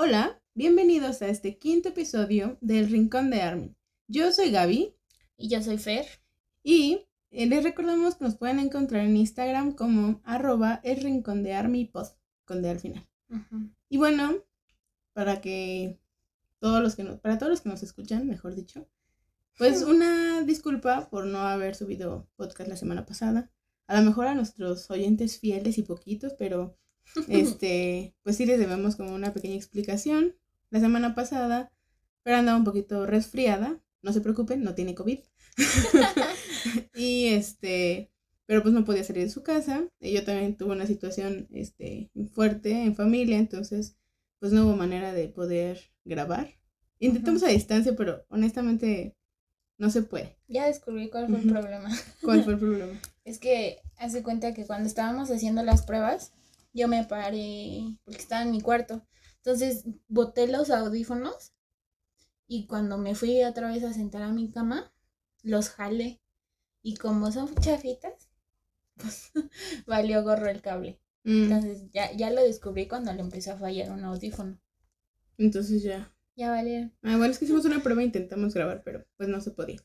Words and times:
Hola, 0.00 0.40
bienvenidos 0.54 1.22
a 1.22 1.28
este 1.28 1.58
quinto 1.58 1.88
episodio 1.88 2.56
del 2.60 2.88
Rincón 2.88 3.30
de 3.30 3.42
Armin. 3.42 3.76
Yo 4.06 4.30
soy 4.30 4.52
Gaby. 4.52 4.94
Y 5.36 5.48
yo 5.48 5.60
soy 5.60 5.76
Fer. 5.76 6.06
Y 6.62 7.08
eh, 7.32 7.46
les 7.46 7.64
recordamos 7.64 8.14
que 8.14 8.22
nos 8.22 8.36
pueden 8.36 8.60
encontrar 8.60 9.04
en 9.04 9.16
Instagram 9.16 9.72
como 9.72 10.20
arroba 10.22 10.80
el 10.84 11.02
rincón 11.02 11.42
de 11.42 11.54
Army 11.54 11.84
pod, 11.84 12.06
con 12.44 12.62
D 12.62 12.70
al 12.70 12.78
final. 12.78 13.08
Y 13.88 13.96
bueno, 13.96 14.36
para 15.14 15.40
que 15.40 15.98
todos 16.60 16.80
los 16.80 16.94
que 16.94 17.02
nos, 17.02 17.18
para 17.18 17.36
todos 17.36 17.50
los 17.50 17.60
que 17.60 17.68
nos 17.68 17.82
escuchan, 17.82 18.24
mejor 18.24 18.54
dicho, 18.54 18.88
pues 19.56 19.82
una 19.82 20.42
disculpa 20.42 21.10
por 21.10 21.26
no 21.26 21.40
haber 21.40 21.74
subido 21.74 22.28
podcast 22.36 22.68
la 22.68 22.76
semana 22.76 23.04
pasada. 23.04 23.50
A 23.88 24.00
lo 24.00 24.06
mejor 24.06 24.28
a 24.28 24.36
nuestros 24.36 24.92
oyentes 24.92 25.40
fieles 25.40 25.76
y 25.76 25.82
poquitos, 25.82 26.34
pero 26.38 26.78
este, 27.28 28.14
pues 28.22 28.36
sí 28.36 28.46
les 28.46 28.58
debemos 28.58 28.96
como 28.96 29.14
una 29.14 29.32
pequeña 29.32 29.54
explicación. 29.54 30.34
La 30.70 30.80
semana 30.80 31.14
pasada, 31.14 31.72
pero 32.22 32.36
andaba 32.36 32.58
un 32.58 32.64
poquito 32.64 33.06
resfriada. 33.06 33.80
No 34.02 34.12
se 34.12 34.20
preocupen, 34.20 34.62
no 34.62 34.74
tiene 34.74 34.94
COVID. 34.94 35.18
y 36.94 37.28
este, 37.28 38.10
pero 38.46 38.62
pues 38.62 38.74
no 38.74 38.84
podía 38.84 39.04
salir 39.04 39.24
de 39.24 39.30
su 39.30 39.42
casa. 39.42 39.84
Y 40.00 40.12
yo 40.12 40.24
también 40.24 40.56
tuve 40.56 40.72
una 40.72 40.86
situación 40.86 41.48
este, 41.52 42.10
fuerte 42.32 42.82
en 42.82 42.94
familia, 42.94 43.38
entonces 43.38 43.96
pues 44.38 44.52
no 44.52 44.66
hubo 44.66 44.76
manera 44.76 45.12
de 45.12 45.28
poder 45.28 45.80
grabar. 46.04 46.48
Intentamos 47.00 47.42
a 47.42 47.48
distancia, 47.48 47.94
pero 47.96 48.24
honestamente 48.28 49.16
no 49.78 49.90
se 49.90 50.02
puede. 50.02 50.36
Ya 50.48 50.66
descubrí 50.66 51.08
cuál 51.08 51.28
fue 51.28 51.40
el 51.40 51.48
problema. 51.48 51.90
¿Cuál 52.22 52.44
fue 52.44 52.52
el 52.54 52.58
problema? 52.58 53.00
es 53.28 53.38
que 53.38 53.82
hace 53.98 54.22
cuenta 54.22 54.54
que 54.54 54.66
cuando 54.66 54.88
estábamos 54.88 55.30
haciendo 55.30 55.62
las 55.62 55.82
pruebas, 55.82 56.32
yo 56.72 56.88
me 56.88 57.04
paré 57.04 57.96
porque 58.04 58.20
estaba 58.20 58.42
en 58.42 58.50
mi 58.50 58.60
cuarto. 58.60 59.06
Entonces 59.36 59.84
boté 60.08 60.46
los 60.48 60.70
audífonos 60.70 61.52
y 62.46 62.66
cuando 62.66 62.98
me 62.98 63.14
fui 63.14 63.44
otra 63.44 63.68
vez 63.68 63.84
a 63.84 63.92
sentar 63.92 64.22
a 64.22 64.32
mi 64.32 64.50
cama, 64.50 64.92
los 65.42 65.70
jalé. 65.70 66.20
Y 66.82 66.96
como 66.96 67.30
son 67.32 67.54
chafitas, 67.56 68.30
pues 68.96 69.32
valió 69.86 70.22
gorro 70.22 70.48
el 70.48 70.62
cable. 70.62 71.00
Mm. 71.24 71.44
Entonces 71.44 71.90
ya, 71.92 72.12
ya 72.12 72.30
lo 72.30 72.42
descubrí 72.42 72.88
cuando 72.88 73.12
le 73.12 73.20
empezó 73.20 73.52
a 73.52 73.58
fallar 73.58 73.90
un 73.90 74.04
audífono. 74.04 74.58
Entonces 75.36 75.82
ya. 75.82 76.14
Ya 76.36 76.50
valió. 76.50 76.90
Ah, 77.02 77.16
bueno, 77.16 77.26
es 77.26 77.38
que 77.38 77.44
hicimos 77.44 77.64
una 77.64 77.82
prueba 77.82 78.00
e 78.02 78.06
intentamos 78.06 78.54
grabar, 78.54 78.82
pero 78.84 79.04
pues 79.16 79.28
no 79.28 79.40
se 79.40 79.50
podía. 79.50 79.80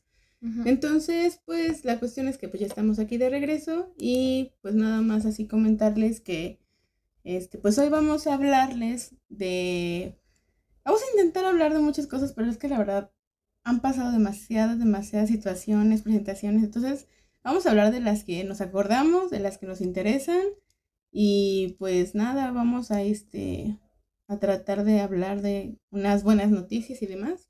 Entonces, 0.66 1.40
pues 1.46 1.86
la 1.86 1.98
cuestión 1.98 2.28
es 2.28 2.36
que 2.36 2.50
pues 2.50 2.60
ya 2.60 2.66
estamos 2.66 2.98
aquí 2.98 3.16
de 3.16 3.30
regreso 3.30 3.94
y 3.96 4.52
pues 4.60 4.74
nada 4.74 5.00
más 5.00 5.24
así 5.24 5.46
comentarles 5.46 6.20
que 6.20 6.60
este, 7.24 7.58
pues 7.58 7.78
hoy 7.78 7.88
vamos 7.88 8.26
a 8.26 8.34
hablarles 8.34 9.16
de... 9.28 10.20
Vamos 10.84 11.00
a 11.02 11.10
intentar 11.12 11.46
hablar 11.46 11.72
de 11.72 11.80
muchas 11.80 12.06
cosas, 12.06 12.34
pero 12.34 12.50
es 12.50 12.58
que 12.58 12.68
la 12.68 12.78
verdad 12.78 13.10
han 13.64 13.80
pasado 13.80 14.12
demasiadas, 14.12 14.78
demasiadas 14.78 15.30
situaciones, 15.30 16.02
presentaciones. 16.02 16.62
Entonces, 16.62 17.08
vamos 17.42 17.66
a 17.66 17.70
hablar 17.70 17.90
de 17.90 18.00
las 18.00 18.24
que 18.24 18.44
nos 18.44 18.60
acordamos, 18.60 19.30
de 19.30 19.40
las 19.40 19.56
que 19.56 19.66
nos 19.66 19.80
interesan. 19.80 20.42
Y 21.10 21.76
pues 21.78 22.14
nada, 22.14 22.50
vamos 22.50 22.90
a 22.90 23.02
este 23.02 23.80
a 24.26 24.38
tratar 24.38 24.84
de 24.84 25.00
hablar 25.00 25.42
de 25.42 25.78
unas 25.90 26.24
buenas 26.24 26.50
noticias 26.50 27.00
y 27.00 27.06
demás. 27.06 27.48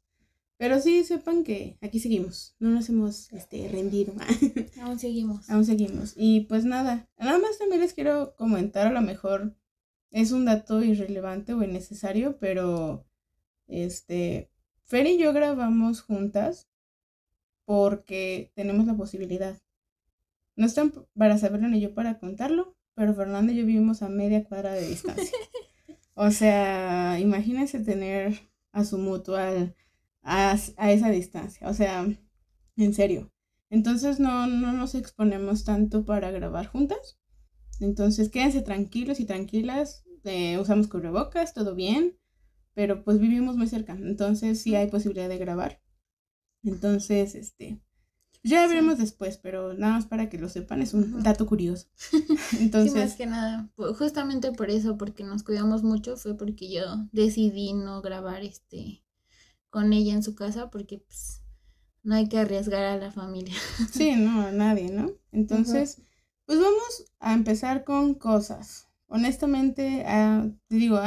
Pero 0.56 0.80
sí 0.80 1.02
sepan 1.02 1.42
que 1.42 1.78
aquí 1.80 1.98
seguimos, 1.98 2.54
no 2.60 2.70
nos 2.70 2.88
hemos 2.88 3.32
este, 3.32 3.68
rendido. 3.68 4.14
Aún 4.82 5.00
seguimos. 5.00 5.50
Aún 5.50 5.64
seguimos. 5.64 6.14
Y 6.16 6.42
pues 6.42 6.64
nada, 6.64 7.08
nada 7.18 7.38
más 7.38 7.58
también 7.58 7.80
les 7.80 7.92
quiero 7.92 8.36
comentar 8.36 8.86
a 8.86 8.92
lo 8.92 9.00
mejor 9.00 9.56
es 10.14 10.30
un 10.30 10.44
dato 10.44 10.80
irrelevante 10.80 11.54
o 11.54 11.62
innecesario, 11.64 12.38
pero 12.38 13.04
este, 13.66 14.48
Fer 14.84 15.08
y 15.08 15.18
yo 15.18 15.32
grabamos 15.32 16.02
juntas 16.02 16.68
porque 17.64 18.52
tenemos 18.54 18.86
la 18.86 18.94
posibilidad. 18.94 19.60
No 20.54 20.66
están 20.66 20.92
para 21.18 21.36
saberlo 21.36 21.66
ni 21.66 21.80
yo 21.80 21.94
para 21.94 22.20
contarlo, 22.20 22.76
pero 22.94 23.12
Fernanda 23.12 23.52
y 23.52 23.56
yo 23.56 23.66
vivimos 23.66 24.02
a 24.02 24.08
media 24.08 24.44
cuadra 24.44 24.72
de 24.74 24.86
distancia. 24.86 25.36
o 26.14 26.30
sea, 26.30 27.18
imagínense 27.18 27.80
tener 27.80 28.38
a 28.70 28.84
su 28.84 28.98
mutual 28.98 29.74
a, 30.22 30.56
a, 30.76 30.92
esa 30.92 31.10
distancia. 31.10 31.68
O 31.68 31.74
sea, 31.74 32.06
en 32.76 32.94
serio. 32.94 33.32
Entonces 33.68 34.20
no, 34.20 34.46
no 34.46 34.72
nos 34.72 34.94
exponemos 34.94 35.64
tanto 35.64 36.04
para 36.04 36.30
grabar 36.30 36.66
juntas. 36.66 37.18
Entonces 37.80 38.28
quédense 38.28 38.62
tranquilos 38.62 39.18
y 39.18 39.24
tranquilas 39.24 40.03
eh, 40.24 40.58
usamos 40.58 40.88
cubrebocas, 40.88 41.54
todo 41.54 41.74
bien, 41.74 42.18
pero 42.74 43.04
pues 43.04 43.18
vivimos 43.18 43.56
muy 43.56 43.68
cerca, 43.68 43.92
entonces 43.92 44.60
sí 44.60 44.74
hay 44.74 44.88
posibilidad 44.88 45.28
de 45.28 45.38
grabar. 45.38 45.80
Entonces, 46.62 47.34
este, 47.34 47.80
ya 48.42 48.66
veremos 48.66 48.98
después, 48.98 49.38
pero 49.38 49.72
nada 49.74 49.94
más 49.94 50.06
para 50.06 50.28
que 50.28 50.38
lo 50.38 50.48
sepan, 50.48 50.82
es 50.82 50.92
un 50.92 51.22
dato 51.22 51.46
curioso. 51.46 51.88
Entonces, 52.58 52.92
sí, 52.92 52.98
más 52.98 53.14
que 53.16 53.26
nada, 53.26 53.70
justamente 53.98 54.52
por 54.52 54.70
eso, 54.70 54.98
porque 54.98 55.24
nos 55.24 55.42
cuidamos 55.42 55.82
mucho, 55.82 56.16
fue 56.16 56.36
porque 56.36 56.70
yo 56.70 56.82
decidí 57.12 57.72
no 57.72 58.02
grabar 58.02 58.42
este 58.42 59.02
con 59.70 59.92
ella 59.92 60.12
en 60.12 60.22
su 60.22 60.34
casa, 60.34 60.70
porque 60.70 60.98
pues 60.98 61.42
no 62.02 62.14
hay 62.14 62.28
que 62.28 62.38
arriesgar 62.38 62.84
a 62.84 62.96
la 62.96 63.10
familia. 63.10 63.54
Sí, 63.90 64.14
no, 64.14 64.42
a 64.42 64.52
nadie, 64.52 64.90
¿no? 64.90 65.10
Entonces, 65.32 66.02
pues 66.44 66.60
vamos 66.60 67.06
a 67.18 67.32
empezar 67.32 67.84
con 67.84 68.14
cosas 68.14 68.88
honestamente, 69.14 70.04
uh, 70.04 70.50
te 70.66 70.74
digo, 70.74 71.00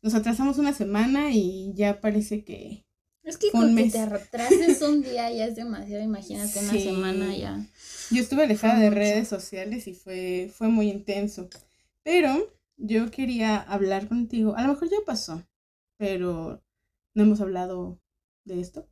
nos 0.00 0.14
atrasamos 0.14 0.56
una 0.56 0.72
semana 0.72 1.30
y 1.32 1.72
ya 1.74 2.00
parece 2.00 2.44
que... 2.44 2.86
Es 3.22 3.36
que 3.36 3.50
con 3.50 3.76
que 3.76 3.90
te 3.90 4.06
retrases 4.06 4.80
un 4.82 5.02
día 5.02 5.30
ya 5.30 5.44
es 5.44 5.54
demasiado, 5.54 6.02
imagínate 6.02 6.58
una 6.58 6.72
semana 6.72 7.36
ya. 7.36 7.64
Yo 8.10 8.20
estuve 8.20 8.44
alejada 8.44 8.80
de 8.80 8.90
redes 8.90 9.28
sociales 9.28 9.86
y 9.86 9.94
fue, 9.94 10.50
fue 10.52 10.68
muy 10.68 10.90
intenso. 10.90 11.48
Pero 12.02 12.52
yo 12.78 13.10
quería 13.10 13.58
hablar 13.58 14.08
contigo, 14.08 14.56
a 14.56 14.62
lo 14.62 14.68
mejor 14.68 14.88
ya 14.88 14.96
pasó, 15.06 15.46
pero 15.98 16.64
no 17.14 17.22
hemos 17.22 17.40
hablado 17.40 18.00
de 18.44 18.60
esto. 18.60 18.88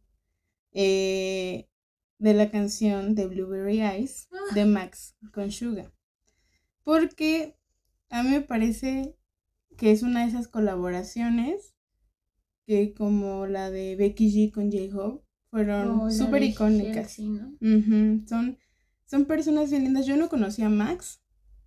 Eh, 0.72 1.66
de 2.18 2.34
la 2.34 2.50
canción 2.50 3.14
de 3.14 3.26
Blueberry 3.26 3.80
Eyes 3.80 4.28
de 4.54 4.60
ah. 4.60 4.66
Max 4.66 5.16
con 5.32 5.50
Suga. 5.50 5.90
Porque 6.84 7.56
a 8.10 8.22
mí 8.22 8.30
me 8.30 8.40
parece 8.42 9.16
que 9.76 9.92
es 9.92 10.02
una 10.02 10.20
de 10.22 10.28
esas 10.28 10.48
colaboraciones 10.48 11.74
que 12.66 12.92
como 12.92 13.46
la 13.46 13.70
de 13.70 13.96
Becky 13.96 14.30
G 14.30 14.52
con 14.52 14.70
J-Hope 14.70 15.24
fueron 15.50 16.00
oh, 16.00 16.10
súper 16.10 16.42
icónicas. 16.42 17.14
son, 17.14 18.58
son 19.06 19.24
personas 19.24 19.70
bien 19.70 19.84
lindas. 19.84 20.06
Yo 20.06 20.16
no 20.16 20.28
conocía 20.28 20.66
a 20.66 20.70
Max. 20.70 21.22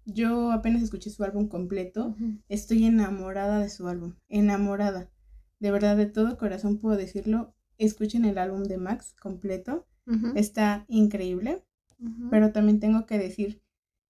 Yo 0.05 0.51
apenas 0.51 0.83
escuché 0.83 1.09
su 1.09 1.23
álbum 1.23 1.47
completo. 1.47 2.15
Estoy 2.49 2.85
enamorada 2.85 3.59
de 3.59 3.69
su 3.69 3.87
álbum. 3.87 4.15
Enamorada. 4.29 5.09
De 5.59 5.71
verdad, 5.71 5.97
de 5.97 6.05
todo 6.05 6.37
corazón 6.37 6.77
puedo 6.77 6.97
decirlo. 6.97 7.55
Escuchen 7.77 8.25
el 8.25 8.37
álbum 8.37 8.63
de 8.63 8.77
Max 8.77 9.15
completo. 9.19 9.87
Está 10.35 10.85
increíble. 10.87 11.65
Pero 12.29 12.51
también 12.51 12.79
tengo 12.79 13.05
que 13.05 13.17
decir 13.17 13.62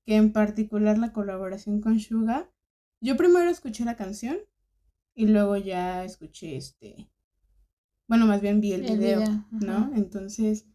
que 0.05 0.15
en 0.15 0.33
particular 0.33 0.97
la 0.97 1.13
colaboración 1.13 1.81
con 1.81 1.99
Suga, 1.99 2.49
yo 3.01 3.17
primero 3.17 3.49
escuché 3.49 3.85
la 3.85 3.95
canción 3.95 4.37
y 5.15 5.27
luego 5.27 5.57
ya 5.57 6.03
escuché 6.03 6.55
este, 6.55 7.09
bueno, 8.07 8.25
más 8.25 8.41
bien 8.41 8.61
vi 8.61 8.73
el, 8.73 8.81
video, 8.83 9.45
¿no? 9.51 9.91
Entonces, 9.95 10.67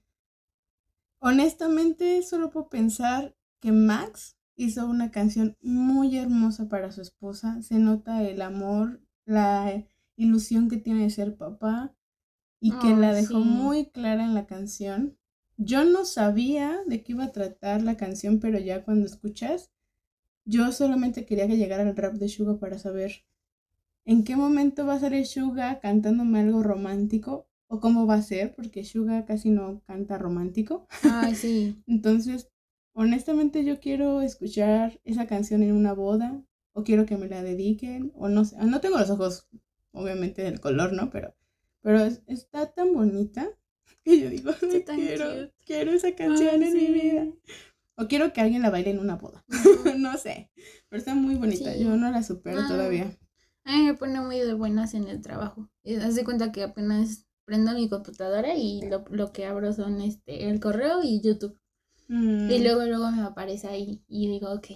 honestamente, 1.20 2.22
solo 2.22 2.50
puedo 2.50 2.68
pensar 2.68 3.36
que 3.60 3.72
Max 3.72 4.36
hizo 4.56 4.86
una 4.86 5.10
canción 5.10 5.56
muy 5.60 6.16
hermosa 6.16 6.68
para 6.68 6.90
su 6.90 7.00
esposa, 7.00 7.62
se 7.62 7.78
nota 7.78 8.22
el 8.22 8.42
amor, 8.42 9.00
la 9.24 9.84
ilusión 10.16 10.68
que 10.68 10.78
tiene 10.78 11.02
de 11.02 11.10
ser 11.10 11.36
papá 11.36 11.94
y 12.60 12.72
que 12.72 12.96
la 12.96 13.12
dejó 13.12 13.38
muy 13.38 13.86
clara 13.90 14.24
en 14.24 14.34
la 14.34 14.46
canción. 14.46 15.16
Yo 15.60 15.84
no 15.84 16.04
sabía 16.04 16.82
de 16.86 17.02
qué 17.02 17.12
iba 17.12 17.24
a 17.24 17.32
tratar 17.32 17.82
la 17.82 17.96
canción, 17.96 18.38
pero 18.38 18.60
ya 18.60 18.84
cuando 18.84 19.06
escuchas, 19.06 19.72
yo 20.44 20.70
solamente 20.70 21.26
quería 21.26 21.48
que 21.48 21.56
llegara 21.56 21.82
el 21.82 21.96
rap 21.96 22.14
de 22.14 22.28
Suga 22.28 22.60
para 22.60 22.78
saber 22.78 23.24
en 24.04 24.22
qué 24.22 24.36
momento 24.36 24.86
va 24.86 24.94
a 24.94 25.00
salir 25.00 25.26
Suga 25.26 25.80
cantándome 25.80 26.38
algo 26.38 26.62
romántico 26.62 27.48
o 27.66 27.80
cómo 27.80 28.06
va 28.06 28.14
a 28.14 28.22
ser, 28.22 28.54
porque 28.54 28.84
Suga 28.84 29.26
casi 29.26 29.50
no 29.50 29.82
canta 29.84 30.16
romántico. 30.16 30.86
Ay, 31.02 31.34
sí. 31.34 31.82
Entonces, 31.88 32.48
honestamente 32.92 33.64
yo 33.64 33.80
quiero 33.80 34.22
escuchar 34.22 35.00
esa 35.04 35.26
canción 35.26 35.64
en 35.64 35.72
una 35.72 35.92
boda 35.92 36.40
o 36.72 36.84
quiero 36.84 37.04
que 37.04 37.16
me 37.16 37.28
la 37.28 37.42
dediquen 37.42 38.12
o 38.14 38.28
no 38.28 38.44
sé, 38.44 38.56
no 38.64 38.80
tengo 38.80 38.96
los 38.96 39.10
ojos 39.10 39.48
obviamente 39.90 40.42
del 40.42 40.60
color, 40.60 40.92
¿no? 40.92 41.10
Pero 41.10 41.34
pero 41.82 42.00
está 42.26 42.72
tan 42.72 42.92
bonita 42.92 43.57
y 44.04 44.20
yo 44.20 44.30
digo, 44.30 44.52
quiero, 44.86 45.52
quiero 45.64 45.92
esa 45.92 46.14
canción 46.14 46.62
en 46.62 46.72
mi 46.72 46.86
vida. 46.86 47.26
O 47.96 48.06
quiero 48.06 48.32
que 48.32 48.40
alguien 48.40 48.62
la 48.62 48.70
baile 48.70 48.90
en 48.90 49.00
una 49.00 49.16
boda. 49.16 49.44
no 49.98 50.16
sé. 50.18 50.50
Pero 50.88 50.98
está 50.98 51.14
muy 51.14 51.34
bonita. 51.34 51.74
Yo 51.76 51.96
no 51.96 52.10
la 52.10 52.22
supero 52.22 52.66
todavía. 52.68 53.16
A 53.64 53.76
mí 53.76 53.84
me 53.84 53.94
pone 53.94 54.20
muy 54.20 54.38
de 54.38 54.54
buenas 54.54 54.94
en 54.94 55.08
el 55.08 55.20
trabajo. 55.20 55.68
Haz 56.02 56.14
de 56.14 56.24
cuenta 56.24 56.52
que 56.52 56.62
apenas 56.62 57.26
prendo 57.44 57.72
mi 57.72 57.88
computadora 57.88 58.54
y 58.54 58.82
lo, 58.88 59.04
lo 59.10 59.32
que 59.32 59.46
abro 59.46 59.72
son 59.72 60.00
este 60.00 60.48
el 60.48 60.60
correo 60.60 61.00
y 61.02 61.20
YouTube. 61.20 61.58
Y 62.08 62.12
Mm. 62.14 62.62
luego, 62.62 62.84
luego 62.84 63.10
me 63.10 63.22
aparece 63.22 63.68
ahí 63.68 64.02
y 64.08 64.28
digo, 64.28 64.50
ok, 64.52 64.68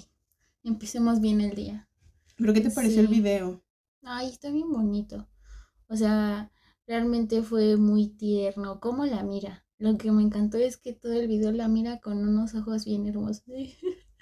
empecemos 0.65 1.21
bien 1.21 1.41
el 1.41 1.55
día. 1.55 1.89
¿Pero 2.37 2.53
qué 2.53 2.61
te 2.61 2.71
pareció 2.71 3.01
el 3.01 3.09
video? 3.09 3.63
Ay, 4.03 4.29
está 4.29 4.51
bien 4.51 4.71
bonito. 4.71 5.29
O 5.89 5.97
sea, 5.97 6.51
realmente 6.87 7.43
fue 7.43 7.77
muy 7.77 8.09
tierno. 8.09 8.81
¿Cómo 8.81 9.07
la 9.07 9.23
mira? 9.23 9.65
Lo 9.79 9.97
que 9.99 10.13
me 10.13 10.23
encantó 10.23 10.59
es 10.59 10.77
que 10.77 10.93
todo 10.93 11.13
el 11.15 11.29
video 11.29 11.53
la 11.53 11.69
mira 11.69 12.01
con 12.01 12.19
unos 12.29 12.55
ojos 12.55 12.85
bien 12.85 13.07
hermosos. 13.07 13.45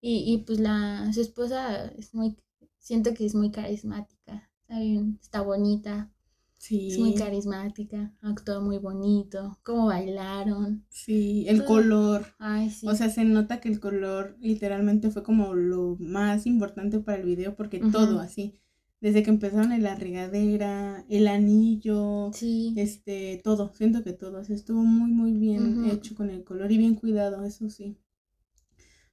Y, 0.00 0.32
y 0.32 0.38
pues 0.38 0.60
la, 0.60 1.12
su 1.12 1.20
esposa 1.20 1.86
es 1.86 2.14
muy, 2.14 2.36
siento 2.78 3.14
que 3.14 3.26
es 3.26 3.34
muy 3.34 3.50
carismática. 3.50 4.48
Está 4.62 4.80
bien, 4.80 5.18
está 5.20 5.40
bonita, 5.42 6.12
Sí. 6.56 6.88
es 6.90 6.98
muy 6.98 7.14
carismática, 7.14 8.14
actúa 8.20 8.60
muy 8.60 8.78
bonito, 8.78 9.58
cómo 9.62 9.86
bailaron. 9.86 10.84
Sí, 10.88 11.46
el 11.48 11.58
Todo. 11.58 11.66
color. 11.68 12.26
Ay, 12.38 12.70
sí. 12.70 12.86
O 12.88 12.94
sea, 12.94 13.10
se 13.10 13.24
nota 13.24 13.60
que 13.60 13.68
el 13.68 13.80
color 13.80 14.36
literalmente 14.40 15.10
fue 15.10 15.22
como 15.22 15.54
lo 15.54 15.96
más 16.00 16.46
importante 16.46 17.00
para 17.00 17.18
el 17.18 17.26
video 17.26 17.54
porque 17.56 17.80
todo 17.80 18.20
así, 18.20 18.60
desde 19.00 19.22
que 19.22 19.30
empezaron 19.30 19.72
en 19.72 19.82
la 19.82 19.94
regadera, 19.94 21.04
el 21.08 21.28
anillo, 21.28 22.30
sí. 22.34 22.74
este, 22.76 23.40
todo, 23.44 23.72
siento 23.74 24.02
que 24.02 24.12
todo, 24.12 24.40
o 24.40 24.44
sea, 24.44 24.56
estuvo 24.56 24.82
muy, 24.82 25.10
muy 25.12 25.32
bien 25.32 25.88
hecho 25.90 26.14
con 26.14 26.30
el 26.30 26.42
color 26.44 26.70
y 26.72 26.78
bien 26.78 26.94
cuidado, 26.96 27.44
eso 27.44 27.68
sí. 27.70 27.96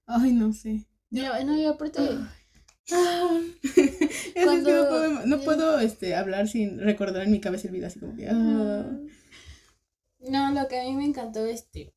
Ay, 0.08 0.34
no 0.34 0.54
sé. 0.54 0.86
No, 1.12 1.44
no, 1.44 1.58
y 1.58 1.66
aparte, 1.66 2.00
Ah. 2.92 3.40
Es 3.64 3.72
que 4.34 4.40
no 4.40 4.44
Cuando- 4.46 4.70
puedo, 4.90 5.26
no 5.26 5.40
puedo, 5.42 5.80
este, 5.80 6.16
hablar 6.16 6.48
sin 6.48 6.80
recordar 6.80 7.24
en 7.24 7.32
mi 7.32 7.40
cabeza 7.40 7.68
el 7.68 7.74
video 7.74 7.88
así 7.88 8.00
como 8.00 8.16
que... 8.16 8.28
ah. 8.30 9.00
No, 10.20 10.52
lo 10.52 10.68
que 10.68 10.80
a 10.80 10.84
mí 10.84 10.94
me 10.96 11.06
encantó, 11.06 11.46
este. 11.46 11.94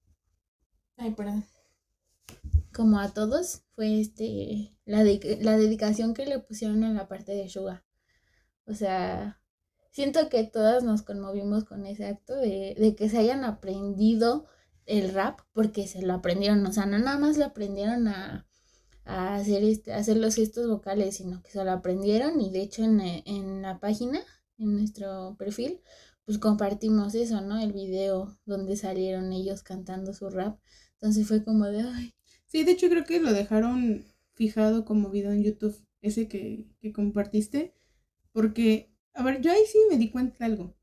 Ay, 0.96 1.11
perdón. 1.12 1.44
Como 2.79 3.01
a 3.01 3.13
todos, 3.13 3.65
fue 3.75 4.01
este. 4.01 4.73
La, 4.85 5.03
la 5.03 5.57
dedicación 5.57 6.15
que 6.15 6.27
le 6.27 6.39
pusieron 6.39 6.85
en 6.85 6.95
la 6.95 7.09
parte 7.09 7.33
de 7.33 7.49
Suga. 7.49 7.85
O 8.67 8.75
sea, 8.75 9.43
siento 9.91 10.29
que 10.29 10.45
todas 10.45 10.85
nos 10.85 11.03
conmovimos 11.03 11.65
con 11.65 11.87
ese 11.87 12.07
acto 12.07 12.37
de, 12.37 12.77
de 12.79 12.95
que 12.95 13.09
se 13.09 13.19
hayan 13.19 13.45
aprendido 13.45 14.47
el 14.87 15.13
rap, 15.13 15.41
porque 15.53 15.89
se 15.89 16.03
lo 16.03 16.15
aprendieron. 16.15 16.65
O 16.67 16.73
sea, 16.73 16.87
no 16.87 17.01
nada 17.01 17.19
más 17.19 17.37
lo 17.37 17.47
aprendieron 17.47 18.07
a, 18.07 18.47
a 19.05 19.35
hacer, 19.35 19.65
este, 19.65 19.93
a 19.93 19.97
hacer 19.97 20.17
los 20.17 20.37
gestos 20.37 20.69
vocales, 20.69 21.17
sino 21.17 21.43
que 21.43 21.51
se 21.51 21.65
lo 21.65 21.73
aprendieron 21.73 22.41
y 22.41 22.53
de 22.53 22.63
hecho 22.63 22.85
en, 22.85 23.01
eh, 23.01 23.25
en 23.27 23.61
la 23.61 23.81
página, 23.81 24.21
en 24.57 24.77
nuestro 24.77 25.35
perfil, 25.37 25.81
pues 26.25 26.39
compartimos 26.39 27.17
eso, 27.17 27.41
¿no? 27.41 27.59
El 27.59 27.73
video 27.73 28.39
donde 28.47 28.77
salieron 28.77 29.33
ellos 29.33 29.65
cantando 29.65 30.13
su 30.15 30.31
rap. 30.31 30.61
Entonces 30.93 31.27
fue 31.27 31.43
como 31.43 31.65
de, 31.67 31.83
Sí, 32.49 32.65
de 32.65 32.73
hecho 32.73 32.89
creo 32.89 33.05
que 33.05 33.21
lo 33.21 33.33
dejaron 33.33 34.05
fijado 34.35 34.85
como 34.85 35.11
video 35.11 35.33
en 35.33 35.45
YouTube, 35.45 35.77
ese 36.03 36.29
que, 36.29 36.67
que 36.81 36.93
compartiste, 36.93 37.75
porque, 38.33 38.91
a 39.15 39.23
ver, 39.23 39.41
yo 39.41 39.53
ahí 39.53 39.62
sí 39.71 39.79
me 39.91 39.99
di 39.99 40.11
cuenta 40.11 40.39
de 40.41 40.45
algo. 40.47 40.75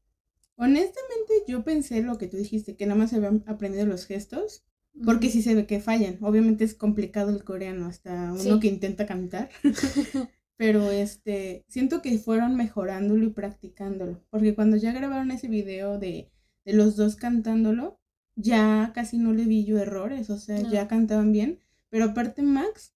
Honestamente 0.58 1.34
yo 1.48 1.64
pensé 1.64 2.02
lo 2.02 2.18
que 2.18 2.28
tú 2.28 2.38
dijiste, 2.38 2.76
que 2.78 2.86
nada 2.86 2.98
más 3.00 3.10
se 3.10 3.18
habían 3.18 3.44
aprendido 3.48 3.86
los 3.86 4.06
gestos, 4.06 4.64
porque 5.04 5.30
sí 5.30 5.42
se 5.42 5.56
ve 5.56 5.66
que 5.68 5.82
fallan. 5.82 6.18
Obviamente 6.22 6.64
es 6.64 6.74
complicado 6.76 7.30
el 7.32 7.44
coreano, 7.44 7.88
hasta 7.88 8.32
uno 8.32 8.40
Sí. 8.40 8.60
que 8.62 8.68
intenta 8.68 9.06
cantar. 9.06 9.50
Pero 10.58 10.90
este, 10.92 11.66
siento 11.68 12.02
que 12.02 12.18
fueron 12.18 12.56
mejorándolo 12.56 13.26
y 13.26 13.30
practicándolo. 13.32 14.24
Porque 14.30 14.56
cuando 14.56 14.78
ya 14.78 14.94
grabaron 14.94 15.32
ese 15.32 15.50
video 15.50 16.00
de, 16.00 16.32
de 16.64 16.74
los 16.74 16.96
dos 16.96 17.18
cantándolo, 17.18 18.00
ya 18.36 18.92
casi 18.94 19.18
no 19.18 19.34
le 19.34 19.46
vi 19.46 19.66
yo 19.66 19.78
errores. 19.80 20.30
O 20.30 20.38
sea, 20.38 20.62
No. 20.62 20.72
ya 20.72 20.88
cantaban 20.88 21.32
bien. 21.32 21.60
Pero 21.90 22.06
aparte 22.06 22.42
Max 22.42 22.94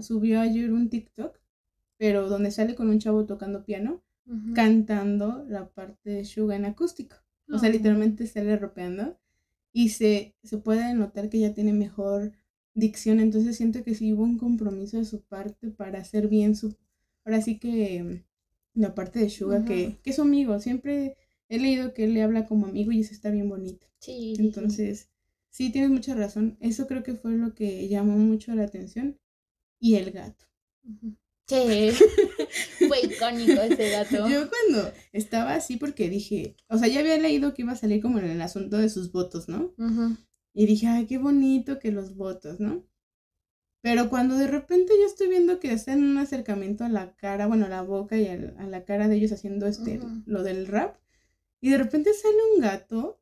subió 0.00 0.40
ayer 0.40 0.72
un 0.72 0.88
TikTok, 0.90 1.38
pero 1.98 2.28
donde 2.28 2.50
sale 2.50 2.74
con 2.74 2.88
un 2.88 2.98
chavo 2.98 3.24
tocando 3.26 3.64
piano, 3.64 4.02
cantando 4.54 5.44
la 5.48 5.68
parte 5.68 6.10
de 6.10 6.24
Suga 6.24 6.56
en 6.56 6.64
acústico. 6.64 7.16
O 7.48 7.58
sea, 7.58 7.68
Oh. 7.68 7.72
literalmente 7.72 8.26
sale 8.26 8.56
rapeando 8.56 9.18
y 9.72 9.90
se, 9.90 10.34
se 10.42 10.58
puede 10.58 10.94
notar 10.94 11.28
que 11.28 11.38
ya 11.38 11.54
tiene 11.54 11.72
mejor 11.72 12.32
dicción. 12.74 13.20
Entonces 13.20 13.56
siento 13.56 13.82
que 13.84 13.94
sí 13.94 14.12
hubo 14.12 14.24
un 14.24 14.38
compromiso 14.38 14.98
de 14.98 15.04
su 15.04 15.22
parte 15.22 15.70
para 15.70 16.00
hacer 16.00 16.28
bien 16.28 16.56
su... 16.56 16.76
Ahora 17.24 17.40
sí 17.40 17.58
que 17.58 18.02
mm, 18.74 18.80
la 18.80 18.94
parte 18.94 19.18
de 19.20 19.30
Suga, 19.30 19.64
que, 19.64 19.98
que 20.02 20.10
es 20.10 20.16
su 20.16 20.22
amigo. 20.22 20.58
Siempre 20.60 21.16
he 21.48 21.58
leído 21.58 21.94
que 21.94 22.04
él 22.04 22.14
le 22.14 22.22
habla 22.22 22.46
como 22.46 22.66
amigo 22.66 22.92
y 22.92 23.00
eso 23.00 23.12
está 23.12 23.30
bien 23.30 23.48
bonito. 23.48 23.86
Sí. 24.00 24.34
Entonces, 24.38 25.10
sí, 25.50 25.70
tienes 25.70 25.90
mucha 25.90 26.14
razón. 26.14 26.56
Eso 26.60 26.86
creo 26.86 27.02
que 27.02 27.14
fue 27.14 27.32
lo 27.32 27.54
que 27.54 27.88
llamó 27.88 28.16
mucho 28.16 28.54
la 28.54 28.64
atención. 28.64 29.18
Y 29.78 29.96
el 29.96 30.10
gato. 30.10 30.46
Sí, 31.48 31.90
fue 32.88 33.00
icónico 33.04 33.60
ese 33.60 33.90
gato. 33.90 34.28
Yo 34.28 34.48
cuando 34.48 34.92
estaba 35.12 35.54
así 35.54 35.76
porque 35.76 36.08
dije, 36.08 36.56
o 36.68 36.78
sea, 36.78 36.88
ya 36.88 37.00
había 37.00 37.18
leído 37.18 37.54
que 37.54 37.62
iba 37.62 37.72
a 37.72 37.76
salir 37.76 38.02
como 38.02 38.18
en 38.18 38.24
el 38.24 38.42
asunto 38.42 38.78
de 38.78 38.88
sus 38.88 39.12
votos, 39.12 39.48
¿no? 39.48 39.74
Ujú. 39.78 40.16
Y 40.54 40.66
dije, 40.66 40.86
ay, 40.88 41.06
qué 41.06 41.18
bonito 41.18 41.78
que 41.78 41.92
los 41.92 42.16
votos, 42.16 42.58
¿no? 42.58 42.84
Pero 43.82 44.08
cuando 44.08 44.36
de 44.36 44.48
repente 44.48 44.92
yo 44.98 45.06
estoy 45.06 45.28
viendo 45.28 45.60
que 45.60 45.70
hacen 45.70 46.02
un 46.02 46.18
acercamiento 46.18 46.84
a 46.84 46.88
la 46.88 47.14
cara, 47.14 47.46
bueno, 47.46 47.66
a 47.66 47.68
la 47.68 47.82
boca 47.82 48.16
y 48.16 48.26
a, 48.26 48.36
la 48.36 48.84
cara 48.84 49.06
de 49.06 49.14
ellos 49.14 49.30
haciendo 49.30 49.66
este, 49.66 50.00
lo 50.24 50.42
del 50.42 50.66
rap, 50.66 50.96
y 51.60 51.70
de 51.70 51.78
repente 51.78 52.12
sale 52.14 52.36
un 52.54 52.60
gato, 52.62 53.20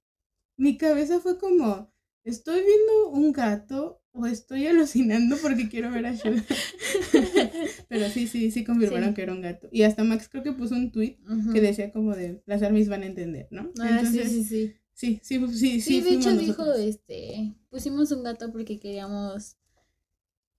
mi 0.57 0.77
cabeza 0.77 1.21
fue 1.21 1.39
como, 1.39 1.93
¿estoy 2.25 2.61
viendo 2.63 3.09
un 3.11 3.33
gato 3.33 4.01
o 4.13 4.27
estoy 4.27 4.67
alucinando 4.67 5.37
porque 5.39 5.69
quiero 5.69 5.91
ver 5.91 6.07
a 6.07 6.17
Suga? 6.17 6.45
Pero 7.89 8.09
sí, 8.11 8.27
sí, 8.29 8.51
sí 8.51 8.65
confirmaron 8.65 9.11
Sí. 9.11 9.15
que 9.15 9.23
era 9.23 9.33
un 9.33 9.41
gato. 9.41 9.69
Y 9.73 9.83
hasta 9.83 10.05
Max 10.05 10.29
creo 10.29 10.43
que 10.45 10.53
puso 10.53 10.75
un 10.75 10.93
tweet 10.93 11.19
que 11.53 11.61
decía 11.61 11.93
como 11.93 12.15
de, 12.15 12.43
las 12.47 12.63
armies 12.63 12.89
van 12.89 13.03
a 13.03 13.07
entender, 13.07 13.49
¿no? 13.51 13.73
Ah, 13.81 13.99
Entonces, 13.99 14.31
sí, 14.31 14.45
sí, 14.45 14.79
sí. 14.95 15.21
sí, 15.21 15.21
sí, 15.23 15.49
sí, 15.49 15.57
sí, 15.57 15.81
Sí, 15.81 16.01
de 16.03 16.11
hecho 16.15 16.37
dijo, 16.37 16.73
este, 16.75 17.55
pusimos 17.71 18.13
un 18.13 18.23
gato 18.23 18.53
porque 18.53 18.79
queríamos 18.79 19.57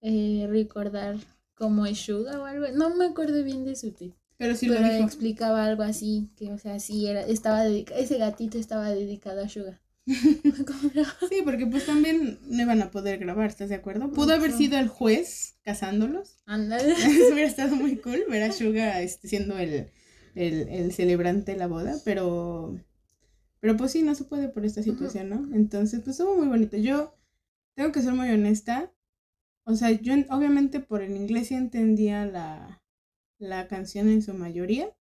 eh, 0.01 0.45
recordar 0.49 1.17
como 1.55 1.85
es 1.85 1.99
Suga 1.99 2.39
o 2.39 2.45
algo. 2.45 2.67
No 2.73 2.93
me 2.95 3.05
acuerdo 3.05 3.43
bien 3.43 3.63
de 3.63 3.75
su 3.75 3.91
tweet, 3.91 4.13
Pero 4.37 4.55
sí 4.55 4.67
pero 4.67 4.81
lo 4.81 4.93
dijo. 4.93 5.05
explicaba 5.05 5.65
algo 5.65 5.83
así, 5.83 6.29
que 6.37 6.51
o 6.51 6.57
sea, 6.57 6.79
sí 6.79 7.07
era, 7.07 7.21
estaba 7.21 7.63
dedicado, 7.63 7.99
ese 7.99 8.17
gatito 8.17 8.57
estaba 8.57 8.89
dedicado 8.91 9.41
a 9.43 9.49
Suga. 9.49 9.81
Sí, 11.29 11.41
porque 11.43 11.65
pues 11.65 11.85
también 11.85 12.39
no 12.47 12.61
iban 12.61 12.81
a 12.81 12.91
poder 12.91 13.17
grabar, 13.19 13.47
¿estás 13.47 13.69
de 13.69 13.75
acuerdo? 13.75 14.11
Pudo 14.11 14.33
haber 14.33 14.51
sido 14.51 14.77
el 14.77 14.87
juez 14.87 15.57
casándolos. 15.63 16.37
Anda. 16.45 16.77
Eso 16.79 17.33
hubiera 17.33 17.47
estado 17.49 17.75
muy 17.75 17.97
cool 17.97 18.23
ver 18.29 18.43
a 18.43 18.51
Suga 18.51 19.01
este, 19.01 19.27
siendo 19.27 19.57
el, 19.57 19.89
el, 20.35 20.69
el 20.69 20.93
celebrante 20.93 21.53
de 21.53 21.57
la 21.57 21.67
boda, 21.67 21.95
pero, 22.05 22.77
pero 23.59 23.77
pues 23.77 23.91
sí, 23.91 24.03
no 24.03 24.15
se 24.15 24.25
puede 24.25 24.49
por 24.49 24.65
esta 24.65 24.83
situación, 24.83 25.29
¿no? 25.29 25.49
Entonces, 25.55 26.01
pues 26.01 26.19
estuvo 26.19 26.35
muy 26.37 26.47
bonito. 26.47 26.77
Yo 26.77 27.15
tengo 27.75 27.91
que 27.91 28.01
ser 28.01 28.13
muy 28.13 28.29
honesta. 28.29 28.91
O 29.65 29.75
sea, 29.75 29.91
yo 29.91 30.13
en- 30.13 30.27
obviamente 30.31 30.79
por 30.79 31.01
el 31.01 31.15
inglés 31.15 31.47
sí 31.49 31.55
entendía 31.55 32.25
la, 32.25 32.81
la 33.39 33.67
canción 33.67 34.09
en 34.09 34.21
su 34.21 34.33
mayoría. 34.33 34.95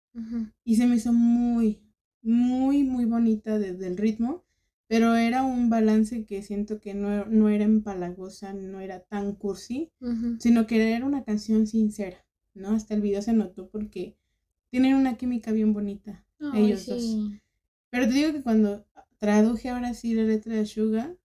Y 0.64 0.76
se 0.76 0.86
me 0.86 0.96
hizo 0.96 1.12
muy, 1.12 1.80
muy, 2.22 2.82
muy 2.84 3.04
bonita 3.04 3.58
desde 3.58 3.86
el 3.86 3.96
ritmo, 3.96 4.44
pero 4.88 5.14
era 5.14 5.44
un 5.44 5.70
balance 5.70 6.24
que 6.26 6.42
siento 6.42 6.80
que 6.80 6.94
no, 6.94 7.24
no 7.26 7.48
era 7.48 7.64
empalagosa, 7.64 8.52
no 8.54 8.80
era 8.80 9.00
tan 9.00 9.34
cursi, 9.36 9.92
sino 10.38 10.66
que 10.66 10.94
era 10.94 11.06
una 11.06 11.24
canción 11.24 11.66
sincera, 11.66 12.24
¿no? 12.54 12.70
Hasta 12.70 12.94
el 12.94 13.02
video 13.02 13.22
se 13.22 13.32
notó 13.32 13.68
porque 13.70 14.16
tienen 14.70 14.94
una 14.96 15.16
química 15.16 15.52
bien 15.52 15.72
bonita, 15.72 16.26
ellos 16.50 16.86
dos. 16.86 17.22
Pero 17.90 18.06
te 18.08 18.14
digo 18.14 18.32
que 18.32 18.42
cuando 18.42 18.84
traduje 19.18 19.68
ahora 19.68 19.94
sí 19.94 20.14
la 20.14 20.24
letra 20.24 20.54
de 20.56 20.66
Suga, 20.66 21.16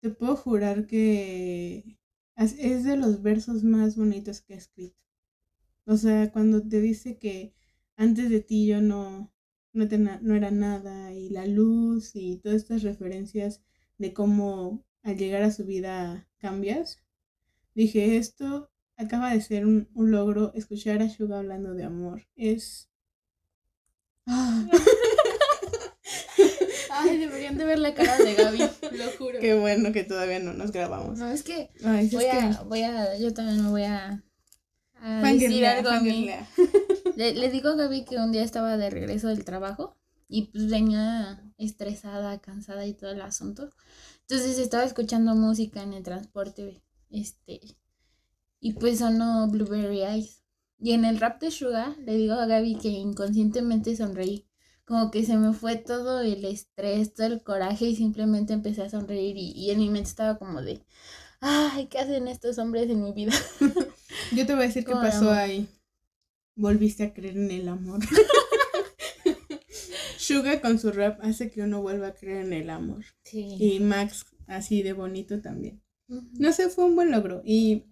te 0.00 0.10
puedo 0.10 0.36
jurar 0.36 0.86
que 0.86 1.98
es 2.36 2.54
es 2.58 2.84
de 2.84 2.96
los 2.96 3.22
versos 3.22 3.64
más 3.64 3.96
bonitos 3.96 4.42
que 4.42 4.54
he 4.54 4.56
escrito. 4.58 5.00
O 5.86 5.96
sea, 5.96 6.30
cuando 6.32 6.66
te 6.66 6.80
dice 6.80 7.16
que 7.16 7.54
antes 7.96 8.28
de 8.28 8.40
ti 8.40 8.66
yo 8.66 8.80
no, 8.82 9.32
no, 9.72 9.88
te 9.88 9.98
no 9.98 10.34
era 10.34 10.50
nada 10.50 11.12
y 11.12 11.30
la 11.30 11.46
luz 11.46 12.10
y 12.14 12.38
todas 12.38 12.56
estas 12.56 12.82
referencias 12.82 13.62
de 13.98 14.12
cómo 14.12 14.84
al 15.02 15.16
llegar 15.16 15.42
a 15.42 15.52
su 15.52 15.64
vida 15.64 16.28
cambias, 16.38 16.98
dije, 17.74 18.16
esto 18.16 18.70
acaba 18.96 19.32
de 19.32 19.40
ser 19.40 19.64
un, 19.64 19.88
un 19.94 20.10
logro, 20.10 20.52
escuchar 20.54 21.00
a 21.02 21.08
Suga 21.08 21.38
hablando 21.38 21.74
de 21.74 21.84
amor. 21.84 22.26
Es... 22.34 22.90
Ah. 24.26 24.66
Ay, 26.90 27.18
deberían 27.18 27.58
de 27.58 27.64
ver 27.64 27.78
la 27.78 27.94
cara 27.94 28.16
de 28.16 28.34
Gaby, 28.34 28.58
lo 28.58 29.10
juro. 29.18 29.38
Qué 29.38 29.54
bueno 29.54 29.92
que 29.92 30.02
todavía 30.02 30.40
no 30.40 30.54
nos 30.54 30.72
grabamos. 30.72 31.18
No, 31.18 31.30
es 31.30 31.42
que 31.42 31.70
Ay, 31.84 32.08
voy 32.08 32.24
es 32.24 32.34
a, 32.34 32.58
que 32.58 32.64
voy 32.64 32.82
a, 32.82 33.18
yo 33.18 33.34
también 33.34 33.62
me 33.62 33.68
voy 33.70 33.84
a, 33.84 34.24
a 35.00 35.32
decir 35.32 35.66
algo 35.66 35.90
a 35.90 36.00
mí. 36.00 36.30
Le, 37.16 37.34
le 37.34 37.50
digo 37.50 37.70
a 37.70 37.74
Gaby 37.76 38.04
que 38.04 38.16
un 38.16 38.32
día 38.32 38.42
estaba 38.42 38.76
de 38.76 38.90
regreso 38.90 39.28
del 39.28 39.44
trabajo 39.44 39.96
y 40.28 40.42
pues 40.46 40.68
venía 40.68 41.42
estresada, 41.58 42.38
cansada 42.40 42.86
y 42.86 42.94
todo 42.94 43.10
el 43.10 43.20
asunto. 43.20 43.70
Entonces 44.22 44.58
estaba 44.58 44.84
escuchando 44.84 45.34
música 45.34 45.82
en 45.82 45.92
el 45.92 46.02
transporte, 46.02 46.82
este, 47.10 47.60
y 48.60 48.72
pues 48.72 48.98
sonó 48.98 49.48
Blueberry 49.48 50.02
Eyes. 50.02 50.42
Y 50.78 50.92
en 50.92 51.04
el 51.04 51.18
rap 51.18 51.40
de 51.40 51.50
Sugar 51.50 51.96
le 51.98 52.14
digo 52.16 52.34
a 52.34 52.46
Gaby 52.46 52.76
que 52.76 52.88
inconscientemente 52.88 53.96
sonreí. 53.96 54.46
Como 54.84 55.10
que 55.10 55.24
se 55.24 55.36
me 55.36 55.52
fue 55.52 55.76
todo 55.76 56.20
el 56.20 56.44
estrés, 56.44 57.14
todo 57.14 57.26
el 57.26 57.42
coraje 57.42 57.86
y 57.86 57.96
simplemente 57.96 58.52
empecé 58.52 58.82
a 58.82 58.90
sonreír 58.90 59.36
y, 59.36 59.50
y 59.52 59.70
en 59.70 59.78
mi 59.78 59.90
mente 59.90 60.10
estaba 60.10 60.38
como 60.38 60.62
de, 60.62 60.84
ay, 61.40 61.86
¿qué 61.86 61.98
hacen 61.98 62.28
estos 62.28 62.58
hombres 62.58 62.90
en 62.90 63.02
mi 63.02 63.12
vida? 63.12 63.32
Yo 64.32 64.46
te 64.46 64.54
voy 64.54 64.64
a 64.64 64.66
decir 64.66 64.84
qué 64.84 64.92
pasó 64.92 65.30
ahí. 65.30 65.68
Volviste 66.54 67.04
a 67.04 67.12
creer 67.12 67.36
en 67.36 67.50
el 67.50 67.68
amor. 67.68 68.00
Suga 70.18 70.60
con 70.60 70.78
su 70.78 70.90
rap 70.90 71.20
hace 71.22 71.50
que 71.50 71.62
uno 71.62 71.82
vuelva 71.82 72.08
a 72.08 72.14
creer 72.14 72.46
en 72.46 72.52
el 72.52 72.70
amor. 72.70 73.04
Sí. 73.22 73.56
Y 73.60 73.80
Max 73.80 74.26
así 74.46 74.82
de 74.82 74.92
bonito 74.92 75.40
también. 75.40 75.82
No 76.08 76.52
sé, 76.52 76.68
fue 76.68 76.84
un 76.84 76.96
buen 76.96 77.10
logro. 77.10 77.42
Y 77.44 77.84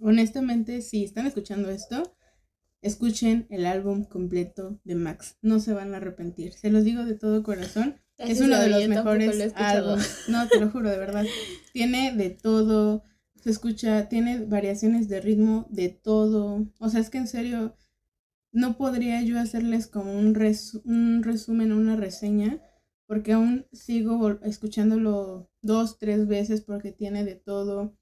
honestamente, 0.00 0.82
si 0.82 1.04
están 1.04 1.26
escuchando 1.26 1.70
esto, 1.70 2.14
escuchen 2.82 3.46
el 3.50 3.66
álbum 3.66 4.04
completo 4.04 4.80
de 4.84 4.94
Max. 4.94 5.36
No 5.42 5.60
se 5.60 5.72
van 5.72 5.94
a 5.94 5.98
arrepentir. 5.98 6.52
Se 6.52 6.70
los 6.70 6.84
digo 6.84 7.04
de 7.04 7.14
todo 7.14 7.42
corazón. 7.42 8.00
Es 8.18 8.40
uno 8.40 8.58
de 8.58 8.68
los 8.68 8.88
mejores 8.88 9.36
lo 9.36 9.56
álbumes. 9.56 10.24
No, 10.28 10.46
te 10.48 10.60
lo 10.60 10.70
juro, 10.70 10.90
de 10.90 10.98
verdad. 10.98 11.24
Tiene 11.72 12.14
de 12.14 12.30
todo. 12.30 13.02
Se 13.40 13.50
escucha, 13.50 14.08
tiene 14.08 14.44
variaciones 14.44 15.08
de 15.08 15.20
ritmo 15.20 15.66
de 15.70 15.88
todo. 15.88 16.66
O 16.78 16.88
sea, 16.88 17.00
es 17.00 17.10
que 17.10 17.18
en 17.18 17.28
serio, 17.28 17.74
no 18.52 18.76
podría 18.78 19.22
yo 19.22 19.38
hacerles 19.40 19.86
como 19.88 20.12
un, 20.18 20.34
res- 20.34 20.80
un 20.84 21.22
resumen, 21.22 21.72
una 21.72 21.96
reseña, 21.96 22.62
porque 23.06 23.32
aún 23.34 23.66
sigo 23.72 24.30
escuchándolo 24.42 25.50
dos, 25.62 25.98
tres 25.98 26.28
veces 26.28 26.62
porque 26.62 26.92
tiene 26.92 27.24
de 27.24 27.36
todo. 27.36 27.96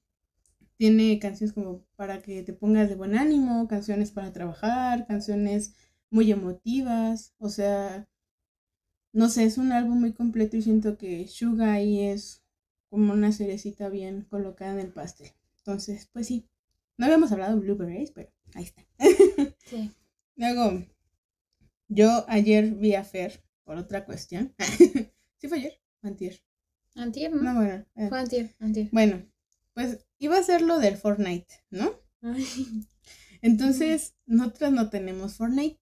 Tiene 0.78 1.18
canciones 1.21 1.54
como 1.54 1.85
para 1.97 2.23
que 2.23 2.42
te 2.45 2.52
pongas 2.54 2.88
de 2.90 2.97
buen 2.97 3.16
ánimo, 3.16 3.68
canciones 3.68 4.11
para 4.12 4.33
trabajar, 4.33 5.07
canciones 5.07 5.75
muy 6.11 6.33
emotivas. 6.33 7.35
O 7.38 7.49
sea, 7.50 8.09
no 9.12 9.28
sé, 9.28 9.45
es 9.45 9.59
un 9.59 9.73
álbum 9.73 10.00
muy 10.00 10.12
completo 10.14 10.57
y 10.57 10.62
siento 10.62 10.97
que 10.97 11.28
Suga 11.28 11.75
ahí 11.75 12.00
es 12.00 12.42
como 12.90 13.12
una 13.12 13.33
cerecita 13.33 13.88
bien 13.88 14.23
colocada 14.30 14.73
en 14.73 14.80
el 14.80 14.92
pastel. 14.92 15.30
Entonces, 15.59 16.09
pues 16.12 16.26
sí. 16.26 16.47
No 16.97 17.07
habíamos 17.07 17.30
hablado 17.33 17.54
de 17.54 17.61
Blueberries, 17.61 18.11
pero 18.12 18.30
ahí 18.54 18.64
está. 18.64 18.85
Sí. 19.66 19.90
Luego, 20.37 20.83
yo 21.88 22.25
ayer 22.28 22.71
vi 22.75 22.95
a 22.95 23.04
Fer 23.04 23.42
por 23.64 23.76
otra 23.76 24.04
cuestión. 24.04 24.54
¿Sí 25.38 25.49
fue 25.49 25.59
ayer? 25.59 25.80
Antier. 26.02 26.40
Antier, 26.95 27.33
¿no? 27.33 27.42
No, 27.42 27.54
bueno. 27.54 27.85
eh, 27.97 28.09
Fue 28.09 28.18
antier, 28.18 28.54
antier. 28.59 28.88
Bueno, 28.92 29.23
pues 29.75 30.07
iba 30.18 30.38
a 30.38 30.42
ser 30.42 30.62
lo 30.62 30.78
del 30.78 30.97
Fortnite, 30.97 31.54
¿no? 31.71 31.92
Ay. 32.23 32.45
Entonces, 33.42 34.14
nosotras 34.26 34.73
no 34.73 34.90
tenemos 34.90 35.35
Fortnite. 35.37 35.78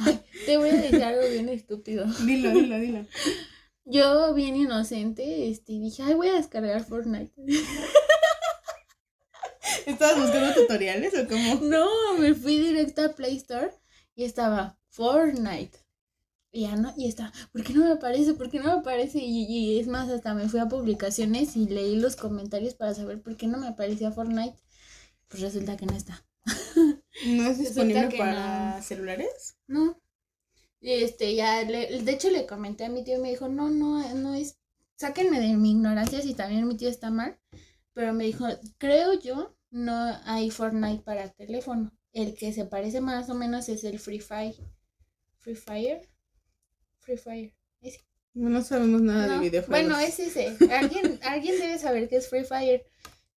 Ay, 0.00 0.20
te 0.46 0.56
voy 0.58 0.70
a 0.70 0.74
decir 0.74 1.02
algo 1.02 1.22
bien 1.30 1.48
estúpido. 1.48 2.06
Dilo, 2.26 2.50
dilo, 2.50 2.78
dilo. 2.78 3.06
Yo, 3.86 4.32
bien 4.32 4.56
inocente, 4.56 5.50
este, 5.50 5.72
dije, 5.72 6.02
ay, 6.02 6.14
voy 6.14 6.28
a 6.28 6.34
descargar 6.34 6.84
Fortnite. 6.84 7.32
¿Estabas 9.86 10.22
buscando 10.22 10.54
tutoriales 10.54 11.12
o 11.18 11.28
cómo? 11.28 11.56
No, 11.56 12.14
me 12.18 12.34
fui 12.34 12.58
directo 12.58 13.02
a 13.02 13.14
Play 13.14 13.36
Store 13.36 13.70
y 14.14 14.24
estaba 14.24 14.78
Fortnite. 14.88 15.78
Y 16.50 16.62
ya 16.62 16.76
no, 16.76 16.94
y 16.96 17.08
estaba, 17.08 17.32
¿por 17.52 17.62
qué 17.62 17.74
no 17.74 17.84
me 17.84 17.92
aparece? 17.92 18.34
¿Por 18.34 18.48
qué 18.48 18.58
no 18.58 18.66
me 18.66 18.80
aparece? 18.80 19.18
Y, 19.18 19.44
y 19.44 19.80
es 19.80 19.88
más, 19.88 20.08
hasta 20.08 20.34
me 20.34 20.48
fui 20.48 20.60
a 20.60 20.68
publicaciones 20.68 21.56
y 21.56 21.66
leí 21.66 21.96
los 21.96 22.16
comentarios 22.16 22.74
para 22.74 22.94
saber 22.94 23.20
por 23.20 23.36
qué 23.36 23.48
no 23.48 23.58
me 23.58 23.66
aparecía 23.66 24.12
Fortnite. 24.12 24.56
Pues 25.28 25.42
resulta 25.42 25.76
que 25.76 25.86
no 25.86 25.96
está. 25.96 26.24
¿No 27.26 27.46
es 27.50 27.58
disponible 27.58 28.16
para 28.16 28.80
celulares? 28.82 29.56
No. 29.66 30.00
Y 30.84 30.92
este, 31.02 31.34
ya, 31.34 31.62
le- 31.62 32.02
de 32.02 32.12
hecho 32.12 32.28
le 32.30 32.44
comenté 32.44 32.84
a 32.84 32.90
mi 32.90 33.02
tío 33.02 33.16
y 33.16 33.20
me 33.22 33.30
dijo, 33.30 33.48
no, 33.48 33.70
no, 33.70 34.06
no 34.16 34.34
es, 34.34 34.58
sáquenme 34.96 35.40
de 35.40 35.56
mi 35.56 35.70
ignorancia 35.70 36.20
si 36.20 36.34
también 36.34 36.68
mi 36.68 36.76
tío 36.76 36.90
está 36.90 37.08
mal. 37.10 37.38
Pero 37.94 38.12
me 38.12 38.24
dijo, 38.24 38.44
creo 38.76 39.18
yo, 39.18 39.56
no 39.70 39.94
hay 40.26 40.50
Fortnite 40.50 41.02
para 41.02 41.30
teléfono. 41.30 41.90
El 42.12 42.34
que 42.34 42.52
se 42.52 42.66
parece 42.66 43.00
más 43.00 43.30
o 43.30 43.34
menos 43.34 43.70
es 43.70 43.82
el 43.84 43.98
Free 43.98 44.20
Fire. 44.20 44.54
Free 45.38 45.54
Fire. 45.54 46.06
Free 47.00 47.16
Fire. 47.16 47.54
Ese. 47.80 48.04
No, 48.34 48.50
no 48.50 48.62
sabemos 48.62 49.00
nada 49.00 49.26
No, 49.26 49.32
de 49.34 49.38
videojuegos. 49.48 49.70
Bueno, 49.70 49.98
es 49.98 50.18
ese. 50.20 50.54
Alguien, 50.70 51.18
alguien 51.22 51.58
debe 51.60 51.78
saber 51.78 52.10
que 52.10 52.16
es 52.16 52.28
Free 52.28 52.44
Fire. 52.44 52.84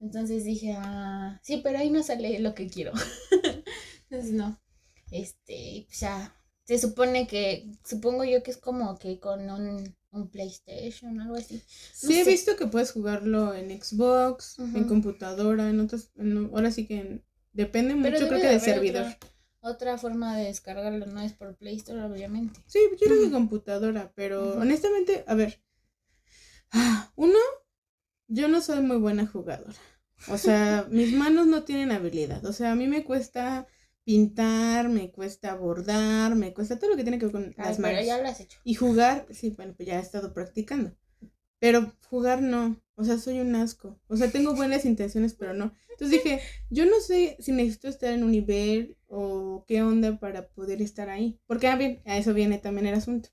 Entonces 0.02 0.44
dije, 0.44 0.76
ah, 0.78 1.40
sí, 1.44 1.62
pero 1.64 1.80
ahí 1.80 1.90
no 1.92 2.04
sale 2.04 2.40
lo 2.40 2.54
que 2.54 2.68
quiero. 2.68 2.92
Entonces 4.10 4.34
no. 4.34 4.60
Este, 5.12 5.86
pues 5.88 6.02
ya. 6.02 6.34
Se 6.68 6.78
supone 6.78 7.28
que, 7.28 7.66
supongo 7.86 8.26
yo 8.26 8.44
que 8.44 8.52
es 8.52 8.58
como 8.58 9.00
que 9.00 9.20
con 9.20 9.50
un, 9.50 9.96
un 10.12 10.28
PlayStation 10.30 11.18
o 11.18 11.24
algo 11.24 11.36
así. 11.36 11.62
Sí, 11.94 12.20
he 12.20 12.24
visto 12.26 12.58
que 12.58 12.68
puedes 12.68 12.92
jugarlo 12.92 13.54
en 13.54 13.70
Xbox, 13.82 14.58
en 14.60 14.84
computadora, 14.84 15.70
en 15.70 15.80
otras. 15.80 16.12
en- 16.18 16.50
ahora 16.54 16.72
sí 16.72 16.86
que 16.86 17.00
en- 17.00 17.24
depende 17.54 17.96
mucho, 17.96 18.12
creo 18.28 18.30
que 18.42 18.48
de 18.48 18.60
servidor. 18.60 19.06
Otra, 19.06 19.18
otra 19.62 19.98
forma 19.98 20.36
de 20.38 20.46
descargarlo, 20.46 21.06
no 21.06 21.22
es 21.22 21.32
por 21.32 21.56
Play 21.56 21.78
Store, 21.78 22.04
obviamente. 22.04 22.60
Sí, 22.68 22.80
yo 22.92 22.98
creo 23.08 23.22
que 23.22 23.32
computadora, 23.32 24.12
pero 24.14 24.58
honestamente, 24.60 25.24
a 25.26 25.36
ver. 25.36 25.62
ah, 26.72 27.12
Uno, 27.16 27.40
yo 28.28 28.48
no 28.48 28.62
soy 28.62 28.82
muy 28.82 28.98
buena 28.98 29.26
jugadora. 29.26 29.74
O 30.30 30.38
sea, 30.38 30.86
mis 30.90 31.14
manos 31.14 31.48
no 31.48 31.64
tienen 31.64 31.92
habilidad. 31.92 32.46
O 32.46 32.52
sea, 32.54 32.72
a 32.74 32.76
mí 32.76 32.88
me 32.88 33.04
cuesta 33.06 33.68
pintar, 34.08 34.88
me 34.88 35.12
cuesta 35.12 35.54
bordar, 35.56 36.34
me 36.36 36.54
cuesta 36.54 36.80
todo 36.80 36.92
lo 36.92 36.96
que 36.96 37.04
tiene 37.04 37.20
que 37.20 37.26
ver 37.26 37.34
con 37.34 37.44
Ay, 37.44 37.54
las 37.58 37.76
pero 37.76 37.90
manos. 37.90 38.06
ya 38.06 38.18
lo 38.18 38.30
has 38.30 38.40
hecho. 38.40 38.58
Y 38.64 38.74
jugar, 38.76 39.28
sí, 39.32 39.50
bueno, 39.50 39.74
pues 39.76 39.86
ya 39.86 39.98
he 40.00 40.02
estado 40.02 40.34
practicando. 40.34 40.96
Pero 41.60 41.92
jugar 42.10 42.42
no. 42.42 42.82
O 42.96 43.04
sea, 43.04 43.18
soy 43.18 43.42
un 43.42 43.54
asco. 43.54 44.00
O 44.08 44.16
sea, 44.16 44.32
tengo 44.32 44.56
buenas 44.56 44.86
intenciones, 44.86 45.34
pero 45.34 45.54
no. 45.54 45.74
Entonces 45.90 46.24
dije, 46.24 46.40
yo 46.70 46.86
no 46.86 47.02
sé 47.02 47.36
si 47.42 47.52
necesito 47.52 47.90
estar 47.90 48.14
en 48.14 48.24
un 48.24 48.32
nivel 48.32 48.96
o 49.08 49.66
qué 49.68 49.82
onda 49.82 50.18
para 50.22 50.48
poder 50.48 50.82
estar 50.82 51.10
ahí. 51.10 51.38
Porque, 51.46 51.68
a 51.68 51.76
ver, 51.76 52.02
a 52.06 52.18
eso 52.18 52.34
viene 52.34 52.60
también 52.60 52.88
el 52.88 52.94
asunto. 52.94 53.28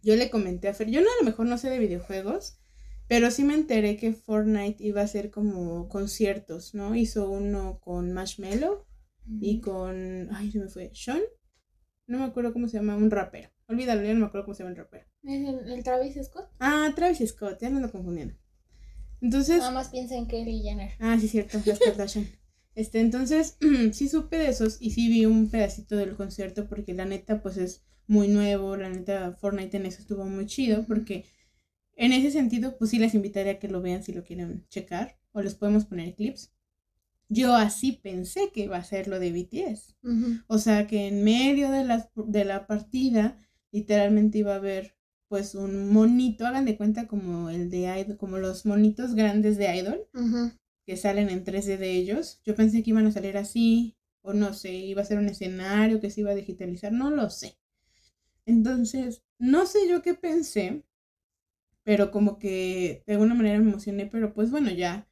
Yo 0.00 0.14
le 0.14 0.30
comenté 0.30 0.68
a 0.68 0.74
Fer, 0.74 0.88
yo 0.90 1.00
no, 1.00 1.08
a 1.08 1.24
lo 1.24 1.28
mejor 1.28 1.46
no 1.46 1.58
sé 1.58 1.70
de 1.70 1.80
videojuegos, 1.80 2.60
pero 3.08 3.32
sí 3.32 3.42
me 3.42 3.54
enteré 3.54 3.96
que 3.96 4.12
Fortnite 4.12 4.84
iba 4.84 5.00
a 5.00 5.04
hacer 5.04 5.32
como 5.32 5.88
conciertos, 5.88 6.72
¿no? 6.72 6.94
Hizo 6.94 7.28
uno 7.28 7.80
con 7.80 8.12
Marshmello 8.12 8.86
y 9.40 9.60
con, 9.60 10.28
ay, 10.34 10.50
se 10.50 10.58
me 10.58 10.68
fue, 10.68 10.90
Sean. 10.94 11.20
No 12.06 12.18
me 12.18 12.24
acuerdo 12.24 12.52
cómo 12.52 12.68
se 12.68 12.78
llama, 12.78 12.96
un 12.96 13.10
rapero. 13.10 13.50
Olvídalo, 13.66 14.02
yo 14.02 14.14
no 14.14 14.20
me 14.20 14.26
acuerdo 14.26 14.46
cómo 14.46 14.54
se 14.54 14.62
llama 14.62 14.70
el 14.70 14.78
rapero. 14.78 15.04
¿Es 15.24 15.46
el, 15.46 15.72
el 15.72 15.82
Travis 15.84 16.16
Scott? 16.24 16.48
Ah, 16.58 16.90
Travis 16.96 17.28
Scott, 17.28 17.58
ya 17.60 17.68
me 17.70 17.76
ando 17.76 17.92
confundiendo. 17.92 18.34
Entonces, 19.20 19.58
Nada 19.58 19.72
más 19.72 19.88
piensa 19.90 20.16
en 20.16 20.26
Kelly 20.26 20.62
Jenner. 20.62 20.92
ah, 21.00 21.18
sí, 21.20 21.28
cierto, 21.28 21.58
las 21.64 21.78
Kardashian. 21.78 22.26
Este, 22.74 23.00
entonces, 23.00 23.56
sí 23.92 24.08
supe 24.08 24.38
de 24.38 24.48
esos 24.50 24.76
y 24.80 24.92
sí 24.92 25.08
vi 25.08 25.26
un 25.26 25.50
pedacito 25.50 25.96
del 25.96 26.14
concierto 26.14 26.68
porque 26.68 26.94
la 26.94 27.04
neta, 27.06 27.42
pues 27.42 27.56
es 27.56 27.84
muy 28.06 28.28
nuevo, 28.28 28.76
la 28.76 28.88
neta, 28.88 29.32
Fortnite 29.32 29.78
en 29.78 29.86
eso 29.86 30.00
estuvo 30.00 30.24
muy 30.24 30.46
chido 30.46 30.84
porque 30.86 31.24
en 31.96 32.12
ese 32.12 32.30
sentido, 32.30 32.78
pues 32.78 32.90
sí 32.92 33.00
les 33.00 33.14
invitaría 33.14 33.52
a 33.52 33.58
que 33.58 33.66
lo 33.66 33.82
vean 33.82 34.04
si 34.04 34.12
lo 34.12 34.22
quieren 34.22 34.64
checar 34.68 35.18
o 35.32 35.42
les 35.42 35.56
podemos 35.56 35.86
poner 35.86 36.14
clips. 36.14 36.54
Yo 37.28 37.54
así 37.54 37.92
pensé 37.92 38.50
que 38.52 38.64
iba 38.64 38.76
a 38.78 38.84
ser 38.84 39.08
lo 39.08 39.18
de 39.20 39.32
BTS. 39.32 39.94
O 40.46 40.58
sea 40.58 40.86
que 40.86 41.08
en 41.08 41.24
medio 41.24 41.70
de 41.70 41.84
la, 41.84 42.10
de 42.14 42.44
la 42.44 42.66
partida, 42.66 43.38
literalmente 43.70 44.38
iba 44.38 44.52
a 44.52 44.56
haber 44.56 44.96
pues 45.28 45.54
un 45.54 45.92
monito, 45.92 46.46
hagan 46.46 46.64
de 46.64 46.76
cuenta 46.76 47.06
como 47.06 47.50
el 47.50 47.68
de 47.68 48.00
Idol, 48.00 48.16
como 48.16 48.38
los 48.38 48.64
monitos 48.64 49.14
grandes 49.14 49.58
de 49.58 49.76
Idol, 49.76 50.08
que 50.86 50.96
salen 50.96 51.28
en 51.28 51.44
3D 51.44 51.76
de 51.76 51.92
ellos. 51.92 52.40
Yo 52.44 52.54
pensé 52.54 52.82
que 52.82 52.90
iban 52.90 53.06
a 53.06 53.12
salir 53.12 53.36
así, 53.36 53.94
o 54.22 54.32
no 54.32 54.54
sé, 54.54 54.72
iba 54.72 55.02
a 55.02 55.04
ser 55.04 55.18
un 55.18 55.28
escenario 55.28 56.00
que 56.00 56.10
se 56.10 56.22
iba 56.22 56.30
a 56.30 56.34
digitalizar, 56.34 56.92
no 56.92 57.10
lo 57.10 57.28
sé. 57.28 57.58
Entonces, 58.46 59.22
no 59.38 59.66
sé 59.66 59.80
yo 59.88 60.00
qué 60.00 60.14
pensé, 60.14 60.82
pero 61.84 62.10
como 62.10 62.38
que 62.38 63.02
de 63.06 63.14
alguna 63.14 63.34
manera 63.34 63.58
me 63.58 63.70
emocioné, 63.70 64.06
pero 64.06 64.32
pues 64.32 64.50
bueno, 64.50 64.70
ya 64.70 65.06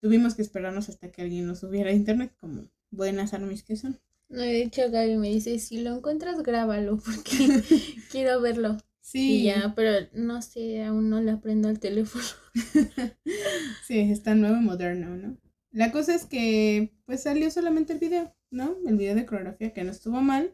tuvimos 0.00 0.34
que 0.34 0.42
esperarnos 0.42 0.88
hasta 0.88 1.10
que 1.10 1.22
alguien 1.22 1.46
nos 1.46 1.60
subiera 1.60 1.90
a 1.90 1.94
internet, 1.94 2.32
como 2.40 2.68
buenas 2.90 3.34
armies 3.34 3.62
que 3.62 3.76
son. 3.76 4.00
No, 4.28 4.40
De 4.40 4.62
hecho, 4.62 4.90
Gaby 4.90 5.16
me 5.16 5.28
dice, 5.28 5.58
si 5.58 5.80
lo 5.80 5.96
encuentras, 5.96 6.42
grábalo, 6.42 6.98
porque 7.04 7.62
quiero 8.10 8.40
verlo. 8.40 8.78
Sí, 9.00 9.38
Y 9.38 9.44
ya, 9.44 9.72
pero 9.74 10.06
no 10.12 10.40
sé, 10.40 10.84
aún 10.84 11.10
no 11.10 11.20
le 11.20 11.32
aprendo 11.32 11.68
al 11.68 11.80
teléfono. 11.80 12.24
sí, 13.86 13.98
está 13.98 14.34
nuevo 14.34 14.56
y 14.56 14.60
moderno, 14.60 15.16
¿no? 15.16 15.36
La 15.72 15.90
cosa 15.90 16.14
es 16.14 16.26
que 16.26 16.92
pues 17.06 17.22
salió 17.22 17.50
solamente 17.50 17.92
el 17.92 17.98
video. 17.98 18.34
¿no? 18.50 18.76
El 18.86 18.96
video 18.96 19.14
de 19.14 19.26
coreografía 19.26 19.72
que 19.72 19.84
no 19.84 19.90
estuvo 19.90 20.20
mal, 20.20 20.52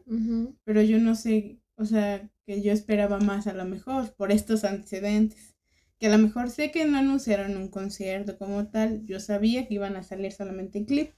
pero 0.63 0.81
yo 0.81 0.99
no 0.99 1.15
sé, 1.15 1.59
o 1.75 1.85
sea, 1.85 2.29
que 2.45 2.61
yo 2.61 2.71
esperaba 2.71 3.19
más 3.19 3.47
a 3.47 3.53
lo 3.53 3.65
mejor 3.65 4.13
por 4.13 4.31
estos 4.31 4.63
antecedentes. 4.63 5.55
Que 5.99 6.07
a 6.07 6.09
lo 6.09 6.17
mejor 6.17 6.49
sé 6.49 6.71
que 6.71 6.85
no 6.85 6.97
anunciaron 6.97 7.57
un 7.57 7.69
concierto 7.69 8.37
como 8.37 8.67
tal, 8.69 9.03
yo 9.05 9.19
sabía 9.19 9.67
que 9.67 9.75
iban 9.75 9.95
a 9.95 10.03
salir 10.03 10.31
solamente 10.31 10.77
en 10.77 10.85
clip, 10.85 11.11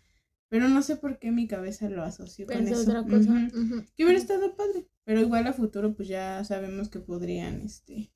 pero 0.48 0.69
no 0.69 0.81
sé 0.81 0.95
por 0.95 1.19
qué 1.19 1.31
mi 1.31 1.48
cabeza 1.48 1.89
lo 1.89 2.03
asoció 2.03 2.48
con 2.48 2.67
eso. 2.67 2.81
otra 2.81 3.03
cosa. 3.03 3.50
Que 3.95 4.03
hubiera 4.03 4.19
estado 4.19 4.55
padre, 4.55 4.88
pero 5.03 5.19
igual 5.19 5.48
a 5.48 5.53
futuro 5.53 5.95
pues 5.95 6.07
ya 6.07 6.43
sabemos 6.43 6.89
que 6.89 7.00
podrían, 7.00 7.62
este, 7.62 8.12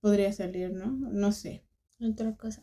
podría 0.00 0.32
salir, 0.32 0.72
¿no? 0.72 0.86
No 0.86 1.32
sé. 1.32 1.64
Otra 2.00 2.36
cosa. 2.36 2.62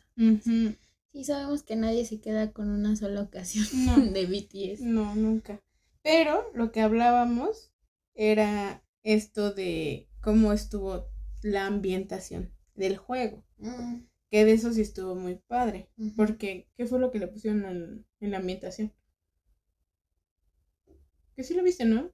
Sí, 1.11 1.23
sabemos 1.23 1.63
que 1.63 1.75
nadie 1.75 2.05
se 2.05 2.19
queda 2.19 2.51
con 2.51 2.69
una 2.69 2.95
sola 2.95 3.21
ocasión 3.21 3.65
de 4.13 4.25
BTS. 4.25 4.81
No, 4.81 5.15
nunca. 5.15 5.61
Pero 6.03 6.51
lo 6.53 6.71
que 6.71 6.81
hablábamos 6.81 7.71
era 8.13 8.83
esto 9.03 9.51
de 9.51 10.09
cómo 10.21 10.51
estuvo 10.51 11.07
la 11.41 11.65
ambientación 11.65 12.51
del 12.79 12.97
juego. 12.97 13.43
Mm. 13.57 14.05
Que 14.31 14.45
de 14.45 14.53
eso 14.53 14.71
sí 14.71 14.81
estuvo 14.81 15.15
muy 15.15 15.35
padre. 15.35 15.89
Porque, 16.15 16.67
¿qué 16.77 16.85
fue 16.85 16.99
lo 16.99 17.11
que 17.11 17.19
le 17.19 17.27
pusieron 17.27 17.65
en, 17.65 18.05
en 18.19 18.31
la 18.31 18.37
ambientación? 18.37 18.93
Que 21.35 21.43
sí 21.43 21.53
lo 21.55 21.63
viste, 21.63 21.85
¿no? 21.85 22.11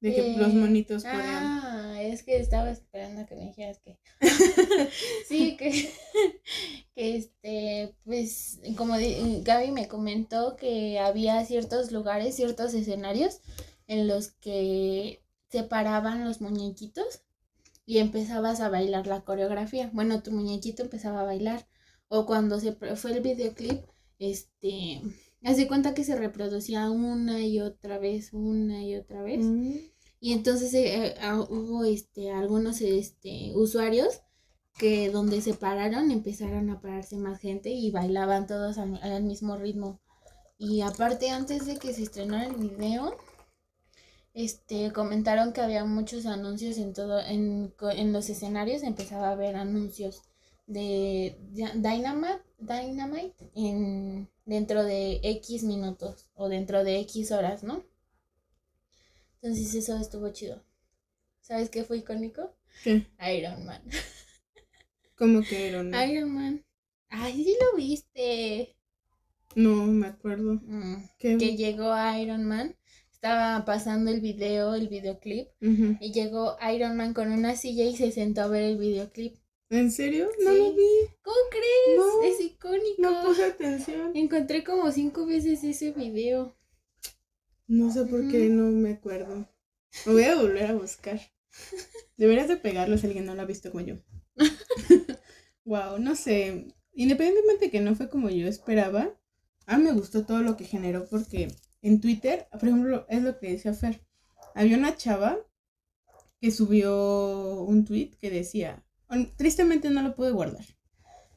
De 0.00 0.14
que 0.14 0.36
los 0.36 0.52
eh, 0.52 0.56
monitos 0.56 1.02
podían. 1.02 1.20
Ah, 1.24 2.02
es 2.02 2.22
que 2.22 2.36
estaba 2.36 2.70
esperando 2.70 3.26
que 3.26 3.34
me 3.34 3.46
dijeras 3.46 3.80
que. 3.80 3.98
sí, 5.28 5.56
que, 5.56 5.70
que 6.94 7.16
este, 7.16 7.96
pues, 8.04 8.60
como 8.76 8.94
Gaby 8.94 9.70
me 9.70 9.88
comentó 9.88 10.56
que 10.56 10.98
había 10.98 11.44
ciertos 11.44 11.92
lugares, 11.92 12.36
ciertos 12.36 12.74
escenarios 12.74 13.40
en 13.86 14.06
los 14.06 14.32
que 14.32 15.22
separaban 15.50 16.24
los 16.24 16.40
muñequitos 16.40 17.22
y 17.88 17.98
empezabas 17.98 18.60
a 18.60 18.68
bailar 18.68 19.06
la 19.08 19.22
coreografía. 19.22 19.90
Bueno, 19.94 20.22
tu 20.22 20.30
muñequito 20.30 20.82
empezaba 20.82 21.22
a 21.22 21.24
bailar. 21.24 21.66
O 22.08 22.26
cuando 22.26 22.60
se 22.60 22.72
fue 22.72 23.12
el 23.12 23.20
videoclip, 23.20 23.82
este 24.18 25.02
Hace 25.44 25.68
cuenta 25.68 25.94
que 25.94 26.04
se 26.04 26.16
reproducía 26.16 26.90
una 26.90 27.40
y 27.40 27.60
otra 27.60 27.98
vez, 27.98 28.32
una 28.32 28.84
y 28.84 28.96
otra 28.96 29.22
vez. 29.22 29.44
Mm. 29.44 29.74
Y 30.20 30.32
entonces 30.32 30.74
eh, 30.74 31.14
ah, 31.20 31.40
hubo 31.48 31.84
este, 31.84 32.32
algunos 32.32 32.80
este, 32.80 33.52
usuarios 33.54 34.20
que 34.76 35.10
donde 35.10 35.40
se 35.40 35.54
pararon 35.54 36.10
empezaron 36.10 36.70
a 36.70 36.80
pararse 36.80 37.16
más 37.16 37.40
gente 37.40 37.70
y 37.70 37.90
bailaban 37.90 38.46
todos 38.46 38.78
al, 38.78 39.22
mismo 39.22 39.56
ritmo. 39.56 40.00
Y 40.56 40.80
aparte 40.80 41.30
antes 41.30 41.66
de 41.66 41.76
que 41.76 41.94
se 41.94 42.02
estrenara 42.02 42.46
el 42.46 42.56
video, 42.56 43.16
este, 44.38 44.92
comentaron 44.92 45.52
que 45.52 45.60
había 45.60 45.84
muchos 45.84 46.24
anuncios 46.24 46.78
en 46.78 46.92
todo, 46.92 47.18
en, 47.20 47.74
en 47.96 48.12
los 48.12 48.30
escenarios 48.30 48.84
empezaba 48.84 49.30
a 49.30 49.32
haber 49.32 49.56
anuncios 49.56 50.22
de 50.68 51.36
Dynamite, 51.50 52.44
Dynamite 52.60 53.50
en, 53.56 54.30
dentro 54.44 54.84
de 54.84 55.18
X 55.24 55.64
minutos 55.64 56.28
o 56.36 56.48
dentro 56.48 56.84
de 56.84 57.00
X 57.00 57.32
horas, 57.32 57.64
¿no? 57.64 57.84
Entonces 59.42 59.74
eso 59.74 59.98
estuvo 59.98 60.28
chido. 60.30 60.62
¿Sabes 61.40 61.68
qué 61.68 61.82
fue 61.82 61.98
icónico? 61.98 62.54
¿Qué? 62.84 63.08
Iron 63.36 63.66
Man. 63.66 63.82
¿Cómo 65.16 65.42
que 65.42 65.66
Iron 65.66 65.90
Man? 65.90 66.10
Iron 66.10 66.32
Man. 66.32 66.64
Ay, 67.08 67.42
sí 67.42 67.56
lo 67.60 67.76
viste. 67.76 68.76
No, 69.56 69.84
me 69.86 70.06
acuerdo. 70.06 70.60
Mm, 70.62 71.08
que 71.18 71.56
llegó 71.56 71.92
Iron 72.16 72.44
Man. 72.44 72.77
Estaba 73.20 73.64
pasando 73.64 74.12
el 74.12 74.20
video, 74.20 74.76
el 74.76 74.86
videoclip. 74.86 75.48
Y 75.60 76.12
llegó 76.12 76.56
Iron 76.72 76.96
Man 76.96 77.14
con 77.14 77.32
una 77.32 77.56
silla 77.56 77.84
y 77.84 77.96
se 77.96 78.12
sentó 78.12 78.42
a 78.42 78.46
ver 78.46 78.62
el 78.62 78.78
videoclip. 78.78 79.34
¿En 79.70 79.90
serio? 79.90 80.30
No 80.44 80.52
lo 80.52 80.72
vi. 80.72 80.86
¿Cómo 81.22 81.36
crees? 81.50 82.38
es 82.38 82.46
icónico. 82.46 83.02
No 83.02 83.24
puse 83.24 83.44
atención. 83.44 84.12
Encontré 84.14 84.62
como 84.62 84.92
cinco 84.92 85.26
veces 85.26 85.64
ese 85.64 85.90
video. 85.90 86.56
No 87.66 87.92
sé 87.92 88.04
por 88.04 88.28
qué 88.28 88.50
no 88.50 88.70
me 88.70 88.92
acuerdo. 88.92 89.48
Me 90.06 90.12
voy 90.12 90.22
a 90.22 90.36
volver 90.36 90.66
a 90.66 90.74
buscar. 90.74 91.20
Deberías 92.16 92.46
de 92.46 92.56
pegarlo 92.56 92.98
si 92.98 93.08
alguien 93.08 93.26
no 93.26 93.34
lo 93.34 93.42
ha 93.42 93.46
visto 93.46 93.72
como 93.72 93.84
yo. 93.84 93.96
wow, 95.64 95.98
no 95.98 96.14
sé. 96.14 96.72
Independientemente 96.92 97.64
de 97.64 97.70
que 97.72 97.80
no 97.80 97.96
fue 97.96 98.08
como 98.08 98.30
yo 98.30 98.46
esperaba, 98.46 99.12
a 99.66 99.76
mí 99.76 99.82
me 99.82 99.92
gustó 99.92 100.24
todo 100.24 100.40
lo 100.40 100.56
que 100.56 100.66
generó 100.66 101.08
porque 101.08 101.48
en 101.82 102.00
Twitter, 102.00 102.48
por 102.50 102.68
ejemplo, 102.68 103.06
es 103.08 103.22
lo 103.22 103.38
que 103.38 103.52
decía 103.52 103.72
Fer. 103.72 104.00
Había 104.54 104.76
una 104.76 104.96
chava 104.96 105.36
que 106.40 106.50
subió 106.50 107.62
un 107.62 107.84
tweet 107.84 108.12
que 108.20 108.30
decía, 108.30 108.84
tristemente 109.36 109.90
no 109.90 110.02
lo 110.02 110.14
pude 110.14 110.30
guardar. 110.30 110.64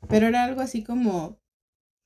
Pero 0.10 0.28
era 0.28 0.44
algo 0.44 0.62
así 0.62 0.84
como, 0.84 1.40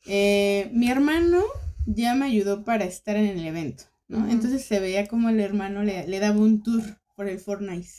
eh, 0.05 0.69
mi 0.73 0.89
hermano 0.89 1.41
ya 1.85 2.15
me 2.15 2.25
ayudó 2.25 2.63
para 2.63 2.85
estar 2.85 3.15
en 3.15 3.27
el 3.27 3.45
evento, 3.45 3.85
¿no? 4.07 4.29
Entonces 4.29 4.65
se 4.65 4.79
veía 4.79 5.07
como 5.07 5.29
el 5.29 5.39
hermano 5.39 5.83
le, 5.83 6.07
le, 6.07 6.19
daba 6.19 6.39
un 6.39 6.61
tour 6.61 6.83
por 7.15 7.27
el 7.27 7.39
Fortnite. 7.39 7.89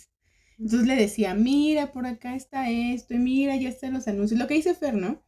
Entonces 0.59 0.87
le 0.87 0.97
decía, 0.97 1.35
mira, 1.35 1.93
por 1.93 2.07
acá 2.07 2.35
está 2.35 2.71
esto, 2.71 3.15
y 3.15 3.19
mira, 3.19 3.57
ya 3.57 3.69
están 3.69 3.95
los 3.95 4.09
anuncios. 4.09 4.39
Lo 4.39 4.47
que 4.47 4.55
dice 4.55 4.75
Fer, 4.75 4.95
¿no? 4.95 5.23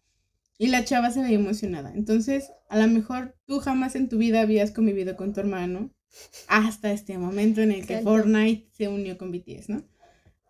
Y 0.59 0.69
la 0.69 0.85
chava 0.85 1.11
se 1.11 1.23
veía 1.23 1.39
emocionada. 1.39 1.93
Entonces, 1.95 2.51
a 2.69 2.79
lo 2.79 2.89
mejor 2.89 3.37
tú 3.47 3.61
jamás 3.61 3.95
en 3.95 4.09
tu 4.09 4.19
vida 4.19 4.41
habías 4.41 4.73
convivido 4.73 5.17
con 5.17 5.33
tu 5.33 5.41
hermano 5.41 5.95
hasta 6.49 6.93
este 6.93 7.17
momento 7.17 7.61
en 7.61 7.73
el 7.73 7.87
que 7.87 8.01
Fortnite 8.01 8.69
se 8.73 8.89
unió 8.89 9.17
con 9.17 9.31
BTS, 9.31 9.69
¿no? 9.69 9.85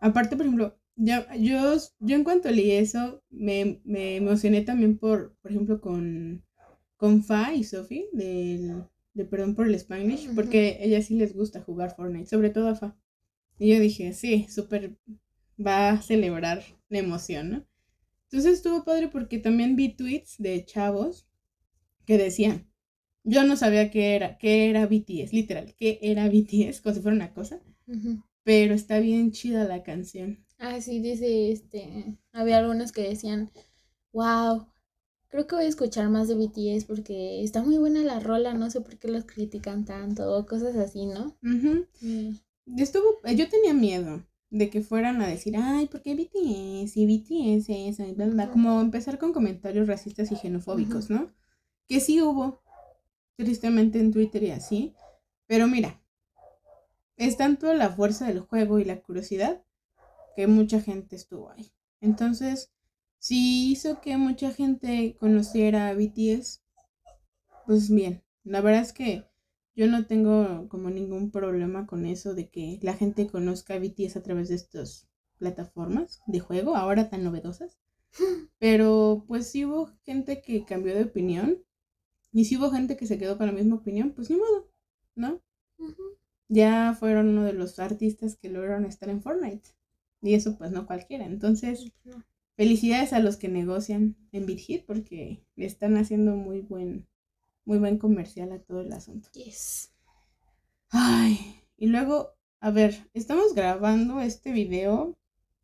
Aparte, 0.01 0.37
por 0.37 0.47
ejemplo, 0.47 0.79
yo, 0.97 1.17
yo, 1.39 1.77
yo 2.01 2.17
en 2.17 2.25
cuanto 2.25 2.51
leí 2.51 2.73
eso, 2.73 3.23
me, 3.31 3.81
me 3.85 4.17
emocioné 4.17 4.63
también 4.63 4.99
por, 4.99 5.37
por 5.43 5.51
ejemplo, 5.51 5.81
con, 5.81 6.45
con 6.97 7.23
Fa 7.23 7.55
y 7.55 7.65
Sophie, 7.65 8.07
del, 8.13 8.85
de 9.15 9.25
Perdón 9.25 9.55
por 9.55 9.67
el 9.67 9.79
Spanish, 9.79 10.29
porque 10.35 10.79
a 10.81 10.85
ellas 10.85 11.07
sí 11.07 11.15
les 11.15 11.35
gusta 11.35 11.61
jugar 11.61 11.95
Fortnite, 11.95 12.27
sobre 12.27 12.51
todo 12.51 12.69
a 12.69 12.75
Fa. 12.75 12.97
Y 13.59 13.73
yo 13.73 13.81
dije, 13.81 14.13
sí, 14.13 14.47
súper 14.49 14.97
va 15.65 15.91
a 15.91 16.03
celebrar 16.03 16.63
la 16.89 16.99
emoción, 16.99 17.51
¿no? 17.51 17.67
Entonces 18.31 18.55
estuvo 18.59 18.85
padre 18.85 19.09
porque 19.09 19.39
también 19.39 19.75
vi 19.75 19.95
tweets 19.97 20.37
de 20.39 20.65
chavos 20.65 21.27
que 22.05 22.19
decían, 22.19 22.71
yo 23.25 23.45
no 23.45 23.57
sabía 23.57 23.91
qué 23.91 24.15
era, 24.17 24.39
qué 24.39 24.69
era 24.69 24.87
BTS, 24.87 25.33
literal, 25.33 25.75
qué 25.77 25.99
era 26.03 26.29
BTS, 26.29 26.83
como 26.83 26.95
si 26.95 27.01
fuera 27.01 27.17
una 27.17 27.33
cosa, 27.33 27.61
pero 28.43 28.75
está 28.75 29.01
bien 29.01 29.33
chida 29.33 29.65
la 29.65 29.83
canción. 29.83 30.45
Ah, 30.59 30.81
sí, 30.81 31.01
dice, 31.01 31.53
este, 31.53 32.19
había 32.33 32.59
algunos 32.59 32.93
que 32.93 33.03
decían, 33.03 33.51
wow, 34.13 34.67
creo 35.29 35.47
que 35.47 35.55
voy 35.55 35.65
a 35.65 35.69
escuchar 35.69 36.09
más 36.11 36.29
de 36.29 36.35
BTS 36.35 36.85
porque 36.85 37.43
está 37.43 37.63
muy 37.63 37.79
buena 37.79 38.03
la 38.03 38.21
rola, 38.21 38.55
no 38.55 38.71
sé 38.71 38.81
por 38.81 38.99
qué 38.99 39.09
los 39.09 39.25
critican 39.25 39.85
tanto, 39.85 40.37
o 40.37 40.47
cosas 40.47 40.77
así, 40.77 41.07
¿no? 41.07 41.37
Estuvo, 42.77 43.21
eh, 43.25 43.37
yo 43.37 43.49
tenía 43.49 43.73
miedo 43.73 44.23
de 44.51 44.71
que 44.71 44.81
fueran 44.81 45.21
a 45.21 45.27
decir, 45.29 45.57
ay, 45.57 45.87
¿por 45.87 46.03
qué 46.03 46.15
BTS? 46.15 46.97
Y 46.97 47.07
BTS 47.07 47.69
eso, 47.69 48.05
y 48.05 48.13
bla, 48.13 48.51
como 48.51 48.81
empezar 48.81 49.19
con 49.19 49.33
comentarios 49.33 49.87
racistas 49.87 50.33
y 50.33 50.37
xenofóbicos, 50.37 51.11
¿no? 51.11 51.33
Que 51.87 52.01
sí 52.01 52.23
hubo, 52.23 52.63
tristemente 53.37 53.99
en 54.01 54.13
Twitter 54.13 54.43
y 54.43 54.51
así, 54.51 54.95
pero 55.47 55.69
mira, 55.69 56.01
es 57.17 57.37
tanto 57.37 57.73
la 57.75 57.91
fuerza 57.91 58.27
del 58.27 58.41
juego 58.41 58.79
y 58.79 58.85
la 58.85 59.01
curiosidad 59.01 59.63
que 60.37 60.47
mucha 60.47 60.81
gente 60.81 61.17
estuvo 61.17 61.51
ahí. 61.51 61.71
Entonces, 62.01 62.73
si 63.19 63.71
hizo 63.71 64.01
que 64.01 64.17
mucha 64.17 64.53
gente 64.53 65.17
conociera 65.19 65.89
a 65.89 65.95
BTS, 65.95 66.63
pues 67.67 67.91
bien, 67.91 68.23
la 68.45 68.61
verdad 68.61 68.83
es 68.83 68.93
que 68.93 69.28
yo 69.79 69.87
no 69.87 70.07
tengo 70.07 70.69
como 70.69 70.91
ningún 70.91 71.31
problema 71.31 71.87
con 71.87 72.05
eso 72.05 72.35
de 72.35 72.49
que 72.51 72.81
la 72.83 72.95
gente 72.95 73.29
conozca 73.29 73.75
a 73.75 73.79
BTS 73.79 74.17
a 74.17 74.25
través 74.25 74.49
de 74.49 74.57
estas 74.57 75.09
plataformas 75.39 76.21
de 76.27 76.41
juego, 76.41 76.75
ahora 76.75 77.09
tan 77.09 77.23
novedosas. 77.23 77.79
Pero 78.59 79.25
pues 79.29 79.47
si 79.47 79.65
hubo 79.65 79.93
gente 80.03 80.43
que 80.43 80.65
cambió 80.65 80.97
de 80.97 81.05
opinión 81.05 81.63
y 82.33 82.47
si 82.47 82.57
hubo 82.57 82.73
gente 82.73 82.97
que 82.97 83.07
se 83.07 83.19
quedó 83.19 83.39
con 83.39 83.47
la 83.47 83.53
misma 83.53 83.77
opinión, 83.77 84.11
pues 84.17 84.31
ni 84.31 84.37
modo, 84.37 84.69
¿no? 85.15 85.41
Ya 86.49 86.97
fueron 86.99 87.29
uno 87.29 87.45
de 87.45 87.53
los 87.53 87.79
artistas 87.79 88.35
que 88.35 88.49
lograron 88.49 88.85
estar 88.85 89.09
en 89.09 89.23
Fortnite. 89.23 89.69
Y 90.21 90.35
eso 90.35 90.59
pues 90.59 90.73
no 90.73 90.89
cualquiera. 90.89 91.25
Entonces, 91.25 91.93
felicidades 92.57 93.13
a 93.13 93.21
los 93.21 93.37
que 93.37 93.49
negocian 93.49 94.17
en 94.33 94.45
BitHit 94.45 94.87
porque 94.87 95.45
le 95.55 95.67
están 95.67 95.97
haciendo 95.97 96.35
muy 96.35 96.63
buen, 96.63 97.07
muy 97.69 97.79
buen 97.79 97.99
comercial 97.99 98.51
a 98.53 98.59
todo 98.61 98.81
el 98.81 98.91
asunto. 98.95 99.29
Yes. 99.33 99.93
Ay, 100.89 101.61
y 101.77 101.89
luego, 101.89 102.31
a 102.61 102.71
ver, 102.71 103.11
estamos 103.13 103.55
grabando 103.55 104.23
este 104.23 104.53
video 104.53 105.19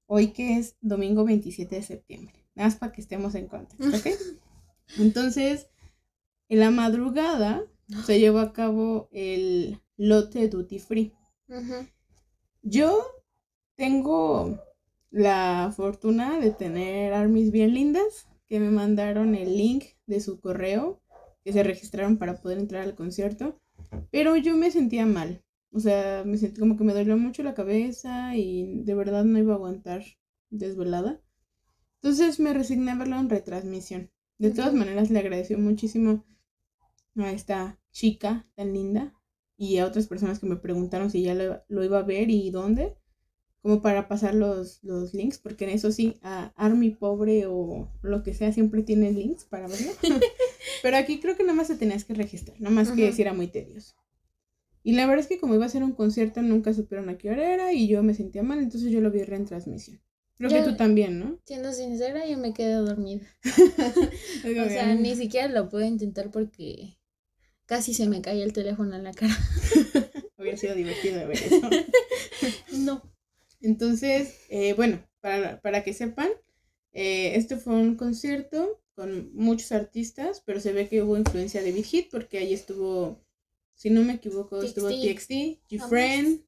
hoy 0.04 0.32
que 0.32 0.58
es 0.58 0.76
domingo 0.82 1.24
27 1.24 1.76
de 1.76 1.82
septiembre. 1.82 2.34
Nada 2.54 2.68
más 2.68 2.76
para 2.76 2.92
que 2.92 3.00
estemos 3.00 3.34
en 3.34 3.48
contexto, 3.48 3.88
¿ok? 3.88 4.18
Entonces, 4.98 5.70
en 6.50 6.60
la 6.60 6.70
madrugada 6.70 7.64
se 8.04 8.20
llevó 8.20 8.40
a 8.40 8.52
cabo 8.52 9.08
el 9.10 9.80
lote 9.96 10.48
duty 10.48 10.80
free. 10.80 11.14
Yo 12.60 13.02
tengo 13.76 14.60
la 15.10 15.72
fortuna 15.74 16.38
de 16.38 16.50
tener 16.50 17.14
armies 17.14 17.50
bien 17.50 17.72
lindas 17.72 18.28
que 18.46 18.60
me 18.60 18.70
mandaron 18.70 19.34
el 19.34 19.56
link 19.56 19.84
de 20.06 20.20
su 20.20 20.38
correo, 20.38 21.00
que 21.44 21.52
se 21.52 21.62
registraron 21.62 22.16
para 22.16 22.40
poder 22.40 22.58
entrar 22.58 22.82
al 22.82 22.94
concierto, 22.94 23.60
pero 24.10 24.36
yo 24.36 24.56
me 24.56 24.70
sentía 24.70 25.06
mal. 25.06 25.44
O 25.70 25.80
sea, 25.80 26.22
me 26.24 26.38
sentí 26.38 26.60
como 26.60 26.76
que 26.76 26.84
me 26.84 26.94
dolió 26.94 27.16
mucho 27.16 27.42
la 27.42 27.54
cabeza 27.54 28.36
y 28.36 28.82
de 28.84 28.94
verdad 28.94 29.24
no 29.24 29.38
iba 29.38 29.52
a 29.52 29.56
aguantar 29.56 30.04
desvelada. 30.50 31.20
Entonces 32.00 32.38
me 32.40 32.54
resigné 32.54 32.92
a 32.92 32.96
verlo 32.96 33.18
en 33.18 33.28
retransmisión. 33.28 34.10
De 34.38 34.50
todas 34.50 34.74
maneras, 34.74 35.10
le 35.10 35.18
agradeció 35.18 35.58
muchísimo 35.58 36.24
a 37.16 37.32
esta 37.32 37.78
chica 37.90 38.46
tan 38.54 38.72
linda 38.72 39.14
y 39.56 39.78
a 39.78 39.86
otras 39.86 40.06
personas 40.06 40.38
que 40.38 40.46
me 40.46 40.56
preguntaron 40.56 41.10
si 41.10 41.22
ya 41.22 41.34
lo, 41.34 41.84
iba 41.84 41.98
a 41.98 42.02
ver 42.02 42.30
y 42.30 42.50
dónde, 42.50 42.96
como 43.62 43.82
para 43.82 44.08
pasar 44.08 44.34
los, 44.34 44.82
los 44.82 45.14
links, 45.14 45.38
porque 45.38 45.64
en 45.64 45.70
eso 45.70 45.92
sí, 45.92 46.18
a 46.22 46.52
Army 46.56 46.90
Pobre 46.90 47.46
o 47.46 47.90
lo 48.02 48.22
que 48.22 48.34
sea 48.34 48.52
siempre 48.52 48.82
tiene 48.82 49.12
links 49.12 49.44
para 49.44 49.68
verlo. 49.68 49.90
Pero 50.82 50.96
aquí 50.96 51.20
creo 51.20 51.36
que 51.36 51.42
nada 51.42 51.54
más 51.54 51.68
te 51.68 51.76
tenías 51.76 52.04
que 52.04 52.14
registrar, 52.14 52.60
nada 52.60 52.74
más 52.74 52.90
que 52.90 53.12
si 53.12 53.22
era 53.22 53.32
muy 53.32 53.48
tedioso. 53.48 53.94
Y 54.82 54.92
la 54.92 55.06
verdad 55.06 55.20
es 55.20 55.28
que 55.28 55.38
como 55.38 55.54
iba 55.54 55.64
a 55.64 55.70
ser 55.70 55.82
un 55.82 55.92
concierto 55.92 56.42
nunca 56.42 56.74
supieron 56.74 57.08
a 57.08 57.16
qué 57.16 57.30
hora 57.30 57.54
era 57.54 57.72
y 57.72 57.88
yo 57.88 58.02
me 58.02 58.14
sentía 58.14 58.42
mal, 58.42 58.58
entonces 58.58 58.92
yo 58.92 59.00
lo 59.00 59.10
vi 59.10 59.20
en 59.20 59.46
transmisión. 59.46 60.00
Creo 60.36 60.50
que 60.50 60.62
tú 60.62 60.76
también, 60.76 61.20
¿no? 61.20 61.38
Siendo 61.46 61.72
sincera, 61.72 62.26
yo 62.26 62.36
me 62.38 62.52
quedé 62.52 62.74
dormida. 62.74 63.24
o 64.44 64.68
sea, 64.68 64.94
ni 64.94 65.14
siquiera 65.14 65.48
lo 65.48 65.68
pude 65.68 65.86
intentar 65.86 66.30
porque 66.30 66.98
casi 67.66 67.94
se 67.94 68.08
me 68.08 68.20
caía 68.20 68.44
el 68.44 68.52
teléfono 68.52 68.96
en 68.96 69.04
la 69.04 69.12
cara. 69.12 69.34
Hubiera 70.36 70.58
sido 70.58 70.74
divertido 70.74 71.18
de 71.18 71.26
ver 71.26 71.38
eso. 71.38 71.70
no. 72.78 73.02
Entonces, 73.60 74.40
eh, 74.50 74.74
bueno, 74.74 75.02
para, 75.20 75.60
para, 75.60 75.84
que 75.84 75.94
sepan, 75.94 76.28
eh, 76.92 77.36
este 77.36 77.56
fue 77.56 77.74
un 77.74 77.96
concierto 77.96 78.73
con 78.94 79.34
muchos 79.34 79.72
artistas, 79.72 80.42
pero 80.44 80.60
se 80.60 80.72
ve 80.72 80.88
que 80.88 81.02
hubo 81.02 81.16
influencia 81.16 81.62
de 81.62 81.72
Big 81.72 81.84
Hit 81.84 82.10
porque 82.10 82.38
ahí 82.38 82.54
estuvo, 82.54 83.20
si 83.74 83.90
no 83.90 84.02
me 84.02 84.14
equivoco, 84.14 84.62
estuvo 84.62 84.88
TXT, 84.88 85.30
G-Friend, 85.68 86.44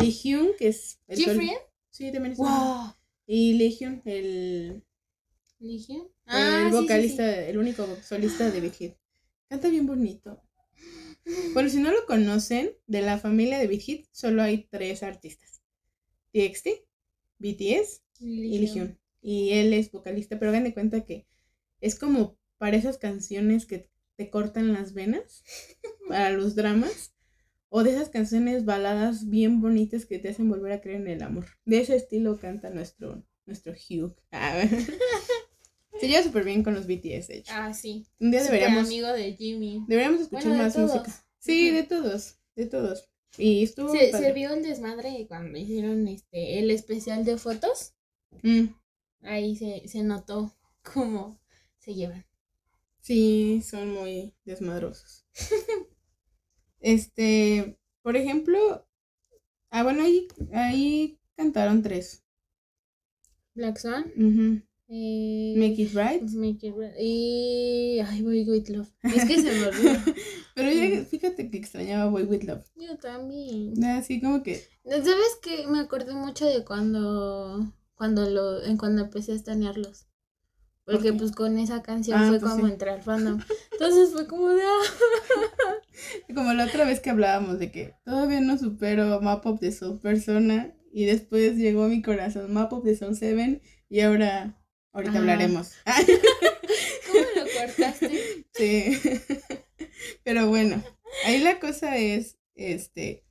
Lee 0.00 0.10
Hyun, 0.10 0.50
que 0.58 0.68
es... 0.68 0.98
¿G-Friend? 1.08 1.58
Sí, 1.96 2.12
también 2.12 2.32
estuvo. 2.32 2.94
Y 3.26 3.54
Legion, 3.54 4.02
el. 4.04 4.84
¿Legion? 5.58 6.02
el 6.02 6.06
ah, 6.26 6.68
vocalista, 6.70 7.46
el 7.46 7.56
único 7.58 7.86
solista 8.02 8.50
de 8.50 8.60
Big 8.60 8.74
Hit. 8.74 8.94
Canta 9.48 9.68
bien 9.70 9.86
bonito. 9.86 10.42
Bueno, 11.54 11.68
si 11.70 11.78
no 11.78 11.90
lo 11.90 12.04
conocen, 12.06 12.72
de 12.86 13.00
la 13.00 13.18
familia 13.18 13.58
de 13.58 13.66
Big 13.66 13.80
Hit 13.80 14.06
solo 14.12 14.42
hay 14.42 14.68
tres 14.70 15.02
artistas: 15.02 15.62
TXT, 16.32 16.68
BTS 17.38 18.02
y 18.20 18.58
Legion. 18.58 18.98
Y 19.22 19.52
él 19.52 19.72
es 19.72 19.90
vocalista, 19.90 20.38
pero 20.38 20.50
hagan 20.50 20.64
de 20.64 20.74
cuenta 20.74 21.04
que 21.04 21.26
es 21.80 21.98
como 21.98 22.38
para 22.58 22.76
esas 22.76 22.98
canciones 22.98 23.66
que 23.66 23.90
te 24.16 24.30
cortan 24.30 24.72
las 24.72 24.94
venas, 24.94 25.44
para 26.08 26.30
los 26.30 26.54
dramas. 26.54 27.12
O 27.68 27.82
de 27.82 27.90
esas 27.90 28.08
canciones 28.08 28.64
baladas 28.64 29.28
bien 29.28 29.60
bonitas 29.60 30.06
que 30.06 30.18
te 30.18 30.28
hacen 30.28 30.48
volver 30.48 30.72
a 30.72 30.80
creer 30.80 31.00
en 31.00 31.08
el 31.08 31.22
amor. 31.22 31.46
De 31.64 31.80
ese 31.80 31.96
estilo 31.96 32.38
canta 32.38 32.70
nuestro, 32.70 33.24
nuestro 33.44 33.72
Hugh. 33.72 34.14
Se 36.00 36.08
lleva 36.08 36.22
súper 36.22 36.44
bien 36.44 36.62
con 36.62 36.74
los 36.74 36.86
BTS, 36.86 37.28
de 37.28 37.38
hecho. 37.38 37.52
Ah, 37.54 37.72
sí. 37.74 38.06
Un 38.20 38.30
día 38.30 38.42
deberíamos. 38.42 38.86
amigo 38.86 39.08
de 39.08 39.32
Jimmy. 39.34 39.84
Deberíamos 39.88 40.20
escuchar 40.22 40.56
más 40.56 40.76
música. 40.76 41.12
Sí, 41.38 41.70
de 41.70 41.82
todos. 41.82 42.38
De 42.54 42.66
todos. 42.66 43.08
Y 43.38 43.64
estuvo. 43.64 43.92
Se, 43.92 44.12
se, 44.12 44.32
vio 44.32 44.52
el 44.52 44.62
desmadre 44.62 45.26
cuando 45.28 45.58
hicieron 45.58 46.06
este 46.08 46.58
el 46.58 46.70
especial 46.70 47.24
de 47.24 47.36
fotos. 47.36 47.94
Mm. 48.42 48.66
Ahí 49.22 49.56
se, 49.56 49.86
se 49.88 50.02
notó 50.02 50.54
cómo 50.82 51.40
se 51.86 51.94
llevan. 51.94 52.26
Sí, 53.00 53.62
son 53.62 53.94
muy 53.94 54.34
desmadrosos. 54.44 55.24
Este, 56.78 57.78
por 58.02 58.16
ejemplo, 58.16 58.86
ah, 59.70 59.82
bueno, 59.82 60.02
ahí, 60.04 60.28
ahí 60.52 61.18
cantaron 61.36 61.82
tres. 61.82 62.22
Black 63.54 63.78
Swan. 63.78 64.12
eh, 64.88 65.54
Make 65.56 65.82
It 65.82 65.94
Right. 65.94 66.22
Make 66.30 66.66
It 66.66 66.74
Right. 66.76 66.94
Y. 67.00 67.98
Ay, 68.06 68.22
Boy 68.22 68.44
With 68.48 68.68
Love. 68.68 68.88
Es 69.02 69.24
que 69.24 69.40
se 69.40 69.52
me 69.52 69.66
olvidó. 69.66 69.98
Pero 70.54 70.70
ya, 70.70 71.04
fíjate 71.06 71.50
que 71.50 71.58
extrañaba 71.58 72.10
Boy 72.10 72.24
With 72.24 72.42
Love. 72.44 72.64
Yo 72.76 72.96
también. 72.98 73.82
Así 73.84 74.20
como 74.20 74.42
que. 74.42 74.62
¿Sabes 74.84 75.38
que 75.42 75.66
Me 75.66 75.80
acordé 75.80 76.12
mucho 76.14 76.44
de 76.44 76.64
cuando. 76.64 77.72
Cuando 77.94 78.28
lo. 78.28 78.62
En 78.62 78.76
cuando 78.76 79.02
empecé 79.02 79.32
a 79.32 79.36
estanearlos. 79.36 80.06
Porque 80.86 81.12
pues 81.12 81.32
con 81.32 81.58
esa 81.58 81.82
canción 81.82 82.16
ah, 82.18 82.28
fue 82.28 82.38
pues 82.38 82.52
como 82.52 82.68
entrar 82.68 82.94
al 82.94 83.02
fandom. 83.02 83.40
Entonces 83.72 84.10
fue 84.12 84.28
como 84.28 84.50
de... 84.50 84.62
Ah. 84.62 85.74
como 86.34 86.52
la 86.52 86.64
otra 86.64 86.84
vez 86.84 87.00
que 87.00 87.10
hablábamos 87.10 87.58
de 87.58 87.72
que 87.72 87.94
todavía 88.04 88.40
no 88.40 88.56
supero 88.56 89.20
Map 89.20 89.44
of 89.46 89.58
the 89.58 89.72
Soul 89.72 90.00
Persona 90.00 90.76
y 90.92 91.04
después 91.04 91.56
llegó 91.56 91.84
a 91.84 91.88
mi 91.88 92.02
corazón 92.02 92.52
Map 92.52 92.72
of 92.72 92.84
the 92.84 92.94
Soul 92.94 93.16
7 93.16 93.60
y 93.88 94.00
ahora, 94.00 94.62
ahorita 94.92 95.18
hablaremos. 95.18 95.72
¿Cómo 95.84 97.26
lo 97.34 97.60
cortaste? 97.60 98.46
Sí. 98.54 98.98
Pero 100.22 100.46
bueno, 100.46 100.82
ahí 101.24 101.40
la 101.40 101.58
cosa 101.58 101.96
es, 101.96 102.38
este, 102.54 103.24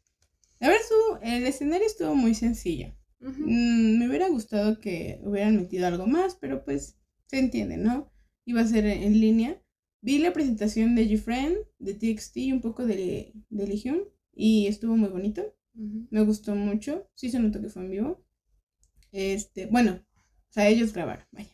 la 0.60 0.68
verdad 0.68 0.84
el 1.24 1.46
escenario 1.46 1.88
estuvo 1.88 2.16
muy 2.16 2.36
sencillo. 2.36 2.94
Mm, 3.20 3.98
me 3.98 4.10
hubiera 4.10 4.28
gustado 4.28 4.80
que 4.80 5.20
hubieran 5.24 5.56
metido 5.56 5.88
algo 5.88 6.06
más, 6.06 6.36
pero 6.36 6.64
pues 6.66 6.98
se 7.28 7.40
entiende, 7.40 7.78
¿no? 7.78 8.12
Iba 8.46 8.62
a 8.62 8.68
ser 8.68 8.86
en 8.86 9.20
línea. 9.20 9.62
Vi 10.02 10.20
la 10.20 10.34
presentación 10.34 10.96
de 10.96 11.10
G-Friend, 11.10 11.58
de 11.80 11.94
TXT 11.94 12.38
y 12.38 12.52
un 12.52 12.62
poco 12.62 12.86
de, 12.86 13.34
de 13.50 13.68
Legion 13.68 14.02
y 14.34 14.68
estuvo 14.68 14.96
muy 14.96 15.10
bonito. 15.10 15.56
Me 15.74 16.22
gustó 16.24 16.56
mucho. 16.56 17.10
Sí 17.16 17.30
se 17.30 17.40
notó 17.40 17.62
que 17.62 17.70
fue 17.70 17.84
en 17.84 17.92
vivo. 17.92 18.24
Este, 19.12 19.66
bueno, 19.66 19.94
o 19.94 20.54
sea, 20.54 20.68
ellos 20.68 20.94
grabaron, 20.94 21.26
vaya. 21.32 21.50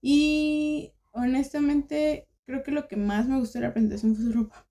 Y 0.00 0.92
honestamente, 1.12 2.28
creo 2.44 2.62
que 2.62 2.70
lo 2.70 2.86
que 2.86 2.96
más 2.96 3.28
me 3.28 3.38
gustó 3.38 3.58
de 3.58 3.66
la 3.66 3.72
presentación 3.72 4.14
fue 4.14 4.24
su 4.24 4.32
ropa. 4.32 4.68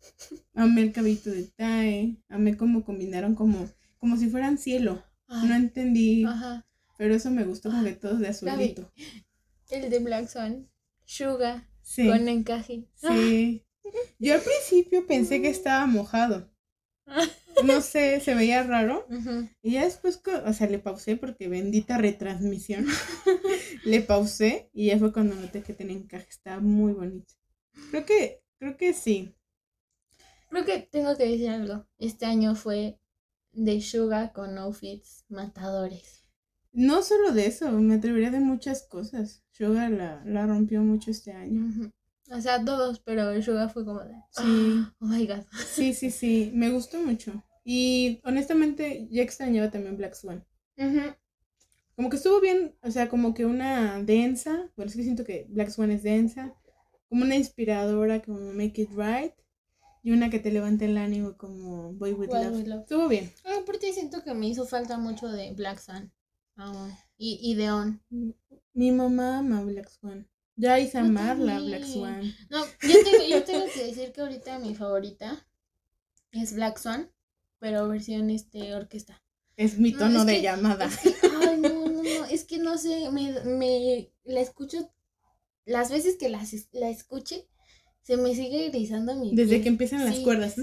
Amé 0.54 0.82
el 0.82 0.92
cabito 0.92 1.30
de 1.30 1.44
Tae, 1.44 2.16
amé 2.28 2.56
cómo 2.56 2.84
combinaron 2.84 3.34
como, 3.34 3.68
como 3.98 4.16
si 4.16 4.28
fueran 4.28 4.58
cielo. 4.58 5.02
No 5.28 5.54
entendí 5.54 6.24
Ajá. 6.24 6.67
Pero 6.98 7.14
eso 7.14 7.30
me 7.30 7.44
gustó 7.44 7.70
porque 7.70 7.94
todos 7.94 8.18
de 8.18 8.28
azulito. 8.28 8.92
El 9.70 9.88
de 9.88 9.98
Black 10.00 10.28
Swan. 10.28 10.68
Sugar. 11.04 11.66
Con 11.96 12.28
encaje. 12.28 12.84
Sí. 12.94 13.64
Yo 14.18 14.34
al 14.34 14.40
principio 14.40 15.06
pensé 15.06 15.40
que 15.40 15.48
estaba 15.48 15.86
mojado. 15.86 16.50
No 17.64 17.80
sé, 17.80 18.20
se 18.20 18.34
veía 18.34 18.62
raro. 18.64 19.06
Y 19.62 19.72
ya 19.72 19.84
después, 19.84 20.20
o 20.44 20.52
sea, 20.52 20.68
le 20.68 20.80
pausé 20.80 21.16
porque 21.16 21.48
bendita 21.48 21.98
retransmisión. 21.98 22.84
le 23.84 24.00
pausé 24.00 24.68
y 24.72 24.88
ya 24.88 24.98
fue 24.98 25.12
cuando 25.12 25.36
noté 25.36 25.62
que 25.62 25.74
tenía 25.74 25.96
encaje. 25.96 26.26
Estaba 26.28 26.60
muy 26.60 26.92
bonito. 26.92 27.32
Creo 27.90 28.04
que, 28.04 28.42
creo 28.58 28.76
que 28.76 28.92
sí. 28.92 29.34
Creo 30.50 30.64
que 30.64 30.80
tengo 30.80 31.16
que 31.16 31.26
decir 31.26 31.50
algo. 31.50 31.86
Este 31.98 32.26
año 32.26 32.54
fue 32.54 32.98
de 33.52 33.80
Sugar 33.80 34.32
con 34.32 34.58
outfits 34.58 35.24
matadores. 35.28 36.17
No 36.72 37.02
solo 37.02 37.32
de 37.32 37.46
eso, 37.46 37.70
me 37.72 37.94
atrevería 37.94 38.30
de 38.30 38.40
muchas 38.40 38.82
cosas. 38.82 39.42
Suga 39.50 39.88
la, 39.88 40.22
la 40.24 40.46
rompió 40.46 40.82
mucho 40.82 41.10
este 41.10 41.32
año. 41.32 41.92
O 42.30 42.40
sea, 42.40 42.64
todos, 42.64 43.00
pero 43.00 43.40
Suga 43.42 43.68
fue 43.68 43.84
como 43.84 44.00
de. 44.00 44.14
Sí. 44.30 44.84
Oh 45.00 45.06
my 45.06 45.26
god. 45.26 45.44
Sí, 45.72 45.94
sí, 45.94 46.10
sí. 46.10 46.50
Me 46.54 46.70
gustó 46.70 47.00
mucho. 47.02 47.42
Y 47.64 48.20
honestamente, 48.24 49.08
ya 49.10 49.22
extrañaba 49.22 49.70
también 49.70 49.96
Black 49.96 50.14
Swan. 50.14 50.44
Como 51.96 52.10
que 52.10 52.16
estuvo 52.16 52.40
bien, 52.40 52.76
o 52.82 52.90
sea, 52.90 53.08
como 53.08 53.34
que 53.34 53.44
una 53.44 54.02
densa. 54.02 54.70
Bueno, 54.76 54.88
es 54.88 54.96
que 54.96 55.02
siento 55.02 55.24
que 55.24 55.46
Black 55.48 55.70
Swan 55.70 55.90
es 55.90 56.02
densa. 56.02 56.54
Como 57.08 57.24
una 57.24 57.36
inspiradora, 57.36 58.22
como 58.22 58.52
Make 58.52 58.82
It 58.82 58.90
Right. 58.94 59.32
Y 60.02 60.12
una 60.12 60.30
que 60.30 60.38
te 60.38 60.52
levante 60.52 60.84
el 60.84 60.96
ánimo, 60.96 61.36
como 61.36 61.92
Boy 61.94 62.12
With, 62.12 62.30
love. 62.30 62.82
Estuvo 62.82 63.08
bien. 63.08 63.32
Ah, 63.44 63.60
por 63.66 63.78
ti 63.78 63.92
siento 63.92 64.22
que 64.22 64.32
me 64.32 64.48
hizo 64.48 64.64
falta 64.64 64.96
mucho 64.96 65.28
de 65.28 65.52
Black 65.54 65.80
Swan. 65.80 66.12
Ah, 66.58 66.88
y, 67.16 67.38
y 67.40 67.54
Deon. 67.54 68.02
Mi 68.74 68.90
mamá 68.90 69.38
ama 69.38 69.62
Black 69.62 69.88
Swan. 69.88 70.28
Ya 70.56 70.80
hice 70.80 70.98
amarla 70.98 71.60
Black 71.60 71.84
Swan. 71.84 72.34
No, 72.50 72.64
yo 72.82 73.04
tengo, 73.04 73.24
yo 73.28 73.44
tengo 73.44 73.66
que 73.72 73.84
decir 73.84 74.12
que 74.12 74.20
ahorita 74.20 74.58
mi 74.58 74.74
favorita 74.74 75.46
es 76.32 76.54
Black 76.54 76.78
Swan, 76.78 77.12
pero 77.60 77.88
versión 77.88 78.28
este 78.30 78.74
orquesta. 78.74 79.22
Es 79.56 79.78
mi 79.78 79.92
tono 79.92 80.24
de 80.24 80.42
llamada. 80.42 80.90
ay, 81.46 81.60
no, 81.60 81.88
no, 81.88 82.02
no, 82.02 82.24
es 82.24 82.44
que 82.44 82.58
no 82.58 82.76
sé, 82.76 83.08
me, 83.10 83.40
me 83.44 84.12
la 84.24 84.40
escucho, 84.40 84.92
las 85.64 85.90
veces 85.90 86.16
que 86.16 86.28
la, 86.28 86.44
la 86.72 86.90
escuche, 86.90 87.48
se 88.02 88.16
me 88.16 88.34
sigue 88.34 88.66
erizando 88.66 89.14
mi 89.14 89.34
Desde 89.34 89.60
que 89.62 89.68
empiezan 89.68 90.04
las 90.04 90.18
cuerdas. 90.20 90.56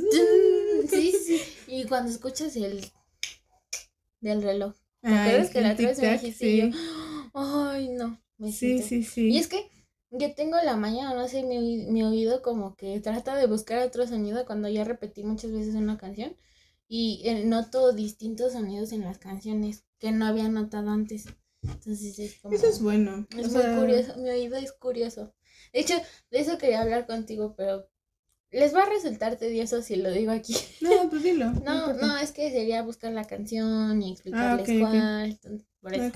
Sí, 0.90 1.12
sí. 1.12 1.42
Y 1.68 1.86
cuando 1.86 2.12
escuchas 2.12 2.56
el 2.58 2.86
del 4.20 4.42
reloj. 4.42 4.76
¿Te 5.06 5.16
acuerdas 5.16 5.50
que 5.52 5.62
la 5.62 5.74
otra 5.74 5.88
vez 5.90 6.00
me 6.00 6.12
dijiste 6.14 6.58
yo? 6.58 6.70
Ay, 7.34 7.90
no. 7.90 8.20
Me 8.38 8.52
sí, 8.52 8.82
sí, 8.82 9.04
sí. 9.04 9.30
Y 9.32 9.38
es 9.38 9.48
que 9.48 9.70
yo 10.12 10.34
tengo 10.34 10.58
la 10.64 10.76
mañana, 10.76 11.14
no 11.14 11.28
sé, 11.28 11.44
mi, 11.44 11.86
mi 11.88 12.04
oído 12.04 12.42
como 12.42 12.76
que 12.76 13.00
trata 13.00 13.36
de 13.36 13.48
buscar 13.48 13.80
otro 13.80 14.08
sonido 14.08 14.46
cuando 14.46 14.68
ya 14.70 14.84
repetí 14.84 15.24
muchas 15.24 15.52
veces 15.52 15.76
una 15.76 15.98
canción 15.98 16.36
y 16.88 17.22
eh, 17.26 17.44
noto 17.46 17.94
distintos 17.94 18.54
sonidos 18.54 18.92
en 18.92 19.02
las 19.02 19.18
canciones 19.18 19.86
que 20.00 20.12
no 20.12 20.26
había 20.26 20.50
notado 20.50 20.90
antes. 20.90 21.26
Entonces 21.62 22.20
es 22.20 22.40
como... 22.40 22.56
Eso 22.56 22.68
es 22.68 22.82
bueno. 22.82 23.28
Es 23.38 23.52
muy 23.52 23.64
curioso, 23.64 24.18
mi 24.18 24.30
oído 24.30 24.56
es 24.56 24.72
curioso. 24.74 25.34
De 25.74 25.80
hecho, 25.82 25.96
de 26.32 26.40
eso 26.40 26.58
quería 26.58 26.82
hablar 26.82 27.08
contigo, 27.08 27.56
pero 27.58 27.88
les 28.56 28.74
va 28.74 28.84
a 28.84 28.90
resultar 28.90 29.38
tedioso 29.38 29.82
si 29.82 29.96
lo 29.98 30.12
digo 30.12 30.32
aquí. 30.32 30.56
No, 30.82 31.10
pues 31.10 31.24
dilo. 31.24 31.52
no, 31.52 31.94
no, 31.94 32.18
es 32.18 32.32
que 32.32 32.52
sería 32.52 32.82
buscar 32.84 33.12
la 33.12 33.26
canción 33.26 34.02
y 34.02 34.14
explicarles 34.14 34.70
ah, 34.70 35.28
cuál. 35.42 35.66
Por 35.82 35.94
eso. 35.94 36.12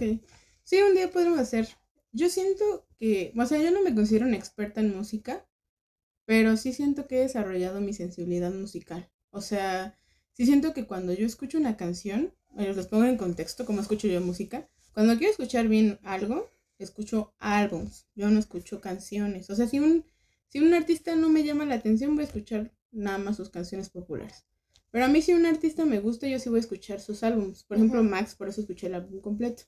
Sí, 0.63 0.81
un 0.81 0.95
día 0.95 1.11
podemos 1.11 1.39
hacer. 1.39 1.67
Yo 2.11 2.29
siento 2.29 2.87
que, 2.97 3.33
o 3.37 3.45
sea, 3.45 3.61
yo 3.61 3.71
no 3.71 3.81
me 3.81 3.93
considero 3.93 4.25
una 4.25 4.37
experta 4.37 4.81
en 4.81 4.95
música, 4.95 5.47
pero 6.25 6.57
sí 6.57 6.73
siento 6.73 7.07
que 7.07 7.17
he 7.17 7.21
desarrollado 7.21 7.81
mi 7.81 7.93
sensibilidad 7.93 8.51
musical. 8.51 9.11
O 9.31 9.41
sea, 9.41 9.97
sí 10.33 10.45
siento 10.45 10.73
que 10.73 10.85
cuando 10.85 11.13
yo 11.13 11.25
escucho 11.25 11.57
una 11.57 11.77
canción, 11.77 12.33
bueno, 12.51 12.73
los 12.73 12.87
pongo 12.87 13.05
en 13.05 13.17
contexto, 13.17 13.65
como 13.65 13.81
escucho 13.81 14.07
yo 14.07 14.21
música, 14.21 14.69
cuando 14.93 15.17
quiero 15.17 15.31
escuchar 15.31 15.67
bien 15.67 15.99
algo, 16.03 16.49
escucho 16.77 17.33
álbums, 17.39 18.07
yo 18.15 18.29
no 18.29 18.39
escucho 18.39 18.79
canciones. 18.81 19.49
O 19.49 19.55
sea, 19.55 19.67
si 19.67 19.79
un, 19.79 20.05
si 20.49 20.59
un 20.59 20.73
artista 20.73 21.15
no 21.15 21.29
me 21.29 21.43
llama 21.43 21.65
la 21.65 21.75
atención, 21.75 22.15
voy 22.15 22.23
a 22.23 22.27
escuchar 22.27 22.73
nada 22.91 23.17
más 23.17 23.37
sus 23.37 23.49
canciones 23.49 23.89
populares. 23.89 24.45
Pero 24.91 25.05
a 25.05 25.07
mí 25.07 25.21
si 25.21 25.33
un 25.33 25.45
artista 25.45 25.85
me 25.85 25.99
gusta, 25.99 26.27
yo 26.27 26.39
sí 26.39 26.49
voy 26.49 26.57
a 26.57 26.61
escuchar 26.61 26.99
sus 26.99 27.23
álbums. 27.23 27.63
Por 27.63 27.77
ejemplo, 27.77 28.03
Max, 28.03 28.35
por 28.35 28.49
eso 28.49 28.61
escuché 28.61 28.87
el 28.87 28.95
álbum 28.95 29.21
completo. 29.21 29.63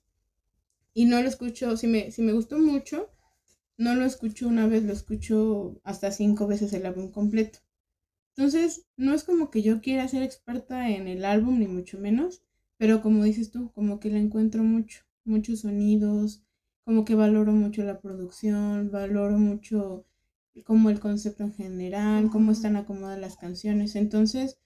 Y 0.94 1.06
no 1.06 1.22
lo 1.22 1.30
escucho, 1.30 1.78
si 1.78 1.88
me, 1.88 2.12
si 2.12 2.22
me 2.22 2.34
gustó 2.34 2.58
mucho, 2.58 3.10
no 3.78 3.96
lo 3.96 4.06
escucho 4.06 4.48
una 4.48 4.68
vez, 4.68 4.84
lo 4.84 4.94
escucho 4.94 5.80
hasta 5.84 6.12
cinco 6.12 6.48
veces 6.48 6.74
el 6.74 6.86
álbum 6.86 7.12
completo. 7.12 7.60
Entonces, 8.36 8.88
no 8.98 9.14
es 9.14 9.24
como 9.24 9.52
que 9.52 9.62
yo 9.62 9.82
quiera 9.82 10.08
ser 10.08 10.24
experta 10.24 10.90
en 10.90 11.08
el 11.08 11.26
álbum, 11.26 11.60
ni 11.60 11.68
mucho 11.68 12.00
menos, 12.00 12.44
pero 12.78 13.02
como 13.02 13.24
dices 13.24 13.52
tú, 13.52 13.72
como 13.74 14.00
que 14.00 14.10
le 14.10 14.20
encuentro 14.20 14.64
mucho, 14.64 15.04
muchos 15.24 15.60
sonidos, 15.60 16.44
como 16.84 17.06
que 17.06 17.16
valoro 17.16 17.52
mucho 17.52 17.84
la 17.84 18.02
producción, 18.02 18.90
valoro 18.92 19.38
mucho 19.38 20.06
como 20.66 20.90
el 20.90 21.00
concepto 21.00 21.44
en 21.44 21.54
general, 21.54 22.30
cómo 22.32 22.52
están 22.52 22.76
acomodadas 22.76 23.20
las 23.20 23.38
canciones. 23.38 23.96
Entonces, 23.96 24.60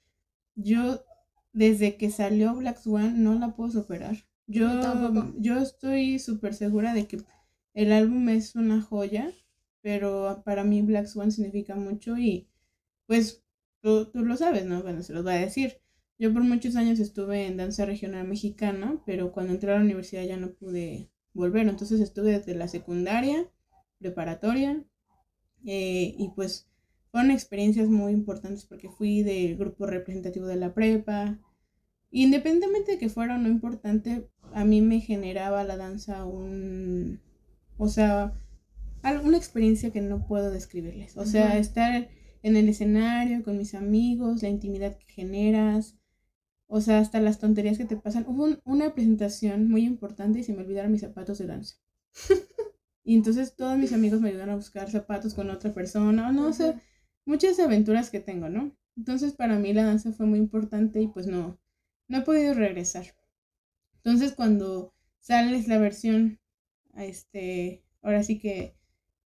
yo 0.55 1.03
desde 1.53 1.97
que 1.97 2.09
salió 2.09 2.55
Black 2.55 2.77
Swan 2.77 3.23
no 3.23 3.35
la 3.35 3.55
puedo 3.55 3.71
superar. 3.71 4.17
Yo, 4.47 4.67
yo 5.37 5.57
estoy 5.57 6.19
súper 6.19 6.53
segura 6.53 6.93
de 6.93 7.07
que 7.07 7.17
el 7.73 7.91
álbum 7.91 8.29
es 8.29 8.55
una 8.55 8.81
joya, 8.81 9.31
pero 9.81 10.41
para 10.45 10.63
mí 10.63 10.81
Black 10.81 11.07
Swan 11.07 11.31
significa 11.31 11.75
mucho 11.75 12.17
y 12.17 12.47
pues 13.07 13.43
tú, 13.81 14.07
tú 14.11 14.25
lo 14.25 14.35
sabes, 14.37 14.65
¿no? 14.65 14.81
Bueno, 14.81 15.03
se 15.03 15.13
los 15.13 15.23
voy 15.23 15.33
a 15.33 15.37
decir. 15.37 15.79
Yo 16.17 16.33
por 16.33 16.43
muchos 16.43 16.75
años 16.75 16.99
estuve 16.99 17.45
en 17.45 17.57
danza 17.57 17.85
regional 17.85 18.27
mexicana, 18.27 19.01
pero 19.05 19.31
cuando 19.31 19.53
entré 19.53 19.71
a 19.71 19.75
la 19.75 19.83
universidad 19.83 20.23
ya 20.23 20.37
no 20.37 20.51
pude 20.53 21.09
volver. 21.33 21.67
Entonces 21.67 21.99
estuve 21.99 22.31
desde 22.31 22.55
la 22.55 22.67
secundaria, 22.67 23.49
preparatoria, 23.99 24.85
eh, 25.65 26.15
y 26.17 26.29
pues 26.35 26.67
fueron 27.11 27.31
experiencias 27.31 27.87
muy 27.87 28.13
importantes 28.13 28.65
porque 28.65 28.89
fui 28.89 29.23
del 29.23 29.57
grupo 29.57 29.85
representativo 29.85 30.45
de 30.47 30.57
la 30.57 30.73
prepa. 30.73 31.39
Independientemente 32.11 32.93
de 32.93 32.97
que 32.97 33.09
fuera 33.09 33.35
o 33.35 33.37
no 33.37 33.47
importante, 33.47 34.29
a 34.53 34.65
mí 34.65 34.81
me 34.81 34.99
generaba 34.99 35.63
la 35.63 35.77
danza 35.77 36.25
un, 36.25 37.19
o 37.77 37.87
sea, 37.87 38.33
una 39.23 39.37
experiencia 39.37 39.91
que 39.91 40.01
no 40.01 40.25
puedo 40.27 40.51
describirles. 40.51 41.17
O 41.17 41.25
sea, 41.25 41.57
estar 41.57 42.09
en 42.43 42.57
el 42.57 42.69
escenario 42.69 43.43
con 43.43 43.57
mis 43.57 43.75
amigos, 43.75 44.43
la 44.43 44.49
intimidad 44.49 44.97
que 44.97 45.05
generas, 45.05 45.97
o 46.67 46.81
sea, 46.81 46.99
hasta 46.99 47.19
las 47.19 47.39
tonterías 47.39 47.77
que 47.77 47.85
te 47.85 47.97
pasan. 47.97 48.25
Hubo 48.27 48.47
una 48.65 48.93
presentación 48.93 49.69
muy 49.69 49.85
importante 49.85 50.39
y 50.39 50.43
se 50.43 50.53
me 50.53 50.63
olvidaron 50.63 50.91
mis 50.91 51.01
zapatos 51.01 51.37
de 51.37 51.47
danza. 51.47 51.75
y 53.05 53.15
entonces 53.15 53.55
todos 53.55 53.77
mis 53.77 53.93
amigos 53.93 54.19
me 54.19 54.29
ayudaron 54.29 54.55
a 54.55 54.57
buscar 54.57 54.89
zapatos 54.89 55.35
con 55.35 55.51
otra 55.51 55.71
persona, 55.71 56.27
o 56.27 56.31
no, 56.31 56.51
sé, 56.51 56.73
muchas 57.23 57.59
aventuras 57.59 58.09
que 58.09 58.19
tengo, 58.19 58.49
¿no? 58.49 58.75
Entonces 58.97 59.33
para 59.33 59.59
mí 59.59 59.73
la 59.73 59.85
danza 59.85 60.11
fue 60.11 60.25
muy 60.25 60.39
importante 60.39 60.99
y 60.99 61.07
pues 61.07 61.27
no, 61.27 61.59
no 62.07 62.17
he 62.17 62.21
podido 62.21 62.55
regresar. 62.55 63.05
Entonces 63.97 64.33
cuando 64.33 64.91
sales 65.19 65.67
la 65.67 65.77
versión, 65.77 66.39
este, 66.95 67.83
ahora 68.01 68.23
sí 68.23 68.39
que 68.39 68.75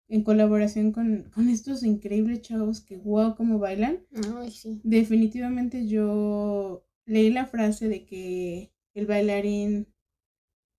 en 0.08 0.22
colaboración 0.22 0.92
con, 0.92 1.30
estos 1.50 1.82
increíbles 1.82 2.40
chavos 2.40 2.80
que 2.80 2.96
wow 2.96 3.34
cómo 3.36 3.58
bailan. 3.58 4.06
Ay, 4.38 4.50
sí. 4.52 4.80
Definitivamente 4.84 5.86
yo 5.86 6.86
leí 7.04 7.30
la 7.30 7.44
frase 7.44 7.88
de 7.88 8.06
que 8.06 8.72
el 8.94 9.06
bailarín 9.06 9.86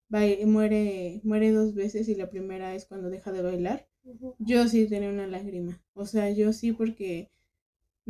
muere, 0.09 1.21
muere 1.23 1.51
dos 1.51 1.73
veces 1.73 2.07
y 2.09 2.15
la 2.15 2.29
primera 2.29 2.75
es 2.75 2.85
cuando 2.85 3.09
deja 3.09 3.31
de 3.31 3.41
bailar. 3.41 3.87
Yo 4.39 4.67
sí 4.67 4.87
tenía 4.87 5.09
una 5.09 5.27
lágrima. 5.27 5.81
O 5.93 6.05
sea, 6.05 6.29
yo 6.31 6.53
sí 6.53 6.71
porque 6.71 7.29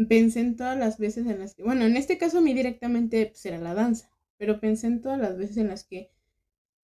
pensé 0.07 0.41
en 0.41 0.55
todas 0.55 0.77
las 0.77 0.97
veces 0.99 1.25
en 1.27 1.39
las 1.39 1.55
que, 1.55 1.63
bueno, 1.63 1.85
en 1.85 1.97
este 1.97 2.17
caso 2.17 2.39
a 2.39 2.41
mí 2.41 2.53
directamente 2.53 3.25
pues, 3.27 3.45
era 3.45 3.57
la 3.59 3.73
danza, 3.73 4.11
pero 4.37 4.59
pensé 4.59 4.87
en 4.87 5.01
todas 5.01 5.19
las 5.19 5.37
veces 5.37 5.57
en 5.57 5.67
las 5.69 5.83
que 5.83 6.11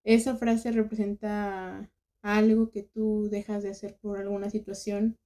esa 0.03 0.37
frase 0.37 0.71
representa 0.71 1.91
algo 2.21 2.71
que 2.71 2.83
tú 2.83 3.29
dejas 3.29 3.63
de 3.63 3.71
hacer 3.71 3.97
por 4.01 4.19
alguna 4.19 4.49
situación 4.49 5.17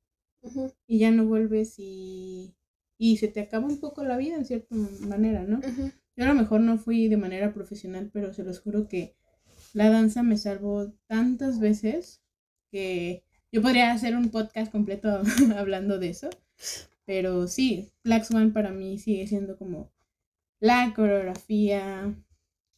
y 0.88 1.00
ya 1.00 1.12
no 1.12 1.26
vuelves 1.26 1.76
y 1.78 2.54
y 3.00 3.17
se 3.17 3.28
te 3.28 3.41
acaba 3.41 3.67
un 3.67 3.80
poco 3.80 4.04
la 4.04 4.17
vida 4.17 4.36
en 4.36 4.45
cierta 4.45 4.76
manera, 5.02 5.43
¿no? 5.43 5.62
Yo 6.15 6.26
a 6.26 6.28
lo 6.28 6.34
mejor 6.34 6.62
no 6.62 6.80
fui 6.80 7.08
de 7.08 7.17
manera 7.17 7.54
profesional, 7.54 8.10
pero 8.12 8.34
se 8.34 8.43
los 8.43 8.60
juro 8.60 8.88
que 8.88 9.16
la 9.78 9.92
danza 9.92 10.24
me 10.24 10.38
salvó 10.38 10.92
tantas 11.06 11.60
veces 11.60 12.24
que 12.72 13.24
yo 13.52 13.62
podría 13.62 13.92
hacer 13.92 14.16
un 14.16 14.30
podcast 14.30 14.72
completo 14.72 15.22
hablando 15.56 16.00
de 16.00 16.10
eso. 16.10 16.30
Pero 17.06 17.48
sí, 17.48 17.92
Black 18.04 18.24
Swan 18.24 18.54
para 18.54 18.72
mí 18.72 18.98
sigue 18.98 19.28
siendo 19.28 19.56
como 19.56 19.94
la 20.60 20.94
coreografía, 20.96 22.12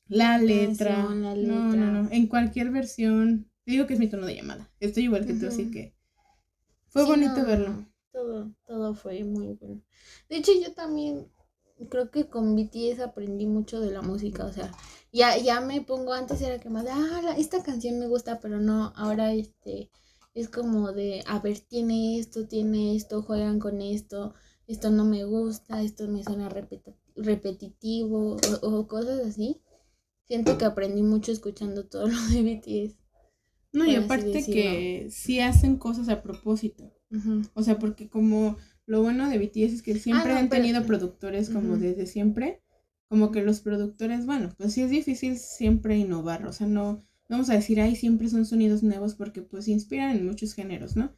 la 0.09 0.37
letra. 0.39 1.03
No, 1.03 1.15
no, 1.15 1.73
no. 1.73 2.11
En 2.11 2.27
cualquier 2.27 2.69
versión. 2.69 3.49
digo 3.65 3.87
que 3.87 3.93
es 3.93 3.99
mi 3.99 4.09
tono 4.09 4.25
de 4.27 4.35
llamada. 4.35 4.69
Estoy 4.81 5.03
igual 5.05 5.25
que 5.25 5.33
tú, 5.33 5.47
así 5.47 5.71
que 5.71 5.95
fue 6.89 7.05
bonito 7.05 7.45
verlo 7.45 7.89
todo, 8.11 8.51
todo 8.65 8.93
fue 8.93 9.23
muy 9.23 9.53
bueno. 9.53 9.81
De 10.27 10.37
hecho, 10.37 10.51
yo 10.61 10.73
también 10.73 11.31
creo 11.87 12.11
que 12.11 12.27
con 12.27 12.55
BTS 12.55 12.99
aprendí 12.99 13.45
mucho 13.45 13.79
de 13.79 13.91
la 13.91 14.01
música, 14.01 14.45
o 14.45 14.51
sea, 14.51 14.71
ya, 15.13 15.37
ya 15.37 15.61
me 15.61 15.81
pongo, 15.81 16.13
antes 16.13 16.41
era 16.41 16.59
que 16.59 16.69
más 16.69 16.83
de, 16.83 16.91
ah, 16.91 17.35
esta 17.37 17.63
canción 17.63 17.99
me 17.99 18.07
gusta, 18.07 18.39
pero 18.39 18.59
no, 18.59 18.91
ahora 18.95 19.33
este, 19.33 19.89
es 20.33 20.49
como 20.49 20.91
de, 20.91 21.23
a 21.27 21.39
ver, 21.39 21.59
tiene 21.59 22.19
esto, 22.19 22.47
tiene 22.47 22.95
esto, 22.95 23.21
juegan 23.21 23.59
con 23.59 23.81
esto, 23.81 24.33
esto 24.67 24.91
no 24.91 25.03
me 25.03 25.23
gusta, 25.23 25.81
esto 25.81 26.07
me 26.07 26.23
suena 26.23 26.49
repetitivo 27.15 28.37
o, 28.61 28.87
cosas 28.87 29.25
así. 29.25 29.61
Siento 30.25 30.59
que 30.59 30.65
aprendí 30.65 31.01
mucho 31.01 31.31
escuchando 31.31 31.87
todo 31.87 32.07
lo 32.07 32.21
de 32.27 32.43
BTS. 32.43 32.99
No, 33.71 33.85
y 33.85 33.95
aparte 33.95 34.45
que 34.45 35.09
sí 35.11 35.39
hacen 35.39 35.77
cosas 35.77 36.09
a 36.09 36.21
propósito. 36.21 36.91
O 37.55 37.63
sea, 37.63 37.79
porque 37.79 38.09
como 38.09 38.57
lo 38.89 39.03
bueno 39.03 39.29
de 39.29 39.37
BTS 39.37 39.75
es 39.75 39.81
que 39.83 39.99
siempre 39.99 40.33
ah, 40.33 40.39
han 40.39 40.49
tenido 40.49 40.83
productores 40.83 41.51
como 41.51 41.77
desde 41.77 42.07
siempre, 42.07 42.63
como 43.07 43.29
que 43.29 43.43
los 43.43 43.61
productores, 43.61 44.25
bueno, 44.25 44.49
pues 44.57 44.73
sí 44.73 44.81
es 44.81 44.89
difícil 44.89 45.37
siempre 45.37 45.95
innovar, 45.95 46.47
o 46.47 46.51
sea, 46.51 46.65
no 46.65 47.05
vamos 47.29 47.51
a 47.51 47.53
decir, 47.53 47.79
ay, 47.79 47.95
siempre 47.95 48.29
son 48.29 48.47
sonidos 48.47 48.81
nuevos 48.81 49.13
porque 49.13 49.43
pues 49.43 49.65
se 49.65 49.71
inspiran 49.71 50.17
en 50.17 50.25
muchos 50.25 50.55
géneros, 50.55 50.95
¿no? 50.95 51.13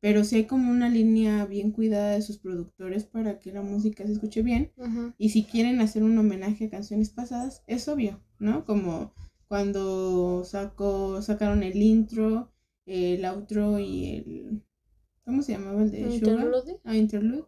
Pero 0.00 0.24
sí 0.24 0.34
hay 0.34 0.46
como 0.46 0.72
una 0.72 0.88
línea 0.88 1.46
bien 1.46 1.70
cuidada 1.70 2.10
de 2.10 2.22
sus 2.22 2.38
productores 2.38 3.04
para 3.04 3.38
que 3.38 3.52
la 3.52 3.62
música 3.62 4.04
se 4.04 4.14
escuche 4.14 4.42
bien. 4.42 4.72
Y 5.16 5.28
si 5.28 5.44
quieren 5.44 5.80
hacer 5.80 6.02
un 6.02 6.18
homenaje 6.18 6.64
a 6.64 6.70
canciones 6.70 7.10
pasadas, 7.10 7.62
es 7.68 7.86
obvio, 7.86 8.20
¿no? 8.40 8.64
Como 8.64 9.14
cuando 9.46 10.42
sacó, 10.42 11.22
sacaron 11.22 11.62
el 11.62 11.80
intro, 11.80 12.50
el 12.84 13.24
outro 13.24 13.78
y 13.78 14.06
el 14.06 14.62
¿Cómo 15.24 15.42
se 15.42 15.52
llamaba 15.52 15.82
el 15.82 15.90
de 15.90 16.00
Interlude? 16.00 16.80
Ah, 16.84 16.96
Interlude. 16.96 17.44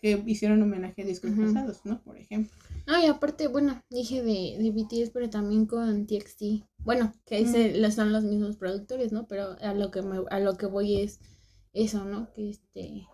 Que 0.00 0.22
hicieron 0.26 0.62
homenaje 0.62 1.02
a 1.02 1.04
discos 1.04 1.32
pasados, 1.32 1.84
¿no? 1.84 2.02
Por 2.02 2.16
ejemplo. 2.16 2.50
Ah, 2.86 3.04
y 3.04 3.06
aparte, 3.06 3.48
bueno, 3.48 3.82
dije 3.90 4.22
de, 4.22 4.56
de 4.58 4.70
BTS, 4.70 5.10
pero 5.10 5.28
también 5.28 5.66
con 5.66 6.06
TXT. 6.06 6.64
Bueno, 6.78 7.12
que 7.26 7.36
ahí 7.36 7.90
son 7.90 8.12
los 8.12 8.24
mismos 8.24 8.56
productores, 8.56 9.12
¿no? 9.12 9.26
Pero 9.28 9.56
a 9.60 9.74
lo 9.74 9.90
que 9.90 10.00
me, 10.00 10.22
a 10.30 10.40
lo 10.40 10.56
que 10.56 10.66
voy 10.66 11.00
es 11.00 11.20
eso, 11.74 12.04
¿no? 12.04 12.32
Que 12.32 12.50
este 12.50 13.06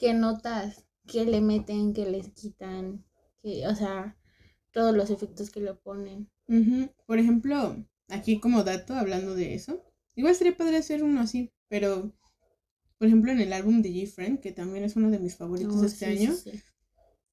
qué 0.00 0.14
notas, 0.14 0.86
qué 1.06 1.24
le 1.26 1.40
meten, 1.40 1.92
qué 1.92 2.10
les 2.10 2.30
quitan, 2.30 3.04
que, 3.42 3.66
o 3.68 3.74
sea, 3.74 4.16
todos 4.72 4.96
los 4.96 5.10
efectos 5.10 5.50
que 5.50 5.60
le 5.60 5.74
ponen. 5.74 6.30
Por 7.06 7.18
ejemplo, 7.18 7.76
aquí 8.08 8.40
como 8.40 8.64
dato, 8.64 8.94
hablando 8.94 9.34
de 9.34 9.54
eso, 9.54 9.84
igual 10.16 10.34
sería 10.34 10.56
padre 10.56 10.78
hacer 10.78 11.04
uno 11.04 11.20
así, 11.20 11.52
pero 11.68 12.12
por 13.00 13.08
ejemplo 13.08 13.32
en 13.32 13.40
el 13.40 13.52
álbum 13.52 13.82
de 13.82 13.90
G-Friend, 13.90 14.40
que 14.40 14.52
también 14.52 14.84
es 14.84 14.94
uno 14.96 15.10
de 15.10 15.18
mis 15.18 15.36
favoritos 15.36 15.82
Oh, 15.82 15.84
este 15.84 16.06
sí, 16.06 16.18
año, 16.18 16.32
sí, 16.34 16.50
sí. 16.52 16.62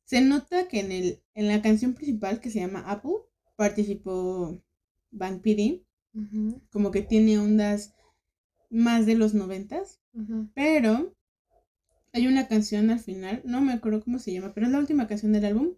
se 0.05 0.21
nota 0.21 0.67
que 0.67 0.79
en, 0.79 0.91
el, 0.91 1.21
en 1.35 1.47
la 1.47 1.61
canción 1.61 1.93
principal 1.93 2.39
que 2.41 2.49
se 2.49 2.59
llama 2.61 2.89
Apple 2.89 3.17
participó 3.55 4.59
Bank 5.11 5.43
PD, 5.43 5.83
como 6.71 6.91
que 6.91 7.03
tiene 7.03 7.37
ondas 7.39 7.93
más 8.69 9.05
de 9.05 9.15
los 9.15 9.33
noventas, 9.35 10.01
ujú. 10.13 10.47
pero 10.55 11.15
hay 12.13 12.27
una 12.27 12.47
canción 12.49 12.89
al 12.89 12.99
final, 12.99 13.41
no 13.45 13.61
me 13.61 13.73
acuerdo 13.73 14.03
cómo 14.03 14.19
se 14.19 14.33
llama, 14.33 14.53
pero 14.53 14.65
es 14.67 14.73
la 14.73 14.79
última 14.79 15.07
canción 15.07 15.33
del 15.33 15.45
álbum 15.45 15.75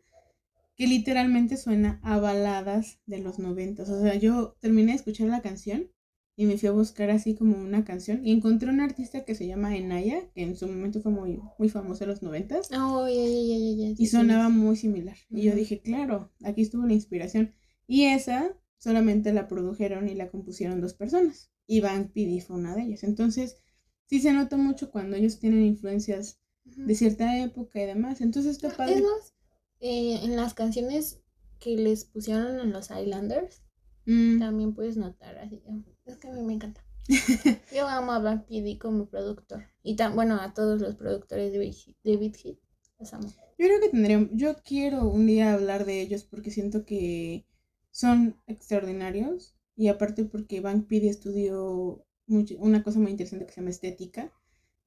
que 0.75 0.87
literalmente 0.87 1.57
suena 1.57 1.99
a 2.03 2.19
baladas 2.19 2.99
de 3.05 3.19
los 3.19 3.39
noventas. 3.39 3.89
O 3.89 4.01
sea, 4.01 4.15
yo 4.15 4.55
terminé 4.61 4.93
de 4.93 4.97
escuchar 4.97 5.27
la 5.27 5.41
canción 5.41 5.91
y 6.39 6.45
me 6.45 6.57
fui 6.57 6.69
a 6.69 6.71
buscar 6.71 7.09
así 7.09 7.35
como 7.35 7.57
una 7.57 7.83
canción 7.83 8.25
y 8.25 8.31
encontré 8.31 8.69
un 8.69 8.79
artista 8.79 9.25
que 9.25 9.35
se 9.35 9.45
llama 9.45 9.75
Enaya, 9.75 10.31
que 10.31 10.43
en 10.43 10.55
su 10.55 10.67
momento 10.67 11.01
fue 11.01 11.11
muy, 11.11 11.41
muy 11.57 11.67
famoso 11.67 12.05
en 12.05 12.11
los 12.11 12.21
noventas 12.21 12.69
Oh, 12.71 13.05
ya, 13.09 13.13
ya, 13.13 13.57
ya, 13.57 13.75
ya, 13.75 13.87
sí, 13.97 14.03
y 14.03 14.05
sí, 14.05 14.07
sonaba 14.07 14.47
muy 14.47 14.77
similar. 14.77 15.17
Y 15.29 15.41
yo 15.41 15.53
dije, 15.53 15.81
claro, 15.81 16.31
aquí 16.45 16.61
estuvo 16.61 16.85
la 16.85 16.93
inspiración. 16.93 17.53
Y 17.87 18.05
esa 18.05 18.57
solamente 18.77 19.33
la 19.33 19.49
produjeron 19.49 20.07
y 20.07 20.15
la 20.15 20.31
compusieron 20.31 20.79
dos 20.79 20.93
personas. 20.93 21.51
Y 21.67 21.81
PD 21.81 22.39
fue 22.39 22.55
una 22.55 22.73
de 22.73 22.83
ellas. 22.83 23.03
Entonces, 23.03 23.57
sí 24.05 24.21
se 24.21 24.31
nota 24.31 24.55
mucho 24.55 24.91
cuando 24.91 25.17
ellos 25.17 25.39
tienen 25.39 25.65
influencias 25.65 26.39
de 26.63 26.95
cierta 26.95 27.37
época 27.37 27.83
y 27.83 27.85
demás. 27.85 28.21
Entonces 28.21 28.53
está 28.53 28.69
padre. 28.69 28.93
Es 28.93 29.01
más, 29.01 29.33
eh, 29.81 30.19
en 30.23 30.37
las 30.37 30.53
canciones 30.53 31.19
que 31.59 31.75
les 31.75 32.05
pusieron 32.05 32.61
en 32.61 32.71
los 32.71 32.91
Islanders, 32.91 33.61
Mm, 34.09 34.39
también 34.39 34.73
puedes 34.73 34.97
notar 34.97 35.37
así. 35.37 35.61
Es 36.09 36.17
que 36.17 36.27
a 36.27 36.31
mí 36.33 36.41
me 36.41 36.53
encanta. 36.53 36.81
Yo 37.75 37.87
amo 37.87 38.11
a 38.11 38.19
Van 38.19 38.45
PD 38.45 38.77
como 38.79 39.05
productor. 39.07 39.63
Y 39.83 39.95
tan, 39.95 40.15
bueno, 40.15 40.35
a 40.35 40.53
todos 40.53 40.81
los 40.81 40.95
productores 40.95 41.51
de 41.51 41.59
Beat 41.59 41.75
de 42.03 42.17
Beat 42.17 42.35
Hit, 42.37 42.59
los 42.99 43.13
amo. 43.13 43.27
Yo 43.57 43.65
creo 43.67 43.79
que 43.81 43.89
tendríamos, 43.89 44.29
yo 44.33 44.55
quiero 44.63 45.03
un 45.09 45.25
día 45.27 45.53
hablar 45.53 45.85
de 45.85 46.01
ellos 46.01 46.23
porque 46.23 46.51
siento 46.51 46.85
que 46.85 47.45
son 47.91 48.37
extraordinarios 48.47 49.55
y 49.75 49.87
aparte 49.89 50.25
porque 50.25 50.61
Bank 50.61 50.87
PD 50.87 51.09
estudió 51.09 52.05
mucho- 52.27 52.55
una 52.59 52.83
cosa 52.83 52.99
muy 52.99 53.11
interesante 53.11 53.45
que 53.45 53.53
se 53.53 53.59
llama 53.61 53.71
estética. 53.71 54.31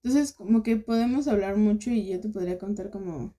Entonces, 0.02 0.32
como 0.32 0.62
que 0.62 0.76
podemos 0.76 1.28
hablar 1.28 1.56
mucho 1.56 1.90
y 1.90 2.06
yo 2.08 2.20
te 2.20 2.28
podría 2.28 2.58
contar 2.58 2.90
como 2.90 3.35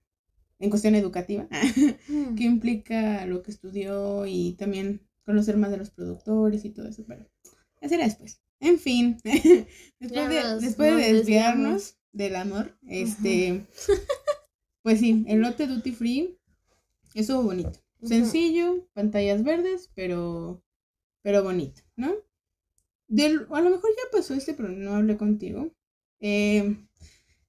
en 0.60 0.70
cuestión 0.70 0.96
educativa 0.96 1.48
Mm. 2.08 2.36
qué 2.36 2.44
implica 2.46 3.26
lo 3.26 3.44
que 3.44 3.52
estudió 3.52 4.26
y 4.28 4.54
también 4.54 5.02
conocer 5.26 5.58
más 5.58 5.72
de 5.72 5.78
los 5.78 5.90
productores 5.92 6.66
y 6.66 6.70
todo 6.72 6.88
eso, 6.88 7.04
pero 7.08 7.26
eso 7.84 7.90
será 7.90 8.06
después. 8.06 8.42
En 8.62 8.80
fin, 8.80 9.18
después 10.00 10.30
de, 10.30 10.60
después 10.62 10.96
desviarnos 10.96 11.98
del 12.14 12.38
amor, 12.38 12.78
este, 12.88 13.66
pues 14.84 15.02
sí, 15.02 15.26
el 15.28 15.42
lote 15.42 15.68
duty 15.68 15.92
free 15.92 16.40
estuvo 17.14 17.44
bonito. 17.44 17.80
Sencillo, 18.02 18.88
pantallas 18.94 19.44
verdes, 19.44 19.90
pero, 19.96 20.64
pero 21.22 21.44
bonito, 21.44 21.82
¿no? 21.98 22.14
Del, 23.10 23.48
a 23.52 23.62
lo 23.62 23.70
mejor 23.70 23.90
ya 23.96 24.18
pasó 24.18 24.34
este, 24.34 24.54
pero 24.54 24.70
no 24.70 24.96
hablé 24.96 25.18
contigo. 25.18 25.74
Eh, 26.20 26.78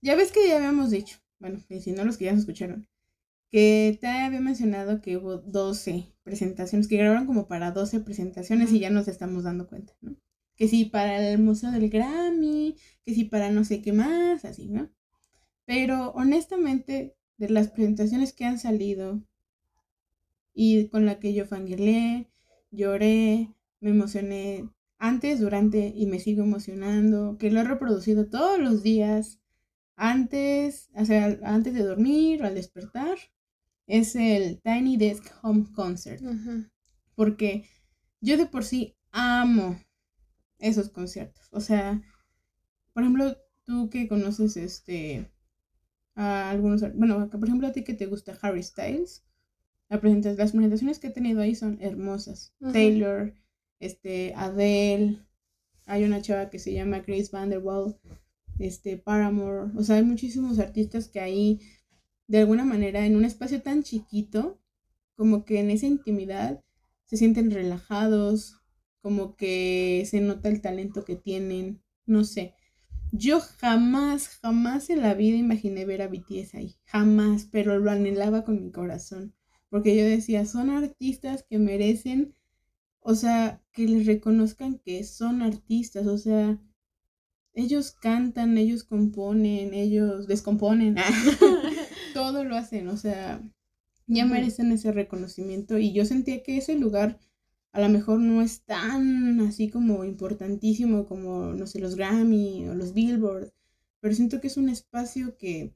ya 0.00 0.16
ves 0.16 0.32
que 0.32 0.48
ya 0.48 0.56
habíamos 0.56 0.90
dicho, 0.90 1.18
bueno, 1.38 1.60
y 1.68 1.80
si 1.80 1.92
no 1.92 2.04
los 2.04 2.16
que 2.16 2.26
ya 2.26 2.32
nos 2.32 2.40
escucharon, 2.40 2.88
que 3.50 3.96
te 4.00 4.08
había 4.08 4.40
mencionado 4.40 5.00
que 5.00 5.16
hubo 5.16 5.38
12 5.38 6.12
presentaciones, 6.24 6.88
que 6.88 6.96
grabaron 6.96 7.26
como 7.26 7.46
para 7.46 7.70
12 7.70 8.00
presentaciones 8.00 8.72
y 8.72 8.80
ya 8.80 8.90
nos 8.90 9.06
estamos 9.06 9.44
dando 9.44 9.68
cuenta, 9.68 9.94
¿no? 10.00 10.16
Que 10.56 10.68
sí 10.68 10.84
para 10.84 11.28
el 11.28 11.38
Museo 11.38 11.70
del 11.70 11.90
Grammy, 11.90 12.76
que 13.04 13.14
sí 13.14 13.24
para 13.24 13.50
no 13.50 13.64
sé 13.64 13.82
qué 13.82 13.92
más, 13.92 14.44
así, 14.44 14.68
¿no? 14.68 14.90
Pero 15.66 16.12
honestamente, 16.12 17.16
de 17.38 17.50
las 17.50 17.68
presentaciones 17.68 18.32
que 18.32 18.44
han 18.44 18.58
salido 18.58 19.22
y 20.54 20.88
con 20.88 21.06
la 21.06 21.18
que 21.18 21.34
yo 21.34 21.46
fangirlé, 21.46 22.28
lloré, 22.70 23.54
me 23.80 23.90
emocioné 23.90 24.70
antes, 24.98 25.40
durante 25.40 25.92
y 25.94 26.06
me 26.06 26.20
sigo 26.20 26.42
emocionando, 26.42 27.36
que 27.38 27.50
lo 27.50 27.60
he 27.60 27.64
reproducido 27.64 28.26
todos 28.26 28.58
los 28.58 28.82
días, 28.82 29.40
antes, 29.96 30.90
o 30.94 31.04
sea, 31.04 31.38
antes 31.42 31.74
de 31.74 31.82
dormir 31.82 32.42
o 32.42 32.46
al 32.46 32.54
despertar, 32.54 33.18
es 33.86 34.16
el 34.16 34.60
Tiny 34.62 34.96
Desk 34.96 35.24
Home 35.42 35.66
Concert, 35.74 36.22
porque 37.14 37.68
yo 38.20 38.36
de 38.38 38.46
por 38.46 38.64
sí 38.64 38.96
amo 39.10 39.78
esos 40.58 40.88
conciertos, 40.90 41.48
o 41.52 41.60
sea, 41.60 42.02
por 42.92 43.02
ejemplo, 43.02 43.36
tú 43.64 43.90
que 43.90 44.08
conoces 44.08 44.56
este 44.56 45.30
a 46.14 46.50
algunos, 46.50 46.80
bueno, 46.94 47.28
por 47.28 47.44
ejemplo, 47.48 47.66
a 47.66 47.72
ti 47.72 47.82
que 47.82 47.94
te 47.94 48.06
gusta 48.06 48.38
Harry 48.40 48.62
Styles, 48.62 49.24
la 49.88 50.00
presenta- 50.00 50.32
las 50.34 50.52
presentaciones 50.52 50.98
que 50.98 51.08
he 51.08 51.10
tenido 51.10 51.40
ahí 51.40 51.54
son 51.54 51.78
hermosas. 51.80 52.54
Taylor, 52.72 53.34
este, 53.80 54.32
Adele, 54.36 55.18
hay 55.86 56.04
una 56.04 56.22
chava 56.22 56.50
que 56.50 56.58
se 56.58 56.72
llama 56.72 57.00
Grace 57.00 57.30
Vanderwall, 57.32 57.96
este, 58.58 58.96
Paramore, 58.96 59.72
o 59.76 59.82
sea, 59.82 59.96
hay 59.96 60.04
muchísimos 60.04 60.58
artistas 60.60 61.08
que 61.08 61.20
ahí, 61.20 61.60
de 62.28 62.38
alguna 62.38 62.64
manera, 62.64 63.04
en 63.04 63.16
un 63.16 63.24
espacio 63.24 63.60
tan 63.60 63.82
chiquito, 63.82 64.60
como 65.16 65.44
que 65.44 65.60
en 65.60 65.70
esa 65.70 65.86
intimidad 65.86 66.62
se 67.06 67.16
sienten 67.16 67.50
relajados, 67.50 68.60
como 69.04 69.36
que 69.36 70.02
se 70.06 70.22
nota 70.22 70.48
el 70.48 70.62
talento 70.62 71.04
que 71.04 71.14
tienen, 71.14 71.82
no 72.06 72.24
sé. 72.24 72.54
Yo 73.12 73.38
jamás, 73.38 74.28
jamás 74.40 74.88
en 74.88 75.02
la 75.02 75.12
vida 75.12 75.36
imaginé 75.36 75.84
ver 75.84 76.00
a 76.00 76.08
BTS 76.08 76.54
ahí, 76.54 76.76
jamás, 76.86 77.46
pero 77.52 77.78
lo 77.78 77.90
anhelaba 77.90 78.44
con 78.44 78.64
mi 78.64 78.72
corazón, 78.72 79.34
porque 79.68 79.94
yo 79.94 80.04
decía, 80.04 80.46
son 80.46 80.70
artistas 80.70 81.44
que 81.46 81.58
merecen, 81.58 82.34
o 83.00 83.14
sea, 83.14 83.62
que 83.72 83.86
les 83.86 84.06
reconozcan 84.06 84.78
que 84.78 85.04
son 85.04 85.42
artistas, 85.42 86.06
o 86.06 86.16
sea, 86.16 86.58
ellos 87.52 87.92
cantan, 87.92 88.56
ellos 88.56 88.84
componen, 88.84 89.74
ellos 89.74 90.26
descomponen, 90.26 90.96
todo 92.14 92.42
lo 92.42 92.56
hacen, 92.56 92.88
o 92.88 92.96
sea, 92.96 93.42
ya 94.06 94.24
merecen 94.24 94.72
ese 94.72 94.92
reconocimiento 94.92 95.76
y 95.76 95.92
yo 95.92 96.06
sentía 96.06 96.42
que 96.42 96.56
ese 96.56 96.78
lugar 96.78 97.18
a 97.74 97.80
lo 97.80 97.88
mejor 97.88 98.20
no 98.20 98.40
es 98.40 98.62
tan 98.62 99.40
así 99.40 99.68
como 99.68 100.04
importantísimo 100.04 101.06
como, 101.06 101.54
no 101.54 101.66
sé, 101.66 101.80
los 101.80 101.96
Grammy 101.96 102.68
o 102.68 102.74
los 102.74 102.94
Billboard, 102.94 103.52
pero 103.98 104.14
siento 104.14 104.40
que 104.40 104.46
es 104.46 104.56
un 104.56 104.68
espacio 104.68 105.36
que 105.36 105.74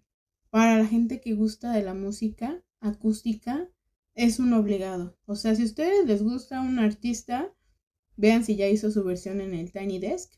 para 0.49 0.79
la 0.79 0.87
gente 0.87 1.21
que 1.21 1.35
gusta 1.35 1.73
de 1.73 1.83
la 1.83 1.95
música 1.95 2.63
acústica 2.79 3.69
es 4.15 4.39
un 4.39 4.53
obligado. 4.53 5.19
O 5.27 5.35
sea, 5.35 5.57
si 5.57 5.63
a 5.63 5.65
ustedes 5.65 6.07
les 6.07 6.23
gusta 6.23 6.61
un 6.61 6.79
artista, 6.79 7.53
vean 8.17 8.45
si 8.45 8.55
ya 8.55 8.69
hizo 8.69 8.93
su 8.93 9.03
versión 9.03 9.41
en 9.41 9.53
el 9.53 9.73
Tiny 9.73 9.99
Desk 9.99 10.31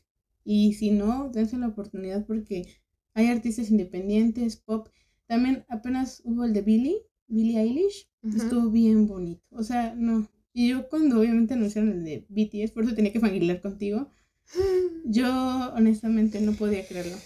y 0.43 0.73
si 0.73 0.89
no, 0.89 1.29
dense 1.29 1.57
la 1.57 1.67
oportunidad 1.67 2.25
porque 2.25 2.65
hay 3.13 3.27
artistas 3.27 3.69
independientes, 3.69 4.55
pop. 4.55 4.89
También 5.27 5.63
apenas 5.69 6.23
hubo 6.25 6.43
el 6.43 6.53
de 6.53 6.63
Billie, 6.63 7.05
Billie 7.27 7.59
Eilish, 7.59 8.09
estuvo 8.35 8.71
bien 8.71 9.05
bonito. 9.05 9.45
O 9.51 9.61
sea, 9.61 9.93
no. 9.93 10.27
Y 10.53 10.69
yo 10.69 10.89
cuando 10.89 11.19
obviamente 11.19 11.53
anunciaron 11.53 11.91
el 11.91 12.03
de 12.05 12.25
BTS, 12.29 12.73
por 12.73 12.83
eso 12.83 12.95
tenía 12.95 13.13
que 13.13 13.19
fangirlar 13.19 13.61
contigo, 13.61 14.11
yo 15.05 15.29
honestamente 15.73 16.41
no 16.41 16.53
podía 16.53 16.87
creerlo. 16.87 17.17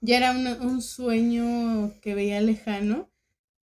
Ya 0.00 0.18
era 0.18 0.32
una- 0.32 0.60
un 0.60 0.82
sueño 0.82 1.92
que 2.00 2.14
veía 2.14 2.40
lejano, 2.40 3.10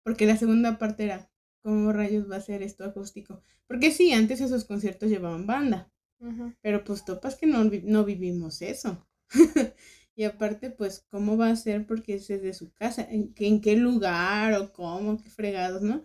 porque 0.04 0.26
la 0.26 0.38
segunda 0.38 0.78
parte 0.80 1.06
era, 1.06 1.32
¿cómo 1.64 1.94
rayos 1.94 2.30
va 2.32 2.38
a 2.38 2.42
ser 2.42 2.64
esto 2.64 2.86
acústico? 2.86 3.42
Porque 3.68 3.92
sí, 3.92 4.12
antes 4.14 4.42
esos 4.42 4.66
conciertos 4.66 5.10
llevaban 5.10 5.48
banda, 5.48 5.92
Ujú. 6.20 6.54
pero 6.62 6.84
pues 6.84 7.06
topas 7.06 7.36
que 7.36 7.48
no, 7.48 7.64
no 7.66 8.06
vivimos 8.06 8.62
eso. 8.62 9.08
y 10.16 10.24
aparte, 10.26 10.72
pues, 10.72 11.06
¿cómo 11.10 11.38
va 11.38 11.50
a 11.50 11.56
ser? 11.56 11.88
Porque 11.88 12.16
es 12.16 12.28
desde 12.28 12.54
su 12.54 12.74
casa, 12.74 13.04
¿en 13.10 13.34
en 13.38 13.62
qué 13.62 13.76
lugar 13.78 14.54
o 14.56 14.74
cómo, 14.74 15.18
qué 15.22 15.30
fregados, 15.30 15.82
¿no? 15.82 16.04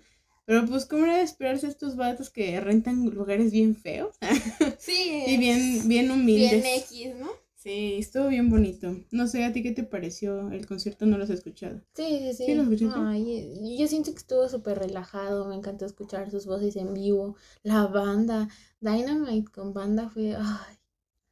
Pero 0.48 0.64
pues, 0.64 0.86
¿cómo 0.86 1.04
era 1.04 1.18
de 1.18 1.24
esperarse 1.24 1.66
estos 1.66 1.94
vatos 1.96 2.30
que 2.30 2.58
rentan 2.58 3.04
lugares 3.10 3.52
bien 3.52 3.76
feos 3.76 4.16
Sí. 4.78 5.24
y 5.26 5.36
bien, 5.36 5.86
bien 5.86 6.10
humildes? 6.10 6.62
Bien 6.62 6.74
X, 6.78 7.14
¿no? 7.16 7.28
Sí, 7.54 7.96
estuvo 7.98 8.28
bien 8.28 8.48
bonito. 8.48 8.96
No 9.10 9.26
sé, 9.26 9.44
¿a 9.44 9.52
ti 9.52 9.62
qué 9.62 9.72
te 9.72 9.82
pareció? 9.82 10.50
El 10.50 10.66
concierto 10.66 11.04
no 11.04 11.18
lo 11.18 11.24
has 11.24 11.28
escuchado. 11.30 11.82
Sí, 11.92 12.18
sí, 12.20 12.32
sí. 12.32 12.44
¿Sí 12.46 12.54
lo 12.54 12.62
escuchaste? 12.62 12.98
Ay, 12.98 13.76
yo 13.78 13.86
siento 13.88 14.12
que 14.12 14.16
estuvo 14.20 14.48
súper 14.48 14.78
relajado, 14.78 15.46
me 15.46 15.54
encantó 15.54 15.84
escuchar 15.84 16.30
sus 16.30 16.46
voces 16.46 16.76
en 16.76 16.94
vivo, 16.94 17.36
la 17.62 17.86
banda, 17.86 18.48
Dynamite 18.80 19.50
con 19.52 19.74
banda 19.74 20.08
fue, 20.08 20.34
ay, 20.34 20.76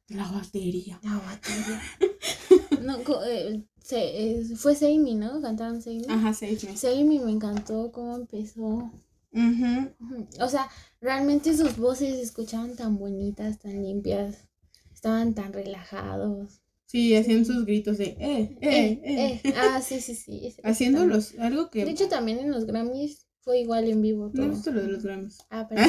La 0.09 0.27
batería. 0.31 0.99
la 1.01 1.15
batería. 1.17 1.81
No, 2.83 2.97
eh, 3.25 3.63
se, 3.81 3.97
eh, 4.39 4.45
fue 4.55 4.75
Seimi, 4.75 5.15
¿no? 5.15 5.41
Cantaron 5.41 5.81
Seimi. 5.81 6.05
Ajá, 6.07 6.33
Me. 6.39 6.77
Seimi 6.77 7.19
me 7.19 7.31
encantó 7.31 7.91
cómo 7.91 8.15
empezó. 8.15 8.91
Ujú. 9.31 9.93
O 10.41 10.49
sea, 10.49 10.69
realmente 11.01 11.55
sus 11.55 11.77
voces 11.77 12.15
se 12.15 12.21
escuchaban 12.21 12.75
tan 12.75 12.97
bonitas, 12.97 13.59
tan 13.59 13.83
limpias. 13.83 14.47
Estaban 14.93 15.35
tan 15.35 15.53
relajados. 15.53 16.61
Sí, 16.85 17.15
hacían 17.15 17.45
sus 17.45 17.65
gritos 17.65 17.97
de 17.97 18.05
eh, 18.05 18.57
eh, 18.61 18.99
eh. 19.03 19.41
eh. 19.43 19.53
Ah, 19.57 19.81
sí, 19.81 19.99
sí, 19.99 20.15
sí. 20.15 20.55
Haciéndolos, 20.63 21.35
algo 21.37 21.69
que... 21.69 21.83
De 21.83 21.91
hecho, 21.91 22.07
también 22.07 22.39
en 22.39 22.49
los 22.49 22.65
Grammys 22.65 23.27
fue 23.41 23.59
igual 23.59 23.89
en 23.89 24.01
vivo. 24.01 24.31
no 24.33 24.43
he 24.43 24.49
visto 24.49 24.71
lo 24.71 24.81
de 24.81 24.87
los 24.87 25.03
Grammys. 25.03 25.39
Ah, 25.49 25.67
pero 25.69 25.81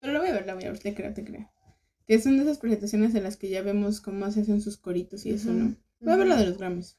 Pero 0.00 0.12
lo 0.14 0.20
voy 0.20 0.30
a 0.30 0.32
ver, 0.32 0.46
la 0.46 0.54
voy 0.54 0.64
a 0.64 0.72
ver, 0.72 0.80
te 0.80 0.94
creo, 0.94 1.12
te 1.12 1.24
creo. 1.24 1.50
Que 2.06 2.18
son 2.20 2.36
de 2.36 2.42
esas 2.42 2.58
presentaciones 2.58 3.14
en 3.14 3.22
las 3.22 3.36
que 3.36 3.50
ya 3.50 3.62
vemos 3.62 4.00
cómo 4.00 4.30
se 4.30 4.40
hacen 4.40 4.60
sus 4.60 4.78
coritos 4.78 5.26
y 5.26 5.30
eso, 5.30 5.52
¿no? 5.52 5.76
Voy 6.00 6.12
a 6.12 6.16
ver 6.16 6.26
la 6.26 6.36
de 6.36 6.46
los 6.46 6.58
Grammys. 6.58 6.98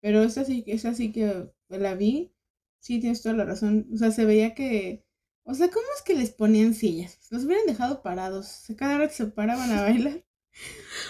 Pero 0.00 0.22
esa 0.22 0.44
sí, 0.44 0.64
esa 0.68 0.94
sí 0.94 1.12
que 1.12 1.50
la 1.68 1.94
vi. 1.94 2.32
Sí, 2.78 3.00
tienes 3.00 3.22
toda 3.22 3.34
la 3.34 3.44
razón. 3.44 3.88
O 3.92 3.96
sea, 3.96 4.10
se 4.12 4.24
veía 4.24 4.54
que. 4.54 5.04
O 5.50 5.54
sea, 5.54 5.68
¿cómo 5.68 5.86
es 5.96 6.02
que 6.02 6.14
les 6.14 6.30
ponían 6.30 6.74
sillas? 6.74 7.18
Los 7.30 7.44
hubieran 7.44 7.66
dejado 7.66 8.02
parados. 8.02 8.46
O 8.46 8.66
sea, 8.66 8.76
cada 8.76 9.08
que 9.08 9.14
se 9.14 9.26
paraban 9.26 9.70
a 9.72 9.82
bailar. 9.82 10.24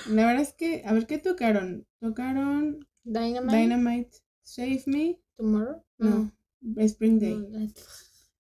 La 0.09 0.27
verdad 0.27 0.43
es 0.43 0.53
que, 0.53 0.83
a 0.87 0.93
ver, 0.93 1.07
¿qué 1.07 1.19
tocaron? 1.19 1.87
Tocaron 2.01 2.87
Dynamite, 3.03 3.57
Dynamite, 3.57 4.11
Save 4.43 4.83
Me, 4.87 5.21
Tomorrow. 5.37 5.83
no, 5.99 6.31
Spring 6.77 7.19
Day. 7.19 7.35
No, 7.35 7.59
no. 7.59 7.73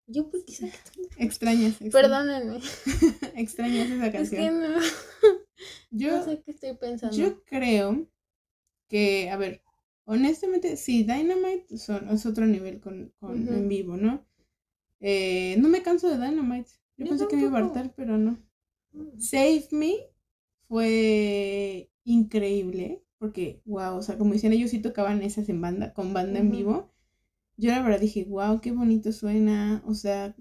Yo 0.06 0.30
porque 0.30 0.44
que- 0.54 0.72
Extrañas. 1.18 1.80
extrañas- 1.80 1.92
Perdónenme. 1.92 2.60
Extrañas 3.36 3.90
esa 3.90 4.06
Es 4.06 4.12
que 4.30 4.36
canción. 4.36 4.60
no, 4.60 4.78
Yo, 5.90 6.16
no 6.18 6.24
sé 6.24 6.42
qué 6.44 6.50
estoy 6.52 6.74
pensando. 6.76 7.16
Yo 7.16 7.42
creo 7.44 8.06
que, 8.88 9.30
a 9.30 9.36
ver, 9.36 9.62
honestamente, 10.04 10.76
sí, 10.76 11.02
Dynamite 11.02 11.76
son, 11.78 12.08
es 12.10 12.24
otro 12.26 12.46
nivel 12.46 12.80
con, 12.80 13.12
con 13.18 13.48
en 13.48 13.68
vivo, 13.68 13.96
¿no? 13.96 14.27
Eh, 15.00 15.56
no 15.58 15.68
me 15.68 15.82
canso 15.82 16.08
de 16.08 16.16
Dynamite. 16.16 16.70
Yo, 16.96 17.04
Yo 17.04 17.10
pensé 17.10 17.28
que 17.28 17.36
me 17.36 17.42
iba 17.42 17.58
a 17.58 17.62
hartar, 17.64 17.94
pero 17.94 18.18
no. 18.18 18.38
Save 19.18 19.68
Me 19.72 19.94
fue 20.66 21.90
increíble, 22.04 23.04
porque, 23.18 23.62
wow, 23.64 23.96
o 23.96 24.02
sea, 24.02 24.18
como 24.18 24.32
decían, 24.32 24.52
ellos 24.52 24.70
sí 24.70 24.80
tocaban 24.80 25.22
esas 25.22 25.48
en 25.48 25.60
banda, 25.60 25.92
con 25.92 26.12
banda 26.12 26.40
en 26.40 26.50
vivo. 26.50 26.92
Yo 27.56 27.70
la 27.70 27.82
verdad 27.82 28.00
dije, 28.00 28.24
wow, 28.24 28.60
qué 28.60 28.72
bonito 28.72 29.12
suena, 29.12 29.82
o 29.86 29.94
sea, 29.94 30.34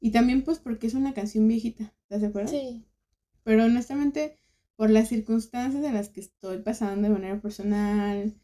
y 0.00 0.10
también 0.12 0.42
pues 0.42 0.58
porque 0.58 0.86
es 0.86 0.94
una 0.94 1.14
canción 1.14 1.46
viejita, 1.46 1.94
¿estás 2.02 2.22
de 2.22 2.28
acuerdo? 2.28 2.50
Sí. 2.50 2.86
Pero 3.44 3.64
honestamente, 3.64 4.38
por 4.76 4.90
las 4.90 5.08
circunstancias 5.08 5.84
en 5.84 5.94
las 5.94 6.08
que 6.08 6.20
estoy 6.20 6.58
pasando 6.58 7.08
de 7.08 7.14
manera 7.14 7.40
personal 7.40 8.34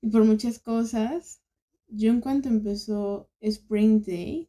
y 0.00 0.10
por 0.10 0.24
muchas 0.24 0.58
cosas, 0.58 1.42
yo 1.88 2.10
en 2.10 2.20
cuanto 2.20 2.48
empezó 2.48 3.30
Spring 3.40 4.02
Day, 4.04 4.48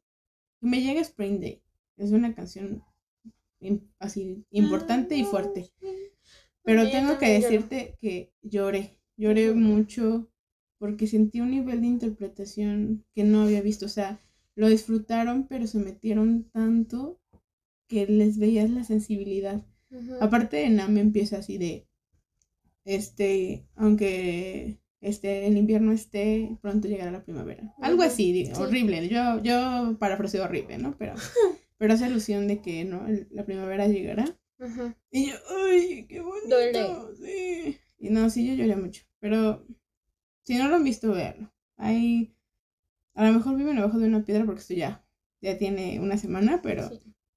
me 0.62 0.82
llega 0.82 1.02
Spring 1.02 1.40
Day, 1.40 1.64
es 1.98 2.12
una 2.12 2.34
canción 2.36 2.84
así 4.00 4.46
importante 4.52 5.18
y 5.18 5.24
fuerte. 5.24 5.70
Pero 6.64 6.84
Yo 6.84 6.92
tengo 6.92 7.18
que 7.18 7.28
lloro. 7.28 7.42
decirte 7.42 7.98
que 8.00 8.34
lloré, 8.42 9.00
lloré 9.18 9.54
mucho 9.54 10.30
porque 10.78 11.08
sentí 11.08 11.42
un 11.42 11.52
nivel 11.52 11.82
de 11.82 11.88
interpretación 11.88 13.06
que 13.14 13.24
no 13.24 13.42
había 13.44 13.62
visto. 13.62 13.86
O 13.86 13.90
sea, 13.90 14.20
lo 14.56 14.68
disfrutaron, 14.70 15.48
pero 15.48 15.68
se 15.68 15.80
metieron 15.80 16.50
tanto 16.52 17.20
que 17.88 18.06
les 18.06 18.38
veías 18.38 18.70
la 18.70 18.84
sensibilidad. 18.84 19.66
Aparte 20.22 20.58
de 20.58 20.70
Nam 20.70 20.98
empieza 20.98 21.38
así 21.38 21.58
de, 21.58 21.88
este, 22.86 23.66
aunque 23.76 24.80
este, 25.02 25.48
el 25.48 25.58
invierno 25.58 25.92
esté, 25.92 26.58
pronto 26.62 26.88
llegará 26.88 27.12
la 27.12 27.24
primavera. 27.24 27.74
Algo 27.82 28.04
así, 28.04 28.46
sí. 28.46 28.52
horrible. 28.56 29.08
Yo, 29.08 29.42
yo 29.42 29.98
parafraseo 30.00 30.44
horrible, 30.44 30.78
¿no? 30.78 30.96
Pero, 30.98 31.14
pero 31.78 31.94
hace 31.94 32.06
alusión 32.06 32.48
de 32.48 32.62
que, 32.62 32.86
¿no? 32.86 33.06
La 33.32 33.46
primavera 33.46 33.88
llegará. 33.88 34.26
Ujú. 34.60 34.94
Y 35.12 35.28
yo, 35.28 35.36
¡ay, 35.68 36.06
qué 36.08 36.22
bonito! 36.22 37.16
Sí. 37.16 37.78
Y 37.98 38.10
no, 38.10 38.30
sí, 38.30 38.46
yo 38.48 38.54
lloré 38.54 38.76
mucho. 38.76 39.04
Pero 39.20 39.66
si 40.44 40.58
no 40.58 40.68
lo 40.68 40.76
han 40.76 40.84
visto, 40.84 41.12
véanlo. 41.12 41.52
Ahí, 41.78 42.36
a 43.14 43.26
lo 43.26 43.34
mejor 43.34 43.56
viven 43.56 43.78
abajo 43.78 44.00
de 44.00 44.08
una 44.08 44.24
piedra 44.24 44.46
porque 44.46 44.62
esto 44.62 44.74
ya, 44.74 45.06
ya 45.42 45.58
tiene 45.58 46.00
una 46.00 46.18
semana, 46.18 46.62
pero 46.62 46.90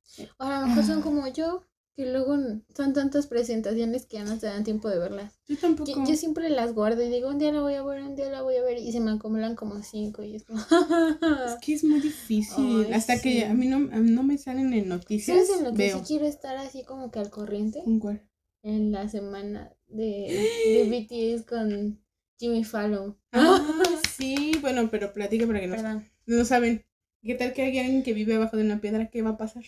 Sí. 0.02 0.28
O 0.38 0.44
a 0.44 0.60
lo 0.60 0.66
mejor 0.66 0.84
son 0.84 1.00
como 1.00 1.26
yo, 1.28 1.64
que 1.94 2.06
luego 2.10 2.36
son 2.74 2.92
tantas 2.94 3.26
presentaciones 3.26 4.06
que 4.06 4.16
ya 4.16 4.24
no 4.24 4.38
te 4.38 4.46
dan 4.46 4.64
tiempo 4.64 4.88
de 4.88 4.98
verlas. 4.98 5.38
yo 5.46 5.56
tampoco. 5.58 5.90
Yo, 5.90 6.04
yo 6.06 6.16
siempre 6.16 6.48
las 6.48 6.72
guardo 6.74 7.02
y 7.02 7.10
digo, 7.10 7.28
un 7.28 7.38
día 7.38 7.52
la 7.52 7.60
voy 7.60 7.74
a 7.74 7.82
ver, 7.82 8.02
un 8.02 8.16
día 8.16 8.30
la 8.30 8.42
voy 8.42 8.56
a 8.56 8.62
ver, 8.62 8.78
y 8.78 8.92
se 8.92 9.00
me 9.00 9.10
acumulan 9.10 9.56
como 9.56 9.82
cinco, 9.82 10.22
y 10.22 10.36
es 10.36 10.44
como... 10.44 10.60
Es 10.60 10.66
que 11.60 11.74
es 11.74 11.84
muy 11.84 12.00
difícil. 12.00 12.86
Ay, 12.86 12.92
Hasta 12.94 13.16
sí. 13.16 13.22
que 13.22 13.44
a 13.44 13.52
mí 13.52 13.66
no, 13.66 13.76
a 13.76 13.98
mí 13.98 14.10
no 14.10 14.22
me 14.22 14.38
salen 14.38 14.72
en 14.72 14.88
noticias. 14.88 15.36
¿Sabes 15.36 15.58
en 15.58 15.64
lo 15.64 15.70
que 15.72 15.78
veo. 15.78 15.98
sí 15.98 16.04
quiero 16.06 16.26
estar 16.26 16.56
así 16.56 16.82
como 16.84 17.10
que 17.10 17.18
al 17.18 17.30
corriente? 17.30 17.82
¿Con 17.84 17.98
cuál? 17.98 18.22
En 18.62 18.92
la 18.92 19.08
semana 19.08 19.72
de, 19.88 20.48
de 20.64 21.36
BTS 21.36 21.44
con 21.44 22.02
Jimmy 22.38 22.64
Fallon. 22.64 23.18
Ah, 23.32 23.60
sí, 24.16 24.52
bueno, 24.62 24.88
pero 24.90 25.12
platica 25.12 25.46
para 25.46 25.60
que 25.60 25.66
no, 25.66 26.02
no 26.26 26.44
saben. 26.44 26.84
¿Qué 27.22 27.34
tal 27.34 27.52
que 27.52 27.62
hay 27.62 27.78
alguien 27.78 28.02
que 28.02 28.14
vive 28.14 28.34
abajo 28.34 28.56
de 28.56 28.64
una 28.64 28.80
piedra? 28.80 29.10
¿Qué 29.10 29.22
va 29.22 29.30
a 29.30 29.36
pasar? 29.36 29.62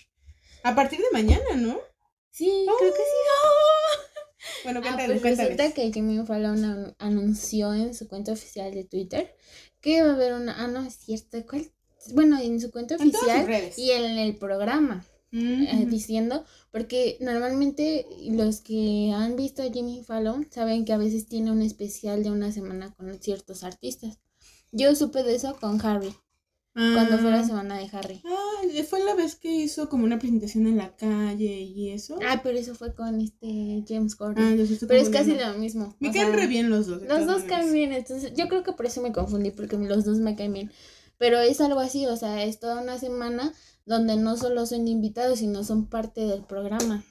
A 0.65 0.75
partir 0.75 0.99
de 0.99 1.05
mañana, 1.13 1.57
¿no? 1.57 1.79
Sí, 2.35 2.67
creo 2.79 2.93
que 2.93 2.99
sí. 2.99 4.61
Bueno, 4.65 4.81
Ah, 4.81 4.83
cuéntales, 4.83 5.21
pues 5.21 5.21
cuéntales. 5.23 5.57
resulta 5.57 5.75
que 5.75 5.93
Jimmy 5.93 6.27
Fallon 6.27 6.65
an- 6.65 6.95
anunció 6.99 7.73
en 7.75 7.95
su 7.95 8.09
cuenta 8.09 8.33
oficial 8.33 8.73
de 8.75 8.85
Twitter 8.85 9.35
que 9.81 10.03
va 10.03 10.11
a 10.11 10.15
haber 10.15 10.33
una... 10.35 10.63
Ah, 10.63 10.67
no, 10.67 10.81
es 10.85 10.95
cierto. 10.97 11.39
¿Cuál? 11.49 11.71
Bueno, 12.13 12.39
en 12.41 12.61
su 12.61 12.71
cuenta 12.71 12.95
En 12.97 13.01
oficial 13.09 13.49
y 13.77 13.91
en 13.93 14.19
el 14.19 14.37
programa. 14.37 15.05
Mm, 15.31 15.63
eh, 15.65 15.87
diciendo, 15.89 16.45
porque 16.71 17.17
normalmente 17.21 18.07
los 18.31 18.61
que 18.61 19.13
han 19.15 19.35
visto 19.37 19.63
a 19.63 19.71
Jimmy 19.73 20.03
Fallon 20.05 20.49
saben 20.51 20.85
que 20.85 20.93
a 20.93 20.97
veces 20.97 21.27
tiene 21.27 21.51
un 21.51 21.61
especial 21.63 22.23
de 22.23 22.31
una 22.31 22.53
semana 22.53 22.95
con 22.95 23.21
ciertos 23.21 23.65
artistas. 23.65 24.21
Yo 24.71 24.95
supe 24.95 25.23
de 25.25 25.35
eso 25.35 25.57
con 25.61 25.85
Harry, 25.85 26.15
cuando 26.75 27.19
fue 27.19 27.31
la 27.31 27.41
Ah. 27.41 27.45
semana 27.47 27.79
de 27.79 27.89
Harry. 27.93 28.21
Ah, 28.25 28.83
fue 28.89 29.05
la 29.05 29.15
vez 29.15 29.37
que 29.37 29.49
hizo 29.51 29.89
como 29.89 30.05
una 30.05 30.19
presentación 30.19 30.67
en 30.67 30.77
la 30.77 30.95
calle 30.97 31.61
y 31.61 31.91
eso. 31.91 32.19
Ah, 32.29 32.41
pero 32.43 32.59
eso 32.59 32.75
fue 32.75 32.95
con 32.95 33.21
este 33.21 33.85
James 33.89 34.15
Ah, 34.15 34.17
Corden. 34.19 34.45
entonces 34.45 34.73
estoy 34.73 34.89
pero 34.89 35.01
es 35.01 35.09
casi 35.11 35.35
lo 35.37 35.55
mismo. 35.55 35.95
Me 36.01 36.11
caen 36.11 36.29
sea, 36.31 36.37
re 36.37 36.47
bien 36.49 36.71
los 36.71 36.87
dos. 36.89 37.03
Los 37.03 37.27
dos 37.27 37.43
caen 37.45 37.73
bien, 37.73 37.93
entonces 37.93 38.33
yo 38.37 38.49
creo 38.49 38.65
que 38.65 38.73
por 38.73 38.87
eso 38.87 39.01
me 39.03 39.13
confundí, 39.13 39.51
porque 39.53 39.77
los 39.79 40.05
dos 40.05 40.19
me 40.19 40.35
caen 40.35 40.53
bien. 40.53 40.73
Pero 41.17 41.39
es 41.39 41.61
algo 41.61 41.79
así, 41.79 42.07
o 42.07 42.17
sea, 42.17 42.43
es 42.45 42.59
toda 42.59 42.83
una 42.83 42.99
semana 42.99 43.53
donde 43.87 44.17
no 44.17 44.37
solo 44.37 44.67
son 44.67 44.89
invitados, 44.89 45.39
sino 45.39 45.63
son 45.63 45.87
parte 45.87 46.23
del 46.23 46.43
programa. 46.43 47.05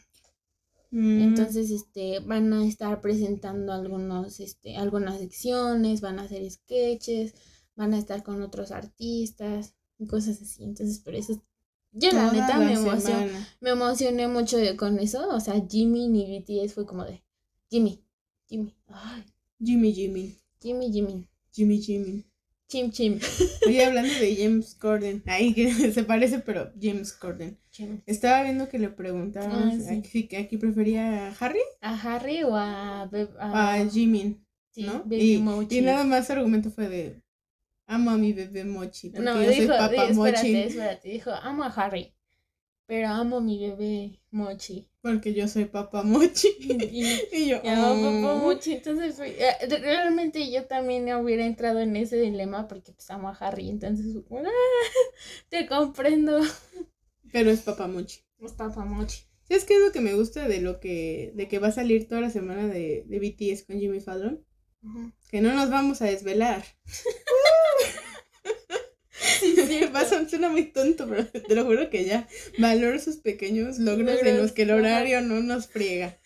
Mm, 0.91 1.21
Entonces, 1.21 1.71
este, 1.71 2.19
van 2.19 2.51
a 2.53 2.65
estar 2.67 2.99
presentando 3.01 3.71
algunos, 3.73 4.39
este, 4.39 4.75
algunas 4.75 5.19
secciones, 5.19 6.01
van 6.01 6.19
a 6.19 6.23
hacer 6.23 6.49
sketches, 6.51 7.33
van 7.75 7.93
a 7.93 7.99
estar 7.99 8.23
con 8.23 8.41
otros 8.41 8.71
artistas 8.71 9.75
y 9.97 10.07
cosas 10.07 10.41
así. 10.41 10.63
Entonces, 10.63 10.99
por 10.99 11.15
eso, 11.15 11.41
yo 11.91 12.11
la 12.11 12.29
toda 12.29 12.33
neta 12.33 12.57
la 12.57 12.65
me 12.65 12.73
emocioné, 12.73 13.31
me 13.61 13.69
emocioné 13.71 14.27
mucho 14.27 14.57
con 14.77 14.99
eso. 14.99 15.27
O 15.29 15.39
sea, 15.39 15.55
Jimmy 15.69 16.07
ni 16.07 16.39
BTS 16.39 16.73
fue 16.73 16.85
como 16.85 17.03
de 17.05 17.23
Jimmy, 17.69 18.03
Jimmy, 18.47 18.75
ay, 18.87 19.23
Jimmy, 19.63 19.93
Jimmy. 19.93 20.37
Jimmy, 20.61 20.91
Jimmy, 20.91 21.27
Jimmy, 21.51 21.81
Jimmy. 21.81 22.25
chim, 22.69 22.89
chim. 22.91 23.19
Oye, 23.67 23.83
hablando 23.85 24.13
de 24.13 24.35
James 24.35 24.75
Corden. 24.75 25.21
Ahí 25.27 25.53
que 25.53 25.91
se 25.91 26.03
parece, 26.03 26.39
pero 26.39 26.71
James 26.81 27.11
Corden. 27.13 27.59
chim. 27.69 28.01
Estaba 28.05 28.43
viendo 28.43 28.69
que 28.69 28.79
le 28.79 28.89
preguntaron 28.89 29.69
Ah, 29.69 30.01
sí. 30.03 30.35
aquí, 30.35 30.57
prefería 30.57 31.27
a 31.27 31.31
Harry 31.39 31.59
¿A 31.81 31.93
Harry 32.15 32.43
o 32.43 32.55
a, 32.55 33.07
Be- 33.11 33.29
a 33.39 33.73
a- 33.75 33.89
Jimmy, 33.89 34.41
sí, 34.71 34.83
¿no? 34.83 34.99
Baby 35.03 35.33
Y, 35.33 35.37
Mochi? 35.39 35.77
y 35.77 35.81
nada 35.81 36.03
más 36.03 36.27
su 36.27 36.33
argumento 36.33 36.71
fue 36.71 36.87
de 36.89 37.22
amo 37.87 38.11
a 38.11 38.17
mi 38.17 38.33
bebé 38.33 38.63
Mochi. 38.65 39.09
Porque 39.09 39.25
No, 39.25 39.41
yo 39.41 39.51
soy 39.51 39.61
dijo, 39.61 39.73
papá 39.77 40.05
di- 40.05 40.11
espérate, 40.11 40.47
Mochi. 40.47 40.55
espérate, 40.55 41.09
dijo, 41.09 41.31
amo 41.31 41.63
a 41.63 41.67
Harry, 41.67 42.13
pero 42.87 43.07
amo 43.09 43.37
a 43.37 43.41
mi 43.41 43.59
bebé 43.59 44.19
Mochi. 44.31 44.89
Porque 45.01 45.33
yo 45.33 45.47
soy 45.47 45.65
papá 45.65 46.03
Mochi. 46.03 46.49
Y, 46.59 47.03
Y 47.31 47.47
yo, 47.49 47.61
y 47.63 47.67
amo 47.67 47.87
a 47.87 47.89
papá 48.11 48.33
"Oh". 48.33 48.39
Mochi, 48.39 48.73
entonces 48.73 49.19
eh, 49.19 49.35
re- 49.69 49.77
realmente 49.79 50.49
yo 50.51 50.65
también 50.65 51.13
hubiera 51.15 51.45
entrado 51.45 51.79
en 51.79 51.95
ese 51.97 52.17
dilema 52.17 52.67
porque 52.67 52.93
pues 52.93 53.09
amo 53.11 53.29
a 53.29 53.33
Harry, 53.33 53.69
entonces 53.69 54.15
"Ah, 54.31 54.43
te 55.49 55.67
comprendo. 55.67 56.39
Pero 57.31 57.51
es 57.51 57.61
papá 57.61 57.87
Mochi. 57.87 58.21
Es 58.39 58.53
papá 58.53 58.85
Mochi. 58.85 59.23
¿Sabes 59.47 59.65
qué 59.65 59.75
es 59.75 59.81
lo 59.81 59.91
que 59.91 59.99
me 60.01 60.13
gusta 60.15 60.47
de 60.47 60.61
lo 60.61 60.79
que, 60.79 61.33
de 61.35 61.47
que 61.49 61.59
va 61.59 61.67
a 61.67 61.71
salir 61.71 62.07
toda 62.07 62.21
la 62.21 62.29
semana 62.29 62.67
de, 62.67 63.03
de 63.07 63.19
BTS 63.19 63.65
con 63.65 63.77
Jimmy 63.79 63.99
Fallon? 63.99 64.43
Que 65.29 65.41
no 65.41 65.53
nos 65.53 65.69
vamos 65.69 66.01
a 66.01 66.05
desvelar. 66.05 66.63
Sí, 69.39 69.55
sí, 69.67 69.81
suena 70.29 70.49
muy 70.49 70.65
tonto, 70.65 71.07
pero 71.07 71.25
te 71.47 71.55
lo 71.55 71.65
juro 71.65 71.89
que 71.89 72.05
ya 72.05 72.27
valoro 72.57 72.95
esos 72.95 73.17
pequeños 73.17 73.79
logros 73.79 74.21
en 74.21 74.37
los 74.37 74.51
que 74.51 74.63
el 74.63 74.71
horario 74.71 75.21
no 75.21 75.41
nos 75.41 75.67
friega. 75.67 76.19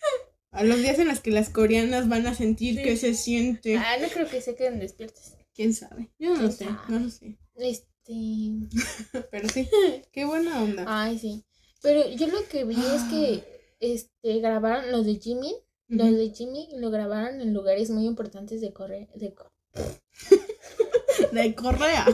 A 0.50 0.64
los 0.64 0.78
días 0.78 0.98
en 0.98 1.08
los 1.08 1.20
que 1.20 1.30
las 1.30 1.50
coreanas 1.50 2.08
van 2.08 2.26
a 2.26 2.34
sentir 2.34 2.76
Sí. 2.76 2.82
que 2.82 2.96
se 2.96 3.14
siente. 3.14 3.76
Ah, 3.76 3.96
no 4.00 4.08
creo 4.08 4.28
que 4.28 4.40
se 4.40 4.54
queden 4.54 4.78
despiertas. 4.78 5.36
¿Quién 5.54 5.74
sabe? 5.74 6.10
Yo 6.18 6.30
no 6.30 6.42
lo 6.42 6.48
¿Quién 6.48 6.52
sé, 6.52 6.64
sabe? 6.64 6.78
no 6.88 6.98
lo 7.00 7.10
sé. 7.10 7.38
Este. 7.56 9.28
Pero 9.30 9.48
sí, 9.48 9.68
qué 10.12 10.24
buena 10.24 10.62
onda. 10.62 10.84
Ay, 10.86 11.18
sí. 11.18 11.44
Pero 11.82 12.08
yo 12.08 12.28
lo 12.28 12.48
que 12.48 12.64
vi 12.64 12.76
es 12.76 13.02
que 13.10 13.44
este 13.80 14.40
grabaron 14.40 14.90
los 14.90 15.04
de 15.04 15.16
Jimmy. 15.16 15.54
Los 15.88 16.16
de 16.16 16.30
Jimmy 16.30 16.68
lo 16.76 16.90
grabaron 16.90 17.40
en 17.40 17.54
lugares 17.54 17.88
muy 17.90 18.06
importantes 18.06 18.60
de 18.60 18.72
Corea. 18.72 19.08
De, 19.14 19.34
De 21.32 21.54
Corea. 21.54 22.04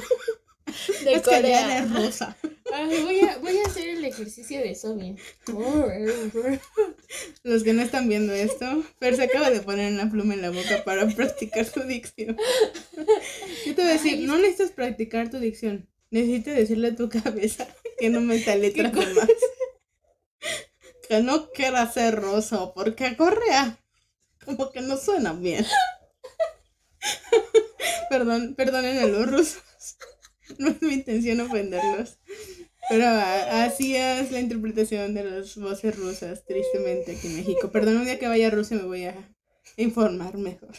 de 1.05 1.12
es 1.14 1.22
que 1.22 1.43
ya 1.43 1.79
eres 1.79 1.93
rosa. 1.93 2.37
Ay, 2.72 3.03
voy, 3.03 3.20
a, 3.20 3.39
voy 3.39 3.57
a 3.59 3.66
hacer 3.66 3.89
el 3.89 4.05
ejercicio 4.05 4.59
de 4.59 4.70
eso 4.70 4.95
bien. 4.97 5.16
Los 7.43 7.62
que 7.62 7.72
no 7.72 7.83
están 7.83 8.09
viendo 8.09 8.33
esto, 8.33 8.85
Fer 8.99 9.16
se 9.16 9.25
acaba 9.25 9.51
de 9.51 9.61
poner 9.61 9.93
una 9.93 10.11
pluma 10.11 10.35
en 10.35 10.43
la 10.43 10.51
boca 10.51 10.83
para 10.85 11.07
practicar 11.16 11.66
su 11.66 11.81
dicción. 11.81 12.37
Yo 13.66 13.75
te 13.75 13.83
voy 13.83 13.91
a 13.91 13.95
decir, 13.95 14.14
Ay, 14.14 14.27
no 14.27 14.39
necesitas 14.39 14.70
practicar 14.70 15.31
tu 15.31 15.39
dicción. 15.39 15.89
Necesitas 16.11 16.55
decirle 16.55 16.89
a 16.89 16.97
tu 16.97 17.09
cabeza 17.09 17.66
que 17.99 18.09
no 18.09 18.20
meta 18.20 18.55
letras 18.55 18.93
de 18.93 19.14
más. 19.14 19.29
Que 21.09 21.22
no 21.22 21.50
quiera 21.50 21.90
ser 21.90 22.20
rosa, 22.20 22.72
porque 22.74 23.16
Corea 23.16 23.78
como 24.44 24.70
que 24.70 24.80
no 24.80 24.96
suena 24.96 25.32
bien. 25.32 25.64
Perdón, 28.11 28.55
perdonen 28.55 28.98
a 28.98 29.07
los 29.07 29.30
rusos. 29.30 29.62
No 30.59 30.68
es 30.68 30.82
mi 30.82 30.94
intención 30.94 31.40
ofenderlos. 31.40 32.18
Pero 32.90 33.07
así 33.07 33.96
es 33.96 34.30
la 34.30 34.40
interpretación 34.40 35.14
de 35.14 35.24
las 35.24 35.57
voces 35.57 35.96
rusas, 35.96 36.44
tristemente, 36.44 37.12
aquí 37.12 37.28
en 37.28 37.36
México. 37.36 37.70
Perdón, 37.70 37.96
un 37.96 38.05
día 38.05 38.18
que 38.18 38.28
vaya 38.28 38.48
a 38.48 38.50
Rusia 38.50 38.76
me 38.76 38.82
voy 38.84 39.05
a 39.05 39.34
informar 39.76 40.36
mejor. 40.36 40.74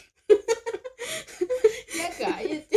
Ya 1.96 2.10
cállate. 2.18 2.76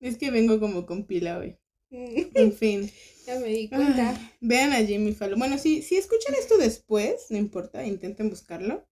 Es 0.00 0.16
que 0.16 0.30
vengo 0.30 0.58
como 0.60 0.86
con 0.86 1.04
pila 1.04 1.38
hoy. 1.38 1.58
En 1.90 2.54
fin. 2.54 2.90
Ya 3.26 3.38
me 3.38 3.48
di 3.48 3.68
cuenta. 3.68 4.10
Ay, 4.10 4.30
vean 4.40 4.72
a 4.72 4.84
Jimmy 4.84 5.12
Fallon. 5.12 5.38
Bueno, 5.38 5.58
si, 5.58 5.82
si 5.82 5.96
escuchan 5.96 6.34
esto 6.34 6.58
después, 6.58 7.26
no 7.30 7.36
importa, 7.38 7.84
intenten 7.86 8.30
buscarlo. 8.30 8.86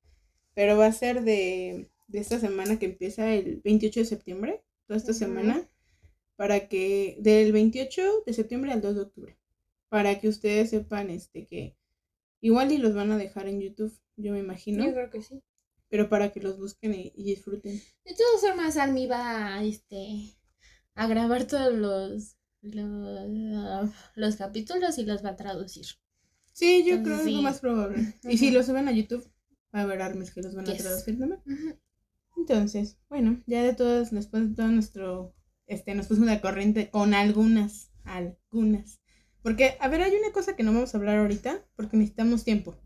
Pero 0.54 0.76
va 0.76 0.86
a 0.86 0.92
ser 0.92 1.22
de, 1.22 1.90
de 2.08 2.18
esta 2.18 2.40
semana 2.40 2.78
que 2.78 2.86
empieza 2.86 3.32
el 3.34 3.60
28 3.64 4.00
de 4.00 4.06
septiembre, 4.06 4.62
toda 4.86 4.98
esta 4.98 5.12
semana, 5.14 5.68
para 6.36 6.68
que, 6.68 7.16
del 7.20 7.52
28 7.52 8.22
de 8.26 8.32
septiembre 8.32 8.72
al 8.72 8.80
2 8.80 8.94
de 8.96 9.00
octubre, 9.02 9.38
para 9.88 10.18
que 10.20 10.28
ustedes 10.28 10.70
sepan 10.70 11.10
este 11.10 11.46
que 11.46 11.76
igual 12.40 12.72
y 12.72 12.78
los 12.78 12.94
van 12.94 13.12
a 13.12 13.18
dejar 13.18 13.48
en 13.48 13.60
YouTube, 13.60 13.96
yo 14.16 14.32
me 14.32 14.40
imagino, 14.40 14.84
Yo 14.84 14.92
creo 14.92 15.10
que 15.10 15.22
sí. 15.22 15.42
pero 15.88 16.08
para 16.08 16.32
que 16.32 16.40
los 16.40 16.58
busquen 16.58 16.94
y, 16.94 17.12
y 17.14 17.24
disfruten. 17.24 17.80
De 18.04 18.14
todas 18.14 18.40
formas, 18.40 18.76
Army 18.76 19.06
va 19.06 19.54
a, 19.56 19.64
este, 19.64 20.34
a 20.94 21.06
grabar 21.08 21.46
todos 21.46 21.72
los, 21.74 22.36
los, 22.62 23.90
los 24.14 24.36
capítulos 24.36 24.98
y 24.98 25.04
los 25.04 25.24
va 25.24 25.30
a 25.30 25.36
traducir. 25.36 25.86
Sí, 26.52 26.84
yo 26.84 26.96
Entonces, 26.96 27.02
creo 27.04 27.18
que 27.24 27.30
es 27.30 27.36
lo 27.36 27.42
más 27.42 27.60
probable. 27.60 28.14
Y 28.28 28.38
si 28.38 28.50
los 28.50 28.66
suben 28.66 28.88
a 28.88 28.92
YouTube, 28.92 29.24
va 29.74 29.80
a 29.80 29.82
haber 29.82 30.02
armas 30.02 30.30
que 30.32 30.42
los 30.42 30.54
van 30.54 30.68
a 30.68 30.72
Yes. 30.72 30.82
traducir 30.82 31.18
también. 31.18 31.40
Entonces, 32.36 32.98
bueno, 33.08 33.42
ya 33.46 33.62
de 33.62 33.74
todas, 33.74 34.10
después 34.10 34.48
de 34.48 34.54
todo 34.54 34.68
nuestro, 34.68 35.34
este, 35.66 35.94
nos 35.94 36.06
pusimos 36.06 36.30
de 36.30 36.40
corriente 36.40 36.90
con 36.90 37.14
algunas, 37.14 37.90
algunas. 38.04 39.00
Porque, 39.42 39.76
a 39.80 39.88
ver, 39.88 40.02
hay 40.02 40.14
una 40.16 40.32
cosa 40.32 40.56
que 40.56 40.62
no 40.62 40.72
vamos 40.72 40.94
a 40.94 40.98
hablar 40.98 41.18
ahorita, 41.18 41.64
porque 41.76 41.96
necesitamos 41.96 42.44
tiempo 42.44 42.76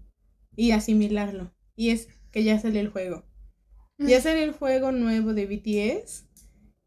y 0.56 0.72
asimilarlo. 0.72 1.54
Y 1.76 1.90
es 1.90 2.08
que 2.30 2.44
ya 2.44 2.58
sale 2.58 2.80
el 2.80 2.88
juego. 2.88 3.24
Ya 3.98 4.20
sale 4.20 4.42
el 4.42 4.52
juego 4.52 4.90
nuevo 4.90 5.32
de 5.32 5.46
BTS, 5.46 6.24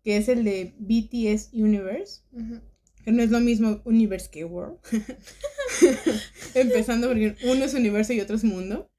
que 0.03 0.17
es 0.17 0.27
el 0.27 0.43
de 0.43 0.75
BTS 0.79 1.49
Universe, 1.53 2.23
que 2.35 2.61
no 3.05 3.21
es 3.23 3.29
lo 3.29 3.39
mismo 3.39 3.81
Universe 3.85 4.29
que 4.29 4.45
World. 4.45 4.79
Empezando 6.53 7.07
porque 7.07 7.35
uno 7.43 7.65
es 7.65 7.73
universo 7.73 8.13
y 8.13 8.21
otro 8.21 8.35
es 8.35 8.43
mundo. 8.43 8.89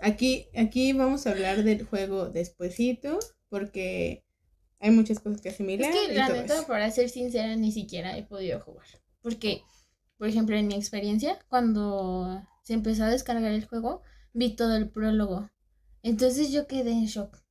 Aquí, 0.00 0.46
aquí 0.56 0.92
vamos 0.92 1.26
a 1.26 1.30
hablar 1.30 1.62
del 1.62 1.84
juego 1.84 2.28
despuesito, 2.28 3.18
porque 3.48 4.24
hay 4.80 4.90
muchas 4.90 5.20
cosas 5.20 5.40
que 5.40 5.50
asimilar. 5.50 5.90
Es 5.90 5.96
que 5.96 6.12
y 6.12 6.16
la 6.16 6.26
todo 6.26 6.36
neta, 6.36 6.54
eso. 6.54 6.66
para 6.66 6.90
ser 6.90 7.08
sincera, 7.08 7.54
ni 7.56 7.72
siquiera 7.72 8.16
he 8.16 8.24
podido 8.24 8.60
jugar. 8.60 8.86
Porque, 9.20 9.62
por 10.18 10.28
ejemplo, 10.28 10.56
en 10.56 10.66
mi 10.66 10.74
experiencia, 10.74 11.38
cuando 11.48 12.42
se 12.62 12.74
empezó 12.74 13.04
a 13.04 13.10
descargar 13.10 13.52
el 13.52 13.64
juego, 13.64 14.02
vi 14.32 14.56
todo 14.56 14.76
el 14.76 14.88
prólogo. 14.88 15.50
Entonces 16.02 16.50
yo 16.50 16.66
quedé 16.66 16.90
en 16.90 17.06
shock. 17.06 17.41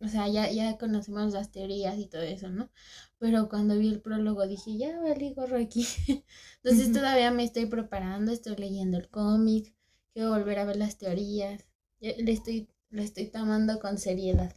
O 0.00 0.08
sea, 0.08 0.28
ya, 0.28 0.50
ya 0.50 0.78
conocemos 0.78 1.32
las 1.32 1.50
teorías 1.52 1.98
y 1.98 2.06
todo 2.06 2.22
eso, 2.22 2.48
¿no? 2.50 2.70
Pero 3.18 3.48
cuando 3.48 3.78
vi 3.78 3.88
el 3.88 4.00
prólogo 4.00 4.46
dije, 4.46 4.76
ya 4.78 4.98
valí 5.00 5.34
gorro 5.34 5.56
aquí. 5.58 5.86
Entonces 6.62 6.92
todavía 6.92 7.30
me 7.32 7.44
estoy 7.44 7.66
preparando, 7.66 8.32
estoy 8.32 8.56
leyendo 8.56 8.96
el 8.98 9.08
cómic, 9.08 9.74
quiero 10.14 10.30
volver 10.30 10.58
a 10.60 10.64
ver 10.64 10.76
las 10.76 10.98
teorías. 10.98 11.64
Ya 12.00 12.12
Le 12.18 12.32
estoy, 12.32 12.68
lo 12.90 13.02
estoy 13.02 13.26
tomando 13.26 13.80
con 13.80 13.98
seriedad. 13.98 14.54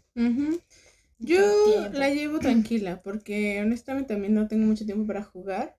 Con 1.17 1.25
Yo 1.25 1.39
tiempo. 1.63 1.97
la 1.99 2.09
llevo 2.09 2.39
tranquila, 2.39 3.01
porque 3.03 3.61
honestamente 3.61 4.13
también 4.13 4.33
no 4.33 4.47
tengo 4.47 4.65
mucho 4.65 4.85
tiempo 4.85 5.05
para 5.07 5.23
jugar, 5.23 5.77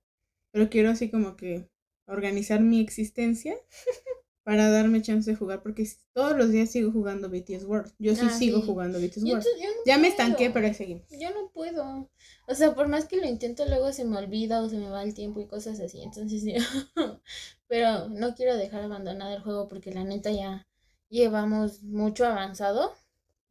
pero 0.53 0.71
quiero 0.71 0.91
así 0.91 1.11
como 1.11 1.37
que 1.37 1.69
organizar 2.07 2.61
mi 2.61 2.81
existencia 2.81 3.57
para 4.45 4.71
darme 4.71 5.03
chance 5.03 5.31
de 5.31 5.37
jugar, 5.37 5.63
porque 5.63 5.89
todos 6.13 6.37
los 6.37 6.51
días 6.51 6.71
sigo 6.71 6.91
jugando 6.93 7.29
BTS 7.29 7.65
World. 7.65 7.93
Yo 7.99 8.15
sí 8.15 8.23
Ah, 8.27 8.31
sigo 8.31 8.61
sí. 8.61 8.67
jugando 8.67 8.99
BTS 8.99 9.27
Yo, 9.27 9.35
World. 9.35 9.47
yo 9.61 9.69
no 9.69 9.83
Ya 9.87 9.99
me 9.99 10.09
puedo. 10.09 10.11
estanqué, 10.11 10.51
pero 10.51 10.75
seguimos. 10.75 11.05
Yo 11.11 11.31
no 11.31 11.51
puedo. 11.53 12.11
O 12.49 12.55
sea, 12.55 12.75
por 12.75 12.89
más 12.89 13.07
que 13.07 13.17
lo 13.17 13.27
intento, 13.27 13.65
luego 13.67 13.93
se 13.93 14.05
me 14.05 14.17
olvida 14.19 14.61
o 14.63 14.69
se 14.69 14.79
me 14.79 14.89
va 14.91 15.03
el 15.05 15.15
tiempo 15.15 15.41
y 15.41 15.47
cosas 15.47 15.79
así. 15.81 16.03
Entonces, 16.03 16.43
sí. 16.43 16.55
pero 17.69 18.09
no 18.09 18.35
quiero 18.35 18.57
dejar 18.57 18.83
abandonado 18.83 19.35
el 19.37 19.43
juego 19.43 19.69
porque 19.69 19.93
la 19.93 20.05
neta 20.05 20.31
ya 20.33 20.67
llevamos 21.09 21.83
mucho 21.83 22.27
avanzado. 22.27 22.95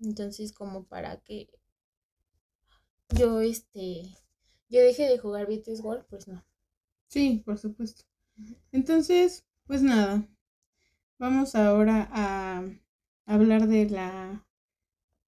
Entonces, 0.01 0.51
como 0.53 0.85
para 0.85 1.17
que 1.21 1.49
yo, 3.15 3.41
este, 3.41 4.17
yo 4.69 4.81
deje 4.81 5.07
de 5.07 5.19
jugar 5.19 5.45
BTS 5.47 5.81
World, 5.83 6.05
pues 6.09 6.27
no. 6.27 6.43
Sí, 7.07 7.43
por 7.45 7.57
supuesto. 7.59 8.03
Entonces, 8.71 9.45
pues 9.67 9.83
nada. 9.83 10.27
Vamos 11.21 11.53
ahora 11.53 12.09
a 12.11 12.63
hablar 13.27 13.67
de 13.67 13.87
la 13.87 14.43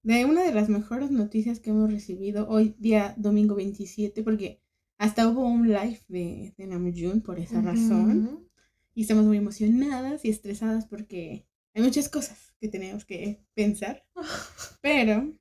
de 0.02 0.24
una 0.24 0.42
de 0.42 0.52
las 0.52 0.68
mejores 0.68 1.12
noticias 1.12 1.60
que 1.60 1.70
hemos 1.70 1.88
recibido 1.88 2.48
hoy 2.48 2.74
día 2.80 3.14
domingo 3.16 3.54
27 3.54 4.24
porque 4.24 4.60
hasta 4.98 5.28
hubo 5.28 5.46
un 5.46 5.68
live 5.68 6.00
de, 6.08 6.52
de 6.58 6.66
Namjoon 6.66 7.20
por 7.20 7.38
esa 7.38 7.60
razón 7.60 8.44
y 8.92 9.02
estamos 9.02 9.24
muy 9.26 9.36
emocionadas 9.36 10.24
y 10.24 10.30
estresadas 10.30 10.84
porque 10.86 11.46
hay 11.74 11.82
muchas 11.84 12.08
cosas 12.08 12.56
que 12.60 12.66
tenemos 12.66 13.04
que 13.04 13.44
pensar. 13.54 14.04
Pero 14.82 15.32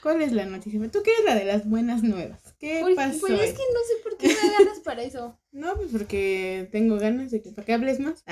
¿cuál 0.00 0.22
es 0.22 0.30
la 0.30 0.46
noticia? 0.46 0.78
Tú 0.92 1.02
quieres 1.02 1.24
la 1.24 1.34
de 1.34 1.44
las 1.44 1.68
buenas 1.68 2.04
nuevas. 2.04 2.54
¿Qué 2.60 2.82
Por- 2.82 2.94
pasó? 2.94 3.26
Pero 3.26 3.42
es 3.42 3.50
que 3.50 3.64
no 3.74 3.80
sé 3.80 3.94
por 4.04 4.16
qué 4.16 4.28
me 4.28 4.54
agarras 4.54 4.78
para 4.78 5.02
eso. 5.02 5.40
No, 5.50 5.74
pues 5.74 5.88
porque 5.90 6.68
tengo 6.70 6.98
ganas 6.98 7.32
de 7.32 7.42
que 7.42 7.50
para 7.50 7.66
que 7.66 7.72
hables 7.72 7.98
más. 7.98 8.22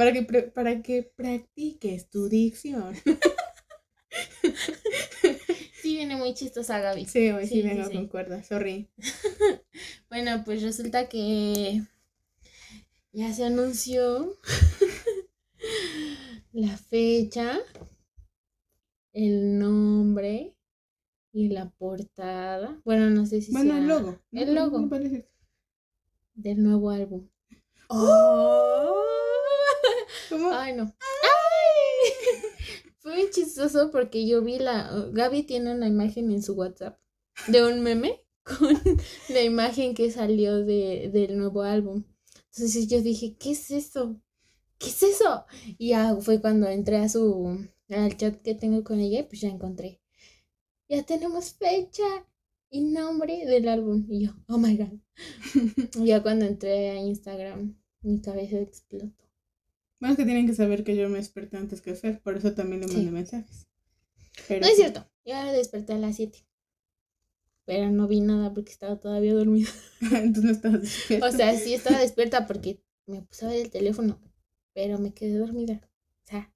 Para 0.00 0.14
que 0.14 0.22
para 0.56 0.80
que 0.80 1.02
practiques 1.02 2.08
tu 2.08 2.30
dicción. 2.30 2.94
Sí, 5.82 5.96
viene 5.96 6.16
muy 6.16 6.32
chistosa 6.34 6.78
Gaby. 6.78 7.04
Sí, 7.06 7.30
hoy 7.30 7.46
sí, 7.46 7.56
Sí, 7.56 7.62
vengo 7.62 7.86
sí. 7.88 7.94
con 7.94 8.08
cuerda, 8.08 8.42
sorry. 8.42 8.88
Bueno, 10.08 10.42
pues 10.44 10.62
resulta 10.62 11.08
que 11.08 11.82
ya 13.12 13.32
se 13.34 13.44
anunció 13.44 14.38
la 16.52 16.76
fecha, 16.78 17.58
el 19.12 19.58
nombre 19.58 20.54
y 21.32 21.48
la 21.50 21.68
portada. 21.70 22.80
Bueno, 22.84 23.10
no 23.10 23.26
sé 23.26 23.42
si 23.42 23.52
Bueno, 23.52 23.72
sea 23.72 23.78
el 23.80 23.88
logo. 23.88 24.18
El 24.32 24.54
logo 24.54 24.80
No 24.80 24.88
del 26.34 26.62
nuevo 26.62 26.90
álbum. 26.90 27.28
¿Cómo? 30.30 30.52
Ay, 30.52 30.74
no. 30.74 30.84
¡Ay! 30.84 32.12
Fue 33.00 33.16
muy 33.16 33.30
chistoso 33.30 33.90
porque 33.90 34.26
yo 34.26 34.42
vi 34.42 34.60
la. 34.60 35.08
Gaby 35.12 35.42
tiene 35.42 35.74
una 35.74 35.88
imagen 35.88 36.30
en 36.30 36.42
su 36.42 36.54
WhatsApp 36.54 37.00
de 37.48 37.64
un 37.66 37.82
meme 37.82 38.22
con 38.44 38.78
la 39.28 39.42
imagen 39.42 39.94
que 39.94 40.10
salió 40.12 40.64
de, 40.64 41.10
del 41.12 41.36
nuevo 41.36 41.62
álbum. 41.62 42.04
Entonces 42.52 42.88
yo 42.88 43.02
dije, 43.02 43.36
¿qué 43.38 43.52
es 43.52 43.72
eso? 43.72 44.20
¿Qué 44.78 44.88
es 44.88 45.02
eso? 45.02 45.46
Y 45.78 45.88
ya 45.88 46.14
fue 46.16 46.40
cuando 46.40 46.68
entré 46.68 46.98
a 46.98 47.08
su. 47.08 47.66
al 47.88 48.16
chat 48.16 48.40
que 48.40 48.54
tengo 48.54 48.84
con 48.84 49.00
ella 49.00 49.20
y 49.20 49.24
pues 49.24 49.40
ya 49.40 49.48
encontré. 49.48 50.00
Ya 50.88 51.02
tenemos 51.02 51.54
fecha 51.54 52.04
y 52.70 52.82
nombre 52.82 53.46
del 53.46 53.68
álbum. 53.68 54.06
Y 54.08 54.26
yo, 54.26 54.32
oh 54.46 54.58
my 54.58 54.76
god. 54.76 54.98
Ya 56.04 56.22
cuando 56.22 56.44
entré 56.46 56.90
a 56.90 56.96
Instagram, 56.96 57.76
mi 58.02 58.20
cabeza 58.20 58.60
explotó. 58.60 59.29
Bueno, 60.00 60.14
es 60.14 60.16
que 60.16 60.24
tienen 60.24 60.46
que 60.46 60.54
saber 60.54 60.82
que 60.82 60.96
yo 60.96 61.08
me 61.08 61.18
desperté 61.18 61.58
antes 61.58 61.82
que 61.82 61.94
Fer, 61.94 62.20
por 62.20 62.36
eso 62.36 62.54
también 62.54 62.80
le 62.80 62.86
mandé 62.86 63.10
mensajes. 63.10 63.68
no 64.48 64.66
es 64.66 64.76
cierto, 64.76 65.06
yo 65.26 65.34
me 65.42 65.52
desperté 65.52 65.92
a 65.92 65.98
las 65.98 66.16
7. 66.16 66.46
Pero 67.66 67.90
no 67.90 68.08
vi 68.08 68.20
nada 68.20 68.52
porque 68.52 68.72
estaba 68.72 68.98
todavía 68.98 69.34
dormida. 69.34 69.68
Entonces 70.00 70.44
no 70.44 70.50
estabas 70.50 70.82
despierta. 70.82 71.26
O 71.26 71.30
sea, 71.30 71.54
sí 71.56 71.74
estaba 71.74 71.98
despierta 71.98 72.46
porque 72.46 72.82
me 73.06 73.22
puse 73.22 73.44
a 73.44 73.48
ver 73.48 73.60
el 73.60 73.70
teléfono, 73.70 74.18
pero 74.72 74.98
me 74.98 75.12
quedé 75.12 75.38
dormida. 75.38 75.80
O 76.24 76.26
sea. 76.26 76.52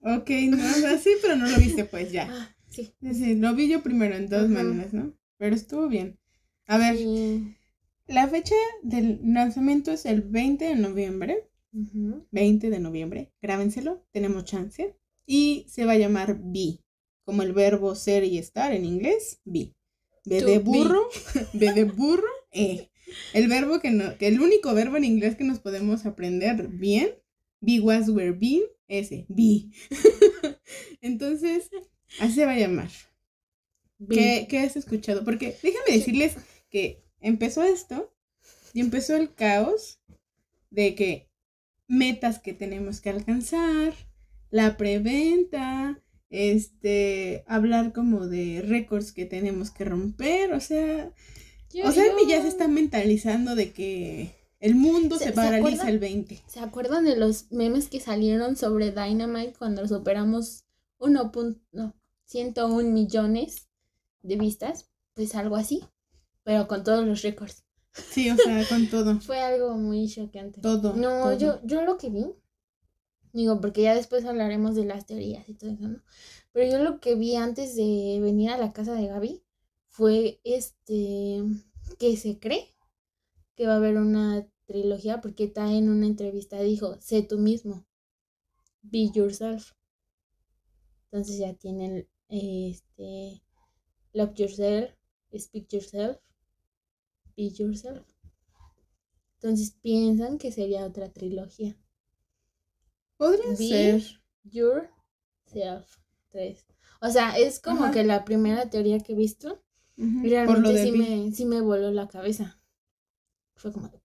Ok, 0.00 0.30
no, 0.48 0.58
así, 0.88 1.10
pero 1.22 1.36
no 1.36 1.46
lo 1.46 1.56
viste, 1.56 1.84
pues 1.84 2.10
ya. 2.10 2.28
Ah, 2.30 2.56
sí. 2.68 2.92
sí. 3.00 3.36
Lo 3.36 3.54
vi 3.54 3.70
yo 3.70 3.82
primero 3.82 4.16
en 4.16 4.28
dos 4.28 4.48
maneras, 4.48 4.92
¿no? 4.92 5.14
Pero 5.38 5.54
estuvo 5.54 5.88
bien. 5.88 6.18
A 6.66 6.78
ver, 6.78 6.98
la 8.06 8.28
fecha 8.28 8.54
del 8.82 9.20
lanzamiento 9.22 9.92
es 9.92 10.04
el 10.06 10.22
20 10.22 10.64
de 10.64 10.76
noviembre. 10.76 11.48
20 11.74 12.70
de 12.70 12.78
noviembre. 12.78 13.32
Grábenselo, 13.42 14.06
tenemos 14.12 14.44
chance. 14.44 14.96
Y 15.26 15.66
se 15.68 15.84
va 15.84 15.92
a 15.92 15.98
llamar 15.98 16.38
be, 16.40 16.80
como 17.24 17.42
el 17.42 17.52
verbo 17.52 17.94
ser 17.94 18.24
y 18.24 18.38
estar 18.38 18.72
en 18.72 18.84
inglés, 18.84 19.40
be. 19.44 19.74
B 20.24 20.42
de 20.42 20.58
burro, 20.58 21.08
B 21.52 21.72
de 21.72 21.84
burro, 21.84 22.28
E. 22.50 22.90
El 23.34 23.48
verbo 23.48 23.80
que 23.80 23.90
no, 23.90 24.16
que 24.16 24.28
el 24.28 24.40
único 24.40 24.72
verbo 24.72 24.96
en 24.96 25.04
inglés 25.04 25.36
que 25.36 25.44
nos 25.44 25.58
podemos 25.58 26.06
aprender 26.06 26.68
bien, 26.68 27.10
be 27.60 27.80
was 27.80 28.08
were 28.08 28.32
been, 28.32 28.62
ese, 28.88 29.26
be. 29.28 29.70
Entonces, 31.00 31.70
así 32.20 32.34
se 32.34 32.46
va 32.46 32.52
a 32.52 32.58
llamar. 32.58 32.90
¿Qué, 34.08 34.46
¿Qué, 34.48 34.58
has 34.58 34.76
escuchado? 34.76 35.24
Porque 35.24 35.56
déjame 35.62 35.98
decirles 35.98 36.36
que 36.70 37.04
empezó 37.20 37.62
esto 37.62 38.12
y 38.72 38.80
empezó 38.80 39.16
el 39.16 39.34
caos 39.34 40.00
de 40.70 40.94
que 40.94 41.28
metas 41.86 42.38
que 42.38 42.52
tenemos 42.54 43.00
que 43.00 43.10
alcanzar, 43.10 43.94
la 44.50 44.76
preventa, 44.76 46.00
este, 46.30 47.44
hablar 47.46 47.92
como 47.92 48.26
de 48.26 48.62
récords 48.66 49.12
que 49.12 49.26
tenemos 49.26 49.70
que 49.70 49.84
romper, 49.84 50.52
o 50.52 50.60
sea, 50.60 51.12
o 51.82 51.92
sea, 51.92 52.04
ya 52.28 52.42
se 52.42 52.48
está 52.48 52.68
mentalizando 52.68 53.56
de 53.56 53.72
que 53.72 54.34
el 54.60 54.76
mundo 54.76 55.18
se, 55.18 55.32
paraliza 55.32 55.88
el 55.88 55.98
20. 55.98 56.42
¿Se 56.46 56.60
acuerdan 56.60 57.04
de 57.04 57.16
los 57.16 57.50
memes 57.50 57.88
que 57.88 57.98
salieron 58.00 58.56
sobre 58.56 58.92
Dynamite 58.92 59.54
cuando 59.58 59.88
superamos 59.88 60.64
1.101 60.98 62.84
millones 62.84 63.68
de 64.22 64.36
vistas? 64.36 64.88
Pues 65.14 65.34
algo 65.34 65.56
así, 65.56 65.82
pero 66.44 66.68
con 66.68 66.84
todos 66.84 67.04
los 67.04 67.22
récords. 67.22 67.63
Sí, 67.94 68.30
o 68.30 68.36
sea, 68.36 68.66
con 68.68 68.88
todo. 68.88 69.20
Fue 69.20 69.40
algo 69.40 69.74
muy 69.76 70.08
choqueante. 70.08 70.60
Todo. 70.60 70.94
No, 70.94 71.36
Yo, 71.38 71.60
yo 71.64 71.82
lo 71.82 71.96
que 71.96 72.10
vi, 72.10 72.26
digo, 73.32 73.60
porque 73.60 73.82
ya 73.82 73.94
después 73.94 74.24
hablaremos 74.24 74.74
de 74.74 74.84
las 74.84 75.06
teorías 75.06 75.48
y 75.48 75.54
todo 75.54 75.70
eso, 75.70 75.88
¿no? 75.88 76.02
Pero 76.52 76.70
yo 76.70 76.82
lo 76.82 77.00
que 77.00 77.14
vi 77.14 77.36
antes 77.36 77.74
de 77.76 78.18
venir 78.20 78.50
a 78.50 78.58
la 78.58 78.72
casa 78.72 78.94
de 78.94 79.08
Gaby 79.08 79.42
fue 79.88 80.40
este 80.44 81.42
que 81.98 82.16
se 82.16 82.38
cree 82.38 82.74
que 83.56 83.66
va 83.66 83.74
a 83.74 83.76
haber 83.76 83.96
una 83.96 84.46
trilogía 84.66 85.20
porque 85.20 85.44
está 85.44 85.72
en 85.72 85.88
una 85.88 86.06
entrevista 86.06 86.60
dijo, 86.60 87.00
sé 87.00 87.22
tú 87.22 87.38
mismo, 87.38 87.86
be 88.82 89.10
yourself. 89.12 89.72
Entonces 91.10 91.38
ya 91.38 91.54
tienen 91.54 92.08
este 92.28 93.42
love 94.12 94.34
yourself, 94.34 94.90
speak 95.36 95.68
yourself, 95.72 96.18
be 97.36 97.50
yourself. 97.50 98.06
Entonces 99.36 99.72
piensan 99.82 100.38
que 100.38 100.52
sería 100.52 100.86
otra 100.86 101.12
trilogía. 101.12 101.76
Podría 103.16 103.50
be 103.50 103.56
ser 103.56 104.02
yourself. 104.44 105.98
Tres. 106.30 106.66
O 107.00 107.10
sea, 107.10 107.38
es 107.38 107.60
como 107.60 107.90
que 107.90 108.02
la 108.02 108.24
primera 108.24 108.70
teoría 108.70 108.98
que 109.00 109.12
he 109.12 109.16
visto 109.16 109.62
realmente 109.96 110.82
sí, 110.82 110.92
me, 110.92 111.32
sí 111.32 111.44
me 111.44 111.60
voló 111.60 111.90
la 111.90 112.08
cabeza. 112.08 112.60
Fue 113.54 113.72
como 113.72 113.88
de... 113.88 114.00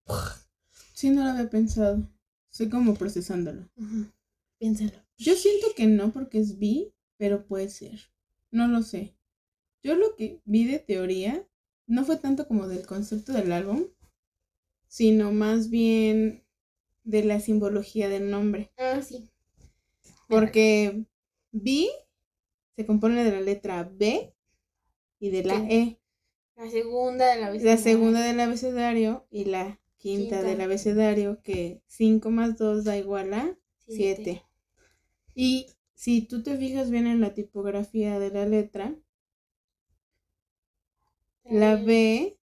Sí, 0.94 1.10
no 1.10 1.24
lo 1.24 1.32
había 1.32 1.50
pensado. 1.50 2.08
Estoy 2.52 2.70
como 2.70 2.94
procesándolo. 2.96 3.70
Piénsalo. 4.58 5.02
Yo 5.18 5.36
siento 5.36 5.68
que 5.76 5.88
no 5.88 6.12
porque 6.12 6.40
es 6.40 6.60
bi, 6.60 6.94
pero 7.18 7.46
puede 7.46 7.70
ser. 7.70 8.00
No 8.52 8.68
lo 8.68 8.84
sé. 8.84 9.16
Yo 9.82 9.96
lo 9.96 10.16
que 10.16 10.42
vi 10.46 10.66
de 10.66 10.80
teoría 10.80 11.48
no 11.90 12.06
fue 12.06 12.18
tanto 12.18 12.48
como 12.48 12.68
del 12.68 12.86
concepto 12.86 13.34
del 13.34 13.52
álbum, 13.52 13.88
sino 14.88 15.32
más 15.32 15.70
bien 15.70 16.46
de 17.04 17.24
la 17.24 17.40
simbología 17.40 18.08
del 18.08 18.30
nombre. 18.30 18.72
Ah, 18.78 19.02
sí. 19.02 19.30
Porque 20.28 21.06
vi 21.52 21.90
se 22.76 22.86
compone 22.86 23.24
de 23.24 23.32
la 23.32 23.42
letra 23.42 23.92
B 23.92 24.34
y 25.20 25.30
de 25.32 25.44
la 25.44 25.68
E. 25.68 26.00
La 26.56 26.70
segunda 26.70 27.26
del 27.34 27.44
abecedario. 27.44 27.76
La 27.76 27.78
segunda 27.82 28.22
del 28.22 28.40
abecedario 28.40 29.28
y 29.32 29.46
la 29.46 29.82
quinta, 29.98 30.44
del 30.44 30.62
abecedario, 30.62 31.42
que 31.42 31.82
5 31.88 32.30
más 32.30 32.58
2 32.58 32.86
da 32.86 32.98
igual 32.98 33.34
a 33.34 33.58
7. 33.88 34.44
Y 35.34 35.68
si 35.94 36.22
tú 36.22 36.44
te 36.44 36.56
fijas 36.56 36.90
bien 36.92 37.08
en 37.08 37.20
la 37.20 37.34
tipografía 37.34 38.20
de 38.20 38.30
la 38.30 38.46
letra, 38.46 38.96
la 41.50 41.76
B 41.76 42.38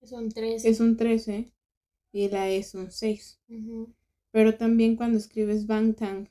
es 0.00 0.12
un 0.12 0.28
13. 0.28 0.68
Es 0.68 0.80
un 0.80 0.96
13 0.96 1.52
y 2.12 2.28
la 2.28 2.48
E 2.48 2.58
es 2.58 2.74
un 2.74 2.90
6. 2.90 3.40
Pero 4.30 4.56
también 4.56 4.96
cuando 4.96 5.18
escribes 5.18 5.66
Bangtang 5.66 6.30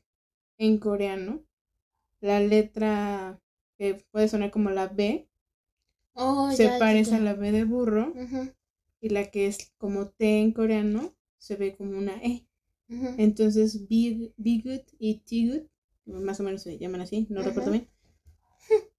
en 0.57 0.77
coreano, 0.77 1.43
la 2.21 2.39
letra 2.39 3.41
que 3.77 3.95
puede 4.11 4.27
sonar 4.27 4.51
como 4.51 4.69
la 4.69 4.87
B 4.87 5.27
oh, 6.13 6.51
se 6.51 6.69
parece 6.79 7.15
a 7.15 7.19
la 7.19 7.33
B 7.33 7.51
de 7.51 7.63
burro 7.63 8.13
y 9.01 9.09
la 9.09 9.29
que 9.31 9.47
es 9.47 9.73
como 9.77 10.07
T 10.09 10.39
en 10.39 10.53
coreano 10.53 11.13
se 11.37 11.55
ve 11.55 11.75
como 11.75 11.97
una 11.97 12.15
E. 12.23 12.47
Entonces, 12.87 13.87
Be, 13.89 14.33
Good 14.37 14.85
y 14.99 15.19
T 15.21 15.47
Good, 16.05 16.21
más 16.21 16.39
o 16.39 16.43
menos 16.43 16.61
se 16.61 16.77
llaman 16.77 17.01
así, 17.01 17.25
no 17.29 17.41
recuerdo 17.41 17.71
bien, 17.71 17.89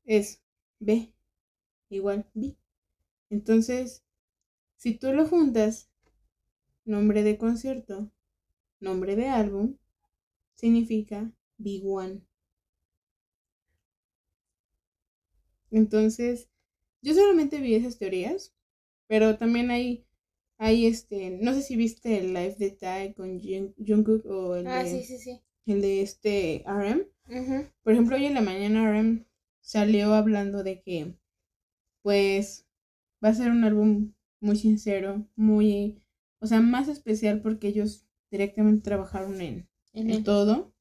es 0.05 0.43
B, 0.81 1.15
igual 1.89 2.29
B. 2.35 2.57
Entonces, 3.31 4.05
si 4.77 4.95
tú 4.95 5.13
lo 5.13 5.27
juntas, 5.27 5.91
nombre 6.85 7.23
de 7.23 7.39
concierto, 7.39 8.11
nombre 8.81 9.17
de 9.17 9.29
álbum, 9.29 9.77
significa 10.55 11.33
Big 11.57 11.87
One. 11.87 12.23
Entonces, 15.71 16.49
yo 17.03 17.15
solamente 17.15 17.61
vi 17.61 17.75
esas 17.75 17.99
teorías, 17.99 18.55
pero 19.09 19.37
también 19.37 19.71
hay, 19.71 20.07
hay 20.57 20.87
este, 20.87 21.31
no 21.31 21.53
sé 21.53 21.63
si 21.63 21.77
viste 21.77 22.19
el 22.19 22.29
live 22.29 22.57
de 22.59 22.71
Tai 22.71 23.15
con 23.15 23.41
Jungkook 23.41 24.25
o 24.27 24.57
el 24.57 24.67
ah, 24.67 24.85
de, 24.85 24.91
sí, 24.91 25.03
sí, 25.03 25.19
sí. 25.19 25.41
el 25.67 25.83
de 25.83 26.03
este 26.03 26.65
RM. 26.67 27.07
Por 27.83 27.93
ejemplo, 27.93 28.17
hoy 28.17 28.27
en 28.27 28.35
la 28.35 28.41
mañana 28.41 28.89
RM 28.89 29.27
salió 29.61 30.15
hablando 30.15 30.63
de 30.63 30.81
que, 30.83 31.15
pues, 32.03 32.67
va 33.25 33.31
a 33.31 33.35
ser 33.35 33.51
un 33.51 33.65
álbum 33.65 34.13
muy 34.41 34.57
sincero, 34.57 35.27
muy, 35.35 36.03
o 36.41 36.47
sea, 36.47 36.61
más 36.61 36.89
especial 36.89 37.41
porque 37.41 37.69
ellos 37.69 38.07
directamente 38.31 38.83
trabajaron 38.83 39.41
en, 39.41 39.69
en, 39.95 40.25
todo. 40.25 40.75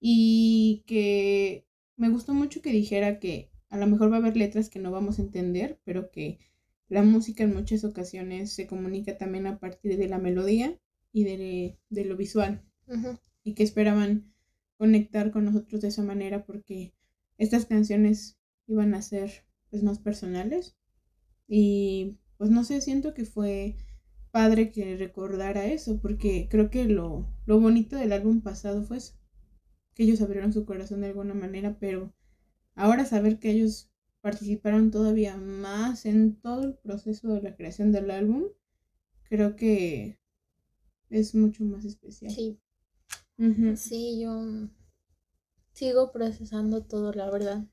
Y 0.00 0.84
que 0.86 1.66
me 1.96 2.10
gustó 2.10 2.34
mucho 2.34 2.60
que 2.60 2.70
dijera 2.70 3.18
que 3.18 3.50
a 3.70 3.78
lo 3.78 3.86
mejor 3.86 4.10
va 4.10 4.16
a 4.16 4.18
haber 4.18 4.36
letras 4.36 4.68
que 4.68 4.78
no 4.78 4.90
vamos 4.90 5.18
a 5.18 5.22
entender, 5.22 5.80
pero 5.84 6.10
que 6.10 6.38
la 6.88 7.02
música 7.02 7.44
en 7.44 7.54
muchas 7.54 7.84
ocasiones 7.84 8.52
se 8.52 8.66
comunica 8.66 9.16
también 9.16 9.46
a 9.46 9.58
partir 9.58 9.96
de 9.96 10.08
la 10.08 10.18
melodía 10.18 10.78
y 11.12 11.24
de, 11.24 12.04
lo 12.04 12.16
visual. 12.16 12.62
Y 13.42 13.54
que 13.54 13.62
esperaban 13.62 14.32
conectar 14.76 15.30
con 15.30 15.46
nosotros 15.46 15.80
de 15.80 15.88
esa 15.88 16.02
manera 16.02 16.44
porque 16.44 16.92
estas 17.38 17.64
canciones 17.64 18.38
iban 18.66 18.94
a 18.94 19.02
ser 19.02 19.44
pues 19.70 19.82
más 19.82 19.98
personales. 19.98 20.75
Y 21.48 22.18
pues 22.38 22.50
no 22.50 22.64
sé, 22.64 22.80
siento 22.80 23.14
que 23.14 23.24
fue 23.24 23.76
padre 24.30 24.70
que 24.72 24.96
recordara 24.96 25.66
eso, 25.66 25.98
porque 26.00 26.48
creo 26.50 26.70
que 26.70 26.84
lo, 26.86 27.26
lo 27.46 27.60
bonito 27.60 27.96
del 27.96 28.12
álbum 28.12 28.42
pasado 28.42 28.82
fue 28.84 28.98
eso, 28.98 29.14
que 29.94 30.04
ellos 30.04 30.20
abrieron 30.22 30.52
su 30.52 30.64
corazón 30.66 31.00
de 31.02 31.08
alguna 31.08 31.34
manera, 31.34 31.78
pero 31.80 32.12
Ahora 32.76 33.04
saber 33.06 33.38
que 33.38 33.50
ellos 33.50 33.90
participaron 34.22 34.90
todavía 34.90 35.36
más 35.36 36.06
en 36.06 36.36
todo 36.36 36.64
el 36.64 36.74
proceso 36.74 37.28
de 37.34 37.42
la 37.42 37.56
creación 37.56 37.92
del 37.92 38.10
álbum, 38.10 38.44
creo 39.28 39.56
que 39.56 40.18
es 41.10 41.34
mucho 41.34 41.64
más 41.64 41.84
especial. 41.84 42.32
Sí. 42.34 42.58
Sí, 43.76 44.20
yo 44.20 44.68
sigo 45.72 46.10
procesando 46.10 46.82
todo, 46.82 47.12
la 47.12 47.30
verdad. 47.30 47.64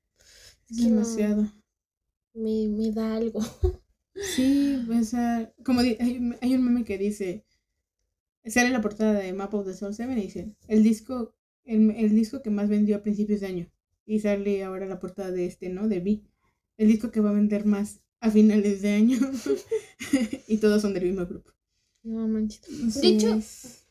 Es 0.69 0.77
demasiado. 0.77 1.47
Me, 2.33 2.67
me, 2.69 2.91
da 2.91 3.15
algo. 3.15 3.39
Sí, 4.15 4.79
o 4.91 5.03
sea, 5.03 5.51
como 5.65 5.79
hay, 5.79 5.97
hay 6.39 6.53
un 6.53 6.63
meme 6.63 6.83
que 6.83 6.99
dice, 6.99 7.47
sale 8.45 8.69
la 8.69 8.79
portada 8.79 9.13
de 9.13 9.33
Map 9.33 9.51
of 9.55 9.65
the 9.65 9.73
Soul 9.73 9.95
7 9.95 10.11
y 10.11 10.21
dice, 10.21 10.55
el 10.67 10.83
disco, 10.83 11.35
el, 11.65 11.89
el 11.89 12.13
disco 12.13 12.43
que 12.43 12.51
más 12.51 12.69
vendió 12.69 12.95
a 12.95 13.01
principios 13.01 13.41
de 13.41 13.47
año. 13.47 13.71
Y 14.05 14.19
sale 14.19 14.63
ahora 14.63 14.85
la 14.85 14.99
portada 14.99 15.31
de 15.31 15.45
este, 15.45 15.69
¿no? 15.69 15.87
De 15.87 15.99
B. 15.99 16.21
El 16.77 16.89
disco 16.89 17.09
que 17.09 17.21
va 17.21 17.31
a 17.31 17.33
vender 17.33 17.65
más 17.65 18.01
a 18.19 18.29
finales 18.29 18.81
de 18.81 18.91
año. 18.91 19.17
y 20.47 20.57
todos 20.57 20.81
son 20.81 20.93
del 20.93 21.05
mismo 21.05 21.25
grupo. 21.25 21.51
No 22.03 22.27
manches. 22.27 22.61
De 23.01 23.07
hecho, 23.07 23.39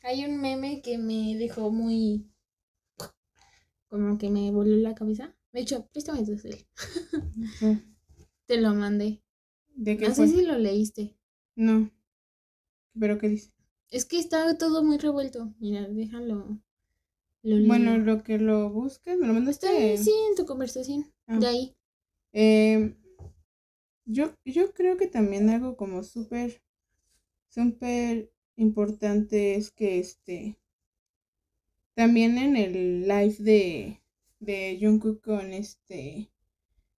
hay 0.02 0.24
un 0.24 0.40
meme 0.40 0.82
que 0.82 0.98
me 0.98 1.36
dejó 1.38 1.70
muy. 1.70 2.30
como 3.88 4.18
que 4.18 4.28
me 4.28 4.50
voló 4.50 4.76
la 4.76 4.94
cabeza. 4.94 5.34
De 5.52 5.60
hecho, 5.60 5.88
préstame 5.92 6.24
tu 6.24 6.36
cel. 6.36 6.66
Te 8.46 8.60
lo 8.60 8.74
mandé. 8.74 9.22
¿De 9.74 9.96
qué 9.96 10.08
No 10.08 10.14
fue? 10.14 10.26
sé 10.28 10.36
si 10.36 10.44
lo 10.44 10.58
leíste. 10.58 11.16
No. 11.56 11.90
¿Pero 12.98 13.18
qué 13.18 13.28
dice? 13.28 13.50
Es 13.90 14.04
que 14.04 14.18
está 14.18 14.56
todo 14.58 14.82
muy 14.82 14.98
revuelto. 14.98 15.54
Mira, 15.60 15.86
déjalo. 15.88 16.58
Lo. 17.42 17.66
Bueno, 17.66 17.98
lo 17.98 18.22
que 18.22 18.38
lo 18.38 18.70
buscas, 18.70 19.18
me 19.18 19.26
lo 19.26 19.34
mandaste. 19.34 19.66
ahí, 19.68 19.98
sí, 19.98 20.12
en 20.30 20.36
tu 20.36 20.46
conversación. 20.46 21.12
Ah. 21.26 21.38
De 21.38 21.46
ahí. 21.46 21.76
Eh, 22.32 22.94
yo, 24.06 24.34
yo 24.44 24.72
creo 24.72 24.96
que 24.96 25.06
también 25.06 25.50
algo 25.50 25.76
como 25.76 26.02
súper, 26.02 26.62
súper 27.48 28.32
importante 28.56 29.54
es 29.56 29.70
que 29.70 29.98
este, 29.98 30.56
también 31.94 32.38
en 32.38 32.56
el 32.56 33.02
live 33.08 33.36
de, 33.38 34.00
de 34.40 34.78
Jungkook 34.80 35.22
con 35.22 35.52
este, 35.52 36.31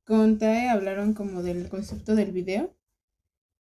con 0.04 0.38
Tae 0.38 0.68
hablaron 0.68 1.14
como 1.14 1.42
del 1.42 1.68
concepto 1.68 2.14
del 2.14 2.32
video. 2.32 2.74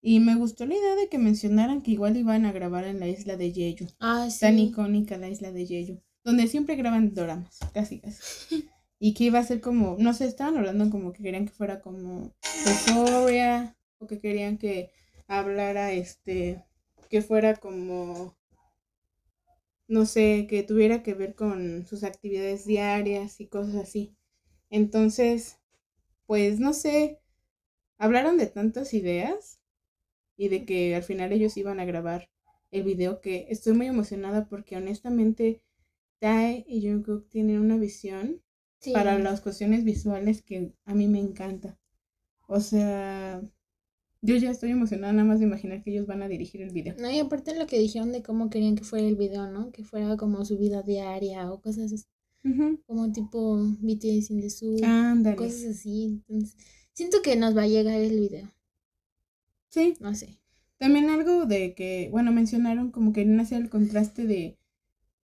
Y 0.01 0.19
me 0.19 0.35
gustó 0.35 0.65
la 0.65 0.75
idea 0.75 0.95
de 0.95 1.07
que 1.07 1.17
mencionaran 1.17 1.81
que 1.81 1.91
igual 1.91 2.17
iban 2.17 2.45
a 2.45 2.51
grabar 2.51 2.83
en 2.83 2.99
la 2.99 3.07
isla 3.07 3.37
de 3.37 3.51
Jeju. 3.51 3.87
Ah, 3.99 4.27
sí. 4.29 4.41
Tan 4.41 4.59
icónica 4.59 5.17
la 5.17 5.29
isla 5.29 5.51
de 5.53 5.65
Jeju, 5.65 6.01
donde 6.25 6.47
siempre 6.47 6.75
graban 6.75 7.13
doramas, 7.13 7.59
casi 7.73 7.99
casi. 7.99 8.69
Y 8.99 9.13
que 9.13 9.25
iba 9.25 9.39
a 9.39 9.43
ser 9.43 9.59
como, 9.59 9.97
no 9.99 10.13
sé, 10.13 10.25
estaban 10.25 10.55
hablando 10.55 10.89
como 10.89 11.11
que 11.11 11.23
querían 11.23 11.45
que 11.45 11.51
fuera 11.51 11.81
como 11.81 12.31
Euphoria, 12.65 13.75
o 13.99 14.07
que 14.07 14.19
querían 14.19 14.57
que 14.57 14.91
hablara 15.27 15.91
este, 15.91 16.63
que 17.09 17.21
fuera 17.21 17.55
como, 17.55 18.37
no 19.87 20.05
sé, 20.05 20.47
que 20.49 20.63
tuviera 20.63 21.03
que 21.03 21.13
ver 21.15 21.35
con 21.35 21.85
sus 21.85 22.03
actividades 22.03 22.65
diarias 22.65 23.41
y 23.41 23.47
cosas 23.47 23.75
así. 23.75 24.15
Entonces, 24.69 25.57
pues 26.25 26.59
no 26.59 26.73
sé, 26.73 27.19
hablaron 27.97 28.37
de 28.37 28.47
tantas 28.47 28.93
ideas 28.93 29.59
y 30.37 30.49
de 30.49 30.65
que 30.65 30.95
al 30.95 31.03
final 31.03 31.31
ellos 31.31 31.57
iban 31.57 31.79
a 31.79 31.85
grabar 31.85 32.29
el 32.71 32.83
video 32.83 33.21
que 33.21 33.47
estoy 33.49 33.73
muy 33.73 33.87
emocionada 33.87 34.47
porque 34.49 34.77
honestamente 34.77 35.61
Tae 36.19 36.65
y 36.67 36.87
Jungkook 36.87 37.29
tienen 37.29 37.59
una 37.59 37.77
visión 37.77 38.41
Sí. 38.79 38.91
para 38.91 39.17
las 39.17 39.39
cuestiones 39.39 39.85
visuales 39.85 40.41
que 40.41 40.73
a 40.83 40.93
mí 40.93 41.07
me 41.07 41.19
encanta. 41.19 41.79
O 42.47 42.59
sea, 42.59 43.41
yo 44.21 44.35
ya 44.35 44.51
estoy 44.51 44.71
emocionada 44.71 45.13
nada 45.13 45.25
más 45.25 45.39
de 45.39 45.45
imaginar 45.45 45.81
que 45.83 45.91
ellos 45.91 46.05
van 46.05 46.21
a 46.21 46.27
dirigir 46.27 46.61
el 46.61 46.71
video. 46.71 46.95
No, 46.99 47.09
y 47.09 47.19
aparte 47.19 47.57
lo 47.57 47.65
que 47.65 47.79
dijeron 47.79 48.11
de 48.11 48.23
cómo 48.23 48.49
querían 48.49 48.75
que 48.75 48.83
fuera 48.83 49.07
el 49.07 49.15
video, 49.15 49.47
¿no? 49.47 49.71
Que 49.71 49.85
fuera 49.85 50.17
como 50.17 50.43
su 50.43 50.57
vida 50.57 50.81
diaria 50.81 51.49
o 51.49 51.61
cosas 51.61 51.93
como 52.85 53.11
tipo 53.11 53.57
BTS 53.79 54.29
in 54.31 54.41
the 54.41 54.49
Zoo, 54.49 54.75
Ándale. 54.83 55.35
cosas 55.37 55.63
así. 55.77 56.21
Entonces, 56.27 56.57
siento 56.93 57.21
que 57.21 57.35
nos 57.35 57.55
va 57.55 57.63
a 57.63 57.67
llegar 57.67 57.99
el 57.99 58.19
video, 58.19 58.49
Sí, 59.69 59.95
no 59.99 60.13
sé. 60.13 60.37
también 60.77 61.09
algo 61.09 61.45
de 61.45 61.73
que, 61.73 62.09
bueno, 62.11 62.31
mencionaron 62.31 62.91
como 62.91 63.13
que 63.13 63.21
hacer 63.39 63.61
el 63.61 63.69
contraste 63.69 64.25
de 64.27 64.59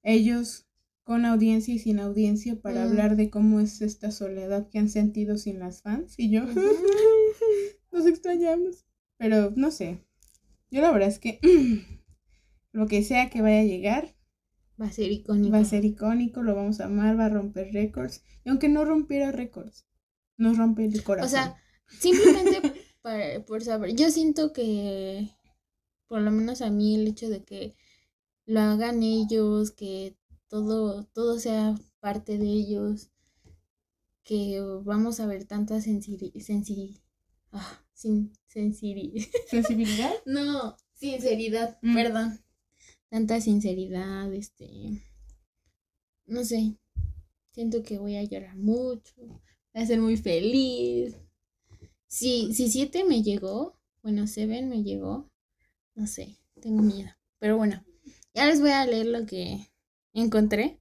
ellos 0.04 0.66
con 1.04 1.26
audiencia 1.26 1.74
y 1.74 1.80
sin 1.80 2.00
audiencia 2.00 2.60
para 2.62 2.86
Mm. 2.86 2.88
hablar 2.88 3.16
de 3.16 3.30
cómo 3.30 3.60
es 3.60 3.82
esta 3.82 4.12
soledad 4.12 4.70
que 4.70 4.80
han 4.80 4.90
sentido 4.90 5.38
sin 5.38 5.60
las 5.60 5.82
fans. 5.82 6.16
Y 6.18 6.30
yo, 6.30 6.44
nos 7.92 8.06
extrañamos. 8.06 8.86
Pero 9.18 9.52
no 9.56 9.70
sé. 9.72 10.00
Yo 10.72 10.82
la 10.82 10.92
verdad 10.92 11.10
es 11.10 11.20
que 11.20 11.40
lo 12.72 12.88
que 12.88 13.04
sea 13.04 13.30
que 13.30 13.42
vaya 13.42 13.60
a 13.60 13.64
llegar 13.66 14.16
Va 14.80 14.86
a 14.86 14.92
ser 14.92 15.12
icónico. 15.12 15.52
va 15.52 15.60
a 15.60 15.66
ser 15.66 15.84
icónico, 15.86 16.42
lo 16.42 16.56
vamos 16.56 16.80
a 16.80 16.86
amar, 16.86 17.20
va 17.20 17.26
a 17.26 17.30
romper 17.30 17.74
récords. 17.74 18.24
Y 18.46 18.50
aunque 18.50 18.70
no 18.70 18.86
rompiera 18.86 19.32
récords, 19.32 19.86
nos 20.38 20.58
rompe 20.58 20.86
el 20.86 21.04
corazón. 21.04 21.28
O 21.28 21.30
sea, 21.30 21.56
simplemente 21.88 22.62
por 23.48 23.62
saber, 23.64 23.96
yo 23.96 24.10
siento 24.10 24.54
que, 24.54 25.30
por 26.08 26.22
lo 26.22 26.32
menos 26.32 26.62
a 26.62 26.70
mí, 26.70 26.96
el 26.96 27.08
hecho 27.08 27.30
de 27.30 27.44
que 27.44 27.76
lo 28.46 28.62
hagan 28.62 29.04
ellos, 29.04 29.72
que 29.72 30.16
todo, 30.48 31.04
todo 31.14 31.40
sea 31.40 31.76
parte 32.00 32.38
de 32.38 32.48
ellos, 32.48 33.12
que 34.24 34.62
vamos 34.84 35.20
a 35.20 35.26
ver 35.26 35.46
tanta 35.46 35.82
sensibilidad, 35.82 37.00
ah, 37.52 37.84
sin 37.94 38.32
sensibilidad. 38.48 39.28
no, 40.26 40.78
sinceridad, 40.94 41.78
Mm. 41.82 41.96
perdón, 41.96 42.40
tanta 43.10 43.42
sinceridad, 43.42 44.34
este, 44.34 45.02
no 46.26 46.44
sé, 46.44 46.76
siento 47.52 47.84
que 47.84 47.98
voy 47.98 48.16
a 48.16 48.24
llorar 48.24 48.56
mucho, 48.56 49.14
voy 49.18 49.84
a 49.84 49.86
ser 49.86 50.00
muy 50.00 50.18
feliz. 50.18 51.16
Si, 52.08 52.54
si 52.54 52.70
siete 52.70 53.04
me 53.04 53.22
llegó, 53.22 53.78
bueno, 54.02 54.28
Seven 54.28 54.70
me 54.70 54.84
llegó, 54.84 55.30
no 55.96 56.08
sé, 56.08 56.38
tengo 56.62 56.82
miedo. 56.82 57.10
Pero 57.40 57.58
bueno, 57.58 57.84
ya 58.34 58.46
les 58.46 58.62
voy 58.62 58.72
a 58.72 58.86
leer 58.86 59.08
lo 59.08 59.26
que 59.26 59.70
encontré. 60.14 60.80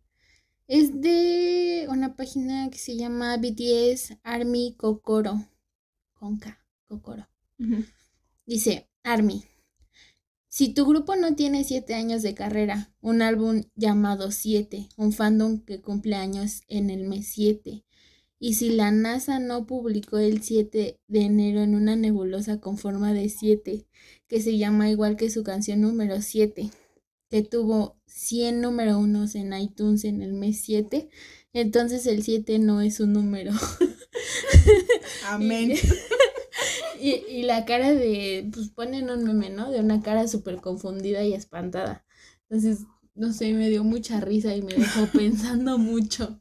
Es 0.67 1.01
de 1.01 1.87
una 1.89 2.15
página 2.15 2.69
que 2.71 2.79
se 2.79 2.97
llama 2.97 3.37
BTS 3.39 4.19
Army 4.23 4.75
Kokoro. 4.77 5.47
Con 6.13 6.39
K, 6.39 6.63
Kokoro. 6.87 7.27
Dice, 8.45 8.89
Army, 9.03 9.45
si 10.49 10.73
tu 10.73 10.87
grupo 10.87 11.15
no 11.15 11.35
tiene 11.35 11.65
siete 11.65 11.95
años 11.95 12.23
de 12.23 12.35
carrera, 12.35 12.91
un 13.01 13.21
álbum 13.21 13.65
llamado 13.75 14.31
7, 14.31 14.89
un 14.97 15.13
fandom 15.13 15.61
que 15.61 15.81
cumple 15.81 16.17
años 16.17 16.63
en 16.69 16.89
el 16.89 17.05
mes 17.05 17.29
7, 17.29 17.85
y 18.41 18.55
si 18.55 18.71
la 18.71 18.91
NASA 18.91 19.41
no 19.41 19.67
publicó 19.67 20.19
el 20.19 20.43
7 20.43 21.01
de 21.07 21.21
enero 21.21 21.61
en 21.63 21.75
una 21.75 21.97
nebulosa 21.97 22.61
con 22.61 22.79
forma 22.79 23.13
de 23.13 23.29
7, 23.29 23.87
que 24.29 24.41
se 24.41 24.57
llama 24.57 24.91
igual 24.91 25.17
que 25.17 25.29
su 25.29 25.43
canción 25.43 25.81
número 25.81 26.23
7, 26.23 26.71
que 27.31 27.43
tuvo 27.43 27.99
100 28.07 28.61
número 28.61 28.99
unos 28.99 29.35
en 29.35 29.53
iTunes 29.53 30.05
en 30.05 30.23
el 30.23 30.33
mes 30.33 30.61
7, 30.63 31.09
entonces 31.53 32.07
el 32.07 32.23
7 32.23 32.59
no 32.59 32.81
es 32.81 33.01
un 33.01 33.13
número. 33.13 33.53
Amén. 35.27 35.75
Y, 37.01 37.25
y 37.29 37.43
la 37.43 37.65
cara 37.65 37.93
de, 37.95 38.49
pues 38.53 38.69
ponen 38.71 39.11
un 39.11 39.25
meme, 39.25 39.51
¿no? 39.51 39.71
De 39.71 39.81
una 39.81 40.03
cara 40.03 40.29
súper 40.29 40.61
confundida 40.61 41.25
y 41.25 41.35
espantada. 41.35 42.05
Entonces, 42.49 42.87
no 43.15 43.33
sé, 43.33 43.53
me 43.53 43.69
dio 43.69 43.85
mucha 43.85 44.21
risa 44.21 44.55
y 44.55 44.63
me 44.63 44.75
dejó 44.75 45.07
pensando 45.13 45.79
mucho. 45.79 46.41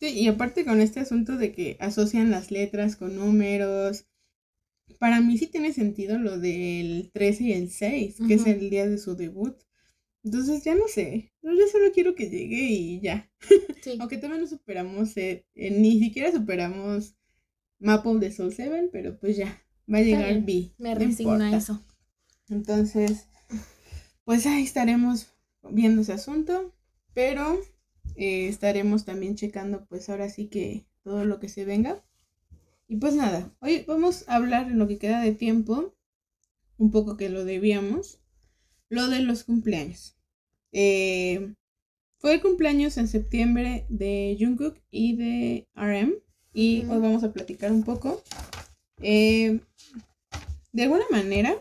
Sí, 0.00 0.08
y 0.08 0.28
aparte 0.28 0.64
con 0.64 0.80
este 0.80 1.00
asunto 1.00 1.36
de 1.36 1.52
que 1.52 1.76
asocian 1.80 2.30
las 2.30 2.50
letras 2.50 2.96
con 2.96 3.16
números, 3.16 4.06
para 4.98 5.20
mí 5.20 5.38
sí 5.38 5.46
tiene 5.46 5.72
sentido 5.72 6.18
lo 6.18 6.38
del 6.38 7.10
13 7.12 7.44
y 7.44 7.52
el 7.52 7.70
6, 7.70 8.18
que 8.26 8.34
es 8.34 8.46
el 8.46 8.70
día 8.70 8.88
de 8.88 8.98
su 8.98 9.16
debut. 9.16 9.56
Entonces 10.22 10.64
ya 10.64 10.74
no 10.74 10.88
sé, 10.88 11.32
yo 11.42 11.52
solo 11.70 11.92
quiero 11.92 12.14
que 12.14 12.28
llegue 12.28 12.62
y 12.62 13.00
ya. 13.00 13.30
Sí. 13.80 13.96
Aunque 14.00 14.16
todavía 14.16 14.40
no 14.40 14.48
superamos, 14.48 15.16
eh, 15.16 15.46
eh, 15.54 15.70
ni 15.70 16.00
siquiera 16.00 16.32
superamos 16.32 17.14
Maple 17.78 18.18
de 18.18 18.32
Soul 18.32 18.52
7, 18.52 18.88
pero 18.92 19.18
pues 19.18 19.36
ya, 19.36 19.62
va 19.92 19.98
a 19.98 20.02
llegar 20.02 20.40
B. 20.42 20.72
Me 20.78 20.94
no 20.94 21.00
resigno 21.00 21.32
a 21.32 21.36
importa. 21.36 21.56
eso. 21.56 21.82
Entonces, 22.48 23.26
pues 24.24 24.46
ahí 24.46 24.62
estaremos 24.62 25.28
viendo 25.70 26.02
ese 26.02 26.12
asunto, 26.12 26.72
pero 27.14 27.58
eh, 28.14 28.48
estaremos 28.48 29.04
también 29.04 29.34
checando 29.36 29.84
pues 29.86 30.08
ahora 30.08 30.28
sí 30.28 30.46
que 30.48 30.86
todo 31.02 31.24
lo 31.24 31.38
que 31.40 31.48
se 31.48 31.64
venga. 31.64 32.02
Y 32.88 32.96
pues 32.96 33.14
nada, 33.14 33.52
hoy 33.60 33.84
vamos 33.86 34.24
a 34.28 34.36
hablar 34.36 34.70
en 34.70 34.78
lo 34.78 34.86
que 34.86 34.98
queda 34.98 35.20
de 35.20 35.32
tiempo, 35.32 35.94
un 36.78 36.90
poco 36.92 37.16
que 37.16 37.28
lo 37.30 37.44
debíamos, 37.44 38.20
lo 38.88 39.08
de 39.08 39.20
los 39.20 39.42
cumpleaños. 39.44 40.16
Eh, 40.72 41.54
fue 42.18 42.34
el 42.34 42.42
cumpleaños 42.42 42.96
en 42.96 43.08
septiembre 43.08 43.86
de 43.88 44.36
Jungkook 44.38 44.76
y 44.90 45.16
de 45.16 45.68
RM 45.74 46.14
y 46.52 46.84
Ujú. 46.84 46.92
hoy 46.94 46.98
vamos 47.00 47.24
a 47.24 47.32
platicar 47.32 47.72
un 47.72 47.82
poco. 47.82 48.22
Eh, 49.02 49.60
de 50.72 50.82
alguna 50.82 51.04
manera, 51.10 51.54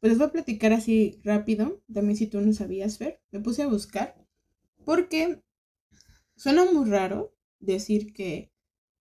pues 0.00 0.12
les 0.12 0.18
voy 0.18 0.28
a 0.28 0.32
platicar 0.32 0.72
así 0.72 1.20
rápido, 1.24 1.82
también 1.92 2.16
si 2.16 2.26
tú 2.26 2.40
no 2.40 2.52
sabías, 2.52 2.98
Fer, 2.98 3.20
me 3.30 3.40
puse 3.40 3.62
a 3.62 3.68
buscar, 3.68 4.16
porque 4.84 5.42
suena 6.36 6.64
muy 6.70 6.88
raro 6.88 7.34
decir 7.58 8.12
que 8.14 8.50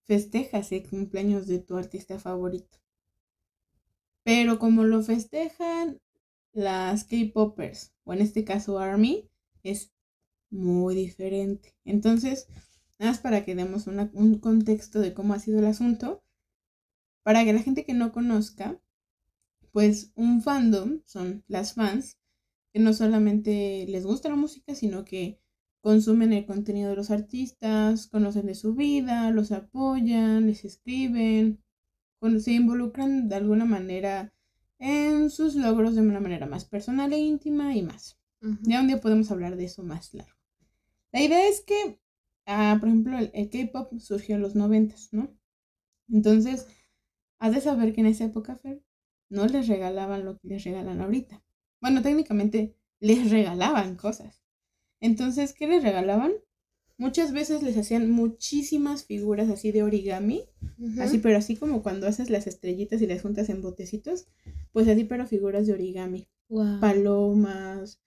festejas 0.04 0.72
el 0.72 0.88
cumpleaños 0.89 1.47
de 1.47 1.60
tu 1.60 1.78
artista 1.78 2.20
favorito. 2.20 2.80
Pero 4.24 4.60
como 4.60 4.84
lo 4.84 5.02
festejan 5.02 6.02
las 6.52 7.06
K-Poppers, 7.06 7.93
o 8.04 8.14
en 8.14 8.22
este 8.22 8.43
caso 8.43 8.80
Army, 8.80 9.30
es 9.64 9.93
muy 10.50 10.95
diferente. 10.95 11.76
Entonces, 11.86 12.47
nada 12.97 13.12
más 13.12 13.20
para 13.20 13.45
que 13.45 13.56
demos 13.56 13.88
un 13.88 14.39
contexto 14.39 15.00
de 15.00 15.14
cómo 15.14 15.34
ha 15.34 15.39
sido 15.39 15.60
el 15.60 15.66
asunto, 15.66 16.24
para 17.24 17.43
que 17.43 17.53
la 17.53 17.61
gente 17.61 17.86
que 17.86 17.93
no 17.93 18.11
conozca, 18.11 18.80
pues 19.72 20.11
un 20.15 20.41
fandom 20.41 21.01
son 21.05 21.43
las 21.47 21.74
fans 21.74 22.17
que 22.74 22.80
no 22.80 22.93
solamente 22.93 23.86
les 23.88 24.05
gusta 24.05 24.30
la 24.30 24.36
música, 24.36 24.76
sino 24.76 25.05
que 25.05 25.39
consumen 25.82 26.34
el 26.34 26.45
contenido 26.45 26.89
de 26.89 26.95
los 26.95 27.11
artistas, 27.11 28.07
conocen 28.07 28.45
de 28.45 28.55
su 28.55 28.76
vida, 28.76 29.32
los 29.32 29.51
apoyan, 29.51 30.47
les 30.47 30.65
escriben, 30.65 31.63
se 32.39 32.51
involucran 32.51 33.30
de 33.30 33.36
alguna 33.36 33.65
manera 33.65 34.34
en 34.78 35.30
sus 35.30 35.55
logros 35.55 35.95
de 35.95 36.01
una 36.01 36.20
manera 36.20 36.45
más 36.45 36.65
personal 36.65 37.13
e 37.13 37.20
íntima 37.20 37.76
y 37.76 37.84
más. 37.84 38.17
Ya 38.61 38.80
un 38.82 38.88
día 38.88 39.01
podemos 39.01 39.32
hablar 39.32 39.55
de 39.57 39.65
eso 39.65 39.84
más 39.84 40.13
largo. 40.13 40.38
La 41.11 41.22
idea 41.22 41.47
es 41.47 41.61
que, 41.61 41.99
ah, 42.45 42.78
por 42.80 42.89
ejemplo, 42.89 43.17
el, 43.17 43.49
K-pop 43.49 43.99
surgió 43.99 44.36
en 44.36 44.41
los 44.41 44.55
noventas, 44.55 45.09
¿no? 45.11 45.36
Entonces, 46.09 46.67
has 47.39 47.53
de 47.53 47.61
saber 47.61 47.93
que 47.93 48.01
en 48.01 48.07
esa 48.07 48.25
época, 48.25 48.55
Fer, 48.55 48.83
no 49.29 49.47
les 49.47 49.67
regalaban 49.67 50.25
lo 50.25 50.37
que 50.37 50.47
les 50.47 50.63
regalan 50.63 51.01
ahorita. 51.01 51.43
Bueno, 51.81 52.01
técnicamente 52.01 52.75
les 52.99 53.31
regalaban 53.31 53.95
cosas. 53.95 54.43
Entonces, 54.99 55.53
¿qué 55.53 55.67
les 55.67 55.83
regalaban? 55.83 56.33
Muchas 56.97 57.31
veces 57.31 57.63
les 57.63 57.77
hacían 57.77 58.11
muchísimas 58.11 59.05
figuras 59.05 59.49
así 59.49 59.71
de 59.71 59.83
origami, 59.83 60.43
así, 60.99 61.19
pero 61.19 61.37
así 61.37 61.55
como 61.55 61.81
cuando 61.81 62.07
haces 62.07 62.29
las 62.29 62.45
estrellitas 62.45 63.01
y 63.01 63.07
las 63.07 63.21
juntas 63.21 63.47
en 63.47 63.61
botecitos, 63.61 64.27
pues 64.73 64.85
así, 64.89 65.05
pero 65.05 65.25
figuras 65.25 65.65
de 65.65 65.71
origami. 65.71 66.27
Palomas, 66.81 68.01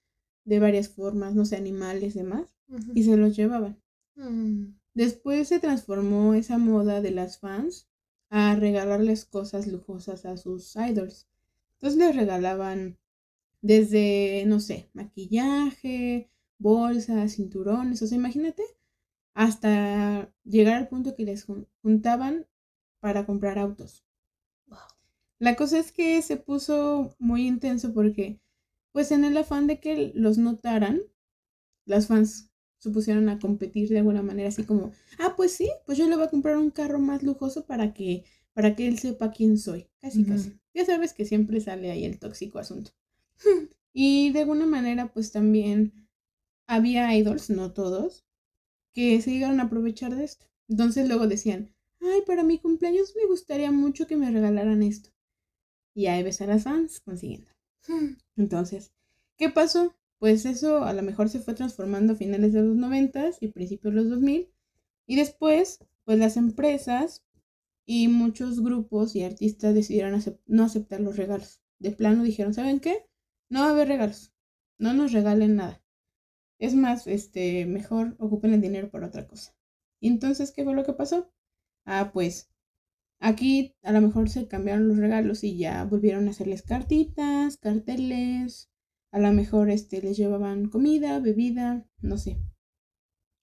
de 0.44 0.58
varias 0.58 0.90
formas, 0.90 1.34
no 1.34 1.46
sé, 1.46 1.56
animales, 1.56 2.12
demás, 2.12 2.54
y 2.94 3.04
se 3.04 3.16
los 3.16 3.34
llevaban. 3.34 3.80
Mm. 4.14 4.74
Después 4.92 5.48
se 5.48 5.58
transformó 5.58 6.34
esa 6.34 6.58
moda 6.58 7.00
de 7.00 7.12
las 7.12 7.38
fans 7.38 7.88
a 8.32 8.56
regalarles 8.56 9.26
cosas 9.26 9.66
lujosas 9.66 10.24
a 10.24 10.38
sus 10.38 10.74
idols. 10.76 11.28
Entonces 11.74 11.98
les 11.98 12.16
regalaban 12.16 12.98
desde, 13.60 14.44
no 14.46 14.58
sé, 14.58 14.88
maquillaje, 14.94 16.30
bolsas, 16.58 17.36
cinturones, 17.36 18.00
o 18.02 18.06
sea, 18.06 18.16
imagínate, 18.16 18.62
hasta 19.34 20.32
llegar 20.44 20.76
al 20.76 20.88
punto 20.88 21.14
que 21.14 21.24
les 21.24 21.46
juntaban 21.82 22.46
para 23.00 23.26
comprar 23.26 23.58
autos. 23.58 24.02
La 25.38 25.54
cosa 25.56 25.78
es 25.78 25.92
que 25.92 26.22
se 26.22 26.38
puso 26.38 27.14
muy 27.18 27.46
intenso 27.46 27.92
porque, 27.92 28.40
pues 28.92 29.12
en 29.12 29.24
el 29.24 29.36
afán 29.36 29.66
de 29.66 29.78
que 29.78 30.12
los 30.14 30.38
notaran, 30.38 31.02
las 31.84 32.06
fans 32.06 32.51
se 32.82 32.90
pusieron 32.90 33.28
a 33.28 33.38
competir 33.38 33.88
de 33.90 33.98
alguna 33.98 34.22
manera, 34.22 34.48
así 34.48 34.64
como, 34.64 34.90
ah, 35.20 35.34
pues 35.36 35.52
sí, 35.52 35.70
pues 35.86 35.96
yo 35.98 36.08
le 36.08 36.16
voy 36.16 36.24
a 36.24 36.30
comprar 36.30 36.56
un 36.56 36.72
carro 36.72 36.98
más 36.98 37.22
lujoso 37.22 37.64
para 37.64 37.94
que, 37.94 38.24
para 38.54 38.74
que 38.74 38.88
él 38.88 38.98
sepa 38.98 39.30
quién 39.30 39.56
soy. 39.56 39.86
Casi, 40.00 40.24
casi. 40.24 40.58
Ya 40.74 40.84
sabes 40.84 41.12
que 41.12 41.24
siempre 41.24 41.60
sale 41.60 41.92
ahí 41.92 42.04
el 42.04 42.18
tóxico 42.18 42.58
asunto. 42.58 42.90
y 43.92 44.32
de 44.32 44.40
alguna 44.40 44.66
manera, 44.66 45.12
pues 45.12 45.30
también 45.30 46.08
había 46.66 47.16
idols, 47.16 47.50
no 47.50 47.72
todos, 47.72 48.24
que 48.92 49.22
se 49.22 49.30
llegaron 49.30 49.60
a 49.60 49.64
aprovechar 49.64 50.16
de 50.16 50.24
esto. 50.24 50.46
Entonces 50.68 51.06
luego 51.06 51.28
decían, 51.28 51.72
ay, 52.00 52.22
para 52.26 52.42
mi 52.42 52.58
cumpleaños 52.58 53.14
me 53.14 53.28
gustaría 53.28 53.70
mucho 53.70 54.08
que 54.08 54.16
me 54.16 54.28
regalaran 54.28 54.82
esto. 54.82 55.10
Y 55.94 56.06
ahí 56.06 56.24
ves 56.24 56.40
a 56.40 56.46
las 56.46 56.64
fans 56.64 56.98
consiguiendo. 56.98 57.52
Entonces, 58.36 58.90
¿qué 59.36 59.50
pasó? 59.50 59.94
Pues 60.22 60.46
eso 60.46 60.84
a 60.84 60.92
lo 60.92 61.02
mejor 61.02 61.28
se 61.30 61.40
fue 61.40 61.52
transformando 61.52 62.12
a 62.12 62.16
finales 62.16 62.52
de 62.52 62.62
los 62.62 62.76
90 62.76 63.30
y 63.40 63.48
principios 63.48 63.92
de 63.92 64.02
los 64.02 64.08
2000. 64.08 64.52
Y 65.04 65.16
después, 65.16 65.80
pues 66.04 66.16
las 66.16 66.36
empresas 66.36 67.24
y 67.86 68.06
muchos 68.06 68.62
grupos 68.62 69.16
y 69.16 69.24
artistas 69.24 69.74
decidieron 69.74 70.22
no 70.46 70.62
aceptar 70.62 71.00
los 71.00 71.16
regalos. 71.16 71.60
De 71.80 71.90
plano 71.90 72.22
dijeron, 72.22 72.54
¿saben 72.54 72.78
qué? 72.78 73.04
No 73.48 73.62
va 73.62 73.66
a 73.66 73.70
haber 73.70 73.88
regalos. 73.88 74.32
No 74.78 74.94
nos 74.94 75.10
regalen 75.10 75.56
nada. 75.56 75.82
Es 76.60 76.76
más, 76.76 77.08
este, 77.08 77.66
mejor 77.66 78.14
ocupen 78.20 78.54
el 78.54 78.60
dinero 78.60 78.92
por 78.92 79.02
otra 79.02 79.26
cosa. 79.26 79.56
Y 79.98 80.06
entonces, 80.06 80.52
¿qué 80.52 80.62
fue 80.62 80.76
lo 80.76 80.84
que 80.84 80.92
pasó? 80.92 81.32
Ah, 81.84 82.12
pues 82.14 82.48
aquí 83.18 83.74
a 83.82 83.90
lo 83.90 84.00
mejor 84.00 84.30
se 84.30 84.46
cambiaron 84.46 84.86
los 84.86 84.98
regalos 84.98 85.42
y 85.42 85.58
ya 85.58 85.82
volvieron 85.84 86.28
a 86.28 86.30
hacerles 86.30 86.62
cartitas, 86.62 87.56
carteles, 87.56 88.71
a 89.12 89.18
lo 89.18 89.32
mejor 89.32 89.70
este, 89.70 90.00
les 90.02 90.16
llevaban 90.16 90.68
comida, 90.68 91.20
bebida, 91.20 91.86
no 92.00 92.16
sé. 92.18 92.40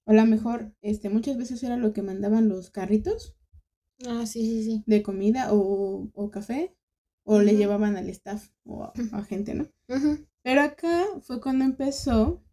O 0.05 0.11
a 0.11 0.15
lo 0.15 0.25
mejor 0.25 0.73
este, 0.81 1.09
muchas 1.09 1.37
veces 1.37 1.63
era 1.63 1.77
lo 1.77 1.93
que 1.93 2.01
mandaban 2.01 2.49
los 2.49 2.71
carritos. 2.71 3.37
Ah, 4.05 4.25
sí, 4.25 4.41
sí, 4.41 4.63
sí. 4.63 4.83
De 4.87 5.03
comida 5.03 5.53
o, 5.53 6.09
o 6.13 6.31
café. 6.31 6.75
O 7.23 7.41
le 7.41 7.55
llevaban 7.55 7.95
al 7.95 8.09
staff 8.09 8.49
o 8.65 8.91
a, 9.11 9.23
gente, 9.23 9.53
¿no? 9.53 9.67
Pero 10.41 10.61
acá 10.61 11.05
fue 11.21 11.39
cuando 11.39 11.63
empezó 11.63 12.43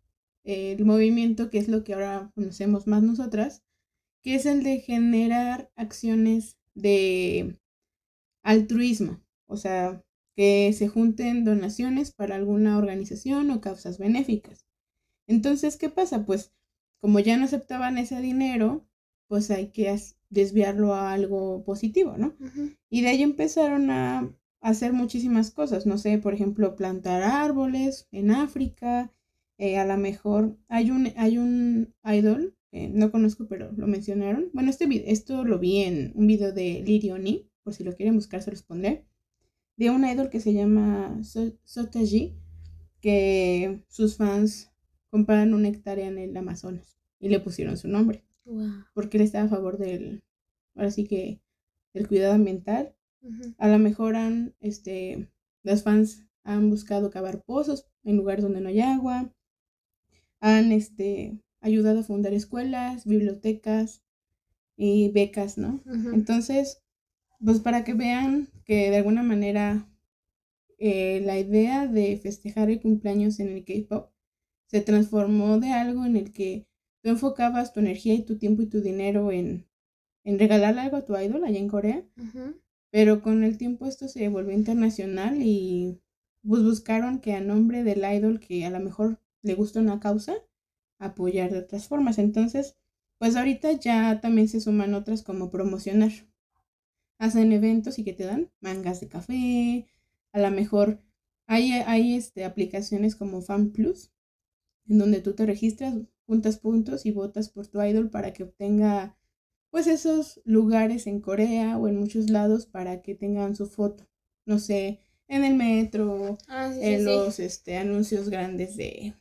el 0.44 0.84
movimiento, 0.84 1.48
que 1.48 1.56
es 1.56 1.68
lo 1.68 1.82
que 1.82 1.94
ahora 1.94 2.30
conocemos 2.34 2.86
más 2.86 3.02
nosotras, 3.02 3.64
que 4.22 4.34
es 4.34 4.44
el 4.44 4.62
de 4.62 4.80
generar 4.80 5.72
acciones 5.76 6.58
de 6.74 7.58
altruismo, 8.42 9.24
o 9.46 9.56
sea, 9.56 10.04
que 10.36 10.72
se 10.74 10.86
junten 10.86 11.44
donaciones 11.44 12.12
para 12.12 12.36
alguna 12.36 12.76
organización 12.76 13.50
o 13.50 13.60
causas 13.62 13.98
benéficas. 13.98 14.66
Entonces, 15.26 15.76
¿qué 15.78 15.88
pasa? 15.88 16.26
Pues 16.26 16.52
como 17.00 17.18
ya 17.20 17.36
no 17.36 17.46
aceptaban 17.46 17.98
ese 17.98 18.20
dinero, 18.20 18.86
pues 19.28 19.50
hay 19.50 19.68
que 19.68 19.98
desviarlo 20.28 20.94
a 20.94 21.12
algo 21.12 21.64
positivo, 21.64 22.16
¿no? 22.18 22.36
Y 22.90 23.00
de 23.00 23.08
ahí 23.08 23.22
empezaron 23.22 23.90
a 23.90 24.30
hacer 24.60 24.92
muchísimas 24.92 25.50
cosas, 25.50 25.86
no 25.86 25.98
sé, 25.98 26.18
por 26.18 26.34
ejemplo, 26.34 26.76
plantar 26.76 27.22
árboles 27.22 28.06
en 28.12 28.30
África, 28.30 29.12
eh, 29.58 29.78
a 29.78 29.86
lo 29.86 29.96
mejor 29.96 30.58
hay 30.68 30.90
un, 30.90 31.12
hay 31.16 31.38
un 31.38 31.94
idol, 32.04 32.54
no 32.72 33.10
conozco, 33.10 33.46
pero 33.48 33.72
lo 33.72 33.86
mencionaron. 33.86 34.50
Bueno, 34.52 34.68
este 34.68 34.86
esto 35.10 35.44
lo 35.44 35.58
vi 35.58 35.78
en 35.82 36.12
un 36.14 36.26
video 36.26 36.52
de 36.52 36.82
Lirioni, 36.84 37.48
por 37.62 37.72
si 37.72 37.84
lo 37.84 37.94
quieren 37.94 38.16
buscar 38.16 38.42
se 38.42 38.50
los 38.50 38.62
pondré, 38.62 39.06
de 39.76 39.90
un 39.90 40.04
idol 40.04 40.30
que 40.30 40.40
se 40.40 40.52
llama 40.52 41.20
Sotaji, 41.22 42.36
que 43.00 43.82
sus 43.88 44.16
fans 44.16 44.70
compraron 45.10 45.54
una 45.54 45.68
hectárea 45.68 46.08
en 46.08 46.18
el 46.18 46.36
Amazonas 46.36 46.98
y 47.20 47.28
le 47.28 47.40
pusieron 47.40 47.76
su 47.76 47.88
nombre. 47.88 48.24
Porque 48.94 49.16
él 49.16 49.24
estaba 49.24 49.44
a 49.44 49.48
favor 49.48 49.78
del, 49.78 50.22
ahora 50.74 50.90
sí 50.90 51.04
que, 51.04 51.40
del 51.92 52.08
cuidado 52.08 52.34
ambiental. 52.34 52.94
A 53.58 53.66
lo 53.68 53.78
mejor 53.78 54.14
han, 54.14 54.54
este, 54.60 55.28
las 55.62 55.82
fans 55.82 56.24
han 56.44 56.70
buscado 56.70 57.10
cavar 57.10 57.42
pozos 57.42 57.86
en 58.04 58.16
lugares 58.16 58.44
donde 58.44 58.60
no 58.60 58.68
hay 58.68 58.80
agua 58.80 59.32
han 60.40 60.72
este, 60.72 61.40
ayudado 61.60 62.00
a 62.00 62.04
fundar 62.04 62.32
escuelas, 62.32 63.04
bibliotecas 63.04 64.04
y 64.76 65.10
becas, 65.10 65.58
¿no? 65.58 65.82
Entonces, 66.12 66.82
pues 67.44 67.60
para 67.60 67.84
que 67.84 67.94
vean 67.94 68.48
que 68.64 68.90
de 68.90 68.96
alguna 68.96 69.22
manera 69.22 69.88
eh, 70.78 71.22
la 71.24 71.38
idea 71.38 71.86
de 71.86 72.18
festejar 72.18 72.70
el 72.70 72.80
cumpleaños 72.80 73.40
en 73.40 73.48
el 73.48 73.64
K-Pop 73.64 74.10
se 74.66 74.80
transformó 74.80 75.58
de 75.58 75.70
algo 75.72 76.04
en 76.04 76.16
el 76.16 76.32
que 76.32 76.66
tú 77.02 77.10
enfocabas 77.10 77.72
tu 77.72 77.80
energía 77.80 78.14
y 78.14 78.24
tu 78.24 78.38
tiempo 78.38 78.62
y 78.62 78.66
tu 78.66 78.80
dinero 78.80 79.32
en, 79.32 79.66
en 80.24 80.38
regalarle 80.38 80.82
algo 80.82 80.98
a 80.98 81.04
tu 81.04 81.16
idol 81.16 81.44
allá 81.44 81.58
en 81.58 81.68
Corea, 81.68 82.04
pero 82.90 83.22
con 83.22 83.44
el 83.44 83.58
tiempo 83.58 83.86
esto 83.86 84.08
se 84.08 84.28
volvió 84.28 84.54
internacional 84.54 85.42
y 85.42 86.00
pues 86.46 86.62
buscaron 86.62 87.20
que 87.20 87.32
a 87.34 87.40
nombre 87.40 87.84
del 87.84 88.04
idol 88.04 88.40
que 88.40 88.64
a 88.64 88.70
lo 88.70 88.80
mejor 88.80 89.20
le 89.42 89.54
gusta 89.54 89.80
una 89.80 90.00
causa, 90.00 90.34
apoyar 90.98 91.50
de 91.50 91.58
otras 91.60 91.88
formas. 91.88 92.18
Entonces, 92.18 92.76
pues 93.18 93.36
ahorita 93.36 93.72
ya 93.72 94.20
también 94.20 94.48
se 94.48 94.60
suman 94.60 94.94
otras 94.94 95.22
como 95.22 95.50
promocionar. 95.50 96.12
Hacen 97.18 97.52
eventos 97.52 97.98
y 97.98 98.04
que 98.04 98.12
te 98.12 98.24
dan 98.24 98.50
mangas 98.60 99.00
de 99.00 99.08
café, 99.08 99.86
a 100.32 100.40
lo 100.40 100.50
mejor 100.50 101.00
hay, 101.46 101.72
hay 101.72 102.14
este, 102.14 102.44
aplicaciones 102.44 103.16
como 103.16 103.42
Fan 103.42 103.70
Plus, 103.72 104.10
en 104.88 104.98
donde 104.98 105.20
tú 105.20 105.34
te 105.34 105.46
registras, 105.46 105.94
juntas 106.26 106.58
puntos 106.58 107.06
y 107.06 107.12
votas 107.12 107.50
por 107.50 107.66
tu 107.66 107.82
idol 107.82 108.10
para 108.10 108.32
que 108.32 108.44
obtenga 108.44 109.16
pues 109.70 109.86
esos 109.86 110.40
lugares 110.44 111.06
en 111.06 111.20
Corea 111.20 111.78
o 111.78 111.88
en 111.88 111.98
muchos 111.98 112.30
lados 112.30 112.66
para 112.66 113.02
que 113.02 113.14
tengan 113.14 113.56
su 113.56 113.66
foto. 113.66 114.08
No 114.46 114.58
sé, 114.58 115.00
en 115.28 115.44
el 115.44 115.54
metro, 115.54 116.38
ah, 116.48 116.72
en 116.80 117.04
los 117.04 117.38
Este, 117.40 117.76
anuncios 117.76 118.28
grandes 118.30 118.76
de 118.76 119.14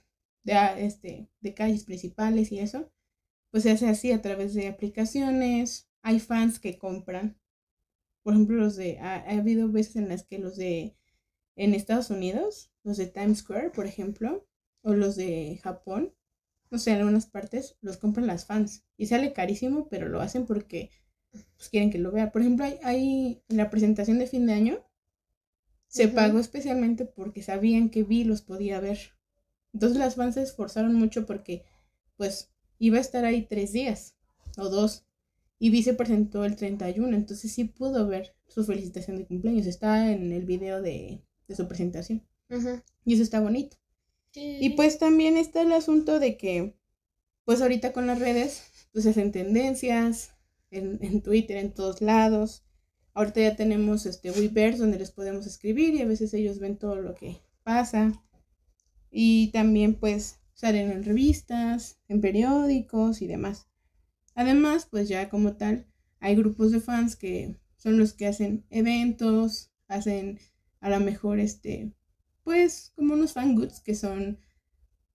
de, 0.44 0.54
ah, 0.54 0.80
este, 0.80 1.28
de 1.42 1.54
calles 1.56 1.86
principales 1.86 2.52
y 2.52 2.60
eso, 2.60 2.92
pues 3.52 3.64
se 3.64 3.72
hace 3.72 3.88
así 3.90 4.12
a 4.12 4.22
través 4.22 4.54
de 4.54 4.68
aplicaciones. 4.68 5.90
Hay 6.04 6.20
fans 6.20 6.60
que 6.60 6.78
compran. 6.78 7.38
Por 8.26 8.34
ejemplo, 8.34 8.56
los 8.56 8.76
de, 8.76 8.98
ha, 8.98 9.18
habido 9.30 9.72
veces 9.72 9.98
en 9.98 10.10
las 10.10 10.24
que 10.24 10.40
los 10.40 10.56
de, 10.56 10.98
en 11.56 11.76
Estados 11.76 12.10
Unidos, 12.10 12.72
los 12.82 12.98
de 12.98 13.06
Times 13.06 13.38
Square, 13.38 13.70
por 13.70 13.86
ejemplo, 13.86 14.48
o 14.82 14.96
los 14.96 15.16
de 15.16 15.60
Japón, 15.62 16.12
no 16.72 16.80
sé, 16.80 16.90
en 16.90 16.98
algunas 16.98 17.28
partes 17.28 17.78
los 17.82 17.98
compran 17.98 18.26
las 18.26 18.48
fans 18.48 18.84
y 18.98 19.06
sale 19.06 19.32
carísimo, 19.32 19.90
pero 19.90 20.10
lo 20.10 20.22
hacen 20.22 20.48
porque 20.48 20.90
pues, 21.32 21.70
quieren 21.70 21.92
que 21.92 22.00
lo 22.00 22.12
vea. 22.12 22.32
Por 22.32 22.42
ejemplo, 22.42 22.66
hay, 22.66 22.80
hay 22.82 23.44
en 23.48 23.58
la 23.58 23.70
presentación 23.70 24.18
de 24.18 24.26
fin 24.26 24.48
de 24.48 24.54
año 24.54 24.84
se 25.86 26.08
pagó 26.08 26.40
especialmente 26.40 27.06
porque 27.06 27.44
sabían 27.44 27.92
que 27.92 28.02
Vi 28.02 28.24
los 28.24 28.42
podía 28.42 28.80
ver. 28.80 29.00
Entonces 29.72 30.00
las 30.00 30.16
fans 30.16 30.34
se 30.34 30.42
esforzaron 30.42 30.96
mucho 30.96 31.28
porque 31.28 31.64
pues 32.18 32.52
iba 32.80 32.98
a 32.98 33.02
estar 33.02 33.24
ahí 33.24 33.44
tres 33.44 33.72
días 33.72 34.16
o 34.58 34.70
dos. 34.70 35.05
Y 35.66 35.72
Vi 35.72 35.82
se 35.82 35.96
presentó 35.96 36.46
el 36.46 36.56
31, 36.56 37.18
entonces 37.18 37.52
sí 37.52 37.64
pudo 37.64 38.06
ver 38.06 38.36
su 38.46 38.64
felicitación 38.64 39.18
de 39.18 39.26
cumpleaños. 39.26 39.66
Está 39.66 40.12
en 40.12 40.32
el 40.32 40.46
video 40.46 40.80
de, 40.80 41.24
de 41.48 41.56
su 41.56 41.68
presentación. 41.68 42.24
Y 43.04 43.16
eso 43.16 43.24
está 43.24 43.40
bonito. 43.40 43.76
Y 44.36 44.70
pues 44.76 45.00
también 45.00 45.38
está 45.38 45.64
el 45.64 45.72
asunto 45.72 46.20
de 46.20 46.38
que, 46.38 46.78
pues 47.46 47.64
ahorita 47.64 47.94
con 47.94 48.06
las 48.06 48.20
redes, 48.20 48.62
pues 48.94 49.08
hacen 49.08 49.32
tendencias 49.32 50.34
en, 50.70 51.00
en 51.02 51.24
Twitter, 51.24 51.58
en 51.58 51.74
todos 51.74 52.00
lados. 52.00 52.64
Ahorita 53.16 53.42
ya 53.42 53.56
tenemos 53.56 54.06
este 54.06 54.30
Weverse 54.30 54.78
donde 54.78 55.00
les 55.00 55.10
podemos 55.10 55.48
escribir 55.48 55.96
y 55.96 56.02
a 56.04 56.06
veces 56.06 56.32
ellos 56.36 56.60
ven 56.60 56.78
todo 56.78 56.98
lo 56.98 57.16
que 57.16 57.42
pasa. 57.64 58.14
Y 59.10 59.48
también 59.52 59.96
pues 59.96 60.42
salen 60.54 60.92
en 60.92 61.04
revistas, 61.04 61.98
en 62.08 62.22
periódicos 62.22 63.24
y 63.24 63.26
demás. 63.26 63.68
Además, 64.36 64.88
pues 64.90 65.10
ya 65.10 65.30
como 65.30 65.56
tal, 65.56 65.88
hay 66.20 66.36
grupos 66.36 66.72
de 66.72 66.82
fans 66.82 67.16
que 67.16 67.56
son 67.78 67.98
los 67.98 68.14
que 68.14 68.28
hacen 68.28 68.66
eventos, 68.70 69.72
hacen 69.88 70.40
a 70.80 70.90
lo 70.90 71.00
mejor 71.00 71.40
este, 71.40 71.94
pues 72.44 72.92
como 72.96 73.16
unos 73.16 73.34
fan 73.34 73.56
goods 73.56 73.80
que 73.80 73.96
son 73.96 74.40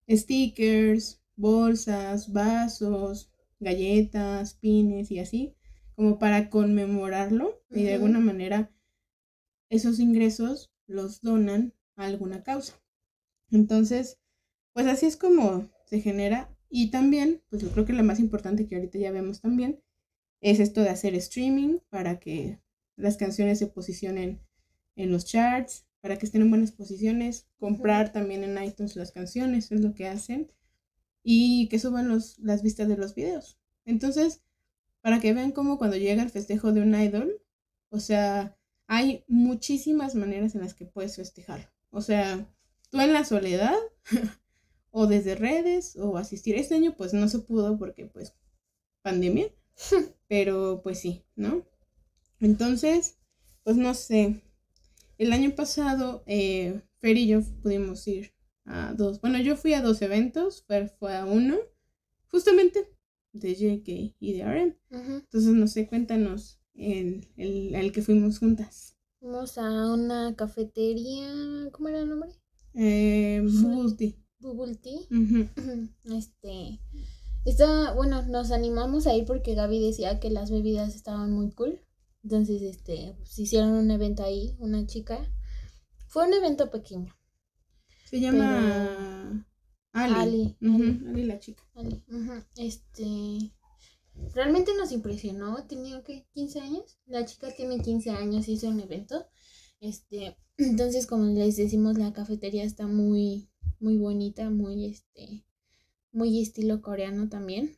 stickers, 0.09 1.23
bolsas, 1.37 2.33
vasos, 2.33 3.31
galletas, 3.61 4.55
pines 4.55 5.11
y 5.11 5.21
así 5.21 5.55
como 5.95 6.19
para 6.19 6.49
conmemorarlo 6.49 7.63
y 7.71 7.83
de 7.83 7.95
alguna 7.95 8.21
manera 8.21 8.73
esos 9.69 10.01
ingresos 10.01 10.73
los 10.87 11.21
donan 11.21 11.75
a 11.97 12.07
alguna 12.07 12.43
causa. 12.43 12.81
Entonces, 13.51 14.19
pues 14.73 14.87
así 14.87 15.07
es 15.07 15.17
como 15.17 15.71
se 15.85 16.01
genera 16.01 16.57
y 16.71 16.91
también, 16.91 17.43
pues 17.51 17.63
yo 17.63 17.71
creo 17.71 17.85
que 17.85 17.93
lo 17.93 18.05
más 18.05 18.21
importante 18.21 18.67
que 18.67 18.77
ahorita 18.77 18.99
ya 18.99 19.11
vemos 19.11 19.41
también 19.41 19.83
es 20.41 20.61
esto 20.61 20.83
de 20.83 20.89
hacer 20.89 21.15
streaming 21.15 21.79
para 21.91 22.19
que 22.21 22.61
las 22.97 23.17
canciones 23.17 23.59
se 23.59 23.67
posicionen 23.67 24.41
en 24.97 25.11
los 25.11 25.25
charts, 25.25 25.87
para 26.01 26.19
que 26.19 26.27
estén 26.27 26.43
en 26.43 26.51
buenas 26.51 26.73
posiciones, 26.73 27.49
comprar 27.59 28.13
también 28.13 28.45
en 28.45 28.63
iTunes 28.63 28.97
las 28.97 29.13
canciones, 29.13 29.71
es 29.71 29.81
lo 29.81 29.95
que 29.95 30.07
hacen, 30.07 30.51
y 31.23 31.69
que 31.69 31.79
suban 31.79 32.09
los, 32.09 32.39
las 32.39 32.63
vistas 32.63 32.89
de 32.89 32.97
los 32.97 33.15
videos. 33.15 33.59
Entonces, 33.85 34.43
para 35.01 35.21
que 35.21 35.33
vean 35.33 35.53
cómo 35.53 35.79
cuando 35.79 35.97
llega 35.97 36.23
el 36.23 36.31
festejo 36.31 36.73
de 36.73 36.83
un 36.83 36.95
idol, 36.95 37.43
o 37.91 38.01
sea, 38.01 38.57
hay 38.87 39.25
muchísimas 39.29 40.15
maneras 40.15 40.55
en 40.55 40.63
las 40.63 40.75
que 40.75 40.87
puedes 40.87 41.17
festejarlo. 41.17 41.67
O 41.91 42.01
sea, 42.01 42.47
tú 42.91 43.01
en 43.01 43.13
la 43.13 43.25
soledad, 43.25 43.77
o 44.91 45.07
desde 45.07 45.35
redes, 45.35 45.97
o 45.97 46.17
asistir. 46.17 46.57
Este 46.57 46.75
año 46.75 46.95
pues 46.97 47.15
no 47.15 47.29
se 47.29 47.39
pudo 47.41 47.79
porque 47.79 48.07
pues 48.07 48.35
pandemia, 49.03 49.53
pero 50.29 50.81
pues 50.83 51.01
sí, 51.01 51.25
¿no? 51.37 51.65
Entonces, 52.41 53.19
pues 53.65 53.77
no 53.77 53.95
sé. 53.95 54.43
El 55.19 55.33
año 55.33 55.55
pasado, 55.55 56.23
eh, 56.27 56.81
Fer 56.99 57.17
y 57.17 57.27
yo 57.27 57.43
pudimos 57.63 58.07
ir 58.09 58.33
a 58.65 58.95
dos, 58.95 59.21
bueno, 59.21 59.39
yo 59.41 59.57
fui 59.57 59.75
a 59.75 59.83
dos 59.83 60.01
eventos, 60.01 60.65
Fer 60.67 60.89
fue 60.89 61.15
a 61.15 61.27
uno, 61.27 61.59
justamente 62.29 62.89
de 63.33 63.55
JK 63.55 64.17
y 64.19 64.33
de 64.33 64.45
RM. 64.45 64.77
Entonces, 64.91 65.53
no 65.53 65.67
sé, 65.67 65.87
cuéntanos 65.87 66.61
el, 66.75 67.29
el, 67.37 67.93
que 67.93 68.03
fuimos 68.03 68.39
juntas. 68.39 68.97
Fuimos 69.19 69.59
a 69.59 69.93
una 69.93 70.35
cafetería, 70.37 71.29
¿cómo 71.73 71.89
era 71.89 72.01
el 72.01 72.09
nombre? 72.09 72.31
Eh, 72.75 73.43
Bubble 74.41 74.79
Este, 76.05 76.81
está, 77.45 77.93
bueno, 77.95 78.23
nos 78.23 78.51
animamos 78.51 79.07
ahí 79.07 79.25
porque 79.25 79.55
Gaby 79.55 79.81
decía 79.85 80.19
que 80.19 80.31
las 80.31 80.51
bebidas 80.51 80.95
estaban 80.95 81.33
muy 81.33 81.51
cool. 81.53 81.81
Entonces, 82.23 82.63
este, 82.63 83.15
pues, 83.19 83.39
hicieron 83.39 83.71
un 83.71 83.91
evento 83.91 84.23
ahí, 84.23 84.57
una 84.59 84.87
chica. 84.87 85.19
Fue 86.09 86.27
un 86.27 86.35
evento 86.35 86.71
pequeño. 86.71 87.15
Se 88.05 88.21
llama 88.21 89.47
Ali. 89.93 90.57
Ali. 90.61 91.25
la 91.25 91.39
chica. 91.39 91.63
Ali. 91.75 92.03
Este. 92.57 93.53
Realmente 94.35 94.73
nos 94.77 94.93
impresionó. 94.93 95.65
Tenía 95.67 96.03
que 96.03 96.27
15 96.33 96.61
años. 96.61 96.99
La 97.07 97.25
chica 97.25 97.55
tiene 97.55 97.81
15 97.81 98.11
años, 98.11 98.49
hizo 98.49 98.69
un 98.69 98.81
evento. 98.81 99.27
Este. 99.81 100.37
Entonces, 100.59 101.07
como 101.07 101.27
les 101.27 101.57
decimos, 101.57 101.97
la 101.97 102.13
cafetería 102.13 102.65
está 102.65 102.87
muy, 102.87 103.49
muy 103.81 103.97
bonita, 103.97 104.51
muy 104.51 104.87
este. 104.87 105.45
Muy 106.13 106.41
estilo 106.41 106.83
coreano 106.83 107.29
también. 107.29 107.77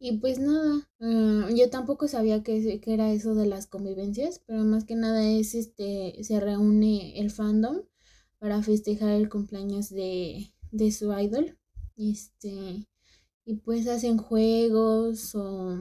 Y 0.00 0.18
pues 0.18 0.38
nada, 0.38 0.88
ah, 1.00 1.48
yo 1.54 1.70
tampoco 1.70 2.06
sabía 2.08 2.42
que, 2.42 2.80
que, 2.80 2.94
era 2.94 3.12
eso 3.12 3.34
de 3.34 3.46
las 3.46 3.66
convivencias, 3.66 4.40
pero 4.46 4.60
más 4.64 4.84
que 4.84 4.94
nada 4.94 5.28
es 5.28 5.54
este, 5.54 6.22
se 6.22 6.38
reúne 6.40 7.18
el 7.18 7.30
fandom 7.32 7.82
para 8.38 8.62
festejar 8.62 9.10
el 9.10 9.28
cumpleaños 9.28 9.90
de, 9.90 10.52
de 10.70 10.92
su 10.92 11.12
idol. 11.18 11.58
Este, 11.96 12.86
y 13.44 13.54
pues 13.56 13.88
hacen 13.88 14.18
juegos 14.18 15.34
o, 15.34 15.80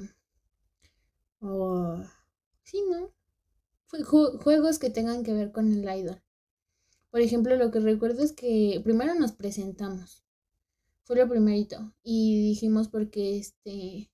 o 1.40 2.04
sí, 2.64 2.82
¿no? 2.90 3.12
Juegos 4.42 4.80
que 4.80 4.90
tengan 4.90 5.24
que 5.24 5.34
ver 5.34 5.52
con 5.52 5.72
el 5.72 5.84
idol. 6.00 6.22
Por 7.18 7.24
ejemplo, 7.24 7.56
lo 7.56 7.72
que 7.72 7.80
recuerdo 7.80 8.22
es 8.22 8.32
que 8.32 8.80
primero 8.84 9.16
nos 9.16 9.32
presentamos. 9.32 10.24
Fue 11.02 11.16
lo 11.16 11.28
primerito. 11.28 11.96
Y 12.04 12.50
dijimos 12.50 12.90
porque 12.90 13.40
este. 13.40 14.12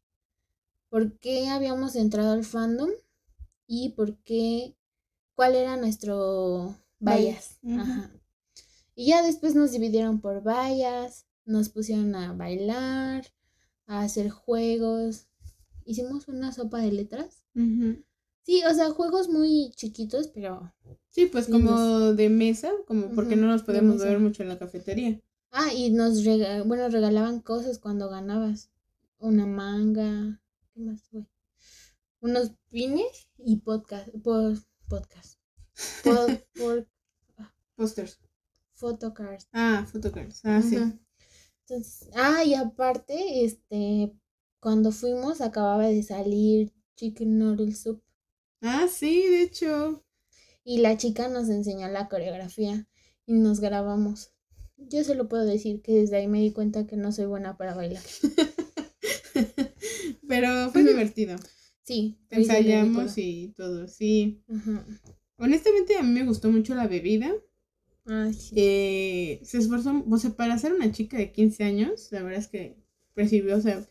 por 0.88 1.20
qué 1.20 1.50
habíamos 1.50 1.98
entrado 1.98 2.32
al 2.32 2.46
fandom 2.46 2.90
y 3.68 3.90
por 3.90 4.16
qué. 4.20 4.78
cuál 5.36 5.56
era 5.56 5.76
nuestro 5.76 6.78
bias. 7.00 7.60
Ajá. 7.78 8.10
Y 8.96 9.08
ya 9.08 9.22
después 9.22 9.54
nos 9.54 9.74
dividieron 9.74 10.22
por 10.22 10.42
vallas, 10.42 11.26
nos 11.44 11.68
pusieron 11.68 12.16
a 12.16 12.32
bailar, 12.32 13.26
a 13.86 14.04
hacer 14.04 14.30
juegos. 14.30 15.28
Hicimos 15.84 16.30
una 16.30 16.54
sopa 16.54 16.80
de 16.80 16.94
letras. 16.94 17.44
Sí, 18.44 18.62
o 18.70 18.74
sea, 18.74 18.90
juegos 18.92 19.30
muy 19.30 19.72
chiquitos, 19.76 20.28
pero... 20.28 20.74
Sí, 21.10 21.28
pues 21.28 21.48
como 21.48 22.14
de 22.14 22.30
mesa, 22.30 22.72
como 22.88 23.10
porque 23.10 23.36
no 23.36 23.48
nos 23.48 23.64
podemos 23.64 24.00
ver 24.00 24.20
mucho 24.20 24.44
en 24.44 24.50
la 24.50 24.60
cafetería. 24.60 25.22
Ah, 25.52 25.72
y 25.74 25.92
nos 25.92 26.24
bueno, 26.66 26.90
regalaban 26.90 27.40
cosas 27.40 27.80
cuando 27.80 28.10
ganabas. 28.10 28.72
Una 29.20 29.46
manga, 29.46 30.42
¿qué 30.74 30.82
más 30.82 31.04
fue? 31.04 31.26
Unos 32.20 32.52
pines 32.70 33.30
y 33.38 33.58
podcast, 33.58 34.10
podcast. 34.90 35.40
Pod, 36.04 36.32
Posters. 37.76 38.20
Photocards. 38.74 39.48
Ah, 39.54 39.86
photocards. 39.92 40.42
Ah, 40.44 40.62
sí. 40.62 40.78
Entonces, 41.68 42.10
ah, 42.16 42.44
y 42.44 42.56
aparte, 42.56 43.46
este, 43.46 44.14
cuando 44.60 44.92
fuimos 44.92 45.42
acababa 45.42 45.88
de 45.88 46.04
salir 46.04 46.74
Chicken 46.96 47.38
Noodle 47.38 47.76
Soup. 47.76 48.02
Ah, 48.64 48.88
sí, 48.90 49.28
de 49.28 49.42
hecho. 49.42 50.06
Y 50.64 50.78
la 50.78 50.96
chica 50.96 51.28
nos 51.28 51.50
enseñó 51.50 51.90
la 51.90 52.08
coreografía 52.08 52.88
y 53.26 53.34
nos 53.34 53.60
grabamos. 53.60 54.32
Yo 54.78 55.04
se 55.04 55.16
lo 55.16 55.28
puedo 55.28 55.46
decir 55.46 55.82
que 55.82 55.92
desde 55.92 56.16
ahí 56.16 56.28
me 56.28 56.40
di 56.40 56.52
cuenta 56.52 56.88
que 56.88 56.96
no 56.96 57.12
soy 57.12 57.26
buena 57.26 57.58
para 57.58 57.76
bailar. 57.76 58.02
Pero 60.28 60.72
fue 60.72 60.86
divertido. 60.86 61.36
Sí. 61.84 62.18
Ensayamos 62.30 63.18
y 63.18 63.54
todo, 63.56 63.90
sí. 63.90 64.42
Honestamente 65.38 65.98
a 65.98 66.04
mí 66.04 66.12
me 66.12 66.26
gustó 66.26 66.50
mucho 66.50 66.74
la 66.74 66.88
bebida. 66.88 67.34
Eh, 68.56 69.42
se 69.44 69.58
esforzó, 69.58 70.06
o 70.10 70.18
sea, 70.18 70.32
para 70.32 70.58
ser 70.58 70.74
una 70.74 70.92
chica 70.94 71.18
de 71.18 71.34
15 71.34 71.66
años, 71.66 72.08
la 72.12 72.24
verdad 72.24 72.40
es 72.40 72.48
que 72.48 72.78
recibió, 73.14 73.58
o 73.58 73.62
sea, 73.62 73.86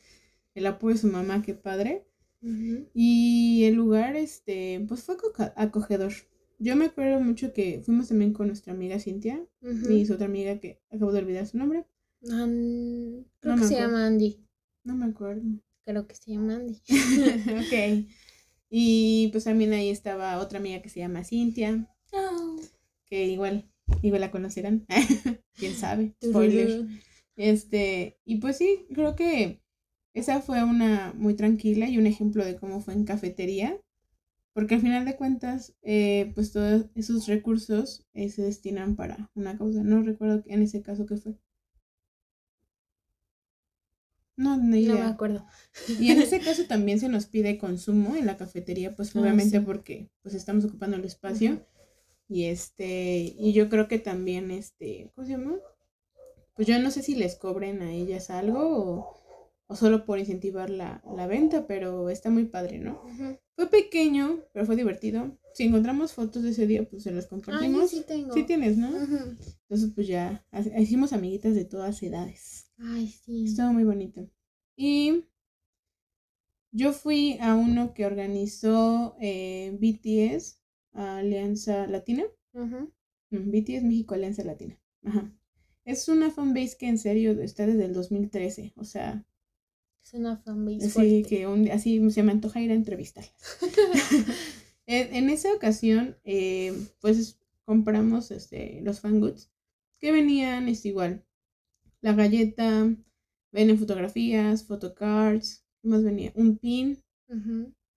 el 0.54 0.66
apoyo 0.66 0.94
de 0.94 1.00
su 1.00 1.08
mamá, 1.08 1.42
qué 1.42 1.52
padre. 1.52 2.06
Y 2.42 3.64
el 3.64 3.74
lugar, 3.74 4.16
este, 4.16 4.84
pues 4.88 5.02
fue 5.04 5.16
acogedor. 5.56 6.12
Yo 6.58 6.76
me 6.76 6.86
acuerdo 6.86 7.20
mucho 7.20 7.52
que 7.52 7.80
fuimos 7.84 8.08
también 8.08 8.32
con 8.32 8.48
nuestra 8.48 8.72
amiga 8.72 8.98
Cintia 8.98 9.44
y 9.88 10.06
su 10.06 10.14
otra 10.14 10.26
amiga 10.26 10.58
que 10.58 10.80
acabo 10.90 11.12
de 11.12 11.20
olvidar 11.20 11.46
su 11.46 11.58
nombre. 11.58 11.84
creo 12.20 13.56
que 13.56 13.64
se 13.64 13.74
llama 13.74 14.06
Andy. 14.06 14.38
No 14.84 14.94
me 14.94 15.06
acuerdo. 15.06 15.42
Creo 15.84 16.06
que 16.06 16.14
se 16.14 16.32
llama 16.32 16.56
Andy. 16.56 16.80
ok. 18.06 18.08
Y 18.70 19.28
pues 19.32 19.44
también 19.44 19.72
ahí 19.72 19.90
estaba 19.90 20.38
otra 20.38 20.58
amiga 20.58 20.82
que 20.82 20.88
se 20.88 21.00
llama 21.00 21.24
Cintia. 21.24 21.88
Oh. 22.12 22.60
Que 23.06 23.26
igual 23.26 23.72
Digo, 24.00 24.18
la 24.18 24.30
conocerán. 24.30 24.86
Quién 25.54 25.74
sabe. 25.74 26.14
Spoiler. 26.24 26.86
Este, 27.36 28.18
y 28.24 28.36
pues 28.36 28.58
sí, 28.58 28.86
creo 28.94 29.16
que 29.16 29.61
esa 30.14 30.40
fue 30.40 30.62
una 30.62 31.12
muy 31.16 31.34
tranquila 31.34 31.88
y 31.88 31.98
un 31.98 32.06
ejemplo 32.06 32.44
de 32.44 32.56
cómo 32.56 32.80
fue 32.80 32.94
en 32.94 33.04
cafetería. 33.04 33.80
Porque 34.54 34.74
al 34.74 34.82
final 34.82 35.06
de 35.06 35.16
cuentas, 35.16 35.74
eh, 35.82 36.30
pues 36.34 36.52
todos 36.52 36.86
esos 36.94 37.26
recursos 37.26 38.06
eh, 38.12 38.28
se 38.28 38.42
destinan 38.42 38.96
para 38.96 39.30
una 39.34 39.56
causa. 39.56 39.82
No 39.82 40.02
recuerdo 40.02 40.42
en 40.46 40.62
ese 40.62 40.82
caso 40.82 41.06
qué 41.06 41.16
fue. 41.16 41.38
No, 44.36 44.56
no, 44.56 44.76
no 44.76 44.94
me 44.94 45.02
acuerdo. 45.02 45.46
Y 45.88 46.10
en 46.10 46.20
ese 46.20 46.40
caso 46.44 46.64
también 46.66 47.00
se 47.00 47.08
nos 47.08 47.26
pide 47.26 47.58
consumo 47.58 48.16
en 48.16 48.26
la 48.26 48.36
cafetería, 48.36 48.94
pues 48.94 49.14
ah, 49.14 49.20
obviamente 49.20 49.60
porque 49.60 50.10
pues 50.22 50.34
estamos 50.34 50.64
ocupando 50.64 50.96
el 50.96 51.04
espacio. 51.04 51.66
Y 52.28 52.44
este, 52.44 53.34
y 53.38 53.52
yo 53.52 53.68
creo 53.68 53.88
que 53.88 53.98
también 53.98 54.50
este, 54.50 55.10
¿cómo 55.14 55.26
se 55.26 55.32
llama? 55.32 55.56
Pues 56.54 56.68
yo 56.68 56.78
no 56.78 56.90
sé 56.90 57.02
si 57.02 57.14
les 57.14 57.36
cobren 57.36 57.82
a 57.82 57.92
ellas 57.92 58.30
algo 58.30 58.60
o, 58.60 59.21
o 59.72 59.74
solo 59.74 60.04
por 60.04 60.18
incentivar 60.18 60.68
la, 60.68 61.02
la, 61.16 61.26
venta, 61.26 61.66
pero 61.66 62.10
está 62.10 62.28
muy 62.28 62.44
padre, 62.44 62.78
¿no? 62.78 63.02
Fue 63.56 63.70
pequeño, 63.70 64.40
pero 64.52 64.66
fue 64.66 64.76
divertido. 64.76 65.38
Si 65.54 65.64
encontramos 65.64 66.12
fotos 66.12 66.42
de 66.42 66.50
ese 66.50 66.66
día, 66.66 66.86
pues 66.88 67.04
se 67.04 67.10
las 67.10 67.26
compartimos. 67.26 67.88
sí 67.88 68.04
tengo. 68.06 68.34
Sí 68.34 68.44
tienes, 68.44 68.76
¿no? 68.76 68.88
Entonces, 68.88 69.90
pues 69.94 70.06
ya 70.06 70.46
hicimos 70.78 71.14
amiguitas 71.14 71.54
de 71.54 71.64
todas 71.64 72.02
edades. 72.02 72.70
Ay, 72.76 73.08
sí. 73.08 73.44
Estuvo 73.44 73.72
muy 73.72 73.84
bonito. 73.84 74.28
Y 74.76 75.24
yo 76.70 76.92
fui 76.92 77.38
a 77.40 77.54
uno 77.54 77.94
que 77.94 78.04
organizó 78.04 79.16
eh, 79.22 79.74
BTS, 79.80 80.60
Alianza 80.92 81.86
Latina. 81.86 82.24
Uh 82.52 82.90
BTS 83.30 83.84
México 83.84 84.14
Alianza 84.14 84.44
Latina. 84.44 84.78
Ajá. 85.02 85.32
Es 85.86 86.08
una 86.08 86.30
fanbase 86.30 86.76
que 86.78 86.88
en 86.88 86.98
serio 86.98 87.40
está 87.40 87.66
desde 87.66 87.86
el 87.86 87.94
2013. 87.94 88.74
O 88.76 88.84
sea. 88.84 89.24
Es 90.04 90.14
una 90.14 90.36
fanbase. 90.36 90.90
Sí, 90.90 91.24
que 91.28 91.46
así 91.72 92.10
se 92.10 92.22
me 92.22 92.32
antoja 92.32 92.60
ir 92.60 92.70
a 92.70 92.74
entrevistarlas. 92.74 93.32
en, 94.86 95.14
en, 95.14 95.30
esa 95.30 95.52
ocasión, 95.52 96.16
eh, 96.24 96.74
pues 97.00 97.38
compramos 97.64 98.30
este, 98.30 98.80
los 98.82 99.00
fangoods 99.00 99.50
que 100.00 100.12
venían, 100.12 100.68
es 100.68 100.84
igual, 100.84 101.24
la 102.00 102.12
galleta, 102.12 102.92
ven 103.52 103.78
fotografías, 103.78 104.64
photocards, 104.64 105.64
¿qué 105.80 105.88
más 105.88 106.02
venía? 106.02 106.32
Un 106.34 106.58
pin 106.58 107.02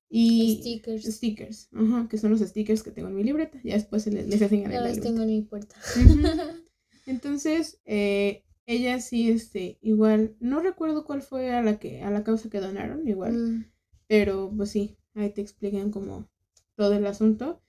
y 0.09 0.57
stickers. 0.59 1.03
Stickers, 1.03 1.69
ajá, 1.73 2.07
que 2.07 2.17
son 2.17 2.31
los 2.31 2.41
stickers 2.41 2.83
que 2.83 2.91
tengo 2.91 3.09
en 3.09 3.15
mi 3.15 3.23
libreta. 3.23 3.59
Ya 3.63 3.73
después 3.73 4.05
les, 4.07 4.27
les 4.27 4.41
hacen 4.41 4.69
Ya 4.69 4.81
los 4.81 4.99
tengo 4.99 5.23
en 5.23 5.27
mi 5.27 5.41
puerta. 5.41 5.75
Entonces, 7.07 7.79
eh, 7.85 8.43
ella 8.65 8.99
sí, 8.99 9.29
este, 9.29 9.77
igual, 9.81 10.35
no 10.39 10.59
recuerdo 10.59 11.05
cuál 11.05 11.21
fue 11.21 11.53
a 11.53 11.61
la 11.61 11.79
que, 11.79 12.01
a 12.01 12.11
la 12.11 12.23
causa 12.23 12.49
que 12.49 12.59
donaron, 12.59 13.07
igual, 13.07 13.33
mm. 13.33 13.65
pero 14.07 14.51
pues 14.55 14.71
sí, 14.71 14.97
ahí 15.13 15.29
te 15.29 15.41
explican 15.41 15.91
como 15.91 16.27
todo 16.75 16.93
el 16.93 17.05
asunto. 17.05 17.61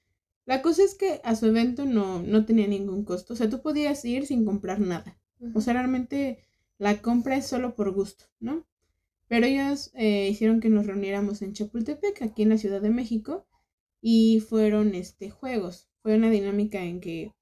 La 0.44 0.62
cosa 0.62 0.82
es 0.84 0.94
que 0.94 1.20
a 1.24 1.34
su 1.34 1.46
evento 1.46 1.84
no, 1.84 2.22
no 2.22 2.44
tenía 2.44 2.68
ningún 2.68 3.04
costo. 3.04 3.34
O 3.34 3.36
sea, 3.36 3.50
tú 3.50 3.62
podías 3.62 4.04
ir 4.04 4.26
sin 4.26 4.44
comprar 4.44 4.80
nada. 4.80 5.18
O 5.54 5.60
sea, 5.60 5.74
realmente 5.74 6.38
la 6.78 7.02
compra 7.02 7.36
es 7.36 7.46
solo 7.46 7.74
por 7.74 7.92
gusto, 7.92 8.26
¿no? 8.38 8.64
Pero 9.28 9.46
ellos 9.46 9.90
eh, 9.94 10.28
hicieron 10.30 10.60
que 10.60 10.68
nos 10.68 10.86
reuniéramos 10.86 11.42
en 11.42 11.52
Chapultepec, 11.52 12.22
aquí 12.22 12.42
en 12.42 12.50
la 12.50 12.58
Ciudad 12.58 12.80
de 12.80 12.90
México, 12.90 13.46
y 14.00 14.40
fueron 14.40 14.94
este, 14.94 15.30
juegos. 15.30 15.88
Fue 16.02 16.16
una 16.16 16.30
dinámica 16.30 16.82
en 16.84 17.00
que 17.00 17.34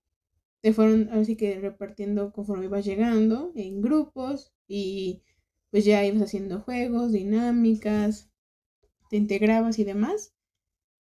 te 0.65 0.73
fueron 0.73 1.11
así 1.11 1.37
que 1.37 1.61
repartiendo 1.61 2.33
conforme 2.33 2.65
ibas 2.65 2.87
llegando 2.87 3.53
en 3.55 3.83
grupos 3.83 4.55
y 4.67 5.23
pues 5.71 5.85
ya 5.85 6.03
ibas 6.07 6.23
haciendo 6.23 6.63
juegos, 6.63 7.13
dinámicas, 7.13 8.31
te 9.11 9.19
integrabas 9.19 9.79
y 9.79 9.85
demás. 9.85 10.35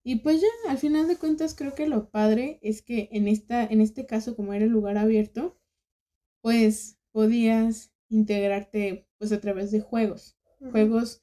Y 0.02 0.22
pues 0.22 0.40
ya, 0.40 0.72
al 0.72 0.78
final 0.78 1.10
de 1.10 1.18
cuentas, 1.18 1.56
creo 1.56 1.76
que 1.76 1.88
lo 1.88 2.10
padre 2.10 2.60
es 2.62 2.82
que 2.82 3.10
en, 3.12 3.28
esta, 3.28 3.66
en 3.66 3.82
este 3.82 4.06
caso, 4.06 4.38
como 4.38 4.54
era 4.54 4.64
el 4.64 4.72
lugar 4.72 4.98
abierto, 4.98 5.60
pues 6.40 6.98
podías 7.12 7.92
integrarte 8.08 9.10
pues 9.18 9.34
a 9.34 9.42
través 9.42 9.72
de 9.72 9.82
juegos, 9.82 10.38
juegos 10.72 11.22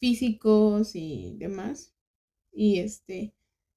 físicos 0.00 0.92
y 0.94 1.36
demás. 1.36 1.94
Y 2.50 2.78
este, 2.78 3.34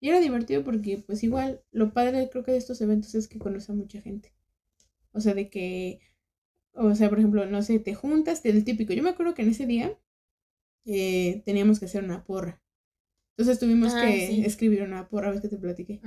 y 0.07 0.09
era 0.09 0.21
divertido 0.21 0.63
porque 0.63 1.03
pues 1.05 1.21
igual 1.21 1.61
lo 1.73 1.91
padre 1.91 2.29
creo 2.31 2.41
que 2.41 2.53
de 2.53 2.57
estos 2.57 2.79
eventos 2.79 3.13
es 3.13 3.27
que 3.27 3.39
conoce 3.39 3.73
a 3.73 3.75
mucha 3.75 3.99
gente. 3.99 4.31
O 5.11 5.19
sea, 5.19 5.33
de 5.33 5.49
que, 5.49 5.99
o 6.71 6.95
sea, 6.95 7.09
por 7.09 7.19
ejemplo, 7.19 7.45
no 7.45 7.61
sé, 7.61 7.79
te 7.79 7.93
juntas, 7.93 8.39
el 8.45 8.63
típico. 8.63 8.93
Yo 8.93 9.03
me 9.03 9.09
acuerdo 9.09 9.33
que 9.33 9.41
en 9.41 9.49
ese 9.49 9.65
día 9.65 9.99
eh, 10.85 11.41
teníamos 11.45 11.81
que 11.81 11.87
hacer 11.87 12.05
una 12.05 12.23
porra. 12.23 12.61
Entonces 13.35 13.59
tuvimos 13.59 13.95
ah, 13.95 14.05
que 14.05 14.45
escribir 14.45 14.81
una 14.83 15.09
porra, 15.09 15.29
ves 15.29 15.41
que 15.41 15.49
te 15.49 15.57
platiqué. 15.57 15.99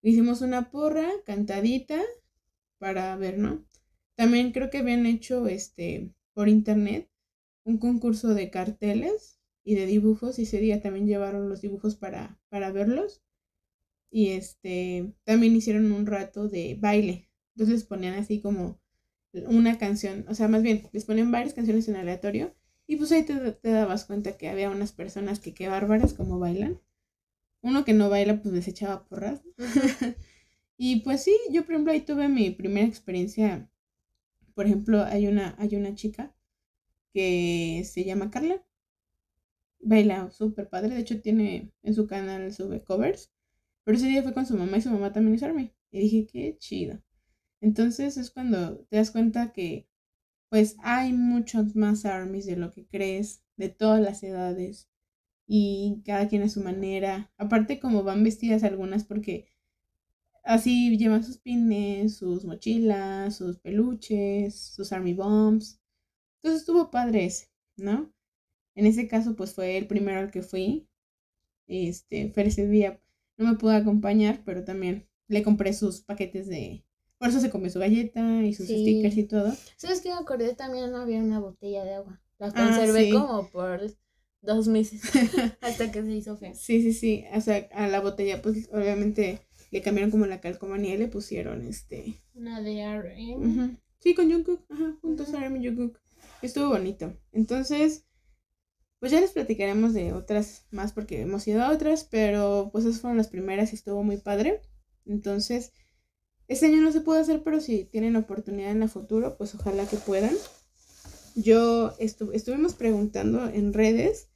Hicimos 0.00 0.40
una 0.40 0.70
porra 0.70 1.06
cantadita 1.26 2.00
para 2.78 3.14
ver, 3.16 3.36
¿no? 3.36 3.62
También 4.14 4.52
creo 4.52 4.70
que 4.70 4.78
habían 4.78 5.04
hecho 5.04 5.48
este 5.48 6.14
por 6.32 6.48
internet 6.48 7.10
un 7.64 7.76
concurso 7.76 8.32
de 8.32 8.48
carteles 8.48 9.37
y 9.64 9.74
de 9.74 9.86
dibujos 9.86 10.38
y 10.38 10.42
ese 10.42 10.58
día 10.58 10.80
también 10.80 11.06
llevaron 11.06 11.48
los 11.48 11.60
dibujos 11.60 11.96
para, 11.96 12.40
para 12.48 12.72
verlos. 12.72 13.22
Y 14.10 14.30
este 14.30 15.12
también 15.24 15.54
hicieron 15.56 15.92
un 15.92 16.06
rato 16.06 16.48
de 16.48 16.76
baile. 16.80 17.30
Entonces 17.54 17.84
ponían 17.84 18.14
así 18.14 18.40
como 18.40 18.80
una 19.32 19.78
canción, 19.78 20.24
o 20.28 20.34
sea, 20.34 20.48
más 20.48 20.62
bien, 20.62 20.88
les 20.92 21.04
ponían 21.04 21.30
varias 21.30 21.54
canciones 21.54 21.88
en 21.88 21.96
aleatorio 21.96 22.54
y 22.86 22.96
pues 22.96 23.12
ahí 23.12 23.22
te, 23.24 23.58
dabas 23.62 24.06
cuenta 24.06 24.36
que 24.38 24.48
había 24.48 24.70
unas 24.70 24.92
personas 24.92 25.40
que 25.40 25.52
qué 25.54 25.68
bárbaras 25.68 26.14
como 26.14 26.38
bailan. 26.38 26.80
Uno 27.62 27.84
que 27.84 27.92
no 27.92 28.08
baila 28.08 28.40
pues 28.40 28.54
les 28.54 28.68
echaba 28.68 29.04
porras. 29.06 29.42
y 30.78 31.00
pues 31.02 31.22
sí, 31.22 31.36
yo 31.50 31.64
por 31.64 31.72
ejemplo 31.72 31.92
ahí 31.92 32.00
tuve 32.00 32.28
mi 32.28 32.50
primera 32.50 32.86
experiencia. 32.86 33.70
Por 34.54 34.66
ejemplo, 34.66 35.04
hay 35.04 35.26
una, 35.26 35.54
hay 35.58 35.76
una 35.76 35.94
chica 35.94 36.34
que 37.12 37.82
se 37.84 38.04
llama 38.04 38.30
Carla. 38.30 38.64
Baila 39.80 40.30
súper 40.30 40.68
padre. 40.68 40.94
De 40.94 41.00
hecho, 41.00 41.20
tiene 41.20 41.72
en 41.82 41.94
su 41.94 42.06
canal 42.06 42.52
sube 42.52 42.82
covers. 42.84 43.32
Pero 43.84 43.96
ese 43.98 44.08
día 44.08 44.22
fue 44.22 44.34
con 44.34 44.46
su 44.46 44.56
mamá 44.56 44.78
y 44.78 44.82
su 44.82 44.90
mamá 44.90 45.12
también 45.12 45.36
es 45.36 45.42
Army. 45.42 45.72
Y 45.90 46.00
dije, 46.00 46.26
qué 46.26 46.56
chido. 46.58 47.00
Entonces 47.60 48.16
es 48.16 48.30
cuando 48.30 48.78
te 48.86 48.96
das 48.96 49.10
cuenta 49.10 49.52
que 49.52 49.88
pues 50.48 50.76
hay 50.82 51.12
muchos 51.12 51.76
más 51.76 52.04
armies 52.06 52.46
de 52.46 52.56
lo 52.56 52.70
que 52.72 52.86
crees, 52.86 53.44
de 53.56 53.68
todas 53.68 54.00
las 54.00 54.22
edades, 54.22 54.88
y 55.46 56.02
cada 56.04 56.28
quien 56.28 56.42
a 56.42 56.48
su 56.48 56.60
manera. 56.62 57.32
Aparte 57.38 57.80
como 57.80 58.04
van 58.04 58.24
vestidas 58.24 58.64
algunas 58.64 59.04
porque 59.04 59.48
así 60.44 60.96
llevan 60.98 61.24
sus 61.24 61.38
pines, 61.38 62.18
sus 62.18 62.44
mochilas, 62.44 63.36
sus 63.36 63.58
peluches, 63.58 64.54
sus 64.58 64.92
army 64.92 65.14
bombs. 65.14 65.80
Entonces 66.36 66.62
estuvo 66.62 66.90
padre 66.90 67.26
ese, 67.26 67.48
¿no? 67.76 68.12
En 68.78 68.86
ese 68.86 69.08
caso 69.08 69.34
pues 69.34 69.54
fue 69.54 69.76
el 69.76 69.88
primero 69.88 70.20
al 70.20 70.30
que 70.30 70.42
fui. 70.42 70.88
Este, 71.66 72.30
Fer 72.30 72.46
ese 72.46 72.68
día 72.68 73.02
no 73.36 73.50
me 73.50 73.58
pudo 73.58 73.72
acompañar, 73.72 74.42
pero 74.44 74.62
también 74.62 75.08
le 75.26 75.42
compré 75.42 75.72
sus 75.72 76.00
paquetes 76.00 76.46
de, 76.46 76.84
por 77.18 77.28
eso 77.28 77.40
se 77.40 77.50
comió 77.50 77.70
su 77.70 77.80
galleta 77.80 78.44
y 78.44 78.54
sus 78.54 78.66
stickers 78.66 79.16
y 79.16 79.24
todo. 79.24 79.52
¿Sabes 79.76 80.00
qué 80.00 80.10
me 80.10 80.14
acordé? 80.14 80.54
También 80.54 80.94
había 80.94 81.18
una 81.18 81.40
botella 81.40 81.84
de 81.84 81.94
agua. 81.94 82.22
La 82.38 82.46
ah, 82.46 82.52
conservé 82.54 83.10
como 83.10 83.48
por 83.48 83.80
dos 84.42 84.68
meses 84.68 85.02
hasta 85.60 85.90
que 85.90 86.04
se 86.04 86.12
hizo 86.12 86.36
fea. 86.36 86.54
Sí, 86.54 86.80
sí, 86.80 86.92
sí. 86.92 87.24
O 87.34 87.40
sea, 87.40 87.68
a 87.72 87.88
la 87.88 88.00
botella, 88.00 88.40
pues 88.40 88.68
obviamente 88.72 89.40
le 89.72 89.82
cambiaron 89.82 90.12
como 90.12 90.26
la 90.26 90.40
calcomanía 90.40 90.94
y 90.94 90.98
le 90.98 91.08
pusieron 91.08 91.66
este. 91.66 92.22
Una 92.32 92.60
de 92.60 92.84
RM. 92.96 93.76
Sí, 93.98 94.14
con 94.14 94.30
Jungkook. 94.30 94.64
Ajá, 94.70 94.96
juntos 95.02 95.32
RM 95.32 95.56
y 95.56 95.66
Jungkook. 95.66 95.98
Estuvo 96.42 96.68
bonito. 96.68 97.18
Entonces, 97.32 98.07
pues 99.00 99.12
ya 99.12 99.20
les 99.20 99.32
platicaremos 99.32 99.94
de 99.94 100.12
otras 100.12 100.66
más 100.70 100.92
porque 100.92 101.20
hemos 101.20 101.46
ido 101.46 101.62
a 101.62 101.70
otras, 101.70 102.04
pero 102.04 102.70
pues 102.72 102.84
esas 102.84 103.00
fueron 103.00 103.16
las 103.16 103.28
primeras 103.28 103.72
y 103.72 103.76
estuvo 103.76 104.02
muy 104.02 104.16
padre. 104.16 104.62
Entonces, 105.06 105.72
este 106.48 106.66
año 106.66 106.80
no 106.80 106.92
se 106.92 107.00
puede 107.00 107.20
hacer, 107.20 107.42
pero 107.44 107.60
si 107.60 107.84
tienen 107.84 108.16
oportunidad 108.16 108.70
en 108.70 108.82
el 108.82 108.88
futuro, 108.88 109.36
pues 109.36 109.54
ojalá 109.54 109.86
que 109.86 109.96
puedan. 109.98 110.34
Yo 111.34 111.94
estuvimos 111.98 112.74
preguntando 112.74 113.48
en 113.48 113.72
redes 113.72 114.30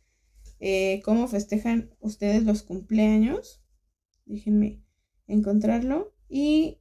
eh, 0.60 1.02
cómo 1.05 1.26
festejan 1.26 1.94
ustedes 1.98 2.44
los 2.44 2.62
cumpleaños. 2.62 3.64
Déjenme 4.26 4.84
encontrarlo. 5.26 6.14
Y 6.28 6.80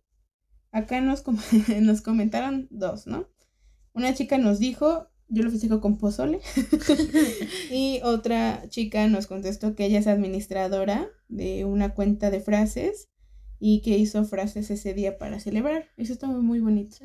acá 0.71 1.01
nos, 1.01 1.23
nos 1.81 2.01
comentaron 2.01 2.67
dos, 2.69 3.07
¿no? 3.07 3.27
Una 3.93 4.13
chica 4.13 4.37
nos 4.37 4.59
dijo, 4.59 5.10
yo 5.31 5.43
lo 5.43 5.49
festejo 5.49 5.79
con 5.79 5.97
pozole. 5.97 6.41
y 7.71 8.01
otra 8.03 8.67
chica 8.67 9.07
nos 9.07 9.27
contestó 9.27 9.75
que 9.75 9.85
ella 9.85 9.99
es 9.99 10.07
administradora 10.07 11.09
de 11.29 11.65
una 11.65 11.93
cuenta 11.93 12.29
de 12.29 12.41
frases 12.41 13.09
y 13.59 13.81
que 13.81 13.97
hizo 13.97 14.25
frases 14.25 14.69
ese 14.69 14.93
día 14.93 15.17
para 15.17 15.39
celebrar. 15.39 15.85
Eso 15.95 16.11
está 16.13 16.27
muy, 16.27 16.41
muy 16.41 16.59
bonito. 16.59 16.97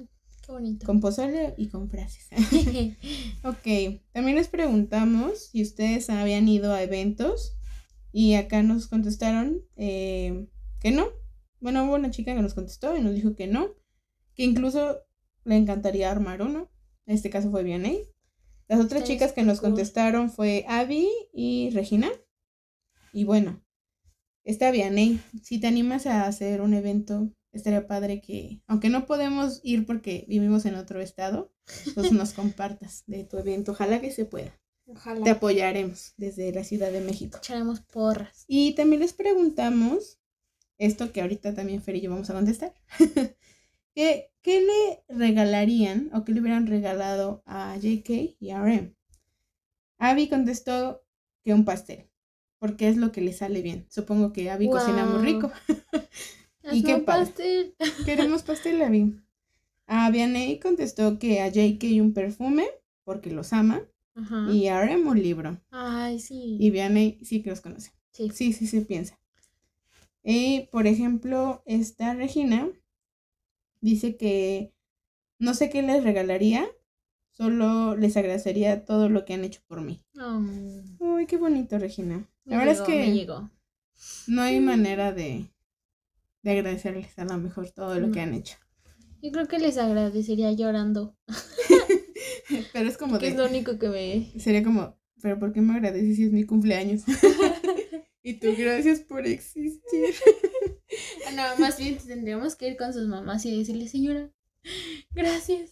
Qué 0.44 0.52
bonito. 0.52 0.84
Con 0.86 1.00
pozole 1.00 1.54
y 1.56 1.68
con 1.68 1.88
frases. 1.88 2.28
ok, 3.44 4.00
también 4.12 4.36
les 4.36 4.48
preguntamos 4.48 5.50
si 5.52 5.62
ustedes 5.62 6.10
habían 6.10 6.48
ido 6.48 6.72
a 6.72 6.82
eventos 6.82 7.56
y 8.10 8.34
acá 8.34 8.62
nos 8.62 8.88
contestaron 8.88 9.62
eh, 9.76 10.48
que 10.80 10.90
no. 10.90 11.06
Bueno, 11.60 11.84
hubo 11.84 11.94
una 11.94 12.10
chica 12.10 12.34
que 12.34 12.42
nos 12.42 12.54
contestó 12.54 12.96
y 12.96 13.02
nos 13.02 13.14
dijo 13.14 13.36
que 13.36 13.46
no, 13.46 13.68
que 14.34 14.42
incluso 14.42 14.98
le 15.44 15.56
encantaría 15.56 16.10
armar 16.10 16.42
uno. 16.42 16.70
En 17.06 17.14
este 17.14 17.30
caso 17.30 17.50
fue 17.50 17.62
Vianney. 17.62 18.15
Las 18.68 18.80
otras 18.80 19.04
chicas 19.04 19.32
que 19.32 19.42
nos 19.42 19.60
contestaron 19.60 20.30
fue 20.30 20.64
Abby 20.68 21.08
y 21.32 21.70
Regina. 21.70 22.10
Y 23.12 23.24
bueno, 23.24 23.62
está 24.44 24.70
Vianney. 24.70 25.20
Si 25.42 25.60
te 25.60 25.66
animas 25.68 26.06
a 26.06 26.26
hacer 26.26 26.60
un 26.60 26.74
evento, 26.74 27.30
estaría 27.52 27.86
padre 27.86 28.20
que, 28.20 28.62
aunque 28.66 28.88
no 28.88 29.06
podemos 29.06 29.60
ir 29.62 29.86
porque 29.86 30.24
vivimos 30.28 30.66
en 30.66 30.74
otro 30.74 31.00
estado, 31.00 31.52
pues 31.94 32.12
nos 32.12 32.32
compartas 32.34 33.04
de 33.06 33.24
tu 33.24 33.38
evento. 33.38 33.72
Ojalá 33.72 34.00
que 34.00 34.10
se 34.10 34.24
pueda. 34.24 34.58
Te 34.84 34.92
Ojalá. 34.92 35.32
apoyaremos 35.32 36.14
desde 36.16 36.52
la 36.52 36.62
Ciudad 36.62 36.92
de 36.92 37.00
México. 37.00 37.38
Echaremos 37.38 37.80
porras. 37.80 38.44
Y 38.46 38.74
también 38.74 39.00
les 39.00 39.12
preguntamos, 39.12 40.20
esto 40.78 41.12
que 41.12 41.22
ahorita 41.22 41.54
también 41.54 41.82
Fer 41.82 41.96
y 41.96 42.02
yo 42.02 42.10
vamos 42.10 42.30
a 42.30 42.34
contestar, 42.34 42.72
¿qué, 43.96 44.30
¿qué 44.42 44.60
le 44.60 45.16
regalarían 45.16 46.10
o 46.12 46.24
qué 46.24 46.32
le 46.32 46.40
hubieran 46.40 46.66
regalado 46.66 47.42
a 47.46 47.76
JK 47.76 48.36
y 48.38 48.50
a 48.50 48.62
RM? 48.62 48.94
Abby 49.98 50.28
contestó 50.28 51.02
que 51.42 51.54
un 51.54 51.64
pastel, 51.64 52.10
porque 52.58 52.88
es 52.88 52.98
lo 52.98 53.10
que 53.10 53.22
le 53.22 53.32
sale 53.32 53.62
bien. 53.62 53.86
Supongo 53.88 54.32
que 54.32 54.50
Abby 54.50 54.68
cocina 54.68 55.04
muy 55.04 55.24
rico. 55.24 55.50
Y 56.72 56.82
qué 56.82 56.96
pastel. 56.98 57.76
Queremos 58.04 58.42
pastel, 58.42 58.82
Abby. 58.82 59.14
A 59.86 60.10
Vianney 60.10 60.58
contestó 60.58 61.16
que 61.20 61.40
a 61.40 61.48
JK 61.48 61.84
un 62.00 62.12
perfume, 62.12 62.66
porque 63.04 63.30
los 63.30 63.52
ama, 63.52 63.82
Ajá. 64.16 64.48
y 64.50 64.66
a 64.66 64.84
RM 64.84 65.06
un 65.06 65.22
libro. 65.22 65.60
Ay, 65.70 66.18
sí. 66.18 66.56
Y 66.58 66.70
Vianney 66.70 67.20
sí 67.22 67.40
que 67.40 67.50
los 67.50 67.60
conoce. 67.60 67.92
Sí. 68.10 68.30
Sí, 68.34 68.52
sí, 68.52 68.66
sí 68.66 68.80
piensa. 68.80 69.16
Y, 70.24 70.68
por 70.72 70.88
ejemplo, 70.88 71.62
esta 71.66 72.14
Regina 72.14 72.68
dice 73.86 74.16
que 74.16 74.72
no 75.38 75.54
sé 75.54 75.70
qué 75.70 75.82
les 75.82 76.02
regalaría, 76.04 76.66
solo 77.30 77.96
les 77.96 78.16
agradecería 78.16 78.84
todo 78.84 79.08
lo 79.08 79.24
que 79.24 79.34
han 79.34 79.44
hecho 79.44 79.60
por 79.66 79.80
mí. 79.80 80.02
Oh, 80.20 80.42
Uy, 80.98 81.26
qué 81.26 81.36
bonito, 81.36 81.78
Regina. 81.78 82.28
La 82.44 82.58
me 82.58 82.64
verdad 82.64 82.84
llegó, 82.86 83.00
es 83.00 83.06
que 83.06 83.12
llegó. 83.14 83.50
no 84.26 84.42
hay 84.42 84.60
manera 84.60 85.12
de, 85.12 85.50
de 86.42 86.50
agradecerles 86.50 87.18
a 87.18 87.24
lo 87.24 87.38
mejor 87.38 87.70
todo 87.70 87.94
lo 88.00 88.10
que 88.10 88.18
No. 88.20 88.22
han 88.24 88.34
hecho. 88.34 88.56
Yo 89.22 89.32
creo 89.32 89.48
que 89.48 89.58
les 89.58 89.78
agradecería 89.78 90.52
llorando. 90.52 91.16
Pero 92.72 92.88
es 92.88 92.96
como 92.96 93.18
Que 93.18 93.28
es 93.28 93.36
lo 93.36 93.46
único 93.46 93.78
que 93.78 93.88
me. 93.88 94.40
sería 94.40 94.62
como, 94.62 94.96
pero 95.20 95.38
¿por 95.38 95.52
qué 95.52 95.60
me 95.60 95.74
agradeces 95.74 96.16
si 96.16 96.24
es 96.24 96.32
mi 96.32 96.44
cumpleaños? 96.44 97.02
y 98.22 98.34
tú, 98.34 98.54
gracias 98.56 99.00
por 99.00 99.26
existir. 99.26 100.14
Ah, 101.26 101.30
No, 101.32 101.56
más 101.58 101.78
bien 101.78 101.98
tendríamos 101.98 102.56
que 102.56 102.68
ir 102.68 102.76
con 102.76 102.92
sus 102.92 103.06
mamás 103.08 103.44
y 103.44 103.56
decirle, 103.58 103.88
señora, 103.88 104.30
gracias. 105.12 105.70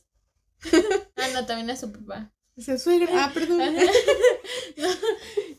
Ah, 1.16 1.28
no, 1.32 1.46
también 1.46 1.70
a 1.70 1.76
su 1.76 1.92
papá. 1.92 2.32
O 2.56 2.60
sea, 2.62 2.78
suegra, 2.78 3.08
ah, 3.12 3.30
perdón. 3.34 3.58
No, 4.76 4.88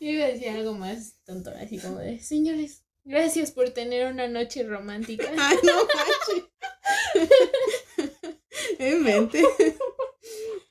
yo 0.00 0.08
iba 0.10 0.24
a 0.24 0.28
decir 0.28 0.48
algo 0.48 0.74
más 0.74 1.14
tonto, 1.24 1.50
así 1.60 1.78
como 1.78 1.98
de, 1.98 2.20
señores, 2.20 2.84
gracias 3.04 3.50
por 3.52 3.70
tener 3.70 4.12
una 4.12 4.28
noche 4.28 4.62
romántica. 4.64 5.30
Ay, 5.38 5.56
no 5.62 5.74
manches. 5.76 6.44
En 8.78 9.02
mente. 9.02 9.42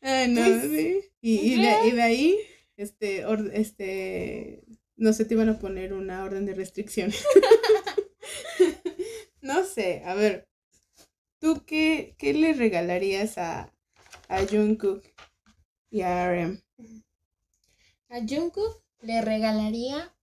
Ay, 0.01 0.27
no, 0.29 0.41
Pues, 0.43 0.61
sí. 0.71 1.01
Y, 1.21 1.53
y, 1.53 1.61
de, 1.61 1.87
y 1.87 1.91
de 1.91 2.01
ahí, 2.01 2.39
este, 2.77 3.25
or- 3.25 3.51
este, 3.53 4.63
no 4.95 5.11
sé, 5.13 5.25
te 5.25 5.33
iban 5.33 5.49
a 5.49 5.59
poner 5.59 5.93
una 5.93 6.23
orden 6.23 6.45
de 6.45 6.53
restricción. 6.53 7.11
No 9.45 9.63
sé, 9.63 10.01
a 10.05 10.15
ver, 10.15 10.47
¿tú 11.39 11.63
qué, 11.67 12.15
qué 12.17 12.33
le 12.33 12.53
regalarías 12.53 13.37
a, 13.37 13.71
a 14.27 14.45
Jungkook 14.49 15.03
y 15.91 16.01
a 16.01 16.25
RM? 16.25 16.63
A 18.09 18.19
Jungkook 18.27 18.83
le 19.01 19.21
regalaría 19.21 20.15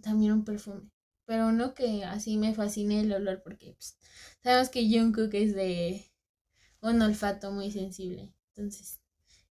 también 0.00 0.32
un 0.32 0.44
perfume, 0.46 0.90
pero 1.26 1.52
no 1.52 1.74
que 1.74 2.04
así 2.04 2.38
me 2.38 2.54
fascine 2.54 3.00
el 3.00 3.12
olor, 3.12 3.42
porque 3.42 3.74
pues, 3.74 3.98
sabemos 4.42 4.70
que 4.70 4.88
Jungkook 4.88 5.34
es 5.34 5.54
de 5.54 6.10
un 6.80 7.02
olfato 7.02 7.52
muy 7.52 7.70
sensible, 7.70 8.32
entonces 8.54 9.02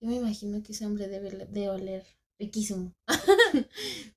yo 0.02 0.08
me 0.08 0.16
imagino 0.16 0.62
que 0.62 0.72
ese 0.72 0.84
hombre 0.84 1.08
debe 1.08 1.46
de 1.46 1.70
oler 1.70 2.04
riquísimo. 2.38 2.92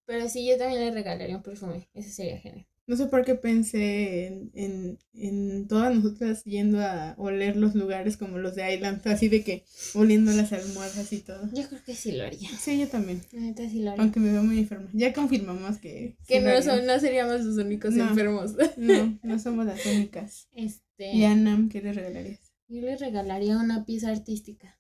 pero 0.05 0.27
sí, 0.27 0.45
yo 0.45 0.57
también 0.57 0.81
le 0.81 0.91
regalaría 0.91 1.37
un 1.37 1.43
perfume, 1.43 1.89
ese 1.93 2.11
sería 2.11 2.39
genial. 2.39 2.67
No 2.87 2.95
sé 2.95 3.07
por 3.07 3.25
qué 3.25 3.35
pensé 3.35 4.27
en, 4.27 4.51
en, 4.53 4.99
en 5.13 5.67
todas 5.67 5.93
nosotras 5.93 6.43
yendo 6.45 6.79
a 6.81 7.15
oler 7.17 7.57
los 7.57 7.75
lugares 7.75 8.15
como 8.15 8.37
los 8.37 8.55
de 8.55 8.73
Island, 8.73 9.05
así 9.05 9.27
de 9.27 9.43
que 9.43 9.65
oliendo 9.93 10.31
las 10.31 10.53
almohadas 10.53 11.11
y 11.11 11.19
todo. 11.19 11.49
Yo 11.53 11.67
creo 11.67 11.83
que 11.83 11.95
sí 11.95 12.13
lo 12.13 12.23
haría. 12.23 12.49
Sí, 12.57 12.79
yo 12.79 12.87
también. 12.87 13.21
La 13.33 13.41
neta 13.41 13.69
sí 13.69 13.81
lo 13.81 13.91
haría. 13.91 14.03
Aunque 14.03 14.21
me 14.21 14.31
veo 14.31 14.41
muy 14.43 14.59
enferma. 14.59 14.89
Ya 14.93 15.11
confirmamos 15.11 15.79
que. 15.79 16.15
que 16.27 16.39
no, 16.39 16.61
son, 16.61 16.85
no 16.85 16.97
seríamos 16.97 17.41
los 17.43 17.57
únicos 17.57 17.93
No. 17.93 18.07
enfermos. 18.09 18.53
No, 18.77 19.19
no 19.21 19.37
somos 19.39 19.65
las 19.65 19.85
únicas. 19.85 20.47
Este, 20.53 21.13
Y 21.13 21.25
a 21.25 21.35
Nam, 21.35 21.67
¿qué 21.67 21.81
le 21.81 21.91
regalarías? 21.91 22.39
yo 22.69 22.81
le 22.81 22.95
regalaría 22.97 23.57
una 23.57 23.85
pieza 23.85 24.09
artística. 24.11 24.77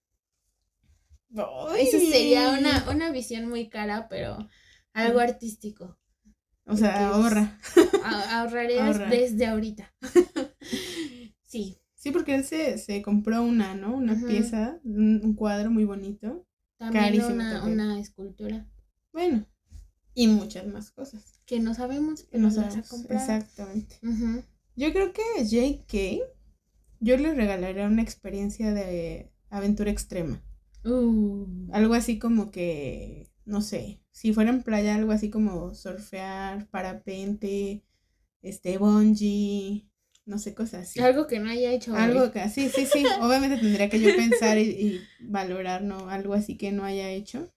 Eso 1.77 1.99
sería 1.99 2.57
una, 2.57 2.89
una 2.89 3.11
visión 3.11 3.49
muy 3.49 3.69
cara, 3.69 4.07
pero 4.09 4.47
algo 4.93 5.19
artístico. 5.19 5.97
O 6.67 6.75
sea, 6.77 6.91
porque 6.91 7.03
es- 7.05 7.11
ahorra. 7.13 7.59
A- 8.03 8.41
ahorrarías 8.41 8.81
Ahorra. 8.97 9.09
desde 9.09 9.45
ahorita. 9.45 9.93
sí, 11.43 11.77
Sí, 11.95 12.11
porque 12.11 12.35
él 12.35 12.43
se, 12.45 12.77
se 12.77 13.01
compró 13.01 13.41
una, 13.41 13.73
¿no? 13.75 13.95
Una 13.95 14.15
pieza, 14.15 14.79
un, 14.83 15.19
un 15.23 15.33
cuadro 15.33 15.71
muy 15.71 15.83
bonito. 15.83 16.45
también 16.77 17.03
Carísimo 17.05 17.29
una, 17.33 17.53
también. 17.59 17.79
una 17.81 17.99
escultura 17.99 18.67
Bueno, 19.11 19.45
y 20.13 20.27
muchas 20.27 20.67
más 20.67 20.91
cosas. 20.91 21.41
que 21.45 21.59
no 21.59 21.73
sabemos 21.73 22.23
que 22.23 22.37
no 22.37 22.45
nos 22.47 22.55
vas 22.57 22.67
a 22.67 22.69
sabemos. 22.69 22.89
comprar. 22.89 23.19
Exactamente. 23.19 23.99
Yo 24.75 24.93
creo 24.93 25.11
que 25.11 25.21
JK, 25.43 26.21
yo 26.99 27.17
le 27.17 27.33
regalaría 27.33 27.87
una 27.87 28.03
experiencia 28.03 28.73
de 28.73 29.31
aventura 29.49 29.89
extrema. 29.89 30.41
Uh, 30.85 31.45
Algo 31.73 31.95
así 31.95 32.19
como 32.19 32.51
que, 32.51 33.27
no 33.47 33.61
sé, 33.61 34.01
si 34.11 34.33
fuera 34.33 34.49
en 34.49 34.61
playa, 34.61 34.95
algo 34.95 35.13
así 35.13 35.29
como 35.29 35.73
surfear, 35.73 36.67
parapente, 36.67 37.81
este, 38.41 38.77
bungee, 38.77 39.87
no 40.25 40.37
sé, 40.37 40.53
cosas 40.53 40.83
así. 40.83 40.99
Algo 40.99 41.27
que 41.27 41.39
no 41.39 41.49
haya 41.49 41.71
hecho. 41.71 41.93
hoy. 41.93 41.99
Algo 41.99 42.31
que, 42.31 42.47
sí, 42.49 42.69
sí, 42.69 42.85
sí, 42.85 43.05
obviamente 43.21 43.57
tendría 43.57 43.89
que 43.89 44.01
yo 44.01 44.15
pensar 44.15 44.57
y, 44.57 44.63
y 44.63 45.01
valorar, 45.21 45.81
¿no? 45.81 46.09
Algo 46.09 46.33
así 46.33 46.57
que 46.57 46.73
no 46.73 46.83
haya 46.83 47.09
hecho 47.09 47.51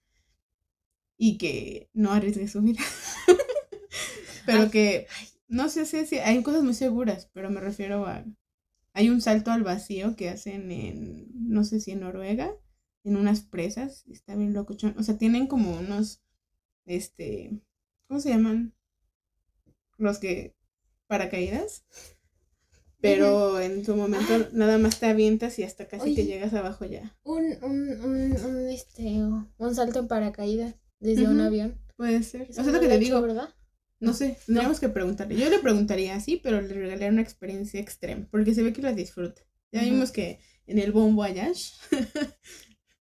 y 1.17 1.37
que 1.37 1.89
no 1.93 2.13
arriesgue 2.13 2.47
su 2.47 2.61
vida. 2.61 2.79
pero 4.45 4.63
Ay, 4.63 4.69
que, 4.69 5.07
no 5.49 5.67
sé 5.67 5.85
si, 5.85 6.05
si 6.05 6.19
hay 6.19 6.41
cosas 6.41 6.63
muy 6.63 6.73
seguras, 6.73 7.29
pero 7.33 7.49
me 7.49 7.59
refiero 7.59 8.05
a, 8.05 8.23
hay 8.93 9.09
un 9.09 9.19
salto 9.19 9.51
al 9.51 9.63
vacío 9.63 10.15
que 10.15 10.29
hacen 10.29 10.71
en, 10.71 11.27
no 11.33 11.65
sé 11.65 11.81
si 11.81 11.91
en 11.91 11.99
Noruega, 11.99 12.55
en 13.03 13.17
unas 13.17 13.41
presas, 13.41 14.05
está 14.07 14.35
bien 14.35 14.53
locochón, 14.53 14.95
o 14.97 15.03
sea, 15.03 15.17
tienen 15.17 15.47
como 15.47 15.77
unos, 15.77 16.21
este, 16.85 17.59
¿cómo 18.07 18.19
se 18.19 18.29
llaman? 18.29 18.73
Los 19.97 20.19
que, 20.19 20.55
paracaídas. 21.07 21.83
Pero 23.01 23.59
en 23.59 23.83
su 23.83 23.95
momento 23.95 24.49
nada 24.53 24.77
más 24.77 24.99
te 24.99 25.07
avientas 25.07 25.57
y 25.57 25.63
hasta 25.63 25.87
casi 25.87 26.13
te 26.13 26.21
Oye. 26.21 26.25
llegas 26.25 26.53
abajo 26.53 26.85
ya. 26.85 27.17
Un, 27.23 27.57
un, 27.63 27.99
un, 28.01 28.31
un, 28.45 28.69
este, 28.69 29.03
un 29.57 29.75
salto 29.75 29.99
en 29.99 30.07
paracaídas 30.07 30.75
desde 30.99 31.27
un 31.27 31.41
avión. 31.41 31.81
Puede 31.97 32.21
ser. 32.21 32.43
Eso 32.43 32.61
O 32.61 32.63
sea, 32.63 32.65
no 32.65 32.71
lo 32.73 32.79
que 32.79 32.87
te 32.87 32.95
hecho, 32.95 33.03
digo. 33.03 33.21
¿verdad? 33.21 33.49
No 33.99 34.13
sé, 34.13 34.37
tendríamos 34.45 34.79
que 34.79 34.89
preguntarle. 34.89 35.35
Yo 35.35 35.49
le 35.49 35.59
preguntaría 35.59 36.15
así, 36.15 36.39
pero 36.43 36.61
le 36.61 36.73
regalaría 36.73 37.09
una 37.09 37.21
experiencia 37.21 37.79
extrema, 37.79 38.27
porque 38.31 38.53
se 38.53 38.63
ve 38.63 38.71
que 38.71 38.81
la 38.81 38.93
disfruta. 38.93 39.41
Ya 39.71 39.81
vimos 39.81 40.11
que 40.11 40.39
en 40.67 40.79
el 40.79 40.91
Bon 40.91 41.15
Voyage 41.15 41.73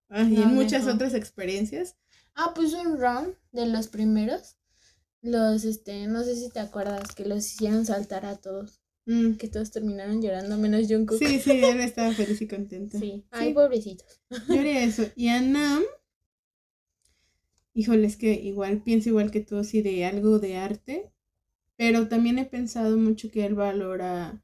ah, 0.09 0.23
y 0.23 0.35
No, 0.35 0.43
en 0.43 0.55
muchas 0.55 0.81
mejor. 0.83 0.95
otras 0.95 1.13
experiencias. 1.13 1.97
Ah, 2.35 2.53
pues 2.55 2.73
un 2.73 2.97
round 2.99 3.35
de 3.51 3.65
los 3.67 3.87
primeros. 3.87 4.57
Los, 5.21 5.65
este, 5.65 6.07
no 6.07 6.23
sé 6.23 6.35
si 6.35 6.49
te 6.49 6.59
acuerdas 6.59 7.13
que 7.15 7.25
los 7.25 7.39
hicieron 7.45 7.85
saltar 7.85 8.25
a 8.25 8.37
todos. 8.37 8.81
mm, 9.05 9.33
Que 9.37 9.47
todos 9.47 9.71
terminaron 9.71 10.21
llorando, 10.21 10.57
menos 10.57 10.87
Jungkook. 10.89 11.19
Sí, 11.19 11.39
sí, 11.39 11.51
él 11.63 11.79
estaba 11.81 12.13
feliz 12.13 12.41
y 12.41 12.47
contento. 12.47 12.97
Sí. 12.99 13.25
Ay, 13.31 13.49
Sí. 13.49 13.53
pobrecitos. 13.53 14.21
Yo 14.47 14.59
haría 14.59 14.83
eso. 14.83 15.03
Y 15.15 15.27
a 15.29 15.41
Nam, 15.41 15.83
híjole, 17.73 18.07
es 18.07 18.17
que 18.17 18.33
igual 18.33 18.81
pienso 18.83 19.09
igual 19.09 19.31
que 19.31 19.41
tú, 19.41 19.57
así 19.57 19.81
de 19.81 20.05
algo 20.05 20.39
de 20.39 20.57
arte, 20.57 21.11
pero 21.77 22.07
también 22.09 22.39
he 22.39 22.45
pensado 22.45 22.97
mucho 22.97 23.31
que 23.31 23.45
él 23.45 23.55
valora 23.55 24.43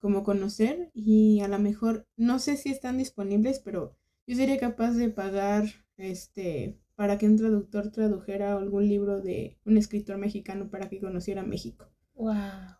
como 0.00 0.24
conocer 0.24 0.90
y 0.94 1.40
a 1.40 1.48
lo 1.48 1.58
mejor, 1.58 2.06
no 2.16 2.38
sé 2.38 2.56
si 2.56 2.70
están 2.70 2.98
disponibles, 2.98 3.60
pero 3.60 3.96
yo 4.26 4.36
sería 4.36 4.58
capaz 4.58 4.92
de 4.92 5.08
pagar 5.08 5.64
este 5.96 6.78
para 6.94 7.16
que 7.16 7.26
un 7.26 7.36
traductor 7.36 7.90
tradujera 7.90 8.56
algún 8.56 8.86
libro 8.86 9.20
de 9.22 9.58
un 9.64 9.78
escritor 9.78 10.18
mexicano 10.18 10.68
para 10.70 10.88
que 10.90 11.00
conociera 11.00 11.42
México. 11.42 11.86
Wow. 12.14 12.34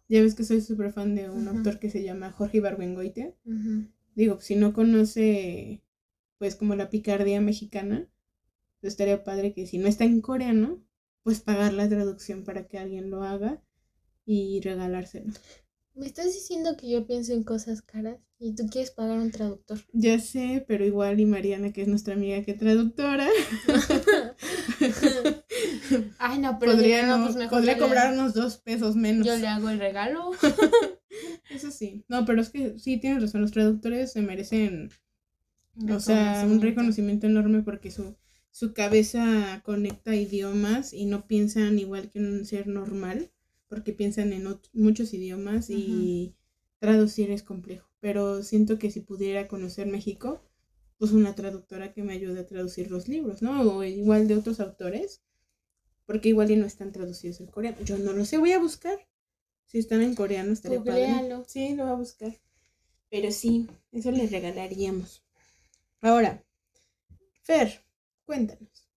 Ya 0.09 0.21
ves 0.21 0.35
que 0.35 0.45
soy 0.45 0.61
súper 0.61 0.93
fan 0.93 1.15
de 1.15 1.31
un 1.31 1.49
autor 1.49 1.79
que 1.79 1.89
se 1.89 2.03
llama 2.03 2.31
Jorge 2.31 2.59
Ibargüengoitia. 2.59 3.35
Digo, 4.15 4.39
si 4.41 4.57
no 4.57 4.75
conoce, 4.75 5.83
pues 6.37 6.57
como 6.57 6.75
la 6.75 6.91
picardía 6.91 7.41
mexicana, 7.41 8.11
pues 8.81 8.93
estaría 8.93 9.25
padre 9.25 9.55
que 9.55 9.67
si 9.67 9.79
no 9.79 9.89
está 9.89 10.05
en 10.05 10.21
coreano, 10.21 10.85
pues 11.23 11.41
pagar 11.41 11.73
la 11.73 11.89
traducción 11.89 12.45
para 12.45 12.67
que 12.67 12.79
alguien 12.79 13.11
lo 13.11 13.23
haga 13.23 13.63
y 14.27 14.61
regalárselo. 14.61 15.33
Me 16.01 16.07
estás 16.07 16.33
diciendo 16.33 16.77
que 16.79 16.89
yo 16.91 17.07
pienso 17.07 17.35
en 17.35 17.43
cosas 17.45 17.83
caras 17.83 18.17
y 18.39 18.55
tú 18.55 18.67
quieres 18.71 18.91
pagar 18.91 19.19
un 19.19 19.31
traductor. 19.31 19.79
Ya 19.93 20.19
sé, 20.19 20.65
pero 20.67 20.87
igual 20.87 21.21
y 21.21 21.27
Mariana, 21.27 21.75
que 21.75 21.83
es 21.83 21.89
nuestra 21.89 22.15
amiga 22.15 22.43
que 22.43 22.55
traductora. 22.55 23.29
Ay, 26.19 26.39
no, 26.39 26.59
pero 26.59 26.73
podría, 26.73 27.07
no, 27.07 27.25
pues 27.25 27.37
mejor 27.37 27.51
podría 27.59 27.75
le- 27.75 27.79
cobrarnos 27.81 28.35
dos 28.35 28.57
pesos 28.57 28.97
menos. 28.97 29.27
Yo 29.27 29.37
le 29.37 29.47
hago 29.47 29.69
el 29.69 29.79
regalo. 29.79 30.31
Eso 31.51 31.71
sí. 31.71 32.05
No, 32.09 32.25
pero 32.25 32.41
es 32.41 32.49
que 32.51 32.79
sí 32.79 32.99
tienes 32.99 33.23
razón, 33.23 33.43
los 33.43 33.51
traductores 33.53 34.13
se 34.13 34.23
merecen, 34.23 34.91
Un 35.77 35.91
o 35.93 36.01
sea, 36.01 36.17
un 36.17 36.23
reconocimiento. 36.61 36.67
reconocimiento 36.67 37.27
enorme 37.27 37.63
porque 37.63 37.91
su, 37.91 38.17
su 38.51 38.73
cabeza 38.73 39.61
conecta 39.65 40.15
idiomas 40.15 40.93
y 40.95 41.05
no 41.07 41.27
piensan 41.27 41.79
igual 41.79 42.11
que 42.11 42.21
un 42.21 42.45
ser 42.47 42.69
normal, 42.69 43.31
porque 43.71 43.93
piensan 43.93 44.33
en 44.33 44.61
muchos 44.73 45.15
idiomas 45.15 45.71
y 45.71 46.35
traducir 46.81 47.31
es 47.31 47.45
complejo. 47.45 47.89
Pero 48.01 48.43
siento 48.43 48.79
que 48.81 48.91
si 48.91 49.01
pudiera 49.01 49.47
conocer 49.47 49.87
México, 49.87 50.43
pues 50.99 51.13
una 51.13 51.37
traductora 51.37 51.93
que 51.93 52.03
me 52.03 52.13
ayude 52.13 52.41
a 52.41 52.47
traducir 52.47 52.91
los 52.91 53.07
libros, 53.07 53.43
¿no? 53.43 53.63
O 53.63 53.85
igual 53.85 54.27
de 54.27 54.35
otros 54.35 54.59
autores, 54.59 55.23
porque 56.05 56.31
igual 56.31 56.51
y 56.51 56.57
no 56.57 56.67
están 56.67 56.91
traducidos 56.91 57.41
en 57.41 57.47
coreano. 57.47 57.79
Yo 57.85 57.97
no 57.97 58.13
lo 58.13 58.25
sé, 58.25 58.39
voy 58.39 58.53
a 58.53 58.59
buscar. 58.59 58.99
Si 59.67 59.79
están 59.79 60.03
en 60.03 60.17
coreano 60.17 60.53
estaría 60.53 60.83
padre. 60.83 61.07
Googlealo. 61.07 61.45
Sí, 61.47 61.75
lo 61.77 61.85
voy 61.85 61.93
a 61.93 61.97
buscar. 61.97 62.41
Pero 63.09 63.31
sí, 63.31 63.69
eso 63.93 64.11
les 64.11 64.33
regalaríamos. 64.33 65.23
Ahora, 66.01 66.45
Fer, 67.43 67.85
cuéntanos. 68.25 68.89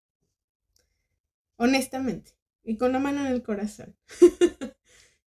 Honestamente, 1.57 2.31
y 2.63 2.77
con 2.77 2.91
la 2.93 2.99
mano 2.99 3.21
en 3.21 3.27
el 3.33 3.43
corazón, 3.43 3.95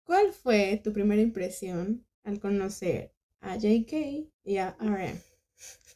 ¿cuál 0.03 0.33
fue 0.33 0.79
tu 0.83 0.93
primera 0.93 1.21
impresión 1.21 2.05
al 2.23 2.39
conocer 2.39 3.13
a 3.41 3.57
JK 3.57 4.29
y 4.43 4.57
a 4.57 4.75
RM? 4.79 5.19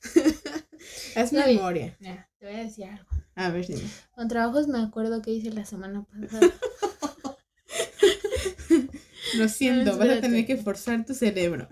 Haz 1.15 1.33
No, 1.33 1.45
memoria. 1.45 1.97
Mira, 1.99 2.29
te 2.39 2.45
voy 2.45 2.55
a 2.55 2.63
decir 2.63 2.85
algo. 2.85 3.09
A 3.35 3.49
ver, 3.49 3.67
dime. 3.67 3.81
Con 4.11 4.27
trabajos 4.27 4.67
me 4.67 4.79
acuerdo 4.79 5.21
que 5.21 5.31
hice 5.31 5.51
la 5.51 5.65
semana 5.65 6.05
pasada. 6.05 6.51
Lo 9.37 9.49
siento, 9.49 9.91
No, 9.91 9.97
vas 9.97 10.09
a 10.09 10.21
tener 10.21 10.45
que 10.45 10.57
forzar 10.57 11.05
tu 11.05 11.13
cerebro. 11.13 11.67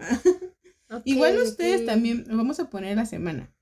Igual 1.04 1.38
ustedes 1.42 1.82
ok. 1.82 1.88
también, 1.88 2.26
vamos 2.30 2.60
a 2.60 2.70
poner 2.70 2.98
la 2.98 3.06
semana. 3.06 3.54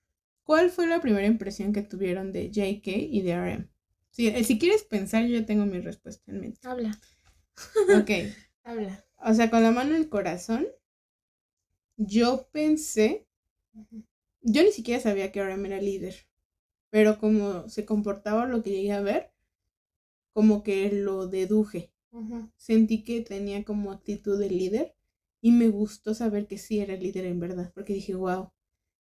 ¿Cuál 0.43 0.71
fue 0.71 0.87
la 0.87 0.99
primera 1.01 1.25
impresión 1.25 1.71
que 1.71 1.83
tuvieron 1.83 2.31
de 2.31 2.49
JK 2.51 2.87
y 2.87 3.21
de 3.21 3.35
RM? 3.35 3.69
Si, 4.13 4.27
eh, 4.29 4.45
si 4.45 4.57
quieres 4.59 4.83
pensar, 4.85 5.25
yo 5.27 5.45
tengo 5.45 5.65
mi 5.65 5.81
respuesta 5.81 6.31
en 6.31 6.39
mente. 6.39 6.61
Habla, 6.63 6.91
Ok, 7.87 8.09
habla. 8.63 9.05
o 9.25 9.33
sea, 9.33 9.49
con 9.49 9.63
la 9.63 9.71
mano 9.71 9.91
en 9.95 10.01
el 10.03 10.09
corazón, 10.09 10.67
yo 11.97 12.47
pensé, 12.51 13.25
yo 14.43 14.61
ni 14.63 14.71
siquiera 14.71 15.01
sabía 15.01 15.31
que 15.31 15.39
RM 15.39 15.67
era 15.67 15.81
líder, 15.81 16.15
pero 16.91 17.19
como 17.19 17.69
se 17.69 17.85
comportaba 17.85 18.47
lo 18.47 18.63
que 18.63 18.71
llegué 18.71 18.93
a 18.93 19.01
ver, 19.01 19.31
como 20.33 20.63
que 20.63 20.91
lo 20.91 21.27
deduje. 21.27 21.91
Sentí 22.57 23.03
que 23.03 23.21
tenía 23.21 23.63
como 23.65 23.91
actitud 23.91 24.39
de 24.39 24.49
líder 24.49 24.95
y 25.41 25.51
me 25.51 25.69
gustó 25.69 26.13
saber 26.13 26.47
que 26.47 26.57
sí 26.57 26.79
era 26.79 26.95
líder 26.95 27.25
en 27.25 27.39
verdad, 27.39 27.71
porque 27.75 27.93
dije, 27.93 28.15
wow, 28.15 28.51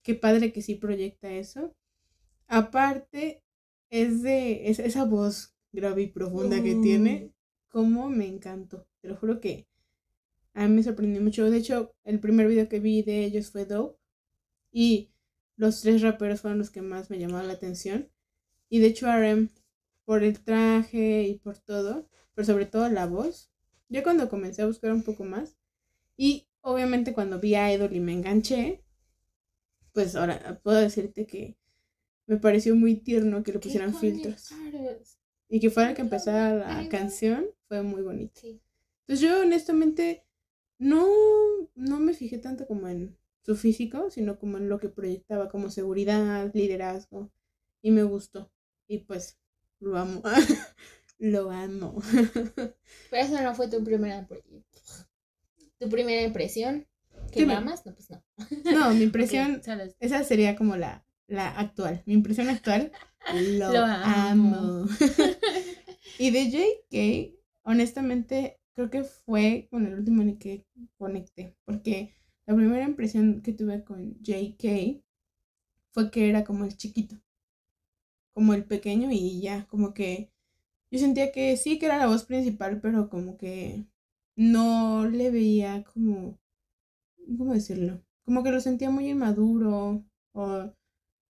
qué 0.03 0.15
padre 0.15 0.53
que 0.53 0.61
sí 0.61 0.75
proyecta 0.75 1.31
eso. 1.31 1.75
Aparte, 2.47 3.43
es 4.01 4.23
de 4.23 4.69
es- 4.69 4.79
esa 4.79 5.05
voz 5.05 5.55
grave 5.71 6.03
y 6.03 6.07
profunda 6.07 6.61
que 6.63 6.75
Mm. 6.75 6.81
tiene, 6.81 7.33
como 7.69 8.09
me 8.09 8.27
encantó. 8.27 8.87
Te 9.01 9.07
lo 9.09 9.15
juro 9.17 9.39
que 9.39 9.67
a 10.53 10.67
mí 10.67 10.75
me 10.75 10.83
sorprendió 10.83 11.21
mucho. 11.21 11.49
De 11.49 11.57
hecho, 11.57 11.95
el 12.03 12.19
primer 12.19 12.47
video 12.47 12.69
que 12.69 12.79
vi 12.79 13.03
de 13.03 13.25
ellos 13.25 13.51
fue 13.51 13.65
Dope 13.65 13.99
y 14.71 15.11
los 15.57 15.81
tres 15.81 16.01
raperos 16.01 16.41
fueron 16.41 16.59
los 16.59 16.71
que 16.71 16.81
más 16.81 17.09
me 17.09 17.19
llamaron 17.19 17.47
la 17.47 17.53
atención. 17.55 18.09
Y 18.69 18.79
de 18.79 18.87
hecho, 18.87 19.07
RM, 19.07 19.49
por 20.05 20.23
el 20.23 20.39
traje 20.43 21.23
y 21.23 21.39
por 21.39 21.59
todo, 21.59 22.09
pero 22.35 22.45
sobre 22.45 22.65
todo 22.67 22.89
la 22.89 23.07
voz. 23.07 23.51
Yo 23.89 24.03
cuando 24.03 24.29
comencé 24.29 24.63
a 24.63 24.67
buscar 24.67 24.91
un 24.93 25.03
poco 25.03 25.23
más 25.25 25.57
y 26.17 26.47
obviamente 26.61 27.13
cuando 27.13 27.39
vi 27.39 27.55
a 27.55 27.73
Idol 27.73 27.93
y 27.95 27.99
me 28.01 28.13
enganché, 28.13 28.83
pues 29.93 30.15
ahora 30.15 30.59
puedo 30.63 30.79
decirte 30.79 31.25
que 31.27 31.57
me 32.27 32.37
pareció 32.37 32.75
muy 32.75 32.95
tierno 32.95 33.43
que 33.43 33.53
le 33.53 33.59
pusieran 33.59 33.91
¿Qué 33.91 33.97
filtros 33.97 34.49
y 35.49 35.59
que 35.59 35.69
fuera 35.69 35.93
que 35.93 36.01
empezara 36.01 36.55
la 36.55 36.77
Ay, 36.79 36.89
canción 36.89 37.45
fue 37.67 37.83
muy 37.83 38.01
bonito. 38.01 38.39
Sí. 38.41 38.61
Entonces 39.01 39.29
yo 39.29 39.41
honestamente 39.41 40.25
no, 40.79 41.07
no 41.75 41.99
me 41.99 42.13
fijé 42.13 42.37
tanto 42.39 42.65
como 42.67 42.87
en 42.87 43.17
su 43.45 43.55
físico, 43.55 44.09
sino 44.09 44.39
como 44.39 44.57
en 44.57 44.69
lo 44.69 44.79
que 44.79 44.89
proyectaba 44.89 45.49
como 45.49 45.69
seguridad, 45.69 46.49
liderazgo 46.53 47.31
y 47.81 47.91
me 47.91 48.03
gustó 48.03 48.51
y 48.87 48.99
pues 48.99 49.37
lo 49.79 49.97
amo. 49.97 50.23
lo 51.19 51.51
amo. 51.51 52.01
Pero 53.09 53.23
eso 53.23 53.41
no 53.41 53.53
fue 53.53 53.67
tu 53.69 53.83
primera 53.83 54.27
tu 55.79 55.89
primera 55.89 56.21
impresión. 56.23 56.87
¿Que 57.31 57.39
Sí, 57.39 57.45
me 57.45 57.53
me- 57.53 57.53
amas? 57.55 57.85
No, 57.85 57.93
pues 57.93 58.09
no. 58.09 58.23
No, 58.71 58.93
mi 58.93 59.03
impresión, 59.03 59.61
esa 59.99 60.23
sería 60.23 60.55
como 60.55 60.75
la, 60.77 61.05
la 61.27 61.49
actual. 61.49 62.03
Mi 62.05 62.13
impresión 62.13 62.49
actual, 62.49 62.91
lo, 63.33 63.71
Lo 63.71 63.85
amo. 63.85 64.55
amo. 64.55 64.85
y 66.19 66.31
de 66.31 66.49
JK, 66.49 67.39
honestamente, 67.63 68.59
creo 68.73 68.89
que 68.89 69.03
fue 69.03 69.67
con 69.71 69.85
el 69.85 69.95
último 69.95 70.21
en 70.21 70.29
el 70.29 70.37
que 70.37 70.65
conecté. 70.97 71.55
Porque 71.65 72.13
la 72.45 72.55
primera 72.55 72.83
impresión 72.83 73.41
que 73.41 73.53
tuve 73.53 73.83
con 73.83 74.15
JK 74.21 75.01
fue 75.91 76.11
que 76.11 76.29
era 76.29 76.43
como 76.43 76.65
el 76.65 76.75
chiquito. 76.75 77.15
Como 78.33 78.53
el 78.53 78.65
pequeño 78.65 79.09
y 79.11 79.41
ya, 79.41 79.67
como 79.67 79.93
que 79.93 80.31
yo 80.91 80.99
sentía 80.99 81.31
que 81.31 81.55
sí 81.57 81.79
que 81.79 81.87
era 81.87 81.97
la 81.97 82.07
voz 82.07 82.23
principal, 82.25 82.79
pero 82.81 83.09
como 83.09 83.37
que 83.37 83.85
no 84.35 85.05
le 85.07 85.31
veía 85.31 85.83
como, 85.83 86.39
¿cómo 87.37 87.53
decirlo? 87.53 88.03
Como 88.25 88.43
que 88.43 88.51
lo 88.51 88.59
sentía 88.59 88.89
muy 88.89 89.09
inmaduro 89.09 90.03
o 90.33 90.73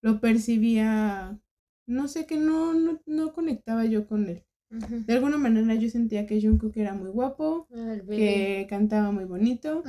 lo 0.03 0.19
percibía, 0.19 1.39
no 1.87 2.07
sé, 2.09 2.25
que 2.27 2.35
no, 2.37 2.73
no, 2.73 3.01
no 3.05 3.33
conectaba 3.33 3.85
yo 3.85 4.05
con 4.05 4.27
él. 4.27 4.43
De 4.69 5.13
alguna 5.13 5.37
manera 5.37 5.75
yo 5.75 5.89
sentía 5.89 6.25
que 6.25 6.41
Jungkook 6.41 6.75
era 6.75 6.93
muy 6.93 7.09
guapo, 7.09 7.67
que 8.09 8.67
cantaba 8.69 9.11
muy 9.11 9.23
bonito, 9.23 9.83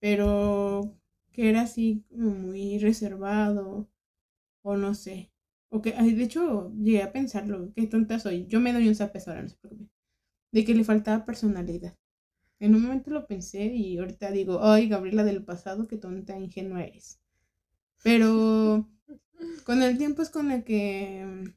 pero 0.00 0.96
que 1.32 1.50
era 1.50 1.62
así 1.62 2.04
como 2.08 2.30
muy 2.30 2.78
reservado 2.78 3.88
o 4.62 4.76
no 4.76 4.94
sé. 4.94 5.30
O 5.68 5.82
que, 5.82 5.92
de 5.92 6.22
hecho, 6.22 6.72
llegué 6.74 7.02
a 7.02 7.12
pensarlo, 7.12 7.72
qué 7.74 7.86
tonta 7.86 8.18
soy. 8.18 8.46
Yo 8.46 8.60
me 8.60 8.72
doy 8.72 8.88
un 8.88 8.94
zapes 8.94 9.28
ahora, 9.28 9.42
no 9.42 9.48
se 9.48 9.56
preocupe. 9.56 9.90
De 10.52 10.64
que 10.64 10.74
le 10.74 10.84
faltaba 10.84 11.26
personalidad. 11.26 11.94
En 12.58 12.74
un 12.74 12.82
momento 12.82 13.10
lo 13.10 13.26
pensé 13.26 13.66
y 13.66 13.98
ahorita 13.98 14.30
digo, 14.30 14.60
ay, 14.62 14.88
Gabriela 14.88 15.24
del 15.24 15.44
pasado, 15.44 15.86
qué 15.88 15.98
tonta, 15.98 16.38
ingenua 16.38 16.84
eres. 16.84 17.20
Pero 18.02 18.88
con 19.64 19.82
el 19.82 19.98
tiempo 19.98 20.22
es 20.22 20.30
con 20.30 20.50
el 20.50 20.64
que 20.64 21.24
mm, 21.26 21.50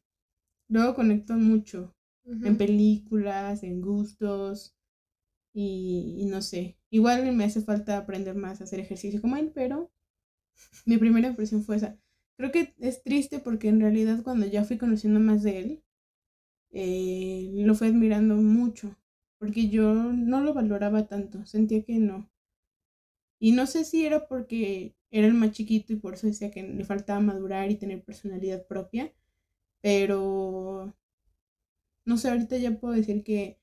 luego 0.74 0.96
conecto 0.96 1.34
mucho 1.36 1.96
en 2.44 2.58
películas, 2.58 3.64
en 3.64 3.82
gustos 3.82 4.76
y, 5.54 6.18
y 6.20 6.26
no 6.26 6.42
sé. 6.42 6.78
Igual 6.92 7.32
me 7.36 7.46
hace 7.46 7.62
falta 7.62 7.98
aprender 7.98 8.36
más 8.36 8.62
a 8.62 8.66
hacer 8.66 8.80
ejercicio 8.80 9.22
como 9.22 9.38
él, 9.38 9.52
pero 9.56 9.92
mi 10.86 10.98
primera 10.98 11.30
impresión 11.30 11.64
fue 11.64 11.78
esa. 11.78 11.98
Creo 12.38 12.52
que 12.52 12.74
es 12.80 13.04
triste 13.04 13.40
porque 13.40 13.70
en 13.70 13.82
realidad 13.82 14.24
cuando 14.24 14.46
ya 14.48 14.66
fui 14.66 14.78
conociendo 14.78 15.20
más 15.20 15.44
de 15.44 15.60
él, 15.60 15.84
eh, 16.72 17.52
lo 17.66 17.76
fui 17.76 17.88
admirando 17.90 18.36
mucho, 18.36 18.96
porque 19.40 19.70
yo 19.70 19.94
no 19.94 20.42
lo 20.42 20.54
valoraba 20.54 21.08
tanto, 21.08 21.46
sentía 21.46 21.84
que 21.84 22.00
no. 22.00 22.29
Y 23.40 23.54
no 23.54 23.66
sé 23.66 23.86
si 23.86 24.06
era 24.06 24.28
porque 24.28 24.96
era 25.12 25.28
el 25.28 25.34
más 25.34 25.52
chiquito 25.52 25.94
y 25.94 25.96
por 25.96 26.14
eso 26.14 26.28
decía 26.28 26.52
que 26.52 26.62
le 26.62 26.84
faltaba 26.84 27.20
madurar 27.20 27.72
y 27.72 27.76
tener 27.76 28.04
personalidad 28.04 28.68
propia, 28.68 29.14
pero 29.82 30.96
no 32.06 32.18
sé, 32.18 32.30
ahorita 32.30 32.58
ya 32.58 32.78
puedo 32.80 32.94
decir 32.94 33.24
que, 33.24 33.60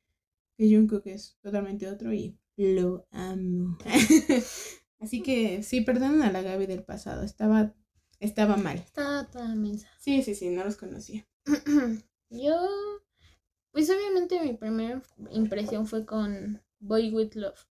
que 0.57 0.75
Jungkook 0.75 1.07
es 1.07 1.39
totalmente 1.43 1.89
otro 1.89 2.13
y 2.13 2.39
lo 2.57 3.07
amo. 3.11 3.79
Así 4.99 5.23
que 5.23 5.63
sí, 5.63 5.83
perdonen 5.83 6.23
a 6.23 6.33
la 6.33 6.43
Gaby 6.43 6.67
del 6.67 6.83
pasado. 6.83 7.23
Estaba, 7.23 7.75
estaba 8.19 8.57
mal. 8.57 8.79
Estaba 8.79 9.29
toda 9.31 9.55
mensa. 9.55 9.89
Sí, 9.99 10.23
sí, 10.23 10.35
sí, 10.35 10.49
no 10.49 10.65
los 10.65 10.77
conocía. 10.77 11.27
Yo, 12.31 12.57
pues 13.73 13.91
obviamente 13.91 14.41
mi 14.43 14.55
primera 14.55 15.03
impresión 15.31 15.87
fue 15.87 16.07
con 16.07 16.63
Boy 16.79 17.11
With 17.13 17.35
Love. 17.35 17.67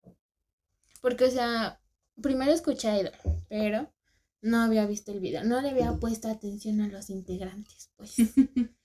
Porque, 1.01 1.25
o 1.25 1.31
sea, 1.31 1.81
primero 2.21 2.51
escuché 2.51 2.87
a 2.87 2.99
Idol, 2.99 3.13
pero 3.49 3.93
no 4.41 4.61
había 4.61 4.85
visto 4.85 5.11
el 5.11 5.19
video, 5.19 5.43
no 5.43 5.61
le 5.61 5.69
había 5.69 5.93
puesto 5.93 6.27
atención 6.27 6.81
a 6.81 6.87
los 6.87 7.09
integrantes, 7.09 7.91
pues. 7.95 8.15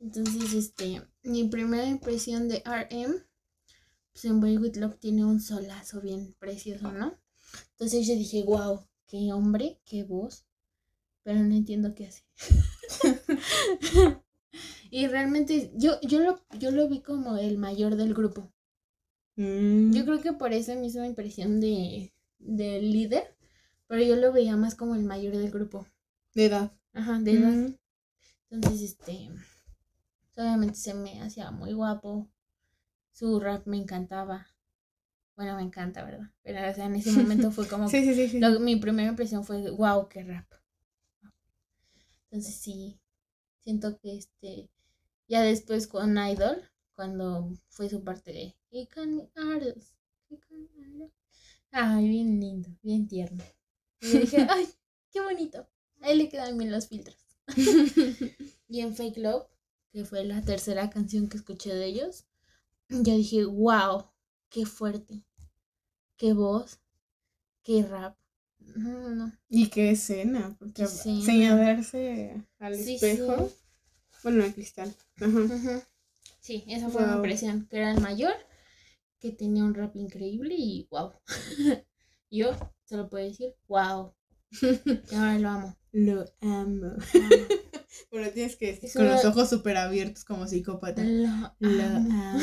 Entonces, 0.00 0.54
este, 0.54 1.02
mi 1.22 1.48
primera 1.48 1.86
impresión 1.86 2.48
de 2.48 2.62
RM, 2.64 3.22
pues 4.12 4.24
en 4.24 4.40
Boy 4.40 4.56
With 4.58 4.76
Love 4.76 4.98
tiene 4.98 5.24
un 5.24 5.40
solazo 5.40 6.00
bien 6.00 6.34
precioso, 6.38 6.90
¿no? 6.90 7.18
Entonces 7.72 8.06
yo 8.06 8.14
dije, 8.14 8.42
wow, 8.44 8.86
qué 9.06 9.32
hombre, 9.32 9.80
qué 9.84 10.04
voz, 10.04 10.46
pero 11.22 11.40
no 11.40 11.54
entiendo 11.54 11.94
qué 11.94 12.06
hace. 12.06 12.24
y 14.90 15.06
realmente 15.06 15.70
yo, 15.76 16.00
yo, 16.02 16.20
lo, 16.20 16.40
yo 16.58 16.70
lo 16.70 16.88
vi 16.88 17.02
como 17.02 17.36
el 17.36 17.58
mayor 17.58 17.96
del 17.96 18.14
grupo. 18.14 18.52
Mm. 19.36 19.92
Yo 19.92 20.04
creo 20.04 20.20
que 20.20 20.32
por 20.32 20.52
esa 20.52 20.74
misma 20.74 21.06
impresión 21.06 21.60
de, 21.60 22.12
del 22.40 22.90
líder, 22.92 23.36
pero 23.86 24.02
yo 24.02 24.16
lo 24.16 24.32
veía 24.32 24.56
más 24.56 24.74
como 24.74 24.94
el 24.96 25.04
mayor 25.04 25.36
del 25.36 25.50
grupo. 25.50 25.86
De 26.34 26.46
edad. 26.46 26.72
Ajá, 26.92 27.18
de 27.20 27.32
edad. 27.32 27.52
Mm. 27.52 27.74
Entonces, 28.50 28.82
este, 28.82 29.30
obviamente 30.36 30.74
se 30.76 30.94
me 30.94 31.22
hacía 31.22 31.50
muy 31.50 31.72
guapo. 31.72 32.28
Su 33.12 33.40
rap 33.40 33.66
me 33.66 33.76
encantaba. 33.76 34.46
Bueno, 35.36 35.56
me 35.56 35.62
encanta, 35.62 36.04
¿verdad? 36.04 36.30
Pero, 36.42 36.70
o 36.70 36.74
sea, 36.74 36.86
en 36.86 36.96
ese 36.96 37.12
momento 37.12 37.50
fue 37.50 37.68
como... 37.68 37.88
Sí, 37.90 38.04
sí, 38.04 38.14
sí. 38.14 38.28
sí. 38.28 38.40
lo- 38.40 38.60
mi 38.60 38.76
primera 38.76 39.08
impresión 39.08 39.44
fue, 39.44 39.70
wow, 39.70 40.08
qué 40.08 40.22
rap. 40.24 40.46
Entonces 42.30 42.54
sí, 42.56 42.98
siento 43.60 43.98
que 43.98 44.16
este, 44.16 44.70
ya 45.28 45.42
después 45.42 45.86
con 45.86 46.16
Idol, 46.16 46.62
cuando 46.94 47.50
fue 47.68 47.88
su 47.88 48.04
parte 48.04 48.32
de 48.32 48.56
"He 48.70 48.86
can 48.86 49.28
artists, 49.36 49.36
he 49.36 49.36
can 49.36 49.52
artists". 49.52 49.94
Ay, 51.72 52.08
bien 52.08 52.40
lindo, 52.40 52.68
bien 52.82 53.06
tierno. 53.08 53.42
Y 54.00 54.18
dije, 54.18 54.38
ay, 54.50 54.68
qué 55.12 55.20
bonito. 55.20 55.66
A 56.00 56.10
él 56.10 56.18
le 56.18 56.28
quedan 56.28 56.56
bien 56.58 56.70
los 56.72 56.88
filtros. 56.88 57.16
Y 58.68 58.80
en 58.82 58.94
Fake 58.94 59.18
Love, 59.18 59.46
que 59.92 60.04
fue 60.04 60.24
la 60.24 60.42
tercera 60.42 60.90
canción 60.90 61.28
que 61.28 61.36
escuché 61.38 61.74
de 61.74 61.86
ellos, 61.86 62.24
yo 62.88 63.16
dije, 63.16 63.44
wow, 63.44 64.04
qué 64.48 64.64
fuerte, 64.64 65.24
qué 66.16 66.32
voz, 66.32 66.78
qué 67.64 67.82
rap. 67.82 68.16
No, 68.76 68.90
no, 69.00 69.10
no. 69.10 69.32
Y 69.48 69.68
qué 69.70 69.90
escena, 69.90 70.54
porque 70.58 70.84
escena. 70.84 71.20
señalarse 71.24 72.44
al 72.60 72.76
Sí, 72.76 72.94
espejo. 72.94 73.48
sí. 73.48 73.54
Bueno, 74.22 74.44
al 74.44 74.54
cristal. 74.54 74.94
Ajá. 75.20 75.82
Sí, 76.40 76.64
esa 76.68 76.88
fue 76.88 77.06
mi 77.06 77.14
impresión, 77.16 77.66
que 77.70 77.78
era 77.78 77.90
el 77.92 78.00
mayor, 78.00 78.34
que 79.20 79.32
tenía 79.32 79.64
un 79.64 79.74
rap 79.74 79.94
increíble 79.96 80.54
y 80.56 80.88
wow. 80.90 81.12
Yo 82.30 82.50
solo 82.84 83.08
puedo 83.08 83.24
decir 83.24 83.54
wow. 83.68 84.14
Y 85.10 85.14
ahora 85.14 85.38
lo 85.38 85.48
amo. 85.48 85.76
Lo 85.92 86.24
amo. 86.40 86.86
Lo. 86.86 86.96
Pero 88.10 88.30
tienes 88.32 88.56
que 88.56 88.68
decir 88.72 88.90
con 88.94 89.06
los 89.06 89.20
una- 89.22 89.30
ojos 89.30 89.50
súper 89.50 89.76
abiertos 89.76 90.24
como 90.24 90.46
psicópata. 90.46 91.02
Lo 91.04 91.52
Lo 91.58 91.82
amo. 91.84 92.40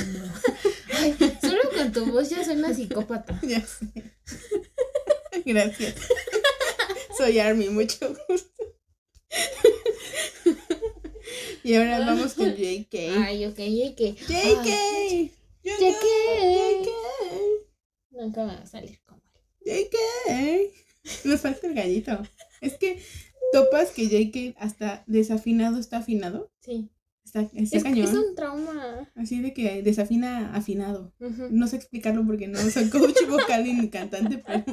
Ay, 0.93 1.15
solo 1.41 1.61
con 1.75 1.91
tu 1.91 2.05
voz 2.11 2.29
ya 2.29 2.43
suena 2.43 2.73
psicópata. 2.73 3.39
ya 3.43 3.61
sé. 3.65 3.87
Gracias. 5.45 5.95
Soy 7.17 7.39
Army, 7.39 7.69
mucho 7.69 8.13
gusto. 8.27 8.63
y 11.63 11.73
ahora 11.75 11.99
vamos 11.99 12.33
con 12.33 12.53
JK. 12.53 12.93
Ay, 13.25 13.45
ok, 13.45 13.57
JK. 13.57 14.15
JK. 14.27 14.67
Ay, 14.67 15.31
JK. 15.63 16.87
nunca 18.11 18.45
me 18.45 18.55
va 18.55 18.61
a 18.61 18.65
salir 18.65 18.99
como 19.05 19.21
él. 19.65 19.87
JK. 19.89 21.25
Nos 21.25 21.41
falta 21.41 21.67
el 21.67 21.73
gallito. 21.73 22.21
Es 22.61 22.77
que 22.77 23.01
topas 23.53 23.91
que 23.91 24.07
JK 24.07 24.55
hasta 24.59 25.03
desafinado 25.07 25.79
está 25.79 25.97
afinado. 25.97 26.51
Sí. 26.61 26.89
Está, 27.23 27.41
está 27.41 27.77
Es, 27.77 27.83
cañón. 27.83 28.07
es 28.07 28.13
un 28.13 28.35
trauma. 28.35 29.11
Así 29.15 29.41
de 29.41 29.53
que 29.53 29.81
desafina 29.83 30.53
afinado. 30.55 31.13
No 31.19 31.67
sé 31.67 31.75
explicarlo 31.75 32.25
porque 32.25 32.47
no 32.47 32.57
soy 32.59 32.89
coach 32.89 33.17
vocal 33.29 33.63
ni 33.63 33.89
cantante, 33.89 34.37
pero 34.37 34.63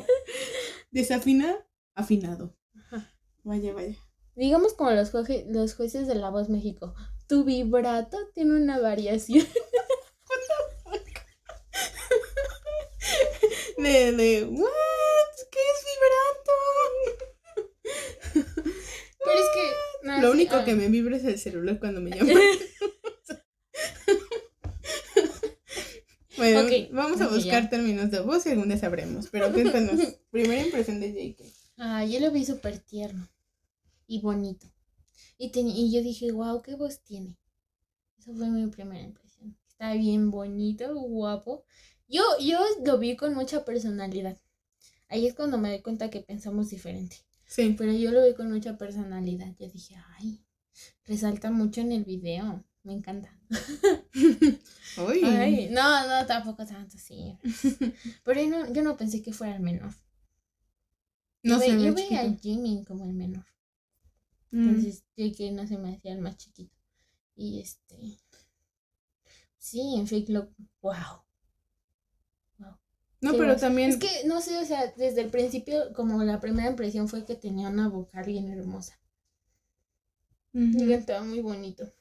desafina 0.91 1.57
afinado. 1.95 2.57
Ajá. 2.75 3.13
Vaya, 3.43 3.73
vaya. 3.73 3.97
Digamos 4.37 4.75
como 4.75 4.91
los, 4.93 5.11
jueces 5.11 5.47
los 5.49 5.75
jueces 5.75 6.07
de 6.07 6.15
La 6.15 6.31
Voz 6.31 6.49
México. 6.49 6.95
Tu 7.29 7.45
vibrato 7.45 8.19
tiene 8.35 8.57
una 8.57 8.79
variación. 8.79 9.47
De, 13.85 14.13
de, 14.13 14.45
¿what? 14.47 15.35
¿Qué 15.51 15.59
es 15.59 15.81
vibrato? 15.93 16.53
Pero 19.19 19.39
es 19.39 19.49
que. 19.53 20.07
no, 20.07 20.21
Lo 20.23 20.29
sí, 20.29 20.35
único 20.39 20.57
ah, 20.57 20.65
que 20.65 20.75
me 20.75 20.89
vibra 20.89 21.19
es 21.19 21.25
el 21.25 21.39
celular 21.39 21.79
cuando 21.79 22.01
me 22.01 22.09
llaman. 22.17 22.35
bueno, 26.39 26.63
vamos 26.93 27.21
a 27.21 27.29
buscar 27.29 27.65
ya. 27.65 27.69
términos 27.69 28.11
de 28.11 28.21
voz 28.21 28.47
y 28.47 28.53
algún 28.53 28.69
día 28.69 28.79
sabremos. 28.79 29.29
Pero 29.31 29.53
cuéntanos, 29.53 30.01
primera 30.31 30.65
impresión 30.65 30.99
de 31.01 31.13
JK. 31.13 31.43
Ah, 31.77 32.07
yo 32.07 32.21
lo 32.21 32.31
vi 32.31 32.47
súper 32.47 32.79
tierno 32.79 33.29
y 34.07 34.23
bonito. 34.23 34.67
Y, 35.37 35.53
y 35.55 35.93
yo 35.95 36.03
dije, 36.03 36.33
wow, 36.33 36.63
qué 36.63 36.75
voz 36.75 37.03
tiene. 37.03 37.37
Esa 38.19 38.33
fue 38.33 38.49
mi 38.49 38.67
primera 38.69 39.03
impresión. 39.03 39.59
Está 39.69 39.93
bien 39.93 40.31
bonito, 40.31 40.95
guapo. 40.95 41.67
Yo, 42.09 42.23
yo 42.41 42.59
lo 42.85 42.99
vi 42.99 43.17
con 43.17 43.35
mucha 43.35 43.65
personalidad. 43.65 44.39
Ahí 45.09 45.27
es 45.27 45.35
cuando 45.35 45.59
me 45.59 45.69
doy 45.71 45.83
cuenta 45.83 46.11
que 46.11 46.21
pensamos 46.21 46.71
diferente. 46.71 47.17
Sí. 47.47 47.75
Pero 47.79 47.93
yo 47.93 48.11
lo 48.11 48.25
vi 48.25 48.35
con 48.35 48.51
mucha 48.51 48.77
personalidad. 48.77 49.55
Yo 49.59 49.69
dije, 49.69 49.97
ay, 50.19 50.45
resalta 51.05 51.51
mucho 51.51 51.81
en 51.81 51.93
el 51.93 52.05
video. 52.05 52.65
Me 52.83 52.93
encanta. 52.93 53.39
Uy. 55.09 55.25
Ay, 55.25 55.69
no, 55.71 56.07
no, 56.07 56.27
tampoco 56.27 56.67
tanto, 56.67 56.99
sí. 56.99 57.39
Pero 58.25 58.41
yo 58.43 58.49
no, 58.49 58.73
yo 58.73 58.83
no 58.83 58.97
pensé 58.97 59.23
que 59.23 59.33
fuera 59.33 59.57
el 59.57 59.63
menor. 59.63 59.95
no 61.43 61.55
yo 61.57 61.61
sé, 61.61 61.77
ve- 61.77 61.83
yo 61.85 61.95
veía 61.95 62.21
a. 62.23 62.37
Jimin 62.37 62.85
como 62.85 63.05
el 63.05 63.13
menor. 63.15 63.47
Mm. 64.51 64.69
Entonces, 64.69 65.05
JK 65.17 65.53
no 65.53 65.67
se 65.67 65.79
me 65.79 65.95
hacía 65.97 66.13
el 66.13 66.21
más 66.21 66.37
chiquito. 66.37 66.77
Y 67.37 67.61
este. 67.61 68.19
Sí, 69.59 69.95
en 69.97 70.07
Fake 70.07 70.29
Love, 70.29 70.51
wow. 70.83 71.24
No, 73.25 73.33
pero 73.33 73.57
también. 73.57 73.91
Es 73.91 73.97
que, 73.97 74.27
no 74.27 74.41
sé, 74.41 74.59
o 74.59 74.65
sea, 74.65 74.93
desde 74.97 75.23
el 75.23 75.31
principio, 75.31 75.93
como 75.95 76.23
la 76.23 76.41
primera 76.41 76.71
impresión 76.71 77.09
fue 77.09 77.25
que 77.25 77.35
tenía 77.35 77.69
una 77.69 77.89
vocal 77.89 78.25
bien 78.25 78.49
hermosa. 78.51 78.99
Ujú. 80.55 80.85
Y 80.85 80.89
cantaba 80.89 81.25
muy 81.25 81.41
bonito. 81.41 81.93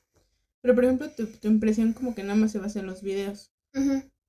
Pero 0.61 0.75
por 0.75 0.83
ejemplo, 0.85 1.09
tu, 1.11 1.27
tu 1.27 1.47
impresión 1.47 1.93
como 1.93 2.15
que 2.15 2.23
nada 2.23 2.35
más 2.35 2.51
se 2.51 2.59
basa 2.59 2.79
en 2.79 2.87
los 2.87 3.01
videos. 3.01 3.51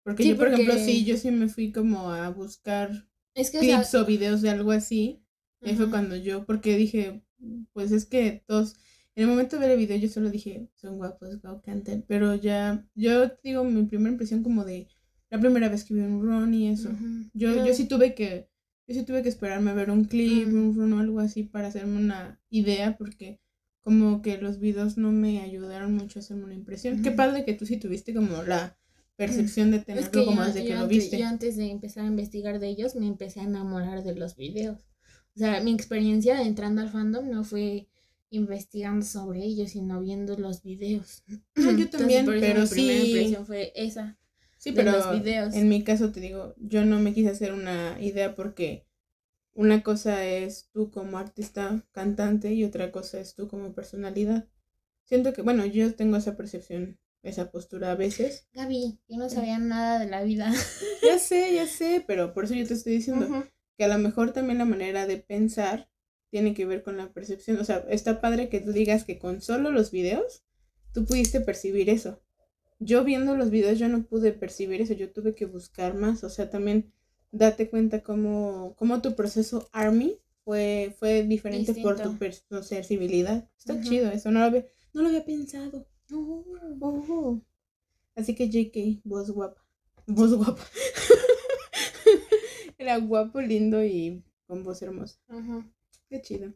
Porque 0.02 0.22
Sí, 0.22 0.30
yo, 0.30 0.36
por 0.36 0.48
ejemplo, 0.48 0.78
sí, 0.78 1.04
yo 1.04 1.16
sí 1.16 1.30
me 1.30 1.48
fui 1.48 1.72
como 1.72 2.10
a 2.10 2.28
buscar 2.30 3.08
Es 3.34 3.50
que, 3.50 3.60
o 3.60 3.64
sea, 3.64 3.76
clips 3.76 3.94
o 3.94 4.04
videos 4.04 4.42
de 4.42 4.50
algo 4.50 4.72
así. 4.72 5.22
Y 5.62 5.70
ahí 5.70 5.76
fue 5.76 5.86
ajá. 5.86 5.90
cuando 5.90 6.16
yo, 6.16 6.44
porque 6.44 6.76
dije, 6.76 7.24
pues 7.72 7.92
es 7.92 8.04
que 8.06 8.44
todos, 8.46 8.74
en 9.14 9.24
el 9.24 9.30
momento 9.30 9.56
de 9.56 9.60
ver 9.62 9.70
el 9.72 9.78
video 9.78 9.96
yo 9.96 10.08
solo 10.08 10.30
dije, 10.30 10.68
son 10.74 10.96
guapos, 10.98 11.40
guau, 11.40 11.62
canten. 11.62 12.04
Pero 12.06 12.34
ya, 12.34 12.86
yo 12.94 13.30
digo, 13.42 13.64
mi 13.64 13.84
primera 13.84 14.10
impresión 14.10 14.42
como 14.42 14.64
de 14.64 14.88
la 15.30 15.40
primera 15.40 15.68
vez 15.68 15.84
que 15.84 15.94
vi 15.94 16.00
un 16.00 16.22
run 16.22 16.54
y 16.54 16.68
eso. 16.68 16.90
Yo, 17.32 17.64
yo 17.66 17.74
sí 17.74 17.86
tuve 17.86 18.14
que, 18.14 18.48
yo 18.86 18.94
sí 18.94 19.04
tuve 19.04 19.22
que 19.22 19.28
esperarme 19.28 19.70
a 19.70 19.74
ver 19.74 19.90
un 19.90 20.04
clip, 20.04 20.48
un 20.48 20.74
run 20.76 20.92
o 20.92 21.00
algo 21.00 21.20
así 21.20 21.42
para 21.44 21.68
hacerme 21.68 21.96
una 21.98 22.40
idea, 22.50 22.96
porque 22.96 23.40
como 23.82 24.22
que 24.22 24.38
los 24.38 24.60
videos 24.60 24.96
no 24.96 25.12
me 25.12 25.40
ayudaron 25.40 25.94
mucho 25.94 26.18
a 26.18 26.22
hacerme 26.22 26.44
una 26.44 26.54
impresión. 26.54 27.02
Qué 27.02 27.10
padre 27.10 27.44
que 27.44 27.54
tú 27.54 27.66
sí 27.66 27.76
tuviste 27.76 28.14
como 28.14 28.42
la 28.42 28.78
percepción 29.16 29.70
de 29.70 29.78
tenerlo 29.80 30.06
Es 30.06 30.12
que 30.12 30.24
como 30.24 30.40
yo- 30.40 30.46
desde 30.46 30.64
que 30.64 30.74
lo 30.74 30.86
viste. 30.88 31.18
yo 31.18 31.26
antes 31.26 31.56
de 31.56 31.70
empezar 31.70 32.04
a 32.04 32.08
investigar 32.08 32.58
de 32.60 32.68
ellos, 32.68 32.94
me 32.96 33.06
empecé 33.06 33.40
a 33.40 33.44
enamorar 33.44 34.02
de 34.02 34.14
los 34.14 34.36
videos. 34.36 34.78
O 35.36 35.38
sea, 35.38 35.60
mi 35.60 35.72
experiencia 35.72 36.42
entrando 36.42 36.80
al 36.80 36.90
fandom 36.90 37.28
no 37.28 37.44
fue 37.44 37.88
investigando 38.30 39.04
sobre 39.04 39.44
ellos, 39.44 39.70
sino 39.70 40.00
viendo 40.00 40.36
los 40.38 40.62
videos. 40.62 41.22
No, 41.56 41.70
yo 41.76 41.88
también, 41.90 42.24
por 42.24 42.34
eso 42.36 42.46
pero 42.46 42.60
mi 42.62 42.68
primera 42.68 42.98
sí. 43.00 43.06
impresión 43.06 43.46
fue 43.46 43.72
esa. 43.76 44.18
Sí, 44.64 44.70
de 44.70 44.76
pero 44.76 44.92
los 44.92 45.10
videos. 45.10 45.54
en 45.54 45.68
mi 45.68 45.84
caso 45.84 46.10
te 46.10 46.20
digo, 46.20 46.54
yo 46.56 46.86
no 46.86 46.98
me 46.98 47.12
quise 47.12 47.28
hacer 47.28 47.52
una 47.52 47.98
idea 48.00 48.34
porque 48.34 48.86
una 49.52 49.82
cosa 49.82 50.24
es 50.24 50.70
tú 50.72 50.90
como 50.90 51.18
artista 51.18 51.86
cantante 51.92 52.54
y 52.54 52.64
otra 52.64 52.90
cosa 52.90 53.20
es 53.20 53.34
tú 53.34 53.46
como 53.46 53.74
personalidad. 53.74 54.48
Siento 55.02 55.34
que, 55.34 55.42
bueno, 55.42 55.66
yo 55.66 55.94
tengo 55.94 56.16
esa 56.16 56.34
percepción, 56.38 56.98
esa 57.22 57.50
postura 57.50 57.90
a 57.90 57.94
veces. 57.94 58.48
Gaby, 58.54 59.00
yo 59.06 59.18
no 59.18 59.28
sabía 59.28 59.58
nada 59.58 59.98
de 59.98 60.06
la 60.06 60.22
vida. 60.22 60.50
Ya 61.02 61.18
sé, 61.18 61.54
ya 61.54 61.66
sé, 61.66 62.02
pero 62.06 62.32
por 62.32 62.44
eso 62.44 62.54
yo 62.54 62.66
te 62.66 62.72
estoy 62.72 62.94
diciendo. 62.94 63.44
Que 63.76 63.84
a 63.84 63.88
lo 63.88 63.98
mejor 63.98 64.32
también 64.32 64.56
la 64.56 64.64
manera 64.64 65.06
de 65.06 65.18
pensar 65.18 65.90
tiene 66.30 66.54
que 66.54 66.64
ver 66.64 66.82
con 66.82 66.96
la 66.96 67.12
percepción. 67.12 67.58
O 67.58 67.64
sea, 67.64 67.84
está 67.90 68.22
padre 68.22 68.48
que 68.48 68.60
tú 68.60 68.72
digas 68.72 69.04
que 69.04 69.18
con 69.18 69.42
solo 69.42 69.70
los 69.70 69.90
videos 69.90 70.42
tú 70.94 71.04
pudiste 71.04 71.42
percibir 71.42 71.90
eso. 71.90 72.23
Yo 72.84 73.02
viendo 73.02 73.36
los 73.36 73.50
videos 73.50 73.78
yo 73.78 73.88
no 73.88 74.04
pude 74.04 74.32
percibir 74.32 74.82
eso, 74.82 74.92
yo 74.92 75.10
tuve 75.10 75.34
que 75.34 75.46
buscar 75.46 75.94
más. 75.94 76.22
O 76.22 76.28
sea, 76.28 76.50
también 76.50 76.92
date 77.32 77.70
cuenta 77.70 78.02
cómo, 78.02 78.74
cómo 78.76 79.00
tu 79.00 79.14
proceso 79.14 79.68
ARMY 79.72 80.18
fue, 80.44 80.94
fue 80.98 81.24
diferente 81.24 81.74
por 81.74 82.00
tu 82.00 82.62
sensibilidad. 82.62 83.48
Está 83.58 83.80
chido 83.80 84.10
eso, 84.10 84.30
no 84.30 84.40
lo, 84.40 84.46
había, 84.46 84.66
no 84.92 85.02
lo 85.02 85.08
había 85.08 85.24
pensado. 85.24 85.86
Oh. 86.12 87.40
Así 88.14 88.34
que 88.34 88.50
JK, 88.50 89.00
voz 89.04 89.30
guapa. 89.30 89.64
Voz 90.06 90.34
guapa. 90.34 90.62
Era 92.78 92.98
guapo, 92.98 93.40
lindo 93.40 93.82
y 93.82 94.22
con 94.46 94.62
voz 94.62 94.82
hermosa. 94.82 95.18
Ajá. 95.28 95.66
Qué 96.10 96.20
chido. 96.20 96.52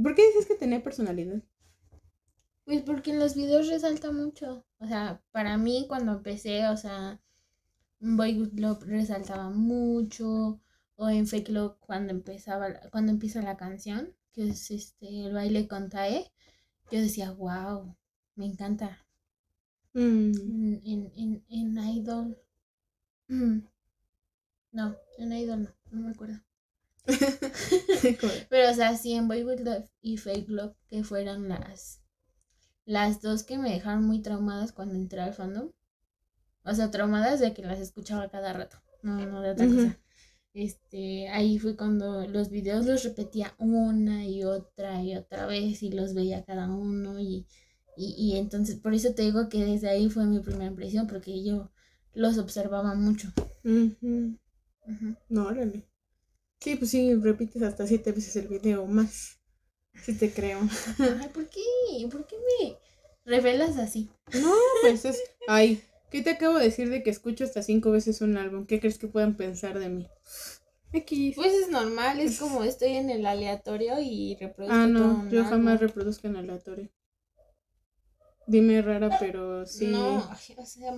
¿Por 0.00 0.14
qué 0.14 0.26
dices 0.26 0.44
que 0.44 0.54
tenía 0.54 0.82
personalidad? 0.82 1.42
Pues 2.66 2.82
porque 2.82 3.12
en 3.12 3.20
los 3.20 3.36
videos 3.36 3.68
resalta 3.68 4.10
mucho. 4.10 4.66
O 4.78 4.86
sea, 4.88 5.22
para 5.30 5.56
mí 5.56 5.86
cuando 5.88 6.12
empecé, 6.12 6.66
o 6.66 6.76
sea, 6.76 7.20
Boy 8.00 8.38
Good 8.38 8.58
Love 8.58 8.82
resaltaba 8.84 9.50
mucho. 9.50 10.60
O 10.96 11.08
en 11.08 11.26
Fake 11.28 11.50
Love 11.50 11.76
cuando 11.80 12.12
empezaba, 12.12 12.80
cuando 12.90 13.12
empieza 13.12 13.40
la 13.42 13.56
canción, 13.56 14.14
que 14.32 14.48
es 14.48 14.70
este 14.70 15.26
el 15.26 15.34
baile 15.34 15.68
con 15.68 15.90
Tae, 15.90 16.32
yo 16.90 17.00
decía, 17.00 17.30
wow, 17.32 17.96
me 18.34 18.46
encanta. 18.46 19.06
Mm. 19.94 20.32
En, 20.84 21.12
en, 21.16 21.44
en, 21.48 21.78
Idol. 21.78 22.38
No, 24.72 24.94
en 25.16 25.32
Idol 25.32 25.62
no, 25.62 25.74
no 25.90 26.02
me 26.02 26.10
acuerdo. 26.10 26.38
Pero, 28.50 28.70
o 28.70 28.74
sea, 28.74 28.94
sí, 28.96 29.14
en 29.14 29.26
Boy 29.28 29.42
With 29.44 29.60
Love 29.60 29.88
y 30.02 30.18
Fake 30.18 30.50
Love, 30.50 30.76
que 30.88 31.02
fueron 31.02 31.48
las, 31.48 32.02
las 32.86 33.20
dos 33.20 33.42
que 33.42 33.58
me 33.58 33.70
dejaron 33.70 34.04
muy 34.04 34.22
traumadas 34.22 34.72
cuando 34.72 34.94
entré 34.94 35.20
al 35.20 35.34
fandom. 35.34 35.72
O 36.64 36.74
sea, 36.74 36.90
traumadas 36.90 37.38
de 37.40 37.52
que 37.52 37.62
las 37.62 37.78
escuchaba 37.78 38.30
cada 38.30 38.54
rato, 38.54 38.78
no, 39.02 39.26
no 39.26 39.42
de 39.42 39.50
otra 39.50 39.66
cosa. 39.66 39.98
Este, 40.54 41.28
ahí 41.28 41.58
fue 41.58 41.76
cuando 41.76 42.26
los 42.26 42.48
videos 42.48 42.86
los 42.86 43.04
repetía 43.04 43.54
una 43.58 44.24
y 44.24 44.42
otra 44.44 45.02
y 45.02 45.14
otra 45.14 45.44
vez 45.44 45.82
y 45.82 45.90
los 45.92 46.14
veía 46.14 46.46
cada 46.46 46.70
uno 46.70 47.20
y 47.20 47.46
y, 47.96 48.14
y 48.18 48.36
entonces, 48.36 48.76
por 48.76 48.94
eso 48.94 49.14
te 49.14 49.22
digo 49.22 49.48
que 49.48 49.64
desde 49.64 49.88
ahí 49.88 50.10
fue 50.10 50.26
mi 50.26 50.40
primera 50.40 50.66
impresión, 50.66 51.06
porque 51.06 51.42
yo 51.42 51.70
los 52.12 52.36
observaba 52.38 52.94
mucho. 52.94 53.32
No, 55.28 55.46
órale. 55.46 55.88
Sí, 56.60 56.76
pues 56.76 56.90
sí, 56.90 57.14
repites 57.14 57.62
hasta 57.62 57.86
siete 57.86 58.12
veces 58.12 58.36
el 58.36 58.48
video 58.48 58.86
más. 58.86 59.40
Sí 60.02 60.14
te 60.14 60.30
creo. 60.32 60.60
Ay, 60.98 61.28
¿por 61.32 61.48
qué? 61.48 61.60
¿Por 62.10 62.26
qué 62.26 62.36
me 62.36 62.76
revelas 63.24 63.76
así? 63.76 64.08
No, 64.34 64.54
pues 64.82 65.04
es... 65.04 65.20
Ay, 65.48 65.82
¿qué 66.10 66.22
te 66.22 66.30
acabo 66.30 66.58
de 66.58 66.64
decir 66.64 66.90
de 66.90 67.02
que 67.02 67.10
escucho 67.10 67.44
hasta 67.44 67.62
cinco 67.62 67.90
veces 67.90 68.20
un 68.20 68.36
álbum? 68.36 68.66
¿Qué 68.66 68.80
crees 68.80 68.98
que 68.98 69.08
puedan 69.08 69.36
pensar 69.36 69.78
de 69.78 69.88
mí? 69.88 70.06
X. 70.92 71.34
Pues 71.36 71.52
es 71.52 71.68
normal, 71.68 72.20
es 72.20 72.38
como 72.38 72.62
estoy 72.62 72.96
en 72.96 73.10
el 73.10 73.26
aleatorio 73.26 73.98
y 74.00 74.36
reproduzco. 74.40 74.74
Ah, 74.74 74.86
no, 74.86 75.28
yo 75.30 75.44
jamás 75.44 75.80
reproduzco 75.80 76.26
en 76.28 76.36
aleatorio. 76.36 76.90
Dime 78.46 78.80
rara, 78.80 79.16
pero 79.18 79.66
sí. 79.66 79.86
No, 79.86 80.18
o 80.56 80.64
sea, 80.64 80.92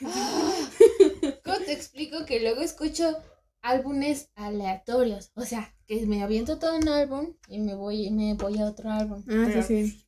¿Cómo 1.44 1.58
te 1.58 1.72
explico 1.72 2.24
que 2.24 2.40
luego 2.40 2.62
escucho 2.62 3.20
álbumes 3.62 4.30
aleatorios? 4.34 5.32
O 5.34 5.42
sea, 5.42 5.74
que 5.86 6.06
me 6.06 6.22
aviento 6.22 6.58
todo 6.58 6.76
un 6.76 6.88
álbum 6.88 7.34
y 7.48 7.58
me 7.58 7.74
voy, 7.74 8.10
me 8.10 8.34
voy 8.34 8.58
a 8.58 8.66
otro 8.66 8.90
álbum. 8.90 9.24
Ah, 9.28 9.50
sí, 9.52 9.86
sí. 9.86 10.06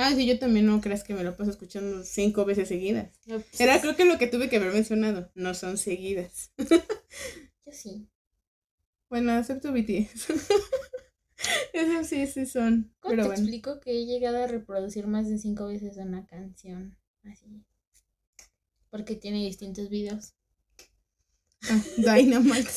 Ah, 0.00 0.12
sí, 0.14 0.26
yo 0.26 0.38
también 0.38 0.66
no 0.66 0.80
crees 0.80 1.02
que 1.02 1.14
me 1.14 1.24
lo 1.24 1.36
paso 1.36 1.50
escuchando 1.50 2.04
cinco 2.04 2.44
veces 2.44 2.68
seguidas. 2.68 3.18
Pues 3.26 3.60
Era 3.60 3.80
creo 3.80 3.96
que 3.96 4.04
lo 4.04 4.16
que 4.16 4.28
tuve 4.28 4.48
que 4.48 4.56
haber 4.56 4.72
mencionado. 4.72 5.30
No 5.34 5.54
son 5.54 5.76
seguidas. 5.76 6.52
yo 6.58 7.72
sí. 7.72 8.08
Bueno, 9.10 9.32
acepto 9.32 9.72
BTS. 9.72 10.28
Eso 11.72 12.04
sí, 12.04 12.26
sí 12.26 12.46
son. 12.46 12.94
¿Cómo 13.00 13.16
te 13.16 13.28
explico 13.28 13.80
que 13.80 13.90
he 13.90 14.06
llegado 14.06 14.42
a 14.42 14.46
reproducir 14.46 15.06
más 15.06 15.28
de 15.28 15.38
cinco 15.38 15.66
veces 15.66 15.96
una 15.96 16.26
canción? 16.26 16.96
Así. 17.24 17.64
Porque 18.90 19.16
tiene 19.16 19.44
distintos 19.44 19.88
videos. 19.88 20.34
Ah, 21.64 21.82
Dynamite. 21.96 22.70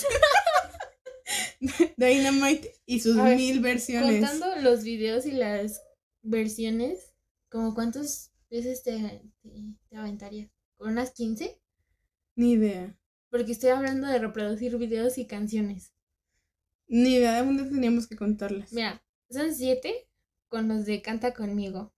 Dynamite 1.97 2.73
y 2.85 2.99
sus 2.99 3.15
mil 3.15 3.59
versiones. 3.59 4.27
Contando 4.27 4.61
los 4.61 4.83
videos 4.83 5.25
y 5.25 5.31
las 5.31 5.81
versiones, 6.21 7.13
¿como 7.49 7.73
cuántas 7.73 8.33
veces 8.49 8.83
te, 8.83 9.21
te, 9.89 9.97
aventarías? 9.97 10.51
¿Con 10.77 10.91
unas 10.91 11.11
15? 11.11 11.61
Ni 12.35 12.53
idea. 12.53 12.97
Porque 13.29 13.51
estoy 13.53 13.69
hablando 13.69 14.07
de 14.07 14.19
reproducir 14.19 14.77
videos 14.77 15.17
y 15.17 15.27
canciones. 15.27 15.93
Ni 16.87 17.15
idea 17.15 17.39
de 17.39 17.45
dónde 17.45 17.63
teníamos 17.63 18.07
que 18.07 18.17
contarlas. 18.17 18.73
Mira, 18.73 19.01
son 19.29 19.53
siete 19.55 20.09
con 20.49 20.67
los 20.67 20.85
de 20.85 21.01
Canta 21.01 21.33
conmigo. 21.33 21.93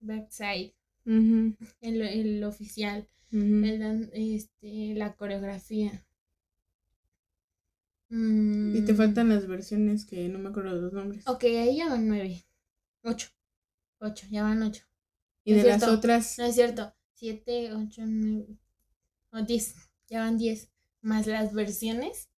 Backside. 0.00 0.74
el, 1.04 2.44
oficial. 2.44 3.08
Este, 4.12 4.94
la 4.94 5.14
coreografía. 5.16 6.04
Y 8.10 8.84
te 8.84 8.92
mm. 8.92 8.96
faltan 8.96 9.28
las 9.28 9.48
versiones 9.48 10.04
que 10.04 10.28
no 10.28 10.38
me 10.38 10.50
acuerdo 10.50 10.74
de 10.76 10.82
los 10.82 10.92
nombres. 10.92 11.26
Ok, 11.26 11.44
ahí 11.44 11.78
ya 11.78 11.88
van 11.88 12.06
nueve. 12.06 12.44
Ocho. 13.02 13.28
Ocho, 13.98 14.26
ya 14.30 14.42
van 14.44 14.62
ocho. 14.62 14.84
Y 15.42 15.54
de 15.54 15.64
las 15.64 15.82
otras. 15.82 16.38
No 16.38 16.44
es 16.44 16.54
cierto. 16.54 16.94
Siete, 17.14 17.72
ocho, 17.74 18.02
nueve. 18.06 18.46
O 19.32 19.42
diez. 19.42 19.74
Ya 20.08 20.20
van 20.20 20.38
diez. 20.38 20.70
Más 21.00 21.26
las 21.26 21.52
versiones. 21.52 22.28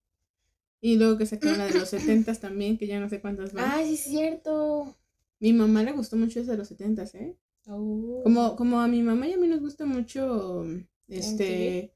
Y 0.81 0.97
luego 0.97 1.19
que 1.19 1.27
sacaron 1.27 1.59
la 1.59 1.67
de 1.67 1.79
los 1.79 1.89
setentas 1.91 2.41
también, 2.41 2.79
que 2.79 2.87
ya 2.87 2.99
no 2.99 3.09
sé 3.09 3.21
cuántas 3.21 3.53
van. 3.53 3.65
Ah, 3.67 3.83
sí 3.85 3.95
es 3.95 4.01
cierto. 4.01 4.97
Mi 5.41 5.53
mamá 5.53 5.83
le 5.83 5.93
gustó 5.93 6.17
mucho 6.17 6.41
esa 6.41 6.53
de 6.53 6.59
los 6.59 6.69
setentas, 6.69 7.15
¿eh? 7.15 7.37
Oh. 7.67 8.21
Como, 8.23 8.57
como 8.57 8.81
a 8.81 8.89
mi 8.89 9.03
mamá 9.03 9.29
y 9.29 9.33
a 9.33 9.39
mí 9.39 9.47
nos 9.47 9.61
gusta 9.61 9.87
mucho, 9.87 10.65
este... 11.09 11.93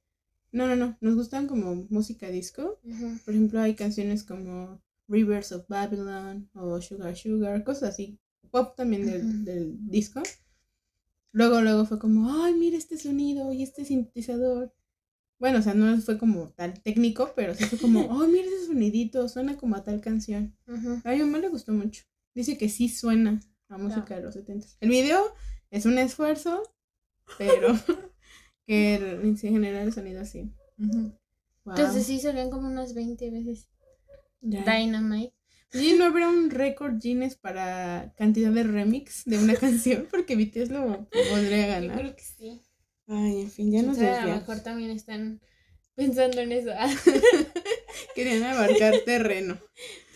No, 0.53 0.67
no, 0.67 0.75
no, 0.75 0.99
nos 1.01 1.15
gustan 1.15 1.47
como 1.47 1.87
música 1.91 2.29
disco. 2.29 2.81
Por 3.25 3.35
ejemplo, 3.35 3.61
hay 3.61 3.75
canciones 3.77 4.25
como 4.25 4.83
Rivers 5.07 5.53
of 5.53 5.69
Babylon 5.69 6.51
o 6.55 6.81
Sugar 6.81 7.15
Sugar, 7.17 7.63
cosas 7.63 7.91
así. 7.91 8.19
Pop 8.51 8.75
también 8.75 9.07
del, 9.07 9.45
del 9.45 9.89
disco. 9.89 10.23
Luego, 11.33 11.61
luego 11.61 11.87
fue 11.87 11.99
como, 11.99 12.43
ay, 12.43 12.55
mira 12.55 12.77
este 12.77 12.99
sonido 12.99 13.53
y 13.53 13.63
este 13.63 13.85
sintetizador. 13.85 14.75
Bueno, 15.39 15.61
o 15.61 15.63
sea, 15.63 15.75
no 15.75 15.97
fue 16.01 16.19
como 16.19 16.49
tal 16.51 16.83
técnico, 16.83 17.33
pero 17.37 17.55
sí 17.55 17.65
fue 17.65 17.79
como, 17.79 18.01
oh, 18.11 18.27
mira 18.27 18.47
ese 18.47 18.67
sonidito, 18.67 19.29
suena 19.29 19.57
como 19.57 19.77
a 19.77 19.85
tal 19.85 20.01
canción. 20.01 20.57
A 21.05 21.13
mi 21.13 21.19
mamá 21.21 21.39
le 21.39 21.49
gustó 21.49 21.73
mucho. 21.73 22.05
Dice 22.35 22.59
que 22.59 22.69
sí 22.69 22.89
suena 22.89 23.41
a 23.69 23.79
música 23.79 24.17
de 24.17 24.23
los 24.23 24.35
70. 24.35 24.67
El 24.81 24.91
video 24.91 25.33
es 25.71 25.87
un 25.87 25.99
esfuerzo, 25.99 26.63
pero 27.39 27.69
que 28.67 28.95
en 28.95 29.37
general 29.37 29.89
el 29.89 29.93
sonido 29.93 30.21
así. 30.21 30.53
Entonces 31.67 32.07
sí 32.07 32.21
salían 32.21 32.51
como 32.51 32.69
unas 32.69 32.95
20 32.95 33.31
veces. 33.31 33.69
Dynamite. 34.41 35.35
¿Y 35.73 35.93
no 35.93 36.07
habrá 36.07 36.29
un 36.29 36.51
récord 36.51 36.99
Guinness 37.01 37.37
para 37.37 38.13
cantidad 38.17 38.51
de 38.51 38.65
remix 38.65 39.25
de 39.25 39.39
una 39.39 39.55
canción? 39.57 40.09
Porque 40.11 40.35
BTS 40.35 40.71
lo 40.71 41.07
podría 41.11 41.67
ganar. 41.67 41.97
Yo 41.97 42.03
creo 42.03 42.17
que 42.17 42.25
sí. 42.25 42.61
Ay, 43.07 43.43
en 43.43 43.51
fin, 43.51 43.73
ya 43.73 43.83
nos 43.83 43.99
A 43.99 44.27
lo 44.27 44.35
mejor 44.35 44.61
también 44.61 44.91
están 44.91 45.41
pensando 45.95 46.41
en 46.41 46.53
eso. 46.53 46.71
Querían 48.15 48.43
abarcar 48.45 48.95
terreno. 49.05 49.59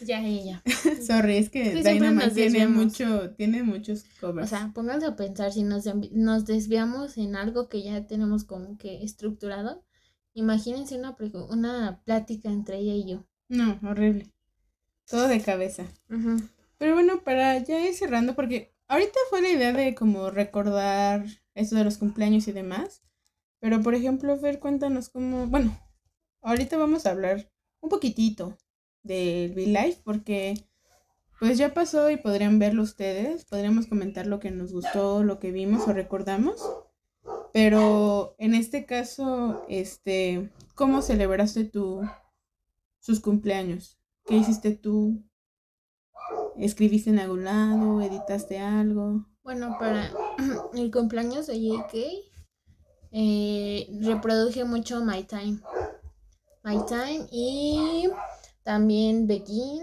Ya, 0.05 0.21
ya. 0.21 0.63
Sorry, 1.07 1.37
es 1.37 1.51
que 1.51 1.75
Dynamite 1.83 2.31
tiene 2.31 2.67
mucho, 2.69 3.31
tiene 3.35 3.63
muchos 3.63 4.05
covers. 4.21 4.47
O 4.47 4.57
sea, 4.57 4.73
pónganse 4.75 5.07
a 5.07 5.17
pensar 5.17 5.53
si 5.53 5.63
nos, 5.63 5.85
nos 6.13 6.45
desviamos 6.45 7.17
en 7.17 7.37
algo 7.37 7.69
que 7.69 7.83
ya 7.83 8.07
tenemos 8.07 8.45
como 8.45 8.77
que 8.77 9.03
estructurado. 9.03 9.85
Imagínense 10.35 10.99
una, 10.99 11.17
una 11.49 12.03
plática 12.05 12.51
entre 12.51 12.79
ella 12.79 12.95
y 12.95 13.11
yo. 13.11 13.25
No, 13.49 13.79
horrible. 13.89 14.31
Todo 15.07 15.29
de 15.29 15.41
cabeza. 15.41 15.85
Pero 16.79 16.95
bueno, 16.95 17.23
para 17.23 17.59
ya 17.59 17.81
ir 17.87 17.95
cerrando, 17.95 18.35
porque 18.35 18.75
ahorita 18.89 19.19
fue 19.31 19.43
la 19.43 19.51
idea 19.51 19.73
de 19.73 19.95
como 19.95 20.31
recordar 20.31 21.25
eso 21.55 21.77
de 21.77 21.85
los 21.85 21.99
cumpleaños 21.99 22.49
y 22.49 22.53
demás. 22.53 23.03
Pero, 23.61 23.81
por 23.81 23.95
ejemplo, 23.95 24.37
Fer, 24.37 24.59
cuéntanos 24.59 25.09
cómo, 25.09 25.47
bueno, 25.47 25.79
ahorita 26.43 26.77
vamos 26.77 27.07
a 27.07 27.11
hablar 27.11 27.51
un 27.81 27.89
poquitito 27.89 28.59
del 29.05 29.53
V-Life 29.53 30.01
porque 30.05 30.55
pues 31.39 31.57
ya 31.59 31.73
pasó 31.73 32.11
y 32.11 32.17
podrían 32.17 32.59
verlo 32.59 32.83
ustedes, 32.83 33.45
podríamos 33.45 33.87
comentar 33.87 34.27
lo 34.27 34.41
que 34.41 34.51
nos 34.51 34.73
gustó, 34.73 35.23
lo 35.23 35.39
que 35.39 35.53
vimos 35.53 35.87
o 35.87 35.93
recordamos. 35.93 36.61
Pero 37.53 38.35
en 38.39 38.55
este 38.55 38.85
caso, 38.85 39.65
este, 39.69 40.51
¿cómo 40.75 41.03
celebraste 41.03 41.65
tu, 41.65 42.03
sus 43.05 43.21
cumpleaños. 43.21 43.99
¿Qué 44.25 44.37
hiciste 44.37 44.71
tú? 44.73 45.23
¿Escribiste 46.57 47.11
en 47.11 47.19
algún 47.19 47.45
lado? 47.45 48.01
¿Editaste 48.01 48.59
algo? 48.59 49.27
Bueno, 49.43 49.77
para 49.79 50.11
el 50.75 50.91
cumpleaños 50.91 51.47
de 51.47 51.61
JK, 51.61 51.95
eh, 53.13 53.87
reproduje 54.01 54.65
mucho 54.65 55.05
My 55.05 55.23
Time. 55.25 55.61
My 56.63 56.79
Time 56.87 57.27
y 57.31 58.09
también 58.65 59.27
Begin. 59.27 59.83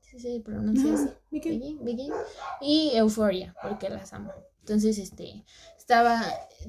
Sí 0.00 0.20
se 0.20 0.40
pronuncia 0.40 0.94
así. 0.94 1.08
Begin, 1.30 1.84
Begin. 1.84 2.12
Y 2.60 2.90
Euphoria, 2.94 3.54
porque 3.62 3.88
las 3.88 4.12
amo. 4.12 4.32
Entonces, 4.60 4.98
este, 4.98 5.44
estaba, 5.78 6.22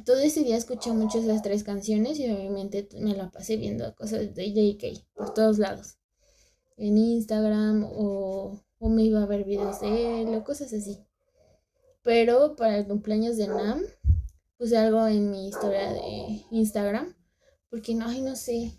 todo 0.05 0.19
ese 0.19 0.43
día 0.43 0.55
escuché 0.55 0.93
mucho 0.93 1.19
esas 1.19 1.41
tres 1.41 1.65
canciones 1.65 2.17
y 2.19 2.31
obviamente 2.31 2.87
me 2.93 3.13
la 3.13 3.29
pasé 3.29 3.57
viendo 3.57 3.93
cosas 3.95 4.33
de 4.33 4.53
JK 4.53 5.05
por 5.15 5.33
todos 5.33 5.57
lados. 5.57 5.97
En 6.77 6.97
Instagram 6.97 7.83
o, 7.83 8.63
o 8.77 8.89
me 8.89 9.03
iba 9.03 9.21
a 9.21 9.25
ver 9.25 9.43
videos 9.43 9.81
de 9.81 10.21
él 10.21 10.33
o 10.33 10.45
cosas 10.45 10.71
así. 10.71 11.05
Pero 12.03 12.55
para 12.55 12.77
el 12.77 12.87
cumpleaños 12.87 13.35
de 13.35 13.49
Nam 13.49 13.81
puse 14.57 14.77
algo 14.77 15.05
en 15.07 15.31
mi 15.31 15.49
historia 15.49 15.91
de 15.91 16.41
Instagram. 16.51 17.13
Porque 17.69 17.93
no, 17.93 18.07
ay, 18.07 18.21
no 18.21 18.35
sé. 18.35 18.78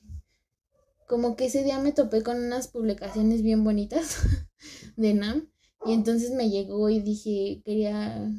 Como 1.10 1.34
que 1.34 1.46
ese 1.46 1.64
día 1.64 1.80
me 1.80 1.90
topé 1.90 2.22
con 2.22 2.36
unas 2.36 2.68
publicaciones 2.68 3.42
bien 3.42 3.64
bonitas 3.64 4.18
de 4.96 5.12
Nam. 5.12 5.50
Y 5.84 5.92
entonces 5.92 6.30
me 6.30 6.50
llegó 6.50 6.88
y 6.88 7.00
dije, 7.00 7.62
quería, 7.64 8.30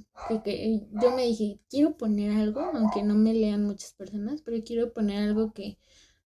que, 0.45 0.88
yo 1.02 1.14
me 1.14 1.26
dije, 1.26 1.60
quiero 1.69 1.98
poner 1.98 2.31
algo, 2.31 2.61
aunque 2.61 3.03
no 3.03 3.14
me 3.14 3.34
lean 3.34 3.65
muchas 3.65 3.91
personas, 3.91 4.41
pero 4.41 4.64
quiero 4.64 4.93
poner 4.93 5.22
algo 5.22 5.52
que 5.52 5.80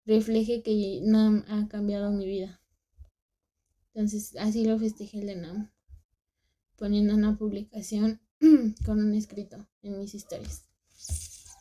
refleje 0.06 0.64
que 0.64 1.00
Nam 1.04 1.46
ha 1.48 1.70
cambiado 1.70 2.12
mi 2.12 2.26
vida. 2.26 2.62
Entonces 3.94 4.36
así 4.38 4.66
lo 4.66 4.78
festejé 4.78 5.22
el 5.22 5.28
de 5.28 5.36
Nam, 5.38 5.72
poniendo 6.76 7.16
una 7.16 7.38
publicación 7.38 8.20
con 8.86 9.00
un 9.00 9.14
escrito 9.14 9.66
en 9.82 9.98
mis 9.98 10.14
historias. 10.14 10.66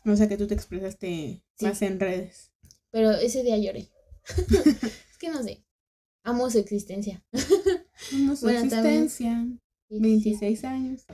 O 0.05 0.13
sea 0.17 0.27
que 0.27 0.35
tú 0.35 0.45
te 0.45 0.55
expresaste 0.55 1.41
más 1.61 1.81
en 1.83 2.01
redes. 2.01 2.51
Pero 2.91 3.11
ese 3.11 3.43
día 3.43 3.57
lloré. 3.57 3.87
es 5.11 5.17
que 5.17 5.29
no 5.29 5.43
sé. 5.43 5.63
Amo 6.23 6.49
su 6.49 6.59
existencia. 6.59 7.23
Amo 8.13 8.35
su 8.35 8.49
existencia. 8.49 9.45
26 9.89 10.63
años. 10.63 11.05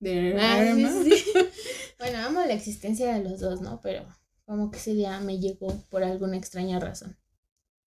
De 0.00 0.36
ah, 0.38 0.74
bueno, 1.98 2.18
amo 2.18 2.40
la 2.40 2.52
existencia 2.52 3.14
de 3.14 3.24
los 3.24 3.40
dos, 3.40 3.60
¿no? 3.60 3.80
Pero 3.80 4.04
como 4.44 4.70
que 4.70 4.78
ese 4.78 4.92
día 4.92 5.18
me 5.20 5.38
llegó 5.38 5.68
por 5.88 6.02
alguna 6.02 6.36
extraña 6.36 6.78
razón. 6.78 7.16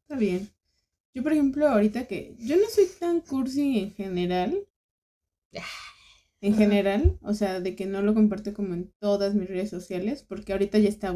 Está 0.03 0.15
bien. 0.15 0.49
Yo, 1.13 1.21
por 1.21 1.33
ejemplo, 1.33 1.67
ahorita 1.67 2.05
que 2.05 2.35
yo 2.39 2.55
no 2.55 2.69
soy 2.69 2.87
tan 2.99 3.21
cursi 3.21 3.79
en 3.79 3.93
general. 3.93 4.67
Ah 5.55 5.63
en 6.41 6.55
general, 6.55 7.17
o 7.21 7.33
sea, 7.33 7.59
de 7.59 7.75
que 7.75 7.85
no 7.85 8.01
lo 8.01 8.13
comparto 8.13 8.53
como 8.53 8.73
en 8.73 8.91
todas 8.99 9.33
mis 9.33 9.47
redes 9.47 9.69
sociales, 9.69 10.23
porque 10.23 10.53
ahorita 10.53 10.77
ya 10.79 10.89
está 10.89 11.11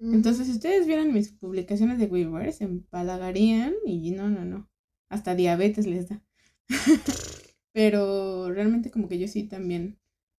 Entonces, 0.00 0.46
si 0.46 0.52
ustedes 0.52 0.86
vieran 0.86 1.12
mis 1.12 1.32
publicaciones 1.32 1.98
de 1.98 2.06
Weverse, 2.06 2.64
empalagarían 2.64 3.74
y 3.84 4.10
no, 4.12 4.30
no, 4.30 4.44
no. 4.44 4.70
Hasta 5.10 5.34
diabetes 5.34 5.86
les 5.86 6.08
da. 6.08 6.22
Pero 7.72 8.52
realmente 8.52 8.90
como 8.90 9.08
que 9.08 9.18
yo 9.18 9.28
sí 9.28 9.44
también 9.44 9.98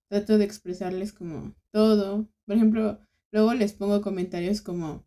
trato 0.09 0.37
de 0.37 0.45
expresarles 0.45 1.13
como 1.13 1.55
todo. 1.71 2.29
Por 2.45 2.55
ejemplo, 2.55 2.99
luego 3.31 3.53
les 3.53 3.73
pongo 3.73 4.01
comentarios 4.01 4.61
como, 4.61 5.05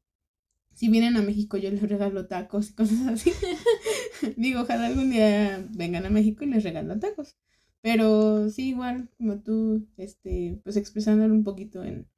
si 0.74 0.88
vienen 0.88 1.16
a 1.16 1.22
México 1.22 1.56
yo 1.56 1.70
les 1.70 1.82
regalo 1.88 2.26
tacos 2.26 2.70
y 2.70 2.74
cosas 2.74 3.06
así. 3.08 3.32
Digo, 4.36 4.62
ojalá 4.62 4.86
algún 4.86 5.10
día 5.10 5.66
vengan 5.74 6.06
a 6.06 6.10
México 6.10 6.44
y 6.44 6.48
les 6.48 6.62
regalo 6.64 6.98
tacos. 6.98 7.36
Pero 7.82 8.48
sí, 8.50 8.68
igual, 8.70 9.10
como 9.18 9.40
tú, 9.42 9.88
este, 9.96 10.60
pues 10.62 10.76
expresándolo 10.76 11.34
un 11.34 11.44
poquito 11.44 11.82
en, 11.82 12.08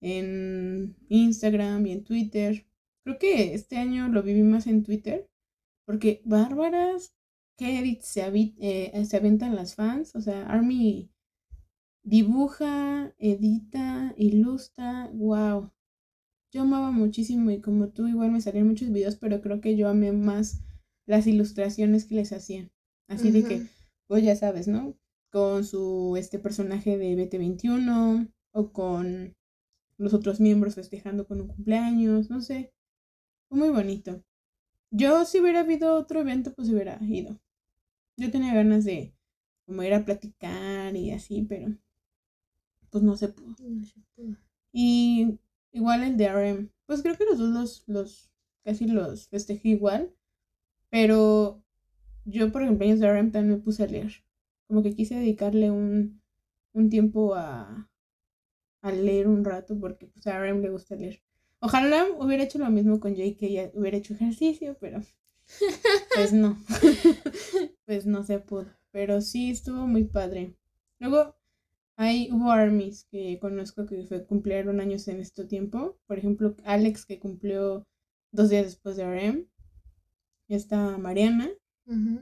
en 0.00 0.96
Instagram 1.08 1.86
y 1.86 1.92
en 1.92 2.04
Twitter. 2.04 2.66
Creo 3.04 3.18
que 3.18 3.54
este 3.54 3.76
año 3.76 4.08
lo 4.08 4.22
viví 4.22 4.42
más 4.42 4.66
en 4.66 4.82
Twitter, 4.82 5.28
porque 5.86 6.22
bárbaras, 6.24 7.14
que 7.56 7.78
edits 7.78 8.06
se, 8.06 8.22
eh, 8.60 9.04
se 9.04 9.16
aventan 9.16 9.54
las 9.54 9.74
fans, 9.74 10.14
o 10.14 10.20
sea, 10.20 10.46
Army 10.46 11.10
dibuja, 12.02 13.14
edita, 13.18 14.14
ilustra, 14.16 15.10
wow. 15.12 15.70
Yo 16.52 16.62
amaba 16.62 16.90
muchísimo 16.90 17.50
y 17.50 17.60
como 17.60 17.90
tú 17.90 18.08
igual 18.08 18.32
me 18.32 18.40
salían 18.40 18.66
muchos 18.66 18.90
videos, 18.90 19.16
pero 19.16 19.40
creo 19.40 19.60
que 19.60 19.76
yo 19.76 19.88
amé 19.88 20.12
más 20.12 20.62
las 21.06 21.26
ilustraciones 21.26 22.06
que 22.06 22.16
les 22.16 22.32
hacían. 22.32 22.72
Así 23.08 23.30
de 23.30 23.44
que 23.44 23.66
pues 24.08 24.24
ya 24.24 24.34
sabes, 24.34 24.66
¿no? 24.66 24.96
Con 25.30 25.64
su 25.64 26.16
este 26.16 26.38
personaje 26.38 26.98
de 26.98 27.16
BT21 27.16 28.32
o 28.52 28.72
con 28.72 29.36
los 30.00 30.14
otros 30.14 30.40
miembros 30.40 30.74
festejando 30.76 31.26
con 31.26 31.42
un 31.42 31.48
cumpleaños, 31.48 32.30
no 32.30 32.40
sé. 32.40 32.72
Fue 33.48 33.58
muy 33.58 33.70
bonito. 33.70 34.24
Yo 34.90 35.24
si 35.24 35.40
hubiera 35.40 35.60
habido 35.60 35.94
otro 35.94 36.20
evento, 36.20 36.54
pues 36.54 36.70
hubiera 36.70 36.98
ido. 37.02 37.38
Yo 38.16 38.30
tenía 38.30 38.54
ganas 38.54 38.84
de 38.84 39.14
como 39.66 39.82
ir 39.82 39.94
a 39.94 40.04
platicar 40.04 40.96
y 40.96 41.12
así, 41.12 41.42
pero 41.42 41.76
pues 42.90 43.04
no 43.04 43.16
se 43.16 43.28
pudo. 43.28 43.54
Y 44.72 45.38
igual 45.72 46.02
el 46.02 46.16
de 46.16 46.28
RM, 46.28 46.70
pues 46.86 47.02
creo 47.02 47.16
que 47.16 47.26
los 47.26 47.38
dos 47.38 47.50
los, 47.50 47.84
los 47.88 48.30
casi 48.64 48.86
los 48.86 49.28
festejé 49.28 49.70
igual, 49.70 50.14
pero 50.90 51.62
yo 52.24 52.50
por 52.52 52.62
ejemplo 52.62 52.86
de 52.86 52.94
RM 52.94 53.32
también 53.32 53.58
me 53.58 53.62
puse 53.62 53.84
a 53.84 53.86
leer. 53.86 54.12
Como 54.66 54.82
que 54.82 54.94
quise 54.94 55.16
dedicarle 55.16 55.70
un, 55.70 56.22
un 56.72 56.88
tiempo 56.88 57.34
a, 57.34 57.89
a 58.82 58.92
leer 58.92 59.28
un 59.28 59.44
rato 59.44 59.78
porque 59.78 60.06
pues 60.06 60.26
a 60.26 60.38
RM 60.38 60.60
le 60.60 60.70
gusta 60.70 60.94
leer. 60.94 61.22
Ojalá 61.60 62.06
hubiera 62.18 62.44
hecho 62.44 62.58
lo 62.58 62.70
mismo 62.70 63.00
con 63.00 63.14
Jake, 63.14 63.36
que 63.36 63.52
ya 63.52 63.70
hubiera 63.74 63.98
hecho 63.98 64.14
ejercicio, 64.14 64.76
pero 64.80 65.02
pues 66.14 66.32
no. 66.32 66.58
pues 67.86 68.06
no 68.06 68.24
se 68.24 68.38
pudo. 68.38 68.66
Pero 68.92 69.20
sí 69.20 69.50
estuvo 69.50 69.86
muy 69.86 70.04
padre. 70.04 70.54
Luego 70.98 71.36
hay, 71.96 72.30
hubo 72.32 72.50
armies 72.50 73.04
que 73.10 73.38
conozco 73.38 73.84
que 73.86 74.04
fue, 74.04 74.24
cumplieron 74.24 74.80
años 74.80 75.06
en 75.08 75.20
este 75.20 75.44
tiempo. 75.44 75.98
Por 76.06 76.18
ejemplo, 76.18 76.56
Alex 76.64 77.04
que 77.04 77.18
cumplió 77.18 77.86
dos 78.32 78.48
días 78.48 78.64
después 78.64 78.96
de 78.96 79.04
RM. 79.04 79.46
Y 80.48 80.54
está 80.54 80.98
Mariana, 80.98 81.48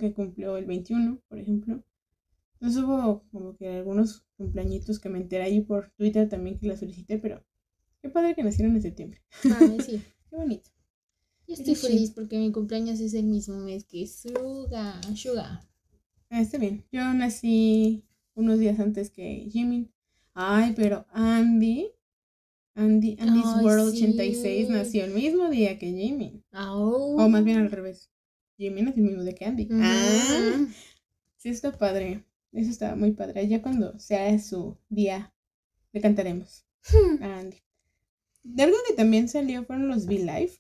que 0.01 0.12
cumplió 0.12 0.56
el 0.56 0.66
21, 0.66 1.20
por 1.28 1.39
ejemplo. 1.39 1.82
Entonces 2.55 2.82
hubo 2.82 3.22
como 3.30 3.56
que 3.56 3.68
algunos 3.68 4.26
cumpleañitos 4.39 4.98
que 4.98 5.10
me 5.10 5.19
enteré 5.19 5.44
ahí 5.44 5.60
por 5.60 5.90
Twitter 5.90 6.28
también 6.28 6.59
que 6.59 6.69
las 6.69 6.81
felicité, 6.81 7.19
pero 7.19 7.44
qué 8.01 8.09
padre 8.09 8.35
que 8.35 8.43
nacieron 8.43 8.74
en 8.77 8.82
septiembre. 8.82 9.20
Ah, 9.44 9.77
sí. 9.85 10.01
qué 10.31 10.36
bonito. 10.36 10.70
Yo 11.47 11.55
estoy 11.55 11.74
feliz 11.74 12.12
porque 12.12 12.39
mi 12.39 12.52
cumpleaños 12.52 13.01
es 13.01 13.15
el 13.15 13.24
mismo 13.24 13.56
mes 13.56 13.85
que 13.85 14.06
Suga. 14.06 15.01
Suga. 15.15 15.66
Ah, 16.31 16.40
está 16.40 16.59
bien. 16.59 16.85
Yo 16.93 17.02
nací 17.15 18.05
unos 18.35 18.59
días 18.59 18.78
antes 18.78 19.10
que 19.10 19.48
Jimmy. 19.51 19.90
Ay, 20.35 20.74
pero 20.77 21.06
Andy, 21.10 21.90
Andy, 22.74 23.16
Andy's 23.19 23.65
World 23.65 23.89
86 23.89 24.69
nació 24.69 25.05
el 25.05 25.15
mismo 25.15 25.48
día 25.48 25.78
que 25.78 25.90
Jimmy. 25.90 26.44
O 26.52 27.28
más 27.28 27.43
bien 27.43 27.59
al 27.59 27.70
revés. 27.70 28.10
Jimmy 28.56 28.82
es 28.82 28.97
el 28.97 29.02
mismo 29.02 29.24
de 29.24 29.35
que 29.35 29.44
Andy. 29.47 29.69
Ah, 29.73 30.66
sí, 31.39 31.48
está 31.48 31.77
padre. 31.77 32.27
Eso 32.53 32.70
está 32.70 32.97
muy 32.97 33.12
padre. 33.12 33.47
Ya 33.49 33.62
cuando 33.62 33.99
sea 33.99 34.39
su 34.39 34.77
día, 34.89 35.33
le 35.93 36.01
cantaremos 36.01 36.66
hmm. 36.91 37.23
a 37.23 37.39
Andy. 37.41 37.59
De 38.43 38.62
algo 38.62 38.77
que 38.87 38.95
también 38.95 39.29
salió 39.29 39.65
fueron 39.65 39.89
los 39.89 40.07
V-Live. 40.07 40.53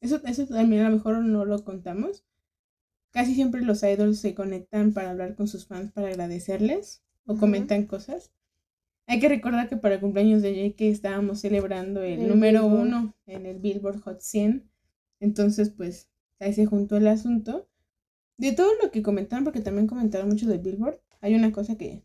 Eso, 0.00 0.20
eso 0.24 0.46
también 0.46 0.82
a 0.82 0.90
lo 0.90 0.96
mejor 0.96 1.18
no 1.22 1.44
lo 1.44 1.64
contamos. 1.64 2.24
Casi 3.10 3.34
siempre 3.34 3.62
los 3.62 3.82
idols 3.82 4.18
se 4.18 4.34
conectan 4.34 4.92
para 4.92 5.10
hablar 5.10 5.36
con 5.36 5.46
sus 5.46 5.66
fans 5.66 5.92
para 5.92 6.08
agradecerles 6.08 7.02
o 7.26 7.36
comentan 7.36 7.86
cosas. 7.86 8.32
Hay 9.06 9.20
que 9.20 9.28
recordar 9.28 9.68
que 9.68 9.76
para 9.76 9.96
el 9.96 10.00
cumpleaños 10.00 10.42
de 10.42 10.54
Jake 10.54 10.88
estábamos 10.88 11.40
celebrando 11.40 12.02
el, 12.02 12.26
número 12.26 12.64
uno 12.66 13.14
en 13.26 13.46
el 13.46 13.58
Billboard 13.58 14.00
Hot 14.00 14.20
100. 14.20 14.68
Entonces, 15.20 15.70
pues 15.70 16.08
ahí 16.40 16.52
se 16.54 16.66
juntó 16.66 16.96
el 16.96 17.06
asunto. 17.06 17.68
De 18.36 18.52
todo 18.52 18.72
lo 18.82 18.90
que 18.90 19.02
comentaron, 19.02 19.44
porque 19.44 19.60
también 19.60 19.86
comentaron 19.86 20.28
mucho 20.28 20.48
de 20.48 20.58
Billboard, 20.58 21.00
hay 21.24 21.34
una 21.34 21.52
cosa 21.52 21.78
que 21.78 22.04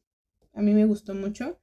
a 0.54 0.62
mí 0.62 0.74
me 0.74 0.86
gustó 0.86 1.14
mucho, 1.14 1.60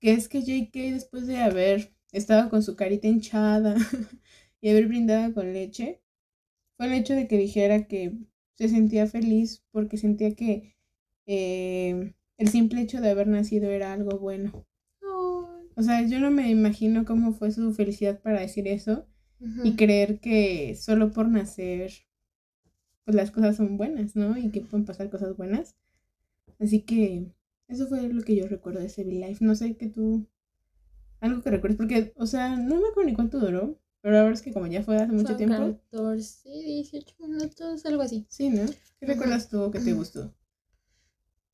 que 0.00 0.12
es 0.12 0.30
que 0.30 0.40
JK 0.40 0.72
después 0.94 1.26
de 1.26 1.42
haber 1.42 1.94
estado 2.10 2.48
con 2.48 2.62
su 2.62 2.74
carita 2.74 3.06
hinchada 3.06 3.76
y 4.62 4.70
haber 4.70 4.86
brindado 4.88 5.34
con 5.34 5.52
leche, 5.52 6.00
fue 6.78 6.86
el 6.86 6.94
hecho 6.94 7.12
de 7.14 7.28
que 7.28 7.36
dijera 7.36 7.86
que 7.86 8.16
se 8.54 8.70
sentía 8.70 9.06
feliz 9.06 9.62
porque 9.72 9.98
sentía 9.98 10.34
que 10.34 10.74
eh, 11.26 12.14
el 12.38 12.48
simple 12.48 12.80
hecho 12.80 13.02
de 13.02 13.10
haber 13.10 13.26
nacido 13.26 13.70
era 13.70 13.92
algo 13.92 14.18
bueno. 14.18 14.66
O 15.78 15.82
sea, 15.82 16.00
yo 16.06 16.18
no 16.18 16.30
me 16.30 16.48
imagino 16.48 17.04
cómo 17.04 17.34
fue 17.34 17.52
su 17.52 17.74
felicidad 17.74 18.22
para 18.22 18.40
decir 18.40 18.66
eso 18.68 19.06
y 19.62 19.76
creer 19.76 20.18
que 20.18 20.74
solo 20.74 21.12
por 21.12 21.28
nacer 21.28 21.92
pues 23.04 23.14
las 23.14 23.30
cosas 23.30 23.56
son 23.56 23.76
buenas, 23.76 24.16
¿no? 24.16 24.38
Y 24.38 24.50
que 24.50 24.62
pueden 24.62 24.86
pasar 24.86 25.10
cosas 25.10 25.36
buenas. 25.36 25.76
Así 26.58 26.82
que 26.82 27.32
eso 27.68 27.86
fue 27.86 28.08
lo 28.08 28.22
que 28.22 28.36
yo 28.36 28.46
recuerdo 28.46 28.80
de 28.80 28.86
ese 28.86 29.04
V-Life. 29.04 29.44
No 29.44 29.54
sé 29.54 29.76
qué 29.76 29.88
tú. 29.88 30.26
Algo 31.20 31.42
que 31.42 31.50
recuerdes, 31.50 31.76
porque, 31.76 32.12
o 32.16 32.26
sea, 32.26 32.56
no 32.56 32.80
me 32.80 32.88
acuerdo 32.88 33.10
ni 33.10 33.14
cuánto 33.14 33.38
duró, 33.38 33.80
pero 34.02 34.14
la 34.14 34.22
verdad 34.22 34.38
es 34.38 34.42
que 34.42 34.52
como 34.52 34.66
ya 34.66 34.82
fue 34.82 34.96
hace 34.96 35.12
mucho 35.12 35.28
Fue 35.28 35.36
tiempo. 35.36 35.80
14, 35.90 36.48
18 36.48 37.14
minutos, 37.18 37.86
algo 37.86 38.02
así. 38.02 38.26
Sí, 38.28 38.50
¿no? 38.50 38.66
¿Qué 39.00 39.06
recuerdas 39.06 39.48
tú 39.48 39.70
que 39.70 39.80
te 39.80 39.92
gustó? 39.94 40.34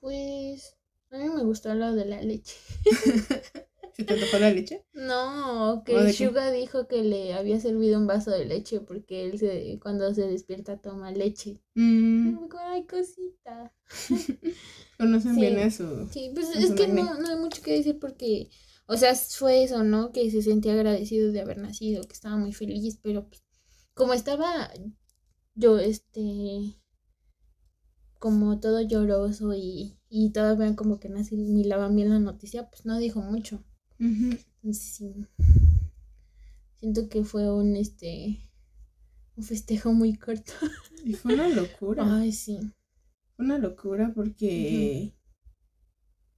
Pues 0.01 0.77
a 1.11 1.19
mí 1.19 1.29
me 1.29 1.45
gustó 1.45 1.74
lo 1.74 1.95
de 1.95 2.05
la 2.05 2.20
leche. 2.23 2.57
¿Se 3.94 4.05
te 4.05 4.14
antojó 4.14 4.39
la 4.39 4.51
leche? 4.51 4.85
No, 4.94 5.82
¿O 5.85 5.85
que 5.85 6.12
qué? 6.12 6.12
Suga 6.12 6.51
dijo 6.51 6.86
que 6.89 7.02
le 7.02 7.35
había 7.35 7.60
servido 7.60 7.98
un 7.98 8.06
vaso 8.06 8.31
de 8.31 8.44
leche 8.47 8.81
porque 8.81 9.24
él 9.24 9.39
se, 9.39 9.78
cuando 9.82 10.12
se 10.14 10.27
despierta 10.27 10.81
toma 10.81 11.10
leche. 11.12 11.60
Mm, 11.74 12.36
Ay, 12.59 12.86
cosita. 12.86 13.73
conocen 14.98 15.35
Sí. 15.35 15.40
bien 15.40 15.59
a 15.59 15.70
su. 15.70 16.09
Sí, 16.12 16.31
pues 16.35 16.48
Es 16.56 16.73
que 16.73 16.89
no, 16.89 17.14
no 17.19 17.28
hay 17.28 17.36
mucho 17.36 17.62
que 17.62 17.73
decir 17.73 17.98
porque, 17.98 18.51
o 18.86 18.97
sea, 18.97 19.14
fue 19.14 19.64
eso, 19.64 19.82
¿no? 19.85 20.12
Que 20.12 20.31
se 20.31 20.43
sentía 20.43 20.74
agradecido 20.74 21.32
de 21.32 21.40
haber 21.40 21.59
nacido, 21.59 22.02
que 22.05 22.12
estaba 22.14 22.36
muy 22.36 22.52
feliz, 22.52 22.98
pero 23.02 23.28
pues, 23.28 23.43
como 23.94 24.12
estaba 24.14 24.70
yo, 25.55 25.78
este, 25.78 26.77
como 28.19 28.59
todo 28.59 28.81
lloroso 28.81 29.52
y, 29.55 29.98
y 30.09 30.31
todavía 30.32 30.74
como 30.77 30.98
que 30.98 31.10
no 31.10 31.19
asimilaban 31.20 31.94
bien 31.94 32.09
la 32.09 32.19
noticia, 32.20 32.70
pues 32.70 32.86
no 32.86 32.97
dijo 32.98 33.20
mucho. 33.20 33.62
Entonces 34.07 34.83
sí, 34.83 35.15
siento 36.81 37.09
que 37.09 37.24
fue 37.24 37.53
un, 37.53 37.77
este, 37.77 38.49
un 39.37 39.45
festejo 39.45 39.93
muy 39.93 40.16
corto. 40.16 40.53
Y 41.05 41.15
fue 41.15 41.35
una 41.35 41.49
locura. 41.49 42.05
Ay, 42.19 42.31
sí. 42.33 42.61
Fue 43.37 43.45
una 43.45 43.59
locura 43.59 44.12
porque. 44.15 45.12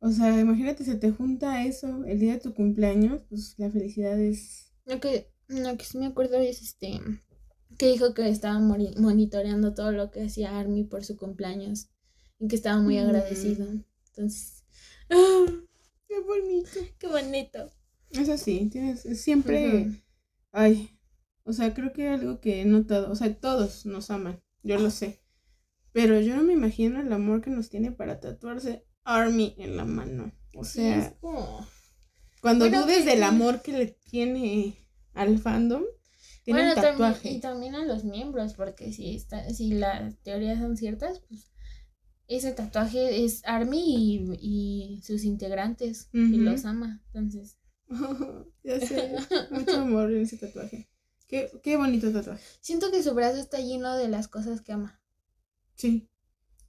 O 0.00 0.10
sea, 0.10 0.38
imagínate, 0.40 0.84
se 0.84 0.96
te 0.96 1.10
junta 1.10 1.64
eso 1.64 2.04
el 2.04 2.18
día 2.18 2.34
de 2.34 2.40
tu 2.40 2.54
cumpleaños, 2.54 3.20
pues 3.28 3.54
la 3.58 3.70
felicidad 3.70 4.18
es. 4.18 4.72
Lo 4.86 5.00
que, 5.00 5.30
lo 5.48 5.76
que 5.76 5.84
sí 5.84 5.98
me 5.98 6.06
acuerdo 6.06 6.38
es 6.38 6.62
este 6.62 7.00
que 7.78 7.88
dijo 7.88 8.14
que 8.14 8.28
estaba 8.28 8.58
monitoreando 8.60 9.74
todo 9.74 9.90
lo 9.92 10.10
que 10.10 10.22
hacía 10.24 10.58
Army 10.58 10.84
por 10.84 11.04
su 11.04 11.16
cumpleaños 11.16 11.88
y 12.38 12.48
que 12.48 12.56
estaba 12.56 12.80
muy 12.80 12.96
Mm. 12.96 13.00
agradecido. 13.00 13.66
Entonces, 14.08 14.64
¡ah! 15.10 15.46
¡Qué 16.14 16.20
bonito! 16.20 16.80
qué 16.98 17.06
bonito. 17.08 17.70
Eso 18.10 18.36
sí, 18.38 18.68
tienes. 18.70 19.04
es 19.04 19.20
Siempre. 19.22 19.90
Ay. 20.52 20.90
O 21.44 21.52
sea, 21.52 21.74
creo 21.74 21.92
que 21.92 22.08
algo 22.08 22.40
que 22.40 22.60
he 22.62 22.64
notado. 22.64 23.10
O 23.10 23.16
sea, 23.16 23.34
todos 23.38 23.84
nos 23.86 24.10
aman. 24.10 24.40
Yo 24.62 24.78
lo 24.78 24.90
sé. 24.90 25.20
Pero 25.92 26.20
yo 26.20 26.36
no 26.36 26.42
me 26.42 26.52
imagino 26.52 27.00
el 27.00 27.12
amor 27.12 27.40
que 27.42 27.50
nos 27.50 27.68
tiene 27.68 27.92
para 27.92 28.20
tatuarse 28.20 28.86
Army 29.04 29.54
en 29.58 29.76
la 29.76 29.84
mano. 29.84 30.32
O 30.54 30.64
sea. 30.64 30.98
es 31.06 31.12
como- 31.20 31.66
Cuando 32.40 32.66
Bueno, 32.66 32.82
dudes 32.82 32.98
que- 33.04 33.10
del 33.10 33.22
amor 33.22 33.62
que 33.62 33.72
le 33.72 33.86
tiene 33.86 34.76
al 35.14 35.38
fandom, 35.38 35.82
tiene 36.44 36.60
Bueno, 36.60 36.68
un 36.70 36.74
también, 36.74 36.92
tatuaje. 36.98 37.30
y 37.32 37.40
también 37.40 37.74
a 37.74 37.84
los 37.84 38.04
miembros, 38.04 38.54
porque 38.54 38.92
si 38.92 39.14
está, 39.16 39.48
si 39.50 39.72
las 39.74 40.16
teorías 40.22 40.58
son 40.60 40.76
ciertas, 40.76 41.20
pues 41.28 41.50
ese 42.28 42.52
tatuaje 42.52 43.24
es 43.24 43.42
Army 43.44 43.80
y, 44.40 44.96
y 44.96 45.02
sus 45.02 45.24
integrantes 45.24 46.08
y 46.12 46.34
Ujú. 46.34 46.42
los 46.42 46.64
ama. 46.64 47.02
Entonces, 47.12 47.58
ya 48.64 48.80
sé, 48.80 49.16
mucho 49.50 49.80
amor 49.80 50.10
en 50.12 50.22
ese 50.22 50.36
tatuaje. 50.38 50.88
Qué, 51.26 51.50
qué 51.62 51.76
bonito 51.76 52.12
tatuaje. 52.12 52.42
siento 52.60 52.90
que 52.90 53.02
su 53.02 53.14
brazo 53.14 53.38
está 53.38 53.58
lleno 53.58 53.96
de 53.96 54.08
las 54.08 54.28
cosas 54.28 54.60
que 54.60 54.72
ama 54.72 55.00
Sí, 55.74 56.08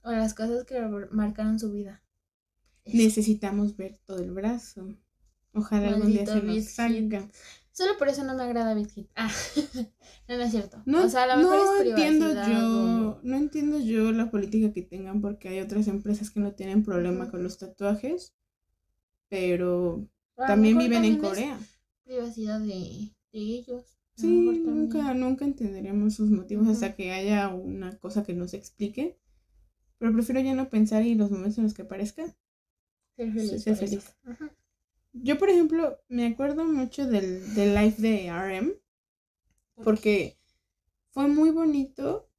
o 0.02 0.12
las 0.12 0.34
cosas 0.34 0.66
que 0.66 0.80
marcaron 1.12 1.60
su 1.60 1.72
vida. 1.72 2.04
Es- 2.84 2.94
necesitamos 2.96 3.76
ver 3.78 4.00
todo 4.06 4.20
el 4.20 4.32
brazo. 4.32 4.96
Ojalá 5.54 5.90
algún 5.90 6.08
día 6.12 6.26
Maldito 6.26 6.34
se 6.34 6.44
nos 6.44 6.66
salga. 6.66 7.30
Solo 7.76 7.98
por 7.98 8.08
eso 8.08 8.24
no 8.24 8.34
me 8.36 8.44
agrada 8.44 8.74
Big 8.74 8.90
Hit. 8.90 9.10
Ah, 9.16 9.30
no, 10.30 10.38
no 10.38 10.44
es 10.44 10.52
cierto. 10.52 10.82
No, 10.86 11.06
o 11.06 11.10
sea, 11.10 11.24
a 11.24 11.28
lo 11.28 11.36
mejor 11.44 11.58
no 11.60 11.76
es 11.76 11.82
entiendo 11.82 12.26
yo, 12.32 13.12
o- 13.12 13.20
no 13.22 13.36
entiendo 13.36 13.80
yo 13.80 14.12
la 14.14 14.32
política 14.32 14.72
que 14.72 14.82
tengan 14.82 15.22
porque 15.22 15.50
hay 15.50 15.60
otras 15.60 15.88
empresas 15.90 16.32
que 16.32 16.40
no 16.40 16.54
tienen 16.54 16.84
problema 16.84 17.30
con 17.30 17.44
los 17.44 17.58
tatuajes, 17.58 18.34
pero 19.30 20.08
también 20.38 20.78
viven 20.78 21.04
en 21.04 21.18
también 21.18 21.18
Corea. 21.18 21.60
Privacidad 22.06 22.60
de, 22.62 23.12
de 23.34 23.40
ellos. 23.40 23.98
Sí, 24.16 24.28
nunca, 24.64 25.14
nunca 25.14 25.44
entenderemos 25.44 26.14
sus 26.16 26.30
motivos 26.30 26.70
hasta 26.70 26.96
que 26.96 27.12
haya 27.12 27.50
una 27.50 27.98
cosa 27.98 28.24
que 28.24 28.34
nos 28.34 28.54
explique. 28.54 29.18
Pero 30.00 30.14
prefiero 30.14 30.42
ya 30.42 30.54
no 30.54 30.70
pensar 30.70 31.04
y 31.04 31.16
los 31.16 31.32
momentos 31.32 31.58
en 31.58 31.66
los 31.66 31.74
que 31.74 31.82
aparezca. 31.82 32.26
Ser 33.18 33.32
feliz. 33.34 33.64
ser 33.64 33.76
feliz. 33.76 34.16
Ajá. 34.24 34.52
Yo, 35.18 35.38
por 35.38 35.50
ejemplo, 35.50 35.98
me 36.10 36.26
acuerdo 36.28 36.66
mucho 36.66 37.08
del, 37.08 37.56
del 37.56 37.74
live 37.74 37.96
de 37.98 38.30
RM 38.30 38.74
porque 39.84 40.38
fue 41.12 41.28
muy 41.28 41.52
bonito 41.52 42.30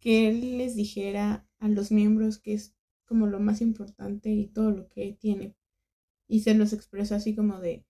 que 0.00 0.28
él 0.28 0.58
les 0.58 0.74
dijera 0.76 1.46
a 1.58 1.68
los 1.68 1.92
miembros 1.92 2.38
que 2.38 2.54
es 2.54 2.74
como 3.04 3.26
lo 3.26 3.38
más 3.38 3.60
importante 3.60 4.30
y 4.30 4.48
todo 4.48 4.70
lo 4.70 4.88
que 4.88 5.12
tiene. 5.12 5.56
Y 6.26 6.40
se 6.40 6.54
los 6.54 6.72
expresó 6.72 7.14
así 7.14 7.34
como 7.36 7.60
de 7.60 7.86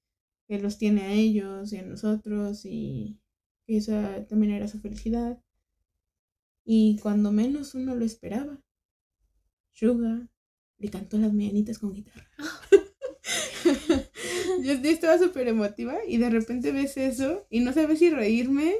que 0.49 0.59
los 0.59 0.77
tiene 0.79 1.03
a 1.03 1.13
ellos 1.13 1.73
y 1.73 1.79
a 1.79 1.83
nosotros 1.83 2.65
y 2.65 3.21
que 3.65 3.77
esa 3.77 4.27
también 4.27 4.53
era 4.53 4.69
su 4.69 4.81
felicidad. 4.81 5.41
Y 6.65 6.99
cuando 7.01 7.31
menos 7.31 7.75
uno 7.75 7.95
lo 7.95 8.05
esperaba, 8.05 8.61
Suga 9.71 10.29
le 10.79 10.91
cantó 10.91 11.17
las 11.17 11.33
mañanitas 11.33 11.79
con 11.79 11.93
guitarra. 11.93 12.29
yo, 14.63 14.75
yo 14.75 14.91
estaba 14.91 15.19
súper 15.19 15.49
emotiva 15.49 15.97
y 16.07 16.19
de 16.19 16.31
repente 16.31 16.73
ves 16.73 16.97
eso 16.97 17.47
y 17.51 17.61
no 17.61 17.73
sabes 17.73 17.99
si 17.99 18.11
reírme 18.11 18.77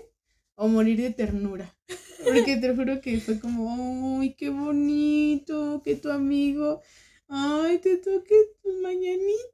o 0.55 0.69
morir 0.69 1.01
de 1.01 1.11
ternura. 1.11 1.77
Porque 2.25 2.57
te 2.57 2.75
juro 2.75 3.01
que 3.01 3.21
fue 3.21 3.39
como, 3.39 4.21
¡ay, 4.21 4.35
qué 4.35 4.49
bonito! 4.51 5.83
Que 5.85 5.95
tu 5.97 6.11
amigo, 6.11 6.81
¡ay, 7.29 7.79
te 7.79 7.97
toque 7.99 8.35
tus 8.63 8.75
mañanitas! 8.81 9.47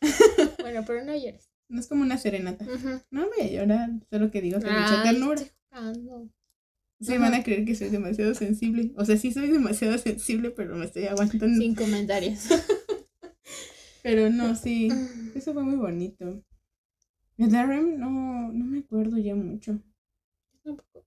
Bueno, 0.60 0.84
pero 0.86 1.04
no 1.04 1.14
llores. 1.16 1.50
No 1.68 1.80
es 1.80 1.86
como 1.86 2.02
una 2.02 2.18
serenata. 2.18 2.66
No 3.10 3.26
voy 3.28 3.46
a 3.46 3.50
llorar, 3.50 3.90
solo 4.10 4.30
que 4.30 4.40
digo 4.40 4.58
que 4.60 4.66
mucha 4.70 5.02
Ay, 5.02 5.12
ternura. 5.12 5.42
estoy 7.00 7.16
Ajá. 7.16 7.24
van 7.24 7.34
a 7.34 7.42
creer 7.42 7.64
que 7.64 7.74
soy 7.74 7.88
demasiado 7.90 8.34
sensible. 8.34 8.92
O 8.96 9.04
sea, 9.04 9.16
sí 9.16 9.32
soy 9.32 9.48
demasiado 9.48 9.96
sensible, 9.98 10.50
pero 10.50 10.76
me 10.76 10.84
estoy 10.86 11.04
aguantando. 11.06 11.60
Sin 11.60 11.74
comentarios. 11.74 12.48
Pero 14.02 14.30
no, 14.30 14.54
sí. 14.54 14.88
Eso 15.34 15.52
fue 15.52 15.62
muy 15.62 15.76
bonito. 15.76 16.42
El 17.38 17.54
RM 17.54 17.98
no, 17.98 18.52
no 18.52 18.64
me 18.64 18.80
acuerdo 18.80 19.18
ya 19.18 19.34
mucho. 19.34 19.80
Tampoco. 20.62 21.06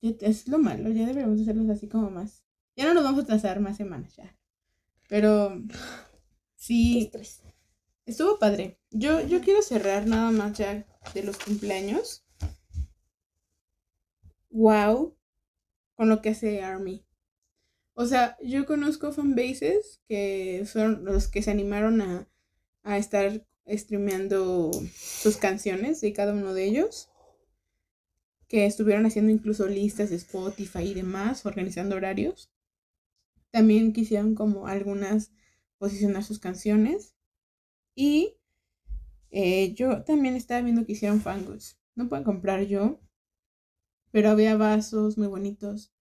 Es 0.00 0.48
lo 0.48 0.58
malo, 0.58 0.90
ya 0.90 1.06
deberíamos 1.06 1.40
hacerlos 1.40 1.68
así 1.70 1.88
como 1.88 2.10
más. 2.10 2.42
Ya 2.76 2.84
no 2.84 2.94
nos 2.94 3.04
vamos 3.04 3.24
a 3.24 3.26
trazar 3.26 3.60
más 3.60 3.76
semanas 3.76 4.16
ya. 4.16 4.36
Pero 5.08 5.62
sí, 6.56 7.10
estuvo 8.04 8.38
padre. 8.38 8.78
Yo, 8.90 9.20
yo 9.26 9.40
quiero 9.40 9.62
cerrar 9.62 10.06
nada 10.06 10.30
más 10.30 10.58
ya 10.58 10.86
de 11.14 11.22
los 11.22 11.38
cumpleaños. 11.38 12.24
Wow, 14.50 15.16
con 15.94 16.08
lo 16.08 16.22
que 16.22 16.30
hace 16.30 16.62
Army. 16.62 17.04
O 17.94 18.06
sea, 18.06 18.36
yo 18.42 18.66
conozco 18.66 19.12
fanbases 19.12 20.02
que 20.08 20.64
son 20.66 21.04
los 21.04 21.28
que 21.28 21.42
se 21.42 21.50
animaron 21.50 22.00
a, 22.02 22.28
a 22.84 22.98
estar 22.98 23.44
streameando 23.66 24.70
sus 24.94 25.38
canciones 25.38 26.00
de 26.00 26.12
cada 26.12 26.32
uno 26.32 26.54
de 26.54 26.64
ellos. 26.64 27.10
Que 28.46 28.66
estuvieron 28.66 29.06
haciendo 29.06 29.32
incluso 29.32 29.66
listas 29.66 30.10
de 30.10 30.16
Spotify 30.16 30.82
y 30.82 30.94
demás, 30.94 31.44
organizando 31.44 31.96
horarios. 31.96 32.52
También 33.50 33.92
quisieron 33.92 34.34
como 34.34 34.66
algunas 34.68 35.32
posicionar 35.78 36.22
sus 36.22 36.38
canciones. 36.38 37.14
Y 37.96 38.36
eh, 39.30 39.74
yo 39.74 40.04
también 40.04 40.36
estaba 40.36 40.60
viendo 40.60 40.84
que 40.84 40.92
hicieron 40.92 41.20
fangoods. 41.20 41.78
No 41.94 42.08
puedo 42.08 42.22
comprar 42.22 42.66
yo, 42.66 43.00
pero 44.10 44.28
había 44.30 44.56
vasos 44.56 45.16
muy 45.16 45.26
bonitos 45.26 45.92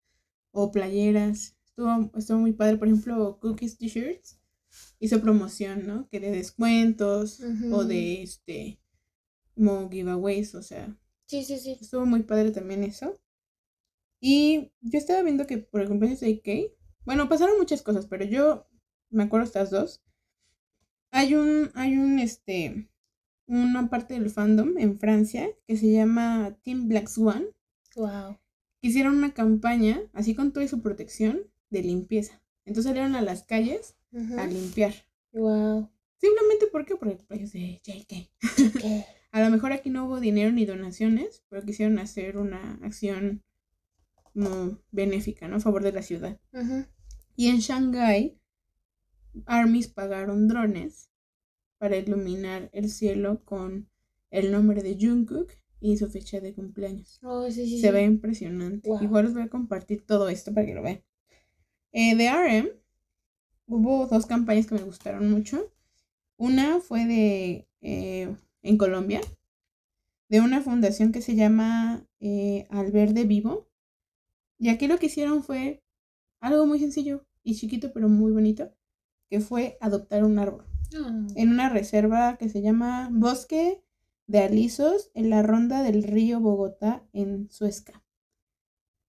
o 0.51 0.73
playeras. 0.73 1.57
Estuvo, 1.65 2.11
estuvo 2.17 2.39
muy 2.39 2.53
padre. 2.53 2.77
Por 2.77 2.89
ejemplo, 2.89 3.39
Cookies 3.41 3.79
T-shirts 3.79 4.41
hizo 4.99 5.20
promoción, 5.20 5.86
¿no? 5.86 6.09
Que 6.09 6.20
de 6.20 6.31
descuentos 6.31 7.40
o 7.73 7.85
de 7.85 8.23
este, 8.23 8.81
como 9.55 9.90
giveaways, 9.90 10.55
o 10.55 10.62
sea, 10.62 10.97
Sí, 11.27 11.44
sí, 11.44 11.59
sí. 11.59 11.78
estuvo 11.81 12.07
muy 12.07 12.23
padre 12.23 12.51
también 12.51 12.85
eso. 12.85 13.19
Y 14.20 14.70
yo 14.81 14.99
estaba 14.99 15.23
viendo 15.23 15.47
que 15.47 15.59
por 15.59 15.81
el 15.81 15.89
cumpleaños 15.89 16.20
de 16.20 16.77
bueno, 17.05 17.28
pasaron 17.28 17.59
muchas 17.59 17.82
cosas, 17.82 18.07
pero 18.07 18.24
yo 18.24 18.66
me 19.11 19.24
acuerdo 19.24 19.44
estas 19.47 19.70
dos. 19.70 20.03
Hay 21.11 21.35
un, 21.35 21.70
hay 21.74 21.97
un, 21.97 22.19
este, 22.19 22.89
una 23.47 23.89
parte 23.90 24.15
del 24.15 24.31
fandom 24.31 24.78
en 24.78 24.99
Francia 24.99 25.49
que 25.66 25.77
se 25.77 25.93
llama 25.93 26.57
Team 26.62 26.89
Black 26.89 27.09
Swan, 27.09 27.47
Wow. 27.97 28.39
hicieron 28.81 29.16
una 29.19 29.35
campaña, 29.35 30.01
así 30.15 30.35
con 30.35 30.53
toda 30.53 30.66
su 30.69 30.81
protección, 30.81 31.43
de 31.70 31.82
limpieza. 31.82 32.43
Entonces 32.65 32.90
salieron 32.90 33.15
a 33.16 33.23
las 33.23 33.43
calles 33.44 33.97
a 34.39 34.47
limpiar. 34.47 34.95
Wow. 35.33 35.91
Simplemente 36.19 36.67
porque 36.71 36.97
por 36.97 37.09
el 37.09 37.19
precio 37.19 37.61
de 37.61 37.81
JK. 37.83 38.31
a 39.33 39.43
lo 39.43 39.51
mejor 39.51 39.73
aquí 39.73 39.91
no 39.91 40.07
hubo 40.07 40.21
dinero 40.21 40.53
ni 40.53 40.67
donaciones, 40.67 41.43
pero 41.49 41.65
quisieron 41.65 41.99
hacer 41.99 42.37
una 42.37 42.79
acción 42.83 43.43
como 44.33 44.79
benéfica, 44.91 45.49
¿no? 45.49 45.57
A 45.57 45.61
favor 45.61 45.83
de 45.83 45.93
la 45.93 46.03
ciudad. 46.03 46.39
Y 47.35 47.49
en 47.49 47.59
Shanghái, 47.59 48.39
armies 49.47 49.89
pagaron 49.89 50.49
drones 50.49 51.11
para 51.79 51.97
iluminar 51.97 52.71
el 52.73 52.91
cielo 52.91 53.45
con 53.45 53.89
el 54.31 54.53
nombre 54.53 54.83
de 54.83 54.97
Jungkook 55.01 55.51
y 55.81 55.97
su 55.97 56.09
fecha 56.09 56.41
de 56.41 56.55
cumpleaños. 56.55 57.19
Oh, 57.23 57.51
sí, 57.51 57.67
sí, 57.67 57.81
Se 57.81 57.89
sí. 57.89 57.93
ve 57.93 58.03
impresionante. 58.05 58.89
Wow. 58.89 59.03
Igual 59.03 59.27
os 59.27 59.35
voy 59.35 59.43
a 59.43 59.49
compartir 59.49 60.07
todo 60.07 60.29
esto 60.29 60.55
para 60.55 60.67
que 60.67 60.75
lo 60.75 60.83
vean. 60.83 61.03
Eh, 61.91 62.15
de 62.15 62.29
RM 62.31 62.82
hubo 63.67 64.07
dos 64.07 64.27
campañas 64.27 64.67
que 64.67 64.75
me 64.75 64.83
gustaron 64.83 65.31
mucho. 65.31 65.73
Una 66.37 66.81
fue 66.81 67.07
de 67.07 67.69
eh, 67.81 68.35
en 68.63 68.79
Colombia, 68.79 69.21
de 70.29 70.41
una 70.41 70.61
fundación 70.63 71.13
que 71.13 71.23
se 71.23 71.37
llama 71.37 72.07
eh, 72.21 72.67
Alverde 72.71 73.25
Vivo. 73.25 73.69
Y 74.59 74.69
aquí 74.69 74.87
lo 74.87 74.99
que 74.99 75.07
hicieron 75.07 75.43
fue 75.43 75.83
algo 76.41 76.67
muy 76.67 76.79
sencillo 76.79 77.27
y 77.43 77.57
chiquito, 77.57 77.93
pero 77.93 78.09
muy 78.09 78.33
bonito, 78.33 78.73
que 79.29 79.41
fue 79.41 79.77
adoptar 79.81 80.25
un 80.25 80.39
árbol 80.39 80.65
Ah, 80.95 81.27
en 81.37 81.49
una 81.49 81.69
reserva 81.69 82.37
que 82.37 82.49
se 82.49 82.61
llama 82.61 83.09
Bosque 83.13 83.83
de 84.27 84.41
Alisos 84.41 85.11
en 85.15 85.31
la 85.31 85.43
ronda 85.43 85.83
del 85.83 86.03
río 86.03 86.41
Bogotá 86.41 87.05
en 87.13 87.51
Suezca. 87.51 88.03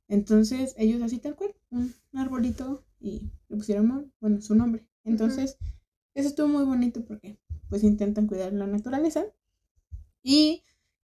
Entonces 0.08 0.76
ellos 0.78 1.02
así 1.02 1.20
tal 1.20 1.36
cual, 1.36 1.56
un 1.72 1.94
arbolito 2.14 2.84
y 3.04 3.30
le 3.50 3.58
pusieron, 3.58 4.12
bueno, 4.22 4.42
su 4.42 4.56
nombre. 4.56 4.88
Entonces, 5.04 5.58
eso 6.16 6.30
estuvo 6.30 6.48
muy 6.48 6.64
bonito 6.64 7.04
porque 7.04 7.38
pues 7.70 7.84
intentan 7.84 8.28
cuidar 8.28 8.54
la 8.54 8.66
naturaleza. 8.66 9.26
Y 10.24 10.64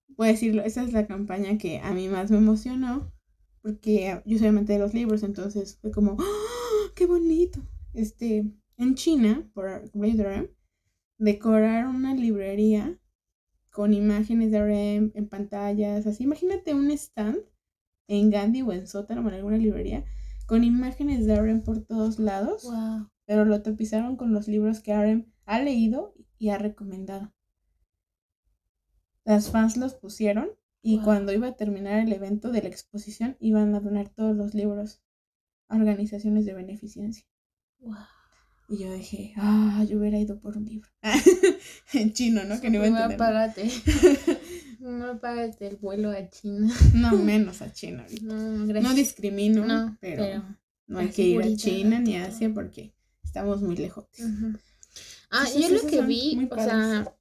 voy 0.09 0.27
a 0.27 0.31
decirlo, 0.31 0.61
esa 0.61 0.83
es 0.83 0.91
la 0.91 1.07
campaña 1.07 1.57
que 1.57 1.79
a 1.79 1.93
mí 1.93 2.09
más 2.09 2.29
me 2.29 2.37
emocionó 2.37 3.13
porque 3.61 4.21
yo 4.25 4.37
soy 4.37 4.47
amante 4.47 4.73
de 4.73 4.79
los 4.79 4.93
libros, 4.93 5.23
entonces 5.23 5.77
fue 5.81 5.89
como, 5.89 6.17
¡Ah! 6.19 6.91
¡qué 6.95 7.07
bonito! 7.07 7.61
Este, 7.93 8.45
en 8.77 8.95
China, 8.95 9.49
por 9.53 9.89
cumpleaños 9.89 10.17
de 10.17 10.23
RM, 10.23 10.49
decorar 11.17 11.87
una 11.87 12.13
librería 12.13 12.99
con 13.71 13.93
imágenes 13.93 14.51
de 14.51 14.59
RM 14.59 15.11
en 15.15 15.27
pantallas, 15.29 16.05
así. 16.05 16.25
Imagínate 16.25 16.75
un 16.75 16.91
stand 16.91 17.39
en 18.07 18.29
Gandhi 18.29 18.61
o 18.61 18.71
en 18.71 18.85
Sótano 18.85 19.21
o 19.21 19.29
en 19.29 19.35
alguna 19.35 19.57
librería 19.57 20.05
con 20.45 20.63
imágenes 20.63 21.25
de 21.25 21.35
RM 21.35 21.61
por 21.61 21.81
todos 21.81 22.19
lados, 22.19 22.63
wow. 22.63 23.09
pero 23.25 23.45
lo 23.45 23.61
tapizaron 23.61 24.15
con 24.15 24.33
los 24.33 24.47
libros 24.47 24.79
que 24.79 24.95
RM 24.95 25.25
ha 25.45 25.59
leído 25.59 26.13
y 26.37 26.49
ha 26.49 26.57
recomendado. 26.57 27.33
Las 29.23 29.49
fans 29.49 29.77
los 29.77 29.95
pusieron 29.95 30.49
y 30.81 30.97
Wow. 30.97 31.05
cuando 31.05 31.33
iba 31.33 31.47
a 31.47 31.55
terminar 31.55 31.99
el 31.99 32.13
evento 32.13 32.51
de 32.51 32.61
la 32.61 32.67
exposición 32.67 33.37
iban 33.39 33.73
a 33.73 33.79
donar 33.79 34.09
todos 34.09 34.35
los 34.35 34.53
libros 34.53 35.01
a 35.67 35.77
organizaciones 35.77 36.45
de 36.45 36.53
beneficencia. 36.53 37.25
Wow. 37.79 37.95
Y 38.67 38.77
yo 38.77 38.93
dije, 38.93 39.33
ah, 39.37 39.83
yo 39.87 39.99
hubiera 39.99 40.17
ido 40.17 40.39
por 40.39 40.57
un 40.57 40.65
libro. 40.65 40.89
en 41.93 42.13
chino, 42.13 42.43
¿no? 42.45 42.59
Que 42.59 42.69
no 42.69 42.85
iba 42.85 43.05
a 43.05 43.11
entender. 43.11 43.71
págate. 44.85 45.05
Mamá, 45.05 45.19
págate 45.19 45.67
el 45.67 45.75
vuelo 45.77 46.11
a 46.11 46.29
China. 46.29 46.73
No, 46.93 47.11
menos 47.17 47.61
a 47.61 47.71
China. 47.71 48.03
ahorita. 48.03 48.25
No, 48.25 48.67
gracias. 48.67 48.83
No 48.91 48.95
discrimino, 48.95 49.65
No, 49.65 49.97
pero, 49.99 50.23
pero 50.23 50.43
no 50.87 50.99
hay 50.99 51.09
que 51.09 51.23
ir 51.23 51.41
a 51.41 51.55
China 51.55 51.99
ni 51.99 52.15
a. 52.17 52.25
Asia 52.25 52.51
porque 52.53 52.93
estamos 53.23 53.61
muy 53.61 53.75
lejos. 53.75 54.05
Ah, 55.31 55.45
Entonces, 55.47 55.69
yo 55.69 55.69
lo 55.83 55.87
que 55.89 56.01
vi, 56.01 56.47
o 56.49 56.55
sea, 56.55 57.13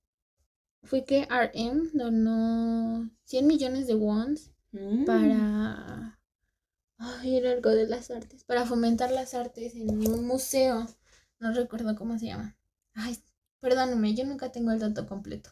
fue 0.82 1.04
que 1.04 1.26
RM 1.26 1.90
donó 1.94 3.10
100 3.24 3.46
millones 3.46 3.86
de 3.86 3.94
wons 3.94 4.50
Mm. 4.72 5.04
para. 5.04 6.18
Ay, 6.98 7.36
era 7.36 7.52
algo 7.52 7.70
de 7.70 7.86
las 7.86 8.10
artes. 8.10 8.42
Para 8.44 8.64
fomentar 8.66 9.10
las 9.12 9.34
artes 9.34 9.74
en 9.76 9.88
un 10.08 10.26
museo. 10.26 10.86
No 11.38 11.52
recuerdo 11.52 11.94
cómo 11.94 12.18
se 12.18 12.26
llama. 12.26 12.56
Ay, 12.94 13.16
perdóname, 13.60 14.14
yo 14.14 14.24
nunca 14.24 14.50
tengo 14.50 14.72
el 14.72 14.78
dato 14.80 15.06
completo. 15.06 15.50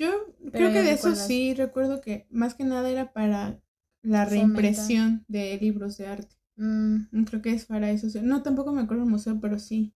Yo 0.00 0.08
Pero 0.50 0.52
creo 0.52 0.72
que 0.72 0.82
de 0.82 0.92
eso 0.92 1.14
sí 1.14 1.54
recuerdo 1.54 2.00
que 2.00 2.26
más 2.30 2.54
que 2.54 2.64
nada 2.64 2.90
era 2.90 3.12
para 3.12 3.60
la 4.02 4.24
reimpresión 4.24 5.24
de 5.28 5.58
libros 5.60 5.96
de 5.98 6.06
arte. 6.06 6.34
Mm, 6.56 6.96
Mm, 7.12 7.24
Creo 7.24 7.42
que 7.42 7.52
es 7.52 7.66
para 7.66 7.90
eso. 7.90 8.06
No, 8.22 8.42
tampoco 8.42 8.72
me 8.72 8.80
acuerdo 8.82 9.04
del 9.04 9.12
museo, 9.12 9.38
pero 9.40 9.58
sí. 9.58 9.92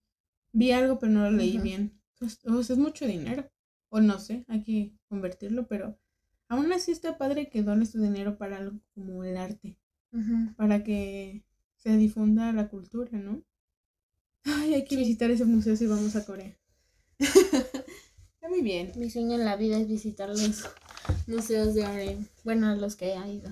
Vi 0.53 0.71
algo, 0.71 0.99
pero 0.99 1.13
no 1.13 1.23
lo 1.31 1.37
leí 1.37 1.59
bien. 1.59 1.93
Pues, 2.19 2.39
o 2.45 2.63
sea, 2.63 2.75
es 2.75 2.81
mucho 2.81 3.07
dinero. 3.07 3.51
O 3.91 4.01
no 4.01 4.19
sé, 4.19 4.45
hay 4.49 4.63
que 4.63 4.93
convertirlo, 5.09 5.67
pero 5.67 5.99
aún 6.49 6.73
así 6.73 6.91
está 6.93 7.17
padre 7.19 7.49
que 7.49 7.63
dones 7.63 7.93
tu 7.93 8.01
dinero 8.01 8.37
para 8.39 8.59
algo 8.59 8.79
como 8.95 9.25
el 9.25 9.37
arte. 9.37 9.79
Para 10.57 10.85
que 10.85 11.45
se 11.77 11.97
difunda 11.97 12.53
la 12.53 12.69
cultura, 12.69 13.19
¿no? 13.19 13.43
Ay, 14.45 14.75
hay 14.75 14.85
que 14.85 14.95
Sí. 14.95 15.01
visitar 15.03 15.31
ese 15.31 15.45
museo 15.45 15.77
si 15.77 15.87
vamos 15.87 16.17
a 16.17 16.25
Corea. 16.25 16.57
está 18.45 18.49
muy 18.55 18.62
bien. 18.62 18.93
Mi 18.97 19.09
sueño 19.09 19.37
en 19.37 19.45
la 19.47 19.57
vida 19.57 19.79
es 19.79 19.89
visitar 19.89 20.29
los 20.29 20.65
museos 21.27 21.75
de 21.75 21.83
RM. 21.83 22.27
Bueno, 22.45 22.75
los 22.75 22.95
que 22.95 23.15
he 23.15 23.33
ido. 23.33 23.49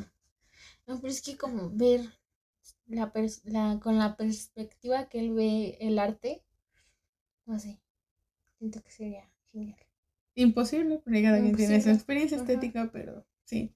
No, 0.86 1.00
pero 1.00 1.08
es 1.08 1.22
que 1.22 1.38
como 1.38 1.70
ver 1.70 2.02
la, 2.86 3.10
pers- 3.10 3.40
la 3.44 3.80
con 3.82 3.98
la 3.98 4.16
perspectiva 4.16 5.08
que 5.08 5.20
él 5.20 5.32
ve 5.32 5.78
el 5.80 5.98
arte, 5.98 6.44
no 7.46 7.58
sé, 7.58 7.80
siento 8.58 8.82
que 8.82 8.90
sería 8.90 9.30
genial. 9.50 9.78
Imposible, 10.34 10.98
porque 10.98 11.22
cada 11.22 11.40
quien 11.40 11.56
tiene 11.56 11.80
su 11.80 11.88
experiencia 11.88 12.36
Ajá. 12.36 12.44
estética, 12.44 12.90
pero 12.92 13.26
sí. 13.44 13.74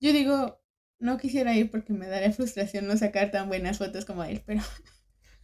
Yo 0.00 0.12
digo, 0.14 0.58
no 0.98 1.18
quisiera 1.18 1.54
ir 1.54 1.70
porque 1.70 1.92
me 1.92 2.06
daría 2.06 2.32
frustración 2.32 2.86
no 2.86 2.96
sacar 2.96 3.30
tan 3.30 3.48
buenas 3.48 3.76
fotos 3.76 4.06
como 4.06 4.24
él, 4.24 4.42
pero, 4.46 4.62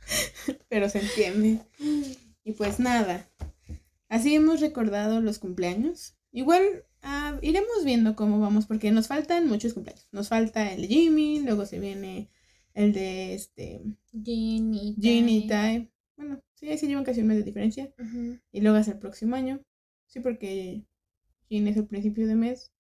pero 0.70 0.88
se 0.88 1.00
entiende. 1.00 1.60
Y 2.44 2.52
pues 2.52 2.78
nada, 2.80 3.28
así 4.08 4.34
hemos 4.34 4.60
recordado 4.60 5.20
los 5.20 5.38
cumpleaños. 5.38 6.16
Igual 6.32 6.84
ah, 7.02 7.38
iremos 7.42 7.84
viendo 7.84 8.14
cómo 8.16 8.40
vamos, 8.40 8.66
porque 8.66 8.90
nos 8.92 9.08
faltan 9.08 9.48
muchos 9.48 9.74
cumpleaños. 9.74 10.06
Nos 10.12 10.28
falta 10.28 10.72
el 10.72 10.82
de 10.82 10.88
Jimmy, 10.88 11.40
luego 11.40 11.66
se 11.66 11.78
viene 11.80 12.30
el 12.74 12.92
de 12.92 13.34
este. 13.34 13.82
Ginny 14.22 14.96
Tai. 15.00 15.48
Tai. 15.48 15.90
Bueno, 16.16 16.42
sí, 16.54 16.68
ahí 16.68 16.78
se 16.78 16.86
llevan 16.86 17.04
casi 17.04 17.20
un 17.20 17.28
mes 17.28 17.38
de 17.38 17.42
diferencia. 17.42 17.92
Y 18.52 18.60
luego 18.60 18.76
hasta 18.76 18.92
el 18.92 18.98
próximo 18.98 19.36
año. 19.36 19.62
Sí, 20.06 20.20
porque 20.20 20.84
Jin 21.48 21.68
es 21.68 21.76
el 21.76 21.86
principio 21.86 22.26
de 22.26 22.36
mes. 22.36 22.72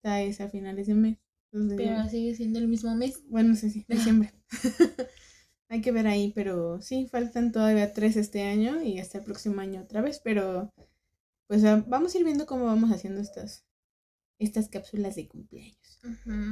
Ta 0.00 0.22
es 0.22 0.40
a 0.40 0.48
finales 0.48 0.86
de 0.86 0.94
mes. 0.94 1.18
Entonces, 1.52 1.78
Pero 1.78 2.08
sigue 2.08 2.34
siendo 2.34 2.58
el 2.58 2.68
mismo 2.68 2.94
mes. 2.94 3.24
bueno, 3.28 3.50
no 3.50 3.54
sé 3.56 3.70
si, 3.70 3.84
diciembre. 3.88 4.32
Hay 5.68 5.82
que 5.82 5.92
ver 5.92 6.06
ahí, 6.06 6.32
pero 6.34 6.80
sí, 6.80 7.06
faltan 7.10 7.52
todavía 7.52 7.92
tres 7.92 8.16
este 8.16 8.42
año 8.42 8.82
y 8.82 8.98
hasta 8.98 9.18
el 9.18 9.24
próximo 9.24 9.60
año 9.60 9.82
otra 9.82 10.00
vez. 10.00 10.20
Pero 10.24 10.72
pues 11.46 11.64
ah, 11.64 11.84
vamos 11.86 12.14
a 12.14 12.18
ir 12.18 12.24
viendo 12.24 12.46
cómo 12.46 12.66
vamos 12.66 12.90
haciendo 12.90 13.20
estas, 13.20 13.64
estas 14.38 14.68
cápsulas 14.68 15.16
de 15.16 15.28
cumpleaños. 15.28 16.00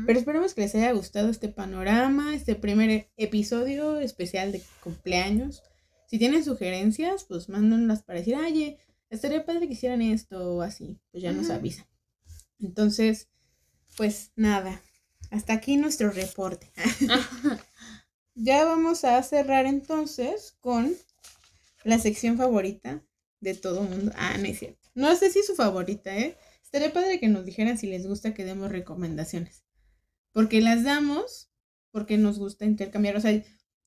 Pero 0.06 0.18
esperemos 0.18 0.54
que 0.54 0.62
les 0.62 0.74
haya 0.74 0.92
gustado 0.92 1.30
este 1.30 1.48
panorama, 1.48 2.34
este 2.34 2.56
primer 2.56 3.10
episodio 3.16 4.00
especial 4.00 4.52
de 4.52 4.62
cumpleaños. 4.82 5.62
Si 6.06 6.18
tienen 6.18 6.44
sugerencias, 6.44 7.24
pues 7.24 7.48
mándenlas 7.48 8.02
para 8.02 8.18
decir, 8.18 8.34
oye, 8.36 8.78
estaría 9.08 9.44
padre 9.44 9.66
que 9.66 9.74
hicieran 9.74 10.02
esto 10.02 10.56
o 10.56 10.62
así. 10.62 10.98
Pues 11.10 11.22
ya 11.22 11.32
nos 11.32 11.50
avisan. 11.50 11.86
Entonces, 12.58 13.28
pues 13.96 14.32
nada, 14.34 14.82
hasta 15.30 15.52
aquí 15.52 15.76
nuestro 15.76 16.10
reporte. 16.10 16.70
ya 18.36 18.64
vamos 18.64 19.04
a 19.04 19.20
cerrar 19.22 19.66
entonces 19.66 20.56
con 20.60 20.94
la 21.84 21.98
sección 21.98 22.36
favorita 22.36 23.02
de 23.40 23.54
todo 23.54 23.82
mundo. 23.82 24.12
Ah, 24.14 24.36
no 24.38 24.44
es 24.44 24.58
cierto. 24.58 24.88
No 24.94 25.14
sé 25.16 25.30
si 25.30 25.40
es 25.40 25.46
su 25.46 25.54
favorita, 25.54 26.16
¿eh? 26.16 26.36
Estaría 26.62 26.92
padre 26.92 27.18
que 27.18 27.28
nos 27.28 27.44
dijeran 27.44 27.78
si 27.78 27.86
les 27.86 28.06
gusta 28.06 28.34
que 28.34 28.44
demos 28.44 28.70
recomendaciones. 28.70 29.64
Porque 30.32 30.60
las 30.60 30.84
damos 30.84 31.50
porque 31.90 32.18
nos 32.18 32.38
gusta 32.38 32.66
intercambiar. 32.66 33.16
O 33.16 33.20
sea, 33.20 33.42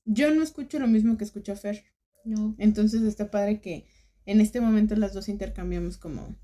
yo 0.06 0.34
no 0.34 0.42
escucho 0.42 0.80
lo 0.80 0.88
mismo 0.88 1.18
que 1.18 1.26
escucha 1.26 1.56
Fer. 1.56 1.84
No. 2.26 2.56
Entonces 2.58 3.04
está 3.04 3.30
padre 3.30 3.62
que 3.62 3.86
en 4.26 4.42
este 4.42 4.62
momento 4.62 4.96
las 4.96 5.14
dos 5.14 5.30
intercambiamos 5.30 5.98
como 5.98 6.36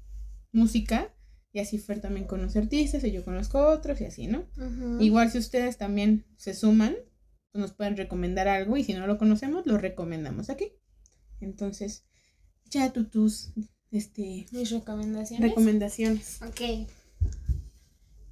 música. 0.51 1.11
Y 1.51 1.59
así 1.59 1.79
Fer 1.79 2.01
también 2.01 2.27
conoce 2.27 2.59
artistas 2.59 3.03
y 3.03 3.11
yo 3.11 3.25
conozco 3.25 3.65
otros 3.65 3.99
y 4.01 4.05
así, 4.05 4.27
¿no? 4.27 4.45
Igual 4.99 5.31
si 5.31 5.37
ustedes 5.37 5.77
también 5.77 6.25
se 6.35 6.53
suman, 6.53 6.95
nos 7.57 7.73
pueden 7.73 7.97
recomendar 7.97 8.47
algo 8.47 8.77
y 8.77 8.83
si 8.83 8.93
no 8.93 9.07
lo 9.07 9.17
conocemos, 9.17 9.65
lo 9.65 9.77
recomendamos 9.77 10.49
aquí. 10.49 10.71
Entonces, 11.41 12.05
ya 12.69 12.91
tú 12.91 13.05
tus 13.05 13.51
este, 13.91 14.45
Mis 14.51 14.71
recomendaciones. 14.71 15.49
recomendaciones. 15.49 16.41
Ok. 16.41 16.87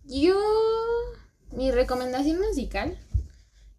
Yo 0.06 0.36
mi 1.52 1.72
recomendación 1.72 2.40
musical 2.40 2.98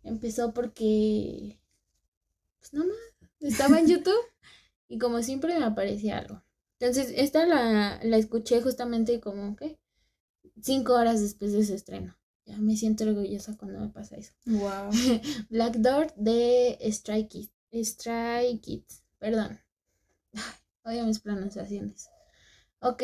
empezó 0.03 0.55
porque, 0.55 1.59
pues 2.61 2.73
nada 2.73 2.87
más, 2.87 3.31
estaba 3.41 3.79
en 3.79 3.89
YouTube 3.89 4.25
y 4.89 4.99
como 4.99 5.23
siempre 5.23 5.59
me 5.59 5.65
aparecía 5.65 6.19
algo. 6.19 6.43
Entonces, 6.79 7.13
esta 7.17 7.47
la, 7.47 8.01
la 8.03 8.17
escuché 8.17 8.61
justamente 8.61 9.21
como, 9.21 9.57
¿qué? 9.57 9.79
Cinco 10.63 10.95
horas 10.95 11.21
después 11.21 11.53
de 11.53 11.65
su 11.65 11.75
estreno. 11.75 12.17
Ya 12.47 12.59
me 12.59 12.77
siento 12.77 13.05
orgullosa 13.05 13.57
cuando 13.57 13.81
me 13.81 13.89
pasa 13.89 14.17
eso. 14.17 14.33
Wow. 14.47 14.91
Black 15.51 15.77
Door 15.77 16.13
de 16.17 16.79
Strike 16.83 17.29
Kids. 17.29 17.53
Strike 17.73 18.61
Kids, 18.61 19.03
perdón. 19.19 19.59
Ay, 20.85 20.99
odio 20.99 21.07
mis 21.07 21.21
pronunciaciones. 21.21 22.09
Ok, 22.81 23.03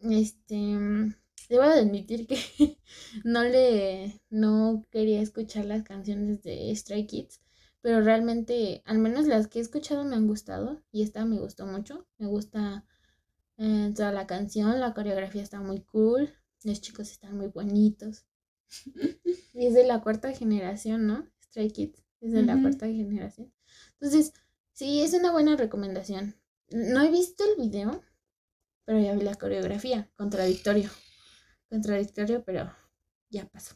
este. 0.00 1.14
Debo 1.48 1.62
admitir 1.62 2.26
que 2.26 2.36
no 3.24 3.44
le. 3.44 4.20
No 4.30 4.84
quería 4.90 5.20
escuchar 5.20 5.64
las 5.66 5.84
canciones 5.84 6.42
de 6.42 6.74
Stray 6.74 7.06
Kids. 7.06 7.40
Pero 7.82 8.00
realmente, 8.00 8.82
al 8.84 8.98
menos 8.98 9.26
las 9.26 9.48
que 9.48 9.58
he 9.58 9.62
escuchado 9.62 10.04
me 10.04 10.16
han 10.16 10.26
gustado. 10.26 10.82
Y 10.90 11.02
esta 11.02 11.24
me 11.24 11.38
gustó 11.38 11.66
mucho. 11.66 12.06
Me 12.18 12.26
gusta 12.26 12.84
eh, 13.58 13.92
toda 13.94 14.12
la 14.12 14.26
canción. 14.26 14.80
La 14.80 14.94
coreografía 14.94 15.42
está 15.42 15.60
muy 15.60 15.82
cool. 15.82 16.30
Los 16.64 16.80
chicos 16.80 17.10
están 17.10 17.36
muy 17.36 17.48
bonitos. 17.48 18.24
Y 19.54 19.66
es 19.66 19.74
de 19.74 19.86
la 19.86 20.00
cuarta 20.02 20.32
generación, 20.32 21.06
¿no? 21.06 21.28
Stray 21.44 21.70
Kids. 21.70 22.02
Es 22.20 22.32
de 22.32 22.42
la 22.42 22.60
cuarta 22.60 22.86
generación. 22.86 23.52
Entonces, 23.94 24.32
sí, 24.72 25.02
es 25.02 25.12
una 25.12 25.32
buena 25.32 25.56
recomendación. 25.56 26.36
No 26.70 27.02
he 27.02 27.10
visto 27.10 27.42
el 27.44 27.60
video, 27.60 28.00
pero 28.84 29.00
ya 29.00 29.14
vi 29.14 29.22
la 29.22 29.34
coreografía. 29.34 30.10
Contradictorio. 30.16 30.88
Contradictorio, 31.68 32.44
pero 32.44 32.72
ya 33.28 33.48
pasó. 33.48 33.74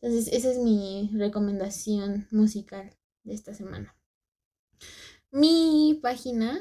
Entonces, 0.00 0.32
esa 0.32 0.50
es 0.50 0.58
mi 0.58 1.10
recomendación 1.14 2.26
musical 2.30 2.96
de 3.22 3.34
esta 3.34 3.54
semana. 3.54 3.96
Mi 5.30 5.98
página, 6.02 6.60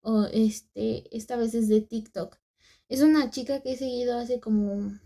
o 0.00 0.24
este, 0.24 1.16
esta 1.16 1.36
vez 1.36 1.54
es 1.54 1.68
de 1.68 1.80
TikTok. 1.80 2.36
Es 2.88 3.02
una 3.02 3.30
chica 3.30 3.62
que 3.62 3.72
he 3.72 3.76
seguido 3.76 4.18
hace 4.18 4.40
como, 4.40 4.98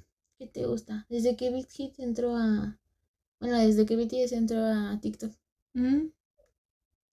¿qué 0.43 0.48
te 0.48 0.66
gusta? 0.66 1.06
Desde 1.09 1.36
que 1.36 1.51
Big 1.52 1.69
Hit 1.69 2.01
entró 2.01 2.36
a, 2.36 2.77
bueno, 3.39 3.59
desde 3.59 3.86
que 3.86 3.94
BTS 3.97 4.35
entró 4.36 4.64
a 4.64 4.98
TikTok. 5.01 5.32
Mm, 5.74 6.09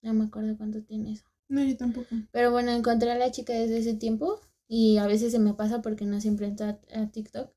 No 0.02 0.14
me 0.14 0.24
acuerdo 0.24 0.56
cuánto 0.56 0.82
tiene 0.82 1.12
eso. 1.12 1.24
No, 1.48 1.62
yo 1.62 1.76
tampoco. 1.76 2.08
Pero 2.32 2.50
bueno, 2.50 2.72
encontré 2.72 3.10
a 3.12 3.18
la 3.18 3.30
chica 3.30 3.52
desde 3.52 3.78
ese 3.78 3.94
tiempo 3.94 4.40
y 4.68 4.96
a 4.98 5.06
veces 5.06 5.30
se 5.32 5.38
me 5.38 5.54
pasa 5.54 5.80
porque 5.80 6.04
no 6.06 6.20
siempre 6.20 6.46
entro 6.46 6.66
a, 6.66 6.80
a 7.00 7.10
TikTok. 7.10 7.52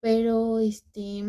Pero 0.00 0.58
este, 0.58 1.24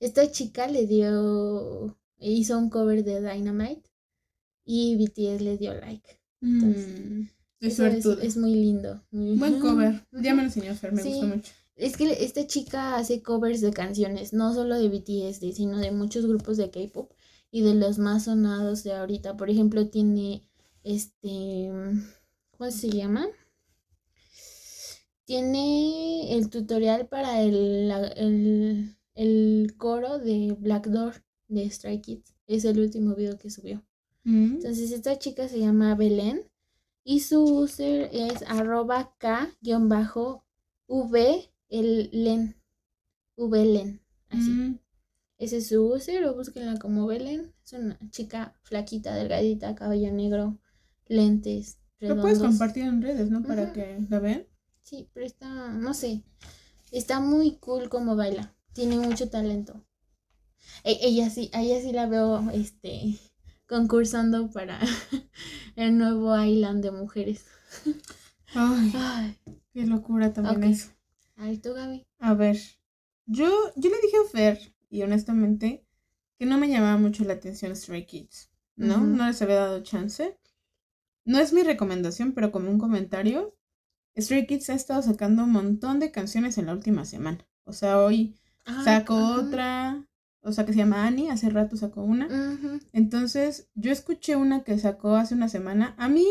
esta 0.00 0.30
chica 0.30 0.68
le 0.68 0.86
dio, 0.86 1.98
hizo 2.18 2.58
un 2.58 2.70
cover 2.70 3.04
de 3.04 3.20
Dynamite 3.20 3.82
y 4.64 4.96
BTS 4.96 5.40
le 5.42 5.58
dio 5.58 5.74
like. 5.74 6.18
Mm, 6.40 7.26
es 7.60 7.78
es, 7.78 8.06
es 8.06 8.36
muy 8.36 8.54
lindo. 8.54 9.02
Buen 9.10 9.60
cover. 9.60 10.06
Ya 10.12 10.34
me 10.34 10.42
lo 10.42 10.48
enseñó 10.48 10.74
Fer, 10.74 10.92
me 10.92 11.02
Sí. 11.02 11.10
gustó 11.10 11.26
mucho. 11.26 11.52
Es 11.76 11.96
que 11.96 12.24
esta 12.24 12.46
chica 12.46 12.96
hace 12.96 13.22
covers 13.22 13.60
de 13.60 13.72
canciones, 13.72 14.32
no 14.32 14.54
solo 14.54 14.78
de 14.78 14.88
BTS, 14.88 15.52
sino 15.52 15.78
de 15.78 15.90
muchos 15.90 16.26
grupos 16.26 16.56
de 16.56 16.70
K-pop 16.70 17.12
y 17.50 17.62
de 17.62 17.74
los 17.74 17.98
más 17.98 18.24
sonados 18.24 18.84
de 18.84 18.92
ahorita. 18.94 19.36
Por 19.36 19.50
ejemplo, 19.50 19.88
tiene 19.88 20.46
este. 20.84 21.70
¿Cómo 22.56 22.70
se 22.70 22.90
llama? 22.90 23.26
Tiene 25.24 26.34
el 26.36 26.50
tutorial 26.50 27.08
para 27.08 27.40
el, 27.42 27.88
la- 27.88 28.08
el, 28.08 28.96
el 29.14 29.74
coro 29.76 30.18
de 30.18 30.56
Black 30.58 30.86
Door 30.88 31.22
de 31.48 31.70
Stray 31.70 32.00
Kids. 32.00 32.34
Es 32.46 32.64
el 32.64 32.78
último 32.80 33.14
video 33.14 33.38
que 33.38 33.50
subió. 33.50 33.82
Mm, 34.24 34.54
Entonces 34.56 34.90
esta 34.92 35.18
chica 35.18 35.48
se 35.48 35.58
llama 35.60 35.94
Belén 35.94 36.42
y 37.04 37.20
su 37.20 37.42
user 37.44 38.10
es 38.12 38.42
arroba 38.46 39.14
k-v 39.18 39.52
el 41.72 42.10
len. 42.12 42.56
Vlen. 43.36 44.00
Así. 44.30 44.50
mm, 44.52 44.78
Ese 45.38 45.56
es 45.58 45.68
su 45.68 45.84
user 45.92 46.24
o 46.26 46.34
búsquenla 46.34 46.78
como 46.78 47.06
Belén. 47.06 47.52
Es 47.64 47.72
una 47.72 47.98
chica 48.10 48.54
flaquita, 48.62 49.14
delgadita, 49.14 49.74
cabello 49.74 50.12
negro, 50.12 50.58
lentes, 51.08 51.78
Lo 52.00 52.08
puedes 52.20 52.38
redondos. 52.38 52.40
compartir 52.40 52.84
en 52.84 53.02
redes, 53.02 53.30
¿no? 53.30 53.42
Para 53.42 53.72
que 53.72 53.98
la 54.08 54.18
vean. 54.20 54.46
Sí, 54.82 55.08
pero 55.12 55.26
está, 55.26 55.72
no 55.72 55.94
sé, 55.94 56.22
está 56.92 57.20
muy 57.20 57.56
cool 57.56 57.88
como 57.88 58.16
baila. 58.16 58.54
Tiene 58.74 58.98
mucho 58.98 59.28
talento. 59.30 59.84
E- 60.84 60.98
ella 61.02 61.30
sí, 61.30 61.50
a 61.52 61.62
ella 61.62 61.80
sí 61.80 61.92
la 61.92 62.06
veo, 62.06 62.50
este, 62.50 63.18
concursando 63.66 64.50
para 64.50 64.78
el 65.76 65.98
nuevo 65.98 66.36
Island 66.40 66.82
de 66.84 66.90
mujeres. 66.92 67.44
Ay, 68.54 68.92
Ay, 68.94 69.38
qué 69.72 69.86
locura 69.86 70.32
también 70.32 70.62
Ok. 70.64 70.64
eso. 70.64 70.90
A 71.36 71.46
ver 71.46 71.60
tú, 71.60 71.74
Gaby. 71.74 72.06
A 72.18 72.34
ver, 72.34 72.58
yo, 73.26 73.48
yo 73.76 73.90
le 73.90 74.00
dije 74.00 74.16
a 74.24 74.28
Fer, 74.30 74.74
y 74.90 75.02
honestamente, 75.02 75.84
que 76.38 76.46
no 76.46 76.58
me 76.58 76.68
llamaba 76.68 76.96
mucho 76.98 77.24
la 77.24 77.34
atención 77.34 77.74
Stray 77.74 78.06
Kids, 78.06 78.50
¿no? 78.76 78.98
No 78.98 79.26
les 79.26 79.40
había 79.42 79.56
dado 79.56 79.82
chance. 79.82 80.38
No 81.24 81.38
es 81.38 81.52
mi 81.52 81.62
recomendación, 81.62 82.32
pero 82.32 82.50
como 82.52 82.70
un 82.70 82.78
comentario, 82.78 83.56
Stray 84.18 84.46
Kids 84.46 84.70
ha 84.70 84.74
estado 84.74 85.02
sacando 85.02 85.44
un 85.44 85.52
montón 85.52 86.00
de 86.00 86.10
canciones 86.10 86.58
en 86.58 86.66
la 86.66 86.72
última 86.72 87.04
semana. 87.04 87.46
O 87.64 87.72
sea, 87.72 87.98
hoy 87.98 88.36
Ah, 88.64 88.82
sacó 88.84 89.16
otra, 89.34 90.06
o 90.40 90.52
sea, 90.52 90.64
que 90.64 90.72
se 90.72 90.78
llama 90.78 91.04
Annie, 91.06 91.30
hace 91.30 91.50
rato 91.50 91.76
sacó 91.76 92.02
una. 92.04 92.28
Entonces, 92.92 93.70
yo 93.74 93.90
escuché 93.90 94.36
una 94.36 94.62
que 94.62 94.78
sacó 94.78 95.16
hace 95.16 95.34
una 95.34 95.48
semana. 95.48 95.94
A 95.98 96.08
mí, 96.08 96.26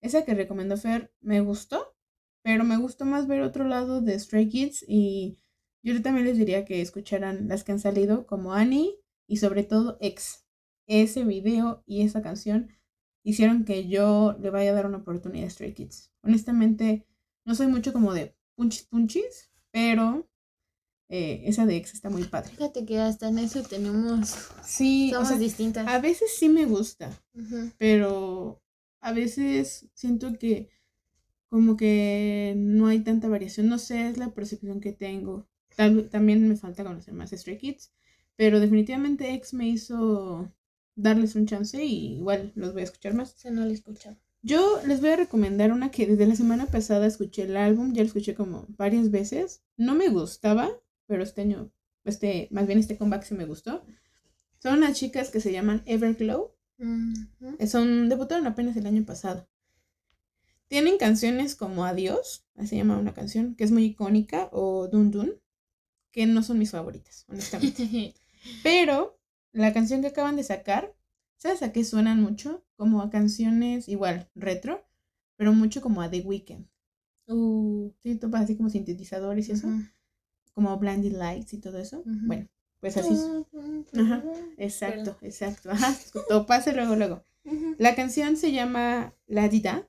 esa 0.00 0.24
que 0.24 0.34
recomendó 0.34 0.76
Fer, 0.76 1.12
me 1.20 1.40
gustó, 1.40 1.95
pero 2.46 2.62
me 2.62 2.76
gustó 2.76 3.04
más 3.04 3.26
ver 3.26 3.42
otro 3.42 3.64
lado 3.64 4.00
de 4.00 4.16
Stray 4.16 4.48
Kids 4.48 4.84
y 4.86 5.36
yo 5.82 6.00
también 6.00 6.26
les 6.26 6.38
diría 6.38 6.64
que 6.64 6.80
escucharan 6.80 7.48
las 7.48 7.64
que 7.64 7.72
han 7.72 7.80
salido, 7.80 8.24
como 8.24 8.52
Annie 8.52 9.00
y 9.26 9.38
sobre 9.38 9.64
todo 9.64 9.98
X. 10.00 10.46
Ese 10.86 11.24
video 11.24 11.82
y 11.86 12.02
esa 12.02 12.22
canción 12.22 12.70
hicieron 13.24 13.64
que 13.64 13.88
yo 13.88 14.36
le 14.40 14.50
vaya 14.50 14.70
a 14.70 14.74
dar 14.74 14.86
una 14.86 14.98
oportunidad 14.98 15.48
a 15.48 15.50
Stray 15.50 15.74
Kids. 15.74 16.12
Honestamente, 16.22 17.04
no 17.44 17.56
soy 17.56 17.66
mucho 17.66 17.92
como 17.92 18.14
de 18.14 18.36
punchis 18.54 18.84
punchis, 18.84 19.50
pero 19.72 20.28
eh, 21.08 21.42
esa 21.46 21.66
de 21.66 21.74
X 21.78 21.94
está 21.94 22.10
muy 22.10 22.22
padre. 22.22 22.50
Fíjate 22.50 22.86
que 22.86 23.00
hasta 23.00 23.26
en 23.28 23.40
eso 23.40 23.64
tenemos, 23.64 24.36
Sí, 24.62 25.10
o 25.10 25.14
somos 25.14 25.28
sea, 25.30 25.38
distintas. 25.38 25.88
a 25.88 25.98
veces 25.98 26.30
sí 26.38 26.48
me 26.48 26.64
gusta, 26.64 27.10
pero 27.76 28.62
a 29.00 29.10
veces 29.12 29.88
siento 29.94 30.38
que 30.38 30.75
como 31.48 31.76
que 31.76 32.54
no 32.56 32.86
hay 32.88 33.00
tanta 33.00 33.28
variación. 33.28 33.68
No 33.68 33.78
sé, 33.78 34.08
es 34.08 34.18
la 34.18 34.30
percepción 34.34 34.80
que 34.80 34.92
tengo. 34.92 35.46
Tal- 35.76 36.08
también 36.10 36.48
me 36.48 36.56
falta 36.56 36.84
conocer 36.84 37.14
más 37.14 37.30
Stray 37.30 37.58
Kids, 37.58 37.92
pero 38.36 38.60
definitivamente 38.60 39.32
X 39.34 39.54
me 39.54 39.68
hizo 39.68 40.52
darles 40.96 41.34
un 41.36 41.46
chance 41.46 41.84
y 41.84 42.16
igual 42.18 42.52
los 42.54 42.72
voy 42.72 42.82
a 42.82 42.84
escuchar 42.84 43.14
más. 43.14 43.34
Esa 43.36 43.50
no 43.50 43.62
la 43.62 43.70
he 43.70 43.74
escuchado. 43.74 44.16
Yo 44.42 44.80
les 44.86 45.00
voy 45.00 45.10
a 45.10 45.16
recomendar 45.16 45.72
una 45.72 45.90
que 45.90 46.06
desde 46.06 46.26
la 46.26 46.36
semana 46.36 46.66
pasada 46.66 47.06
escuché 47.06 47.42
el 47.42 47.56
álbum, 47.56 47.92
ya 47.92 48.02
lo 48.02 48.06
escuché 48.08 48.34
como 48.34 48.66
varias 48.78 49.10
veces. 49.10 49.62
No 49.76 49.94
me 49.94 50.08
gustaba, 50.08 50.70
pero 51.06 51.22
este 51.22 51.42
año, 51.42 51.70
este, 52.04 52.48
más 52.52 52.66
bien 52.66 52.78
este 52.78 52.96
comeback 52.96 53.24
sí 53.24 53.34
me 53.34 53.44
gustó. 53.46 53.84
Son 54.62 54.78
unas 54.78 54.98
chicas 54.98 55.30
que 55.30 55.40
se 55.40 55.52
llaman 55.52 55.82
Everglow. 55.86 56.52
Eh, 57.58 57.66
Son, 57.66 58.08
debutaron 58.08 58.46
apenas 58.46 58.76
el 58.76 58.86
año 58.86 59.04
pasado. 59.04 59.48
Tienen 60.68 60.98
canciones 60.98 61.54
como 61.54 61.84
Adiós, 61.84 62.44
así 62.56 62.68
se 62.68 62.76
llama 62.76 62.98
una 62.98 63.14
canción, 63.14 63.54
que 63.54 63.64
es 63.64 63.70
muy 63.70 63.84
icónica, 63.84 64.48
o 64.52 64.88
Dun 64.88 65.10
Dun, 65.10 65.34
que 66.12 66.26
no 66.26 66.42
son 66.42 66.58
mis 66.58 66.70
favoritas, 66.70 67.24
honestamente. 67.28 68.14
Pero 68.62 69.18
la 69.52 69.72
canción 69.72 70.00
que 70.00 70.08
acaban 70.08 70.36
de 70.36 70.44
sacar, 70.44 70.94
¿sabes 71.36 71.62
a 71.62 71.72
qué 71.72 71.84
suenan 71.84 72.20
mucho? 72.20 72.64
Como 72.76 73.00
a 73.00 73.10
canciones 73.10 73.88
igual, 73.88 74.28
retro, 74.34 74.84
pero 75.36 75.52
mucho 75.52 75.80
como 75.80 76.02
a 76.02 76.10
The 76.10 76.20
Weeknd. 76.20 76.66
Uh, 77.28 77.92
Sí, 78.02 78.16
topas 78.16 78.42
así 78.42 78.56
como 78.56 78.70
sintetizadores 78.70 79.48
y 79.48 79.52
eso, 79.52 79.68
como 80.54 80.76
Blinded 80.78 81.12
Lights 81.12 81.54
y 81.54 81.58
todo 81.58 81.78
eso. 81.78 82.02
Bueno, 82.04 82.48
pues 82.80 82.96
así. 82.96 83.14
Ajá, 83.94 84.22
Exacto, 84.56 85.16
exacto. 85.22 85.70
Ajá, 85.70 85.94
topas 86.28 86.66
luego, 86.74 86.96
luego. 86.96 87.24
La 87.78 87.94
canción 87.94 88.36
se 88.36 88.52
llama 88.52 89.14
La 89.26 89.48
Dida. 89.48 89.88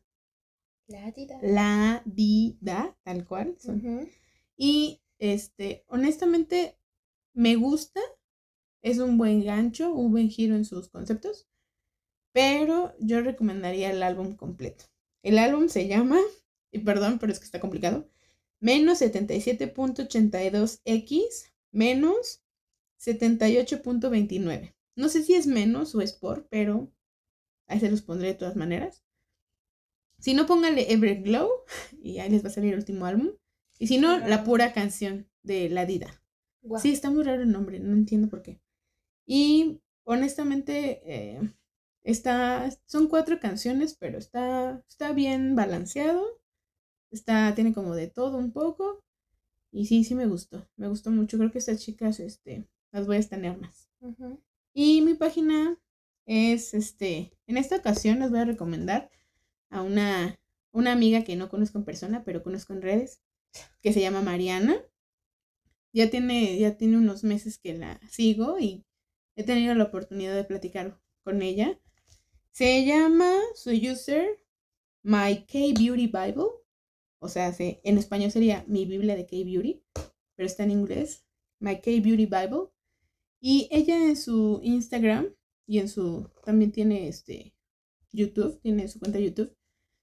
La 0.87 1.11
tita. 1.11 1.39
La 1.41 2.01
Dida, 2.05 2.95
tal 3.03 3.25
cual. 3.25 3.55
son. 3.59 4.09
Y 4.55 5.01
este, 5.19 5.83
honestamente, 5.87 6.77
me 7.33 7.55
gusta. 7.55 7.99
Es 8.81 8.99
un 8.99 9.17
buen 9.17 9.43
gancho, 9.43 9.91
un 9.93 10.11
buen 10.11 10.29
giro 10.29 10.55
en 10.55 10.65
sus 10.65 10.89
conceptos. 10.89 11.47
Pero 12.31 12.93
yo 12.99 13.21
recomendaría 13.21 13.89
el 13.91 14.03
álbum 14.03 14.35
completo. 14.35 14.85
El 15.23 15.39
álbum 15.39 15.69
se 15.69 15.87
llama, 15.87 16.19
y 16.71 16.79
perdón, 16.79 17.17
pero 17.19 17.31
es 17.31 17.39
que 17.39 17.45
está 17.45 17.59
complicado, 17.59 18.07
menos 18.59 19.01
77.82x 19.01 21.51
menos 21.71 22.43
78.29. 22.99 24.75
No 24.95 25.09
sé 25.09 25.23
si 25.23 25.35
es 25.35 25.47
menos 25.47 25.95
o 25.95 26.01
es 26.01 26.13
por, 26.13 26.47
pero 26.49 26.91
ahí 27.67 27.79
se 27.79 27.91
los 27.91 28.01
pondré 28.01 28.29
de 28.29 28.33
todas 28.33 28.55
maneras. 28.55 29.03
Si 30.19 30.33
no, 30.33 30.45
pónganle 30.45 30.91
Everglow 30.91 31.49
y 32.01 32.19
ahí 32.19 32.29
les 32.29 32.43
va 32.43 32.49
a 32.49 32.51
salir 32.51 32.73
el 32.73 32.79
último 32.79 33.05
álbum. 33.05 33.31
Y 33.79 33.87
si 33.87 33.97
no, 33.97 34.17
la 34.19 34.43
pura 34.43 34.73
canción 34.73 35.27
de 35.43 35.69
La 35.69 35.85
Dida. 35.85 36.21
Sí, 36.81 36.91
está 36.91 37.09
muy 37.09 37.23
raro 37.23 37.43
el 37.43 37.51
nombre, 37.51 37.79
no 37.79 37.93
entiendo 37.93 38.27
por 38.27 38.41
qué. 38.41 38.59
Y 39.25 39.81
honestamente, 40.03 41.01
eh, 41.05 41.39
está, 42.03 42.69
son 42.85 43.07
cuatro 43.07 43.39
canciones, 43.39 43.95
pero 43.97 44.17
está, 44.17 44.83
está 44.87 45.13
bien 45.13 45.55
balanceado. 45.55 46.41
Está, 47.11 47.53
tiene 47.55 47.73
como 47.73 47.95
de 47.95 48.07
todo 48.07 48.37
un 48.37 48.51
poco. 48.51 49.03
Y 49.71 49.85
sí, 49.85 50.03
sí 50.03 50.15
me 50.15 50.25
gustó. 50.25 50.67
Me 50.75 50.87
gustó 50.87 51.11
mucho. 51.11 51.37
Creo 51.37 51.51
que 51.51 51.59
estas 51.59 51.79
chicas, 51.79 52.19
este, 52.19 52.67
las 52.91 53.05
voy 53.05 53.17
a 53.17 53.19
estanear 53.19 53.59
más. 53.59 53.89
Y 54.73 55.01
mi 55.01 55.13
página 55.13 55.79
es, 56.25 56.73
este, 56.73 57.31
en 57.47 57.57
esta 57.57 57.77
ocasión 57.77 58.19
les 58.19 58.31
voy 58.31 58.39
a 58.39 58.45
recomendar 58.45 59.09
a 59.69 59.81
una, 59.81 60.39
una 60.71 60.91
amiga 60.91 61.23
que 61.23 61.35
no 61.35 61.49
conozco 61.49 61.77
en 61.77 61.85
persona, 61.85 62.23
pero 62.23 62.43
conozco 62.43 62.73
en 62.73 62.81
redes, 62.81 63.21
que 63.81 63.93
se 63.93 64.01
llama 64.01 64.21
Mariana. 64.21 64.77
Ya 65.93 66.09
tiene, 66.09 66.57
ya 66.57 66.77
tiene 66.77 66.97
unos 66.97 67.23
meses 67.23 67.57
que 67.57 67.73
la 67.73 67.99
sigo 68.09 68.59
y 68.59 68.85
he 69.35 69.43
tenido 69.43 69.73
la 69.75 69.85
oportunidad 69.85 70.35
de 70.35 70.43
platicar 70.43 70.99
con 71.23 71.41
ella. 71.41 71.79
Se 72.51 72.85
llama 72.85 73.33
su 73.55 73.71
user 73.71 74.39
My 75.03 75.45
K 75.45 75.59
Beauty 75.79 76.07
Bible. 76.07 76.49
O 77.19 77.29
sea, 77.29 77.55
en 77.57 77.97
español 77.97 78.31
sería 78.31 78.63
mi 78.67 78.85
Biblia 78.85 79.15
de 79.15 79.25
K 79.25 79.37
Beauty, 79.37 79.83
pero 80.35 80.45
está 80.45 80.63
en 80.63 80.71
inglés. 80.71 81.25
My 81.59 81.81
K 81.81 81.91
Beauty 81.91 82.25
Bible. 82.25 82.69
Y 83.39 83.67
ella 83.71 83.95
en 83.95 84.15
su 84.15 84.59
Instagram 84.63 85.33
y 85.65 85.79
en 85.79 85.89
su 85.89 86.29
también 86.43 86.71
tiene 86.71 87.07
este 87.07 87.55
YouTube, 88.11 88.59
tiene 88.61 88.87
su 88.87 88.99
cuenta 88.99 89.19
YouTube, 89.19 89.55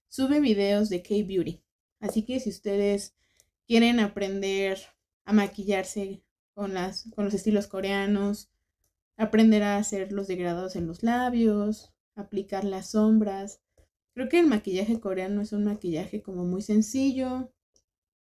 sube 0.09 0.39
videos 0.39 0.89
de 0.89 1.01
K-Beauty. 1.01 1.61
Así 1.99 2.23
que 2.23 2.39
si 2.39 2.49
ustedes 2.49 3.15
quieren 3.67 3.99
aprender 3.99 4.79
a 5.25 5.33
maquillarse 5.33 6.23
con, 6.53 6.73
las, 6.73 7.09
con 7.15 7.25
los 7.25 7.33
estilos 7.33 7.67
coreanos, 7.67 8.49
aprender 9.17 9.63
a 9.63 9.77
hacer 9.77 10.11
los 10.11 10.27
degradados 10.27 10.75
en 10.75 10.87
los 10.87 11.03
labios, 11.03 11.93
aplicar 12.15 12.63
las 12.63 12.91
sombras. 12.91 13.61
Creo 14.13 14.29
que 14.29 14.39
el 14.39 14.47
maquillaje 14.47 14.99
coreano 14.99 15.41
es 15.41 15.51
un 15.51 15.65
maquillaje 15.65 16.21
como 16.21 16.45
muy 16.45 16.61
sencillo. 16.61 17.51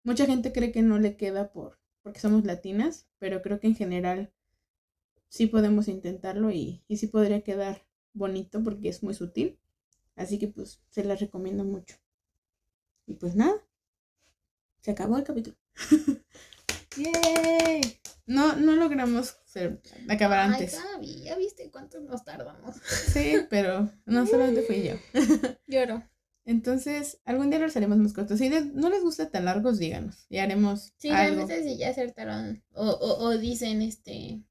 Mucha 0.04 0.26
gente 0.26 0.52
cree 0.52 0.72
que 0.72 0.82
no 0.82 0.98
le 0.98 1.16
queda 1.16 1.52
por 1.52 1.80
porque 2.02 2.20
somos 2.20 2.44
latinas, 2.44 3.06
pero 3.18 3.42
creo 3.42 3.60
que 3.60 3.66
en 3.66 3.74
general 3.74 4.32
sí 5.28 5.46
podemos 5.46 5.88
intentarlo 5.88 6.50
y, 6.50 6.82
y 6.88 6.96
sí 6.96 7.06
podría 7.08 7.42
quedar 7.42 7.86
bonito 8.12 8.62
porque 8.62 8.88
es 8.88 9.02
muy 9.02 9.14
sutil. 9.14 9.58
Así 10.20 10.38
que 10.38 10.48
pues 10.48 10.82
se 10.90 11.02
las 11.02 11.18
recomiendo 11.18 11.64
mucho. 11.64 11.96
Y 13.06 13.14
pues 13.14 13.34
nada, 13.34 13.54
se 14.82 14.90
acabó 14.90 15.16
el 15.16 15.24
capítulo. 15.24 15.56
¡Yay! 16.96 17.80
No, 18.26 18.54
no 18.56 18.76
logramos 18.76 19.38
acabar 20.10 20.40
antes. 20.40 20.78
Ay, 20.94 21.22
ya 21.24 21.36
viste 21.36 21.70
cuánto 21.70 22.00
nos 22.00 22.22
tardamos. 22.22 22.76
Sí, 23.12 23.38
pero 23.48 23.90
no 24.04 24.26
solamente 24.26 24.60
fui 24.62 24.82
yo. 24.82 24.96
Lloro. 25.66 26.04
Entonces, 26.44 27.18
algún 27.24 27.48
día 27.48 27.58
los 27.58 27.76
haremos 27.76 27.96
más 27.96 28.12
cortos. 28.12 28.38
Si 28.38 28.50
no 28.50 28.90
les 28.90 29.02
gusta 29.02 29.30
tan 29.30 29.46
largos, 29.46 29.78
díganos. 29.78 30.26
Y 30.28 30.36
haremos. 30.36 30.92
Sí, 30.98 31.08
a 31.08 31.30
veces 31.30 31.64
si 31.64 31.78
ya 31.78 31.88
acertaron. 31.88 32.62
O, 32.74 32.90
o, 32.90 33.24
o 33.24 33.38
dicen 33.38 33.80
este 33.80 34.42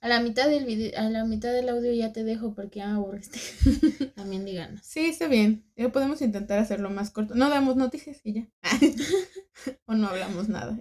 a 0.00 0.08
la 0.08 0.20
mitad 0.20 0.48
del 0.48 0.64
video, 0.64 0.98
a 0.98 1.10
la 1.10 1.24
mitad 1.24 1.52
del 1.52 1.68
audio 1.68 1.92
ya 1.92 2.12
te 2.12 2.24
dejo 2.24 2.54
porque 2.54 2.78
ya 2.78 2.88
me 2.88 2.94
aburriste. 2.94 3.38
También 4.16 4.44
díganos. 4.44 4.80
Sí, 4.82 5.06
está 5.06 5.28
bien. 5.28 5.64
podemos 5.92 6.22
intentar 6.22 6.58
hacerlo 6.58 6.90
más 6.90 7.10
corto. 7.10 7.34
No 7.34 7.50
damos 7.50 7.76
noticias 7.76 8.20
y 8.24 8.32
ya. 8.32 8.48
o 9.86 9.94
no 9.94 10.08
hablamos 10.08 10.48
nada. 10.48 10.78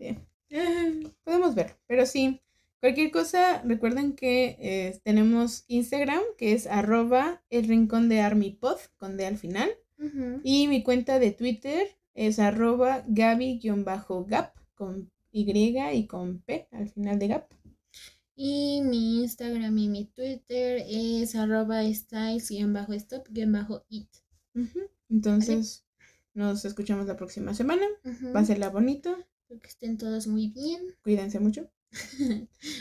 Podemos 1.24 1.54
ver. 1.54 1.76
Pero 1.86 2.06
sí, 2.06 2.42
cualquier 2.80 3.12
cosa, 3.12 3.62
recuerden 3.64 4.14
que 4.14 4.58
eh, 4.60 5.00
tenemos 5.04 5.66
Instagram, 5.68 6.22
que 6.38 6.54
es 6.54 6.66
arroba 6.66 7.44
el 7.50 7.68
rincón 7.68 8.08
de 8.08 8.22
ArmyPod, 8.22 8.78
con 8.98 9.18
D 9.18 9.26
al 9.26 9.38
final. 9.38 9.70
Y 10.46 10.70
mi 10.70 10.82
cuenta 10.82 11.20
de 11.20 11.32
Twitter 11.34 11.86
es 12.14 12.40
arroba 12.40 13.04
gaby-gap, 13.10 14.54
con 14.76 15.12
Y 15.34 15.78
y 15.94 16.08
con 16.08 16.40
P 16.40 16.70
al 16.72 16.88
final 16.88 17.20
de 17.20 17.28
gap. 17.28 17.59
Y 18.42 18.80
mi 18.84 19.24
Instagram 19.24 19.78
y 19.78 19.90
mi 19.90 20.06
Twitter 20.06 20.82
es 20.88 21.36
arroba 21.36 21.84
styles-stop-it. 21.84 24.08
Entonces, 25.10 25.84
nos 26.34 26.64
escuchamos 26.64 27.06
la 27.06 27.18
próxima 27.18 27.54
semana. 27.54 27.86
Va 28.06 28.30
a 28.30 28.32
Pásenla 28.32 28.70
bonito. 28.70 29.14
que 29.50 29.68
estén 29.68 29.98
todos 29.98 30.28
muy 30.28 30.48
bien. 30.48 30.96
Cuídense 31.04 31.42
mucho. 31.42 31.70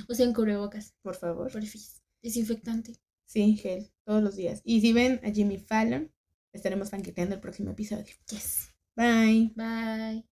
Usen 0.09 0.32
cubrebocas. 0.32 0.94
Por 1.02 1.16
favor. 1.16 1.51
Porfis. 1.51 2.02
Desinfectante. 2.22 2.94
Sí, 3.24 3.56
gel. 3.56 3.90
Todos 4.05 4.22
los 4.22 4.36
días. 4.36 4.60
Y 4.62 4.80
si 4.80 4.93
ven 4.93 5.18
a 5.24 5.32
Jimmy 5.32 5.59
Fallon, 5.59 6.12
estaremos 6.52 6.90
fanqueteando 6.90 7.35
el 7.35 7.40
próximo 7.40 7.72
episodio. 7.72 8.14
Yes. 8.30 8.68
Bye. 8.94 9.51
Bye. 9.56 10.24